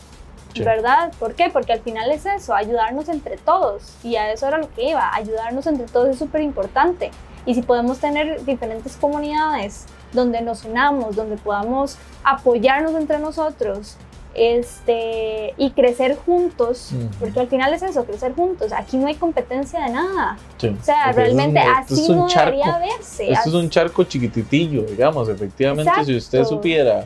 Sí. 0.53 0.63
¿Verdad? 0.63 1.11
¿Por 1.19 1.35
qué? 1.35 1.49
Porque 1.51 1.73
al 1.73 1.81
final 1.81 2.09
es 2.09 2.25
eso, 2.25 2.55
ayudarnos 2.55 3.09
entre 3.09 3.37
todos. 3.37 3.95
Y 4.03 4.15
a 4.15 4.31
eso 4.31 4.47
era 4.47 4.57
lo 4.57 4.71
que 4.73 4.89
iba, 4.89 5.13
ayudarnos 5.13 5.67
entre 5.67 5.85
todos 5.85 6.09
es 6.09 6.17
súper 6.17 6.41
importante. 6.41 7.11
Y 7.45 7.53
si 7.53 7.61
podemos 7.61 7.99
tener 7.99 8.43
diferentes 8.43 8.97
comunidades 8.97 9.85
donde 10.13 10.41
nos 10.41 10.63
unamos, 10.65 11.15
donde 11.15 11.37
podamos 11.37 11.97
apoyarnos 12.23 12.95
entre 12.95 13.19
nosotros 13.19 13.95
este, 14.33 15.53
y 15.57 15.71
crecer 15.71 16.15
juntos, 16.15 16.91
porque 17.19 17.39
al 17.39 17.47
final 17.47 17.73
es 17.73 17.81
eso, 17.81 18.05
crecer 18.05 18.33
juntos. 18.33 18.71
Aquí 18.71 18.95
no 18.97 19.07
hay 19.07 19.15
competencia 19.15 19.83
de 19.85 19.89
nada. 19.91 20.37
Sí. 20.57 20.67
O 20.79 20.83
sea, 20.83 21.05
Porque 21.05 21.23
es 21.27 21.31
un- 21.33 21.37
realmente 21.37 21.59
así 21.59 21.93
es 22.03 22.09
un 22.09 22.17
no 22.17 22.27
charco. 22.27 22.51
debería 22.51 22.77
verse. 22.77 23.31
Esto 23.31 23.49
es 23.49 23.55
un 23.55 23.61
Así- 23.61 23.69
charco 23.69 24.03
chiquititillo, 24.03 24.83
digamos, 24.83 25.27
efectivamente, 25.29 25.91
si 26.05 26.15
usted 26.15 26.43
supiera 26.45 27.05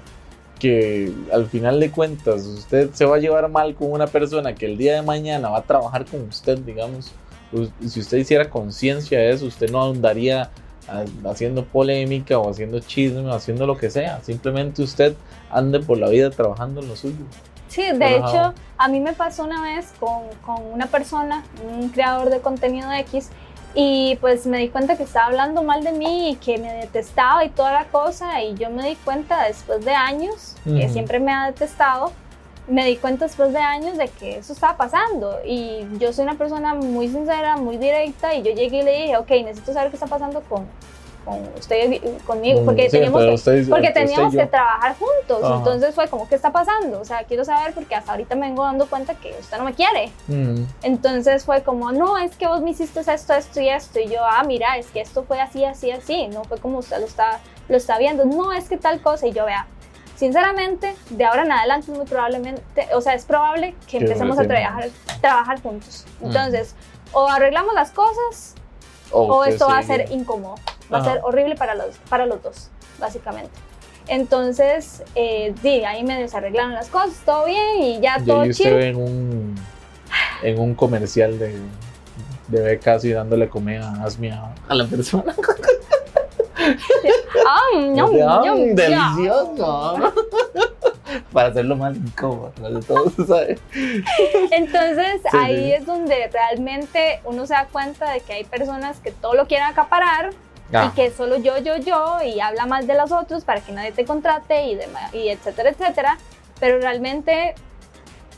que 0.59 1.11
al 1.33 1.47
final 1.47 1.79
de 1.79 1.89
cuentas 1.89 2.45
usted 2.45 2.91
se 2.93 3.05
va 3.05 3.15
a 3.15 3.19
llevar 3.19 3.49
mal 3.49 3.73
con 3.75 3.91
una 3.91 4.07
persona 4.07 4.53
que 4.53 4.65
el 4.67 4.77
día 4.77 4.95
de 4.95 5.01
mañana 5.01 5.49
va 5.49 5.59
a 5.59 5.63
trabajar 5.63 6.05
con 6.05 6.21
usted, 6.27 6.59
digamos, 6.59 7.11
si 7.87 7.99
usted 7.99 8.17
hiciera 8.19 8.49
conciencia 8.49 9.17
de 9.19 9.31
eso, 9.31 9.45
usted 9.45 9.71
no 9.71 9.83
andaría 9.83 10.43
ha- 10.43 10.49
haciendo 11.25 11.65
polémica 11.65 12.37
o 12.37 12.49
haciendo 12.49 12.79
chisme 12.79 13.21
o 13.29 13.33
haciendo 13.33 13.65
lo 13.65 13.77
que 13.77 13.89
sea. 13.89 14.21
Simplemente 14.21 14.81
usted 14.81 15.15
ande 15.49 15.79
por 15.79 15.97
la 15.97 16.09
vida 16.09 16.29
trabajando 16.29 16.81
en 16.81 16.87
lo 16.87 16.95
suyo. 16.95 17.25
Sí, 17.67 17.83
de 17.83 17.93
Relajado. 17.93 18.51
hecho, 18.51 18.61
a 18.77 18.87
mí 18.89 18.99
me 18.99 19.13
pasó 19.13 19.43
una 19.43 19.61
vez 19.61 19.93
con, 19.99 20.23
con 20.45 20.65
una 20.73 20.87
persona, 20.87 21.43
un 21.65 21.89
creador 21.89 22.29
de 22.29 22.41
contenido 22.41 22.91
X, 22.91 23.29
y 23.73 24.17
pues 24.19 24.45
me 24.45 24.57
di 24.57 24.67
cuenta 24.67 24.97
que 24.97 25.03
estaba 25.03 25.27
hablando 25.27 25.63
mal 25.63 25.81
de 25.83 25.93
mí 25.93 26.31
y 26.31 26.35
que 26.35 26.57
me 26.57 26.73
detestaba 26.73 27.45
y 27.45 27.49
toda 27.49 27.71
la 27.71 27.85
cosa, 27.85 28.41
y 28.41 28.55
yo 28.55 28.69
me 28.69 28.85
di 28.85 28.95
cuenta 28.95 29.45
después 29.45 29.85
de 29.85 29.93
años, 29.93 30.55
que 30.65 30.89
siempre 30.89 31.19
me 31.21 31.31
ha 31.31 31.45
detestado, 31.45 32.11
me 32.67 32.85
di 32.85 32.97
cuenta 32.97 33.25
después 33.25 33.51
de 33.53 33.59
años 33.59 33.97
de 33.97 34.07
que 34.07 34.37
eso 34.37 34.53
estaba 34.53 34.77
pasando, 34.77 35.39
y 35.45 35.85
yo 35.99 36.13
soy 36.13 36.23
una 36.23 36.35
persona 36.37 36.73
muy 36.75 37.07
sincera, 37.09 37.57
muy 37.57 37.77
directa, 37.77 38.33
y 38.35 38.43
yo 38.43 38.51
llegué 38.51 38.77
y 38.79 38.83
le 38.83 38.91
dije, 39.01 39.17
ok, 39.17 39.29
necesito 39.43 39.73
saber 39.73 39.89
qué 39.89 39.95
está 39.97 40.07
pasando 40.07 40.41
con, 40.47 40.65
con 41.25 41.39
usted, 41.57 42.01
conmigo, 42.25 42.63
porque 42.65 42.83
Mm, 42.83 42.85
Sí, 42.85 42.91
teníamos 42.91 43.21
que 43.23 43.33
usted- 43.33 43.69
porque 43.69 43.91
teníamos 43.91 44.33
que 44.35 44.45
trabajar 44.47 44.95
juntos. 44.97 45.43
Ajá. 45.43 45.55
Entonces 45.57 45.93
fue 45.93 46.07
como, 46.07 46.27
¿qué 46.27 46.33
está 46.35 46.51
pasando? 46.51 46.99
O 46.99 47.05
sea, 47.05 47.23
quiero 47.25 47.45
saber 47.45 47.73
porque 47.73 47.93
hasta 47.93 48.11
ahorita 48.13 48.33
me 48.35 48.47
vengo 48.47 48.63
dando 48.63 48.87
cuenta 48.87 49.13
que 49.15 49.35
usted 49.39 49.57
no 49.59 49.63
me 49.65 49.73
quiere. 49.75 50.11
Mm, 50.27 50.63
Entonces 50.81 51.45
fue 51.45 51.61
como, 51.61 51.91
no, 51.91 52.17
es 52.17 52.35
que 52.37 52.47
vos 52.47 52.61
me 52.61 52.71
hiciste 52.71 53.01
esto, 53.01 53.33
esto 53.33 53.61
y 53.61 53.69
esto. 53.69 53.99
Y 53.99 54.07
yo, 54.07 54.17
ah, 54.23 54.43
mira, 54.43 54.77
es 54.77 54.87
que 54.87 55.01
esto 55.01 55.23
fue 55.23 55.39
así, 55.39 55.63
así, 55.63 55.91
así. 55.91 56.27
No 56.27 56.43
fue 56.43 56.57
como 56.57 56.79
usted 56.79 56.99
lo 56.99 57.05
está, 57.05 57.39
lo 57.69 57.77
está 57.77 57.99
viendo. 57.99 58.25
No, 58.25 58.51
es 58.51 58.67
que 58.67 58.77
tal 58.77 58.99
cosa. 59.01 59.27
Y 59.27 59.31
yo, 59.31 59.45
vea, 59.45 59.67
sinceramente, 60.21 60.93
de 61.09 61.25
ahora 61.25 61.41
en 61.45 61.51
adelante 61.51 61.91
es 61.91 61.97
muy 61.97 62.05
probablemente, 62.05 62.61
o 62.93 63.01
sea, 63.01 63.15
es 63.15 63.25
probable 63.25 63.73
que 63.87 63.97
empecemos 63.97 64.37
a 64.37 64.43
trabajar, 64.43 64.89
trabajar 65.19 65.59
juntos. 65.63 66.05
Mm. 66.19 66.25
Entonces, 66.27 66.75
o 67.11 67.27
arreglamos 67.27 67.73
las 67.73 67.89
cosas 67.89 68.53
o 69.09 69.43
esto 69.45 69.67
va 69.67 69.79
a 69.79 69.83
ser 69.83 70.11
incómodo, 70.11 70.55
va 70.93 70.99
a 70.99 71.03
ser 71.03 71.21
horrible 71.23 71.55
para 71.55 71.73
los, 71.73 71.97
para 72.07 72.27
los 72.27 72.43
dos, 72.43 72.69
básicamente. 72.99 73.49
Entonces, 74.07 75.01
eh, 75.15 75.55
sí, 75.59 75.83
ahí 75.85 76.03
me 76.03 76.21
desarreglaron 76.21 76.73
las 76.73 76.89
cosas, 76.89 77.19
todo 77.25 77.45
bien 77.45 77.81
y 77.81 77.99
ya 77.99 78.19
Y 78.19 78.25
todo 78.25 78.41
ahí 78.41 78.51
usted 78.51 78.65
chido. 78.65 78.77
ve 78.77 78.89
en 78.89 78.97
un, 78.97 79.55
en 80.43 80.59
un 80.59 80.75
comercial 80.75 81.39
de, 81.39 81.57
de 82.47 82.61
becas 82.61 83.03
y 83.05 83.11
dándole 83.11 83.49
comida 83.49 83.89
a 83.89 84.05
Asmi 84.05 84.29
a, 84.29 84.53
a 84.67 84.75
la 84.75 84.85
persona. 84.85 85.33
¡Ah, 87.47 87.77
ñam, 87.77 88.11
delicioso! 88.75 89.95
Para 91.33 91.49
hacerlo 91.49 91.75
más 91.75 91.95
incómodo, 91.97 92.53
de 92.69 92.81
todo, 92.81 93.11
¿sabes? 93.27 93.59
Entonces, 94.51 95.21
Sí, 95.29 95.37
ahí 95.37 95.57
sí. 95.57 95.73
es 95.73 95.85
donde 95.85 96.29
realmente 96.31 97.19
uno 97.25 97.45
se 97.45 97.53
da 97.53 97.67
cuenta 97.71 98.11
de 98.11 98.21
que 98.21 98.33
hay 98.33 98.43
personas 98.45 98.99
que 98.99 99.11
todo 99.11 99.33
lo 99.33 99.47
quieren 99.47 99.67
acaparar 99.67 100.31
Ah, 100.73 100.89
y 100.89 100.95
que 100.95 101.11
solo 101.11 101.35
yo, 101.35 101.57
yo, 101.57 101.75
yo, 101.75 102.19
y 102.25 102.39
habla 102.39 102.65
mal 102.65 102.87
de 102.87 102.93
los 102.95 103.11
otros 103.11 103.43
para 103.43 103.59
que 103.59 103.73
nadie 103.73 103.91
te 103.91 104.05
contrate 104.05 104.67
y, 104.67 104.79
y 105.11 105.27
etcétera, 105.27 105.71
etcétera. 105.71 106.17
Pero 106.61 106.79
realmente 106.79 107.55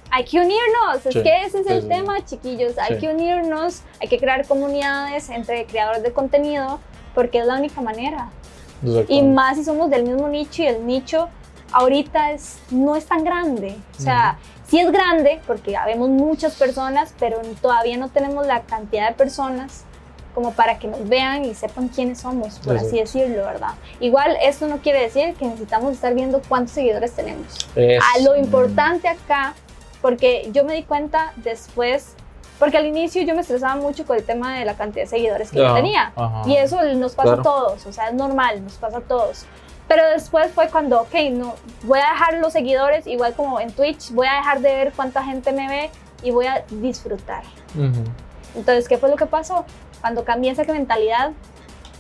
hay 0.10 0.24
que 0.26 0.38
unirnos, 0.40 1.06
es 1.06 1.14
Sí, 1.14 1.22
que 1.22 1.44
ese 1.46 1.60
es 1.60 1.68
el 1.68 1.84
sí, 1.84 1.88
tema, 1.90 2.26
chiquillos. 2.26 2.76
Hay 2.80 2.96
Sí. 2.96 3.02
que 3.02 3.10
unirnos, 3.14 3.84
hay 4.02 4.08
que 4.08 4.18
crear 4.18 4.48
comunidades 4.48 5.30
entre 5.30 5.68
creadores 5.68 6.02
de 6.02 6.12
contenido, 6.12 6.80
porque 7.14 7.40
es 7.40 7.46
la 7.46 7.56
única 7.56 7.82
manera. 7.82 8.30
Y 9.08 9.22
más 9.22 9.58
si 9.58 9.64
somos 9.64 9.90
del 9.90 10.04
mismo 10.04 10.28
nicho 10.28 10.62
y 10.64 10.68
el 10.68 10.86
nicho 10.86 11.30
ahorita 11.72 12.32
es, 12.32 12.58
no 12.70 12.96
es 12.96 13.06
tan 13.06 13.24
grande. 13.24 13.78
O 13.98 14.02
sea, 14.02 14.38
sí 14.68 14.80
es 14.80 14.92
grande 14.92 15.40
porque 15.48 15.78
habemos 15.78 16.10
muchas 16.10 16.56
personas, 16.56 17.14
pero 17.20 17.40
todavía 17.62 17.98
no 17.98 18.10
tenemos 18.10 18.46
la 18.46 18.62
cantidad 18.64 19.08
de 19.10 19.16
personas 19.16 19.84
como 20.36 20.52
para 20.52 20.80
que 20.80 20.88
nos 20.88 21.08
vean 21.08 21.46
y 21.46 21.54
sepan 21.54 21.88
quiénes 21.90 22.20
somos, 22.20 22.56
por 22.60 22.74
Exacto. 22.74 22.88
así 22.88 23.00
decirlo, 23.00 23.46
¿verdad? 23.46 23.74
Igual 24.00 24.36
esto 24.42 24.68
no 24.68 24.80
quiere 24.80 25.02
decir 25.04 25.36
que 25.36 25.46
necesitamos 25.46 25.94
estar 25.94 26.14
viendo 26.16 26.42
cuántos 26.50 26.74
seguidores 26.74 27.12
tenemos. 27.14 27.56
Es- 27.76 28.02
A 28.16 28.20
lo 28.22 28.36
importante 28.36 29.08
acá, 29.08 29.54
porque 30.02 30.50
yo 30.52 30.64
me 30.66 30.74
di 30.74 30.84
cuenta 30.84 31.34
después, 31.38 32.16
porque 32.60 32.78
al 32.78 32.86
inicio 32.86 33.22
yo 33.24 33.36
me 33.36 33.42
estresaba 33.42 33.76
mucho 33.76 34.06
con 34.06 34.18
el 34.18 34.24
tema 34.24 34.58
de 34.58 34.66
la 34.66 34.76
cantidad 34.76 35.04
de 35.04 35.10
seguidores 35.10 35.52
que 35.52 35.58
yo 35.60 35.66
Ajá, 35.68 35.76
tenía. 35.76 36.12
ajá. 36.16 36.42
Y 36.46 36.56
eso 36.56 36.82
nos 36.96 37.14
pasa 37.16 37.36
Claro. 37.36 37.42
a 37.42 37.44
todos, 37.44 37.86
o 37.86 37.94
sea, 37.94 38.08
es 38.08 38.14
normal, 38.14 38.64
nos 38.64 38.74
pasa 38.74 38.98
a 39.00 39.02
todos. 39.02 39.46
Pero 39.88 40.08
después 40.10 40.52
fue 40.54 40.70
cuando, 40.70 41.02
ok, 41.02 41.14
no, 41.32 41.56
voy 41.84 42.00
a 42.00 42.12
dejar 42.14 42.36
los 42.36 42.54
seguidores, 42.54 43.06
igual 43.06 43.34
como 43.34 43.60
en 43.60 43.72
Twitch, 43.72 44.12
voy 44.12 44.28
a 44.28 44.36
dejar 44.36 44.62
de 44.62 44.74
ver 44.76 44.94
cuánta 44.96 45.24
gente 45.24 45.52
me 45.52 45.68
ve 45.68 45.90
y 46.24 46.32
voy 46.32 46.46
a 46.48 46.64
disfrutar. 46.70 47.44
Ujú. 47.76 48.04
Entonces, 48.56 48.88
¿qué 48.88 48.98
fue 48.98 49.10
lo 49.10 49.16
que 49.18 49.26
pasó? 49.26 49.66
Cuando 50.00 50.24
cambié 50.24 50.52
esa 50.52 50.64
mentalidad, 50.64 51.32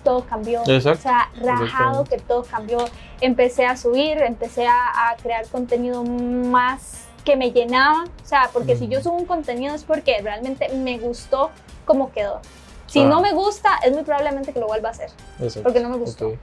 todo 0.03 0.25
cambió. 0.25 0.61
Exacto. 0.67 0.99
O 0.99 1.01
sea, 1.01 1.29
rajado 1.41 2.03
que 2.05 2.17
todo 2.17 2.43
cambió. 2.43 2.77
Empecé 3.21 3.65
a 3.65 3.75
subir, 3.77 4.17
empecé 4.21 4.65
a, 4.67 5.09
a 5.09 5.15
crear 5.21 5.45
contenido 5.47 6.03
más 6.03 7.02
que 7.23 7.35
me 7.35 7.51
llenaba. 7.51 8.03
O 8.03 8.25
sea, 8.25 8.49
porque 8.53 8.75
si 8.75 8.87
Mm. 8.87 8.89
yo 8.91 9.01
subo 9.01 9.15
un 9.15 9.25
contenido 9.25 9.73
es 9.75 9.83
porque 9.83 10.21
realmente 10.21 10.69
me 10.75 10.97
gustó 10.99 11.49
cómo 11.85 12.11
quedó. 12.11 12.39
Si 12.87 13.01
Ah. 13.01 13.05
no 13.05 13.21
me 13.21 13.31
gusta, 13.33 13.77
es 13.83 13.93
muy 13.93 14.03
probablemente 14.03 14.53
que 14.53 14.59
lo 14.59 14.67
vuelva 14.67 14.89
a 14.89 14.91
hacer. 14.91 15.09
Exacto. 15.39 15.63
porque 15.63 15.79
no 15.79 15.89
me 15.89 15.97
gustó. 15.97 16.27
Ok. 16.29 16.35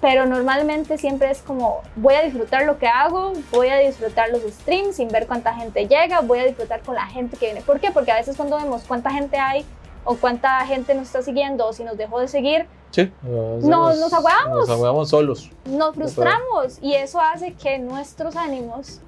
Pero 0.00 0.26
normalmente 0.26 0.98
siempre 0.98 1.30
es 1.30 1.40
como, 1.40 1.80
voy 1.96 2.14
a 2.14 2.22
disfrutar 2.22 2.64
lo 2.66 2.78
que 2.78 2.86
hago, 2.86 3.32
voy 3.50 3.68
a 3.68 3.78
disfrutar 3.78 4.28
los 4.30 4.42
streams 4.42 4.96
sin 4.96 5.08
ver 5.08 5.26
cuánta 5.26 5.54
gente 5.54 5.86
llega, 5.88 6.20
voy 6.20 6.40
a 6.40 6.44
disfrutar 6.44 6.82
con 6.82 6.94
la 6.94 7.06
gente 7.06 7.36
que 7.38 7.46
viene. 7.46 7.62
¿Por 7.62 7.80
qué? 7.80 7.90
Porque 7.90 8.12
a 8.12 8.16
veces 8.16 8.36
cuando 8.36 8.56
vemos 8.58 8.82
cuánta 8.86 9.10
gente 9.10 9.38
hay 9.38 9.64
o 10.04 10.16
cuánta 10.16 10.64
gente 10.66 10.94
nos 10.94 11.04
está 11.06 11.22
siguiendo 11.22 11.66
o 11.66 11.72
si 11.72 11.84
nos 11.84 11.96
dejó 11.96 12.20
de 12.20 12.28
seguir, 12.28 12.66
Sí. 12.90 13.10
Nos- 13.22 13.98
nos 13.98 14.12
aguamos. 14.12 14.68
Nos 14.68 14.70
aguamos 14.70 15.08
solos. 15.08 15.50
nos 15.64 15.94
frustramos 15.96 16.78
y 16.80 16.94
eso 16.94 17.20
hace 17.20 17.54
que 17.54 17.78
nuestros 17.78 18.36
ánimos 18.36 19.00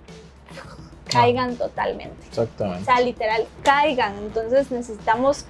caigan 1.08 1.56
totalmente. 1.56 2.16
O 2.22 2.28
Exactamente. 2.28 2.84
sea, 2.84 3.00
literal, 3.00 3.46
caigan. 3.62 4.16
Entonces 4.18 4.70
necesitamos 4.70 5.44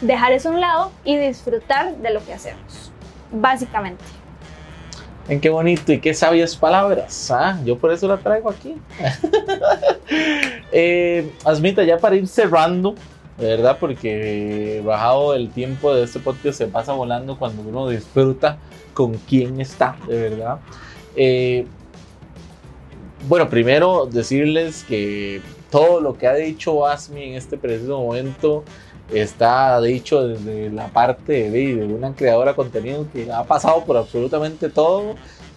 dejar 0.00 0.32
eso 0.32 0.48
a 0.48 0.52
un 0.52 0.60
lado 0.60 0.92
y 1.04 1.16
disfrutar 1.16 1.96
de 1.96 2.10
lo 2.12 2.24
que 2.24 2.34
hacemos. 2.34 2.92
Básicamente. 3.30 4.04
En 5.28 5.40
qué 5.40 5.50
bonito 5.50 5.92
y 5.92 6.00
qué 6.00 6.14
sabias 6.14 6.56
palabras. 6.56 7.30
Ah, 7.30 7.58
yo 7.64 7.78
por 7.78 7.92
eso 7.92 8.08
la 8.08 8.16
traigo 8.18 8.50
aquí. 8.50 8.74
eh, 10.72 11.32
Asmita, 11.44 11.84
ya 11.84 11.98
para 11.98 12.16
ir 12.16 12.26
cerrando, 12.26 12.94
de 13.38 13.46
verdad, 13.46 13.76
porque 13.78 14.82
bajado 14.84 15.34
el 15.34 15.50
tiempo 15.50 15.94
de 15.94 16.04
este 16.04 16.18
podcast 16.18 16.58
se 16.58 16.66
pasa 16.66 16.92
volando 16.92 17.38
cuando 17.38 17.62
uno 17.62 17.88
disfruta 17.88 18.58
con 18.94 19.14
quién 19.14 19.60
está, 19.60 19.96
de 20.08 20.30
verdad. 20.30 20.58
Eh, 21.14 21.66
bueno, 23.28 23.48
primero 23.48 24.06
decirles 24.06 24.84
que 24.84 25.40
todo 25.70 26.00
lo 26.00 26.16
que 26.16 26.26
ha 26.26 26.34
dicho 26.34 26.86
Asmi 26.86 27.22
en 27.22 27.34
este 27.34 27.56
preciso 27.56 27.98
momento 27.98 28.64
está 29.12 29.80
dicho 29.80 30.26
desde 30.26 30.70
la 30.70 30.88
parte 30.88 31.50
de, 31.50 31.76
de 31.76 31.84
una 31.94 32.14
creadora 32.14 32.52
de 32.52 32.56
contenido 32.56 33.06
que 33.12 33.30
ha 33.30 33.44
pasado 33.44 33.84
por 33.84 33.96
absolutamente 33.96 34.68
todo. 34.68 35.14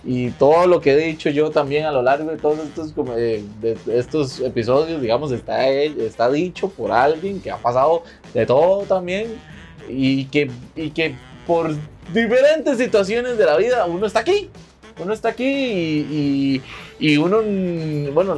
Y 0.07 0.29
todo 0.31 0.67
lo 0.67 0.81
que 0.81 0.93
he 0.93 0.97
dicho 0.97 1.31
yo 1.31 1.49
también 1.49 1.85
a 1.85 1.91
lo 1.91 2.03
largo 2.03 2.29
de 2.29 2.37
todos 2.37 2.59
estos, 2.59 2.93
eh, 3.17 3.43
de 3.59 3.75
estos 3.87 4.39
episodios, 4.39 5.01
digamos, 5.01 5.31
está, 5.31 5.67
está 5.67 6.29
dicho 6.29 6.69
por 6.69 6.91
alguien 6.91 7.41
que 7.41 7.49
ha 7.49 7.57
pasado 7.57 8.03
de 8.33 8.45
todo 8.45 8.83
también. 8.83 9.33
Y 9.89 10.25
que, 10.25 10.51
y 10.75 10.91
que 10.91 11.15
por 11.47 11.75
diferentes 12.13 12.77
situaciones 12.77 13.37
de 13.37 13.45
la 13.45 13.57
vida 13.57 13.85
uno 13.85 14.05
está 14.05 14.19
aquí, 14.19 14.49
uno 14.99 15.13
está 15.13 15.29
aquí 15.29 15.45
y, 15.45 16.61
y, 16.99 17.07
y 17.13 17.17
uno, 17.17 17.41
mm, 17.45 18.13
bueno, 18.13 18.37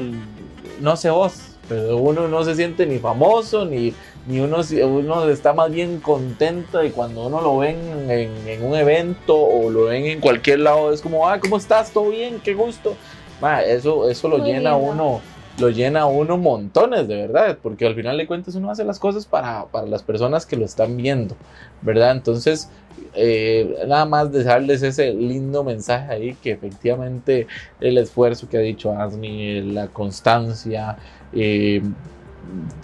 no 0.80 0.96
sé 0.98 1.10
vos, 1.10 1.56
pero 1.68 1.98
uno 1.98 2.28
no 2.28 2.44
se 2.44 2.56
siente 2.56 2.86
ni 2.86 3.00
famoso 3.00 3.66
ni 3.66 3.94
ni 4.28 4.42
uno, 4.42 4.58
uno 4.84 5.30
está 5.30 5.54
más 5.54 5.72
bien 5.72 6.02
contento 6.02 6.84
y 6.84 6.90
cuando 6.90 7.28
uno 7.28 7.42
lo 7.42 7.58
ven 7.60 7.78
en, 8.10 8.48
en, 8.48 8.62
un 8.62 8.76
evento 8.76 9.38
o 9.38 9.70
lo 9.70 9.86
ven 9.86 10.06
en 10.06 10.20
cualquier 10.20 10.60
lado 10.60 10.92
es 10.92 11.02
como, 11.02 11.28
ah, 11.30 11.40
¿cómo 11.40 11.56
estás? 11.56 11.92
¿Todo 11.92 12.10
bien? 12.10 12.42
Qué 12.44 12.54
gusto. 12.54 12.96
Ma, 13.40 13.62
eso, 13.62 14.10
eso 14.10 14.28
lo 14.28 14.40
Muy 14.40 14.48
llena 14.52 14.72
lindo. 14.72 14.78
uno, 14.78 15.22
lo 15.60 15.70
llena 15.70 16.06
uno 16.06 16.38
montones, 16.38 17.08
de 17.08 17.16
verdad, 17.16 17.58
porque 17.62 17.86
al 17.86 17.96
final 17.96 18.18
de 18.18 18.28
cuentas 18.28 18.56
uno 18.56 18.70
hace 18.70 18.84
las 18.84 19.00
cosas 19.00 19.26
para, 19.26 19.66
para 19.66 19.88
las 19.88 20.04
personas 20.04 20.46
que 20.46 20.56
lo 20.56 20.66
están 20.66 20.98
viendo, 20.98 21.36
¿verdad? 21.82 22.12
Entonces, 22.12 22.70
eh, 23.14 23.84
nada 23.88 24.06
más 24.06 24.32
dejarles 24.32 24.84
ese 24.84 25.14
lindo 25.14 25.64
mensaje 25.64 26.14
ahí 26.14 26.38
que 26.42 26.52
efectivamente 26.52 27.48
el 27.80 27.98
esfuerzo 27.98 28.48
que 28.48 28.58
ha 28.58 28.62
dicho 28.62 28.92
Asmi, 28.92 29.62
la 29.62 29.88
constancia, 29.88 30.98
eh, 31.34 31.82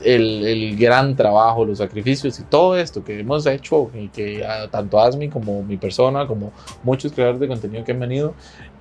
el, 0.04 0.46
el, 0.46 0.78
gran 0.78 1.16
trabajo, 1.16 1.66
los 1.66 1.78
sacrificios 1.78 2.40
y 2.40 2.44
todo 2.44 2.78
esto 2.78 3.04
que 3.04 3.20
hemos 3.20 3.46
hecho 3.46 3.90
y 3.94 4.10
que 4.10 4.46
a, 4.46 4.70
tanto 4.70 5.00
Asmi 5.00 5.30
como 5.30 5.64
mi 5.64 5.78
persona, 5.78 6.28
como 6.28 6.52
muchos 6.84 7.12
creadores 7.12 7.40
de 7.40 7.48
contenido 7.48 7.84
que 7.84 7.92
han 7.92 8.00
venido, 8.00 8.34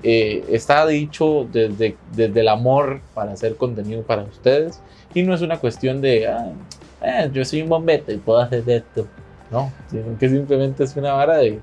eh, 0.02 0.44
está 0.50 0.86
dicho 0.86 1.46
desde, 1.52 1.96
desde 2.14 2.40
el 2.40 2.48
amor 2.48 3.00
para 3.14 3.32
hacer 3.32 3.56
contenido 3.56 4.02
para 4.02 4.22
ustedes 4.22 4.80
y 5.14 5.22
no 5.22 5.34
es 5.34 5.42
una 5.42 5.58
cuestión 5.58 6.00
de, 6.00 6.26
ah, 6.26 6.52
eh, 7.02 7.30
yo 7.32 7.44
soy 7.44 7.62
un 7.62 7.68
bombete 7.68 8.14
y 8.14 8.18
puedo 8.18 8.40
hacer 8.40 8.68
esto, 8.68 9.06
no, 9.50 9.72
sino 9.90 10.18
que 10.18 10.28
simplemente 10.28 10.84
es 10.84 10.96
una 10.96 11.12
vara 11.12 11.38
de, 11.38 11.60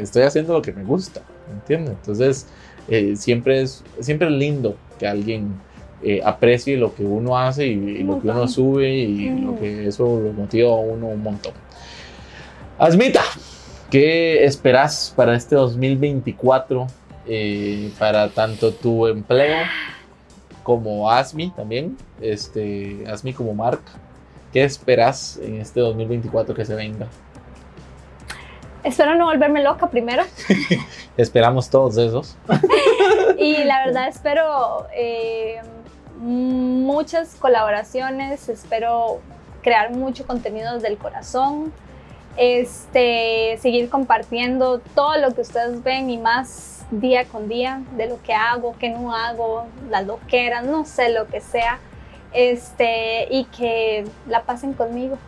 estoy 0.00 0.22
haciendo 0.22 0.54
lo 0.54 0.62
que 0.62 0.72
me 0.72 0.84
gusta, 0.84 1.20
¿entiendes? 1.52 1.94
Entonces, 2.00 2.46
eh, 2.88 3.14
siempre, 3.16 3.62
es, 3.62 3.82
siempre 4.00 4.28
es 4.28 4.32
lindo 4.32 4.76
que 4.98 5.06
alguien 5.06 5.54
eh, 6.04 6.20
aprecie 6.24 6.76
lo 6.76 6.94
que 6.94 7.04
uno 7.04 7.38
hace 7.38 7.66
y, 7.66 7.72
y 7.72 8.02
lo 8.02 8.20
que 8.20 8.28
uno 8.28 8.46
sube 8.46 8.94
y 8.94 9.30
lo 9.30 9.58
que 9.58 9.88
eso 9.88 10.20
lo 10.20 10.32
motiva 10.32 10.70
a 10.70 10.76
uno 10.76 11.06
un 11.06 11.22
montón. 11.22 11.52
Asmita, 12.78 13.22
¿qué 13.90 14.44
esperas 14.44 15.12
para 15.16 15.34
este 15.34 15.54
2024? 15.56 16.86
eh, 17.26 17.92
para 17.98 18.28
tanto 18.28 18.72
tu 18.72 19.06
empleo 19.06 19.66
como 20.62 21.10
Asmi 21.10 21.50
también, 21.50 21.96
este, 22.20 23.04
Asmi 23.08 23.32
como 23.32 23.54
marca. 23.54 23.92
¿Qué 24.52 24.64
esperas 24.64 25.38
en 25.42 25.60
este 25.60 25.80
2024 25.80 26.54
que 26.54 26.64
se 26.64 26.74
venga? 26.74 27.08
Espero 28.84 29.14
no 29.16 29.26
volverme 29.26 29.62
loca 29.62 29.90
primero. 29.90 30.22
Esperamos 31.16 31.68
todos 31.70 31.96
esos. 31.96 32.36
Y 33.36 33.64
la 33.64 33.84
verdad 33.84 34.08
espero 34.08 34.86
eh, 34.94 35.60
muchas 36.24 37.34
colaboraciones, 37.34 38.48
espero 38.48 39.20
crear 39.62 39.90
mucho 39.90 40.26
contenido 40.26 40.74
desde 40.74 40.88
el 40.88 40.96
corazón, 40.96 41.70
este, 42.36 43.58
seguir 43.60 43.90
compartiendo 43.90 44.80
todo 44.94 45.18
lo 45.18 45.34
que 45.34 45.42
ustedes 45.42 45.82
ven 45.82 46.08
y 46.08 46.16
más 46.16 46.86
día 46.90 47.26
con 47.26 47.48
día 47.48 47.82
de 47.96 48.08
lo 48.08 48.22
que 48.22 48.32
hago, 48.32 48.74
que 48.78 48.88
no 48.88 49.14
hago, 49.14 49.66
las 49.90 50.06
loqueras, 50.06 50.64
no 50.64 50.86
sé 50.86 51.10
lo 51.10 51.26
que 51.26 51.40
sea, 51.40 51.78
este, 52.32 53.28
y 53.30 53.44
que 53.44 54.04
la 54.26 54.42
pasen 54.42 54.72
conmigo, 54.72 55.18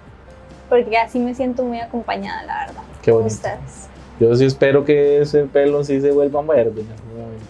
porque 0.70 0.96
así 0.96 1.18
me 1.18 1.34
siento 1.34 1.62
muy 1.62 1.78
acompañada, 1.78 2.42
la 2.44 2.66
verdad, 2.66 2.82
Qué 3.02 3.12
con 3.12 3.24
ustedes. 3.24 3.88
Yo 4.18 4.34
sí 4.34 4.46
espero 4.46 4.84
que 4.84 5.20
ese 5.20 5.44
pelo 5.44 5.84
sí 5.84 6.00
se 6.00 6.10
vuelva 6.10 6.40
verde. 6.40 6.84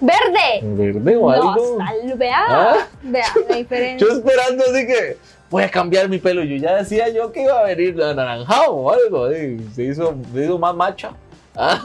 ¡Verde! 0.01 0.61
¿Verde 0.63 1.17
o 1.17 1.31
algo? 1.31 1.55
No, 1.79 2.17
vea, 2.17 2.45
¿Ah? 2.49 2.77
vea 3.03 3.27
la 3.49 3.57
diferencia. 3.57 4.07
Yo 4.07 4.15
esperando 4.15 4.65
así 4.65 4.87
que 4.87 5.17
voy 5.51 5.63
a 5.63 5.71
cambiar 5.71 6.09
mi 6.09 6.19
pelo. 6.19 6.43
Yo 6.45 6.57
ya 6.57 6.77
decía 6.77 7.09
yo 7.09 7.33
que 7.33 7.43
iba 7.43 7.59
a 7.61 7.65
venir 7.65 8.01
anaranjado 8.03 8.73
o 8.73 8.91
algo. 8.93 9.31
eh, 9.31 9.59
Se 9.75 9.85
hizo, 9.85 10.15
se 10.35 10.45
hizo 10.45 10.59
más 10.59 10.75
macha. 10.75 11.13
Ah, 11.59 11.81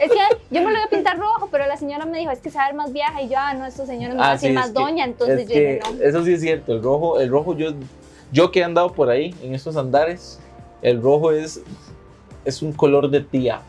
Es 0.00 0.10
que 0.10 0.18
yo 0.50 0.60
me 0.62 0.66
lo 0.68 0.72
iba 0.72 0.84
a 0.84 0.88
pintar 0.88 1.18
rojo, 1.18 1.48
pero 1.50 1.66
la 1.66 1.76
señora 1.76 2.06
me 2.06 2.18
dijo, 2.18 2.30
es 2.30 2.38
que 2.40 2.48
se 2.50 2.56
va 2.56 2.64
a 2.64 2.68
ver 2.68 2.76
más 2.76 2.92
vieja. 2.92 3.20
Y 3.20 3.28
yo, 3.28 3.36
ah, 3.38 3.52
no, 3.54 3.66
estos 3.66 3.86
señores 3.86 4.14
me 4.14 4.20
van 4.20 4.28
a 4.28 4.30
Ah, 4.30 4.34
decir 4.34 4.48
sí, 4.50 4.54
más 4.54 4.66
que- 4.68 4.72
doña. 4.72 5.04
Entonces 5.04 5.40
es 5.40 5.48
yo 5.48 5.54
dije, 5.54 5.80
no. 5.98 6.02
Eso 6.02 6.24
sí 6.24 6.32
es 6.34 6.40
cierto. 6.40 6.72
El 6.72 6.82
rojo, 6.82 7.20
el 7.20 7.28
rojo 7.28 7.54
yo, 7.56 7.72
yo 8.32 8.50
que 8.50 8.60
he 8.60 8.64
andado 8.64 8.92
por 8.92 9.10
ahí 9.10 9.34
en 9.42 9.54
estos 9.54 9.76
andares, 9.76 10.40
el 10.80 11.02
rojo 11.02 11.32
es, 11.32 11.60
es 12.46 12.62
un 12.62 12.72
color 12.72 13.10
de 13.10 13.20
tía. 13.20 13.60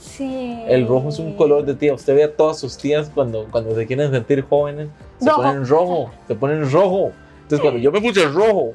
Sí. 0.00 0.62
El 0.66 0.86
rojo 0.86 1.08
es 1.08 1.18
un 1.18 1.34
color 1.34 1.64
de 1.64 1.74
tía. 1.74 1.94
Usted 1.94 2.14
ve 2.14 2.24
a 2.24 2.32
todas 2.36 2.58
sus 2.58 2.76
tías 2.76 3.10
cuando, 3.12 3.46
cuando 3.50 3.74
se 3.74 3.86
quieren 3.86 4.10
sentir 4.10 4.42
jóvenes, 4.48 4.88
se 5.18 5.28
Rojo. 5.28 5.42
ponen 5.42 5.66
rojo, 5.66 6.10
se 6.26 6.34
ponen 6.34 6.70
rojo. 6.70 7.12
Entonces 7.42 7.60
cuando 7.60 7.80
yo 7.80 7.90
me 7.90 8.00
puse 8.00 8.26
rojo, 8.26 8.72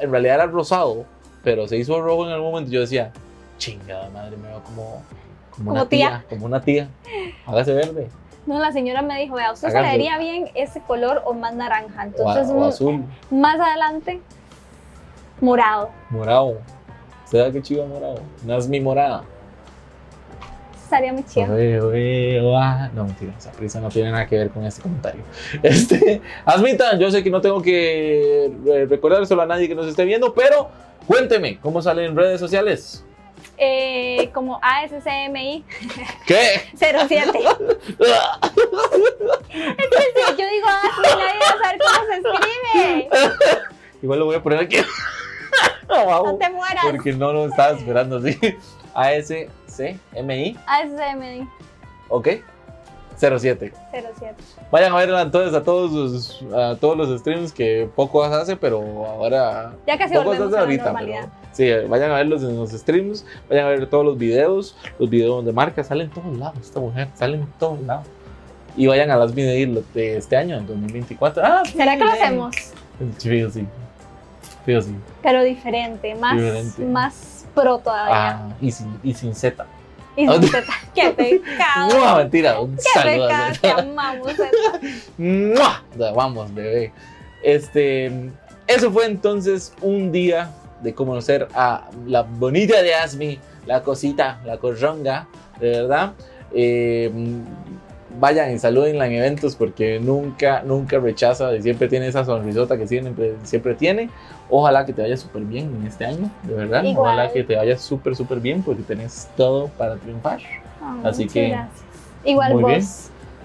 en 0.00 0.10
realidad 0.10 0.36
era 0.36 0.46
rosado, 0.46 1.04
pero 1.44 1.68
se 1.68 1.76
hizo 1.76 2.00
rojo 2.00 2.26
en 2.26 2.32
algún 2.32 2.50
momento. 2.50 2.72
Yo 2.72 2.80
decía, 2.80 3.12
chingada 3.58 4.08
madre, 4.10 4.36
me 4.36 4.48
veo 4.48 4.62
como, 4.64 5.02
como, 5.50 5.72
una 5.72 5.88
tía. 5.88 6.08
tía. 6.08 6.24
como 6.28 6.46
una 6.46 6.60
tía. 6.60 6.88
Hágase 7.46 7.72
verde 7.74 8.08
No, 8.46 8.58
la 8.58 8.72
señora 8.72 9.02
me 9.02 9.20
dijo, 9.20 9.36
vea, 9.36 9.52
usted 9.52 9.68
se 9.68 9.80
le 9.80 9.88
vería 9.88 10.18
bien 10.18 10.50
ese 10.54 10.80
color 10.80 11.22
o 11.24 11.34
más 11.34 11.54
naranja. 11.54 12.04
Entonces, 12.04 12.48
o 12.50 12.64
azul, 12.64 13.04
más 13.30 13.60
adelante, 13.60 14.20
morado. 15.40 15.90
morado. 16.10 16.58
¿Se 17.26 17.38
da 17.38 17.50
que 17.50 17.60
chiva 17.60 17.84
morado? 17.86 18.20
No 18.44 18.56
es 18.56 18.68
mi 18.68 18.80
morada. 18.80 19.24
Estaría 20.86 21.12
muy 21.12 21.24
chido. 21.24 21.48
No, 22.94 23.04
mentira, 23.06 23.32
esa 23.36 23.50
prisa 23.50 23.80
no 23.80 23.88
tiene 23.88 24.12
nada 24.12 24.24
que 24.24 24.38
ver 24.38 24.50
con 24.50 24.64
este 24.64 24.82
comentario. 24.82 25.24
Este, 25.64 26.22
Asmita, 26.44 26.96
yo 26.96 27.10
sé 27.10 27.24
que 27.24 27.30
no 27.30 27.40
tengo 27.40 27.60
que 27.60 28.44
eh, 28.46 28.86
recordárselo 28.88 29.42
a 29.42 29.46
nadie 29.46 29.66
que 29.66 29.74
nos 29.74 29.88
esté 29.88 30.04
viendo, 30.04 30.32
pero 30.32 30.68
cuénteme, 31.08 31.58
¿cómo 31.58 31.82
sale 31.82 32.04
en 32.04 32.14
redes 32.16 32.38
sociales? 32.38 33.04
Eh, 33.58 34.30
como 34.32 34.60
ASCMI 34.62 35.64
¿Qué? 36.24 36.62
07. 36.76 37.32
Si 37.32 37.42
yo 40.38 40.46
digo 40.48 40.68
así, 40.68 41.02
nadie 41.02 41.40
va 41.40 41.48
a 41.48 41.58
saber 41.64 41.78
cómo 41.80 42.00
se 42.06 42.14
escribe. 42.16 43.08
Igual 44.02 44.18
lo 44.20 44.26
voy 44.26 44.36
a 44.36 44.42
poner 44.42 44.60
aquí. 44.60 44.76
No 45.88 46.36
te 46.36 46.50
mueras. 46.50 46.84
porque 46.84 47.12
no 47.12 47.32
lo 47.32 47.46
estaba 47.46 47.76
esperando 47.76 48.16
así. 48.16 48.36
ASCMI, 49.80 50.56
ASCMI 50.66 51.48
ok. 52.08 52.28
07. 53.18 53.72
07. 53.92 54.34
Vayan 54.70 54.92
a 54.92 54.96
ver 54.96 55.08
entonces 55.08 55.54
a 55.54 55.62
todos 55.64 55.90
los, 55.90 56.44
a 56.54 56.76
todos 56.76 56.98
los 56.98 57.18
streams 57.20 57.50
que 57.50 57.88
poco 57.96 58.22
hace, 58.22 58.56
pero 58.56 58.80
ahora 59.06 59.72
Ya 59.86 59.96
casi 59.96 60.12
Poco 60.14 60.26
volvemos 60.26 60.48
hace 60.48 60.56
a 60.56 60.58
la 60.58 60.64
ahorita, 60.66 60.84
normalidad. 60.84 61.20
pero 61.22 61.82
sí, 61.82 61.88
vayan 61.88 62.10
a 62.10 62.14
verlos 62.16 62.42
en 62.42 62.56
los 62.56 62.72
streams, 62.72 63.24
vayan 63.48 63.64
a 63.64 63.68
ver 63.70 63.86
todos 63.88 64.04
los 64.04 64.18
videos, 64.18 64.76
los 64.98 65.08
videos 65.08 65.46
de 65.46 65.52
marca, 65.54 65.82
salen 65.82 66.08
en 66.08 66.12
todos 66.12 66.36
lados 66.36 66.58
esta 66.60 66.78
mujer, 66.78 67.08
salen 67.14 67.40
en 67.40 67.48
todos 67.58 67.80
lados. 67.80 68.06
Y 68.76 68.86
vayan 68.86 69.10
a 69.10 69.16
las 69.16 69.34
videos 69.34 69.82
de 69.94 70.18
este 70.18 70.36
año, 70.36 70.58
en 70.58 70.66
2024. 70.66 71.42
Ah, 71.42 71.62
¿Será 71.64 71.96
que 71.96 72.04
lo 72.04 72.10
hacemos? 72.12 72.54
Sí, 73.16 73.50
sí. 73.50 73.66
Pero 75.22 75.42
diferente, 75.42 76.14
más, 76.16 76.36
Diferente. 76.36 76.84
más 76.84 77.35
pro 77.56 77.78
todavía. 77.78 78.30
Ah, 78.30 78.48
y 78.60 78.70
sin, 78.70 79.00
y 79.02 79.12
sin 79.14 79.34
Z. 79.34 79.66
Y 80.16 80.28
sin 80.28 80.42
Z. 80.52 80.62
¡Qué 80.94 81.10
pecado! 81.10 81.88
No, 81.98 82.16
mentira, 82.18 82.60
un 82.60 82.76
¡Qué 82.76 82.82
saludo. 82.94 83.26
pecado! 83.26 83.52
Te 83.60 83.70
amamos, 83.82 84.32
Z. 84.32 84.50
¡Mua! 85.18 85.82
O 85.92 85.98
sea, 85.98 86.12
Vamos, 86.12 86.54
bebé. 86.54 86.92
Este, 87.42 88.30
eso 88.68 88.92
fue 88.92 89.06
entonces 89.06 89.72
un 89.80 90.12
día 90.12 90.50
de 90.82 90.94
conocer 90.94 91.48
a 91.54 91.88
la 92.06 92.22
bonita 92.22 92.82
de 92.82 92.94
Asmi, 92.94 93.38
la 93.66 93.82
cosita, 93.82 94.40
la 94.44 94.58
corronga, 94.58 95.26
de 95.58 95.70
verdad. 95.70 96.12
Eh, 96.52 97.10
vayan 98.18 98.52
y 98.52 98.58
salúdenla 98.58 99.06
en 99.06 99.12
eventos 99.12 99.56
porque 99.56 100.00
nunca, 100.00 100.62
nunca 100.64 100.98
rechaza 100.98 101.54
y 101.54 101.62
siempre 101.62 101.88
tiene 101.88 102.08
esa 102.08 102.24
sonrisota 102.24 102.76
que 102.76 102.86
siempre, 102.86 103.34
siempre 103.44 103.74
tiene. 103.74 104.10
Ojalá 104.48 104.84
que 104.86 104.92
te 104.92 105.02
vaya 105.02 105.16
súper 105.16 105.42
bien 105.42 105.74
en 105.80 105.86
este 105.86 106.04
año, 106.04 106.30
de 106.42 106.54
verdad. 106.54 106.84
Igual. 106.84 107.14
Ojalá 107.14 107.32
que 107.32 107.44
te 107.44 107.56
vaya 107.56 107.76
súper, 107.78 108.14
súper 108.16 108.40
bien 108.40 108.62
porque 108.62 108.82
tenés 108.82 109.28
todo 109.36 109.68
para 109.68 109.96
triunfar. 109.96 110.40
Ah, 110.80 110.96
Así 111.04 111.26
que, 111.26 111.48
gracias. 111.48 111.84
Igual 112.24 112.54
muy 112.54 112.62
vos 112.62 112.70
bien. 112.70 112.84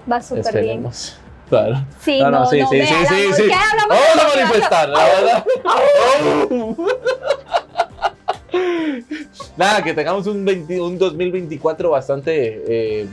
vas 0.06 0.26
súper 0.26 0.42
bien. 0.44 0.56
Esperemos. 0.56 1.18
Claro. 1.48 1.84
Sí, 2.00 2.18
No, 2.18 2.30
no, 2.30 2.30
no, 2.30 2.40
no, 2.44 2.46
sí, 2.46 2.62
sí, 2.70 2.76
vea, 2.78 2.86
sí, 2.86 2.94
sí, 3.04 3.32
sí. 3.34 3.42
Vamos 3.86 4.24
a 4.24 4.38
manifestar, 4.38 4.88
la 4.88 5.04
verdad. 5.04 5.44
Nada, 9.56 9.82
que 9.82 9.92
tengamos 9.92 10.26
un, 10.26 10.44
20 10.46 10.80
un 10.80 10.98
2024 10.98 11.90
bastante 11.90 13.02
eh, 13.02 13.06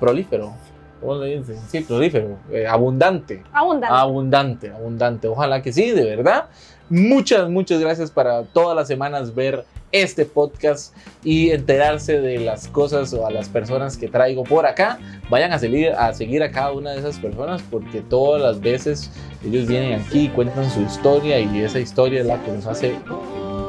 prolífero. 0.00 0.54
¿Cómo 1.02 1.16
le 1.16 1.38
dicen? 1.38 1.56
Sí, 1.68 1.80
prolífero. 1.80 2.38
eh, 2.50 2.66
abundante. 2.66 3.42
Abundante. 3.52 3.94
Abundante, 3.94 4.70
abundante. 4.70 5.28
Ojalá 5.28 5.60
que 5.60 5.72
sí, 5.72 5.90
de 5.90 6.04
verdad. 6.04 6.46
Muchas, 6.88 7.48
muchas 7.50 7.80
gracias 7.80 8.10
para 8.10 8.44
todas 8.44 8.76
las 8.76 8.86
semanas 8.86 9.34
ver 9.34 9.64
este 9.90 10.24
podcast 10.24 10.94
y 11.24 11.50
enterarse 11.50 12.20
de 12.20 12.38
las 12.38 12.68
cosas 12.68 13.12
o 13.12 13.26
a 13.26 13.30
las 13.30 13.48
personas 13.48 13.96
que 13.96 14.08
traigo 14.08 14.44
por 14.44 14.64
acá. 14.64 14.98
Vayan 15.28 15.52
a 15.52 15.58
seguir, 15.58 15.90
a 15.90 16.12
seguir 16.14 16.42
a 16.42 16.50
cada 16.50 16.72
una 16.72 16.92
de 16.92 16.98
esas 17.00 17.18
personas 17.18 17.62
porque 17.70 18.00
todas 18.00 18.40
las 18.40 18.60
veces 18.60 19.10
ellos 19.44 19.66
vienen 19.66 20.00
aquí 20.00 20.26
y 20.26 20.28
cuentan 20.28 20.70
su 20.70 20.80
historia 20.82 21.40
y 21.40 21.62
esa 21.62 21.80
historia 21.80 22.20
es 22.20 22.26
la 22.26 22.42
que 22.42 22.52
nos 22.52 22.66
hace 22.66 22.94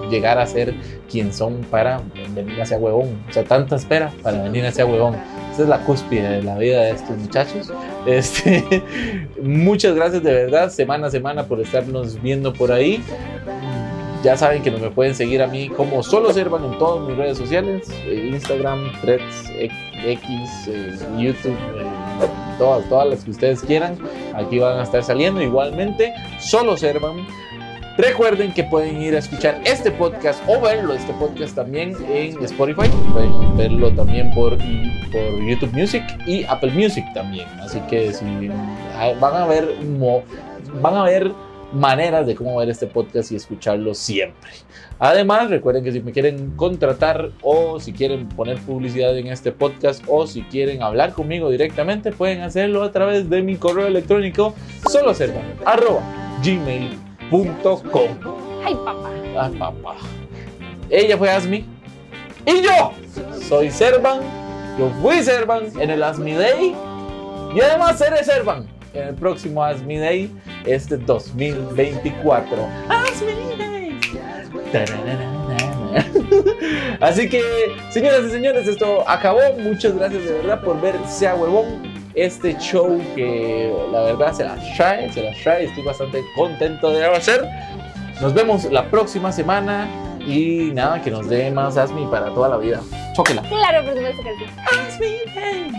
llegar 0.10 0.38
a 0.38 0.46
ser 0.46 0.76
quien 1.10 1.34
son 1.34 1.62
para 1.72 2.02
venir 2.36 2.62
hacia 2.62 2.78
huevón. 2.78 3.24
O 3.30 3.34
sea, 3.34 3.44
tanta 3.44 3.76
espera 3.76 4.12
para 4.22 4.44
venir 4.44 4.66
hacia 4.66 4.86
huevón. 4.86 5.16
Esa 5.54 5.64
es 5.64 5.70
la 5.70 5.86
cúspide 5.86 6.28
de 6.30 6.42
la 6.42 6.58
vida 6.58 6.82
de 6.82 6.92
estos 6.92 7.16
muchachos. 7.16 7.72
Este, 8.08 8.82
muchas 9.42 9.94
gracias 9.94 10.24
de 10.24 10.34
verdad, 10.34 10.72
semana 10.72 11.08
a 11.08 11.12
semana, 11.12 11.46
por 11.46 11.62
estarnos 11.62 12.20
viendo 12.24 12.52
por 12.52 12.72
ahí. 12.72 13.04
Ya 14.24 14.36
saben 14.36 14.64
que 14.64 14.72
me 14.72 14.90
pueden 14.90 15.14
seguir 15.14 15.44
a 15.44 15.48
mí 15.48 15.70
como 15.70 16.02
solo 16.02 16.34
Servan 16.34 16.64
en 16.64 16.78
todas 16.80 17.08
mis 17.08 17.16
redes 17.18 17.38
sociales: 17.38 17.88
eh, 18.06 18.32
Instagram, 18.34 18.92
Threads, 19.02 19.52
X, 20.06 20.30
eh, 20.70 20.98
YouTube, 21.20 21.52
eh, 21.52 22.28
todas, 22.58 22.90
todas 22.90 23.10
las 23.10 23.24
que 23.24 23.30
ustedes 23.30 23.62
quieran. 23.62 23.96
Aquí 24.34 24.58
van 24.58 24.80
a 24.80 24.84
estar 24.84 25.04
saliendo. 25.04 25.40
Igualmente, 25.40 26.14
solo 26.40 26.78
Servan. 26.78 27.28
Recuerden 27.98 28.52
que 28.54 28.64
pueden 28.64 29.02
ir 29.02 29.16
a 29.16 29.20
escuchar 29.20 29.62
este 29.66 29.92
podcast 29.92 30.42
o 30.48 30.60
verlo, 30.60 30.94
este 30.94 31.14
podcast 31.14 31.56
también 31.56 31.96
en 32.10 32.44
Spotify. 32.44 32.90
Pueden 33.14 33.56
verlo 33.56 33.92
también 33.94 34.34
por, 34.34 34.58
por 34.58 35.48
YouTube 35.48 35.72
Music 35.74 36.04
y 36.26 36.44
Apple 36.46 36.72
Music 36.72 37.06
también. 37.14 37.48
Así 37.60 37.80
que 37.82 38.12
si 38.12 38.50
ah, 38.96 39.14
van 39.20 39.36
a 39.36 39.46
ver 39.46 39.68
van 40.82 40.96
a 40.96 41.04
ver 41.04 41.32
maneras 41.72 42.26
de 42.26 42.34
cómo 42.34 42.58
ver 42.58 42.70
este 42.70 42.88
podcast 42.88 43.32
y 43.32 43.36
escucharlo 43.36 43.94
siempre. 43.94 44.52
Además, 44.98 45.52
recuerden 45.52 45.84
que 45.84 45.92
si 45.92 46.02
me 46.02 46.12
quieren 46.12 46.52
contratar 46.56 47.30
o 47.44 47.80
si 47.80 47.94
quieren 47.94 48.28
poner 48.30 48.58
publicidad 48.58 49.16
en 49.16 49.28
este 49.28 49.52
podcast 49.52 50.04
o 50.08 50.26
si 50.26 50.42
quieren 50.44 50.82
hablar 50.82 51.14
conmigo 51.14 51.52
directamente, 51.52 52.12
pueden 52.12 52.42
hacerlo 52.42 52.82
a 52.82 52.92
través 52.92 53.30
de 53.30 53.44
mi 53.44 53.56
correo 53.58 53.86
electrónico 53.86 54.56
solo 54.90 55.14
gmail.com. 57.34 58.10
Ay, 58.64 58.76
papá. 58.76 59.10
Ay, 59.40 59.58
papá. 59.58 59.96
Ella 60.90 61.18
fue 61.18 61.30
Asmi. 61.32 61.66
Y 62.46 62.62
yo 62.62 62.94
soy 63.48 63.72
Servan. 63.72 64.22
Yo 64.78 64.90
fui 65.02 65.24
Servan 65.24 65.64
en 65.80 65.90
el 65.90 66.04
Asmi 66.04 66.34
Day. 66.34 66.76
Y 67.56 67.62
además 67.62 67.98
seré 67.98 68.24
Servan 68.24 68.68
en 68.94 69.08
el 69.10 69.16
próximo 69.16 69.64
Asmi 69.64 69.98
Day, 69.98 70.32
este 70.66 70.98
2024. 70.98 72.68
Asmi 72.90 73.34
Day. 73.58 74.00
Así 77.00 77.30
que, 77.30 77.42
señoras 77.92 78.26
y 78.28 78.32
señores, 78.32 78.68
esto 78.68 79.08
acabó. 79.08 79.40
Muchas 79.60 79.96
gracias 79.96 80.24
de 80.24 80.34
verdad 80.34 80.62
por 80.64 80.80
ver 80.82 80.96
Sea 81.08 81.36
Huevón. 81.36 81.93
Este 82.16 82.56
show 82.60 83.02
que 83.16 83.74
la 83.92 84.02
verdad 84.04 84.34
se 84.34 84.44
la 84.44 84.56
trae, 84.78 85.12
se 85.12 85.24
la 85.24 85.32
trae. 85.44 85.66
Estoy 85.66 85.84
bastante 85.84 86.24
contento 86.36 86.92
de 86.92 87.06
hacer. 87.06 87.48
Nos 88.22 88.34
vemos 88.34 88.66
la 88.66 88.86
próxima 88.90 89.32
semana. 89.32 89.88
Y 90.26 90.72
nada, 90.74 91.02
que 91.02 91.12
nos 91.12 91.28
dé 91.28 91.52
más 91.52 91.76
Asmi 91.76 92.06
para 92.08 92.34
toda 92.34 92.48
la 92.50 92.58
vida. 92.58 92.82
Chóquela. 93.14 93.42
Claro, 93.42 93.84
por 93.84 93.94
supuesto 93.96 94.24
que 94.24 94.30
sí. 94.38 94.46
Asmi 94.80 95.18
Day. 95.36 95.72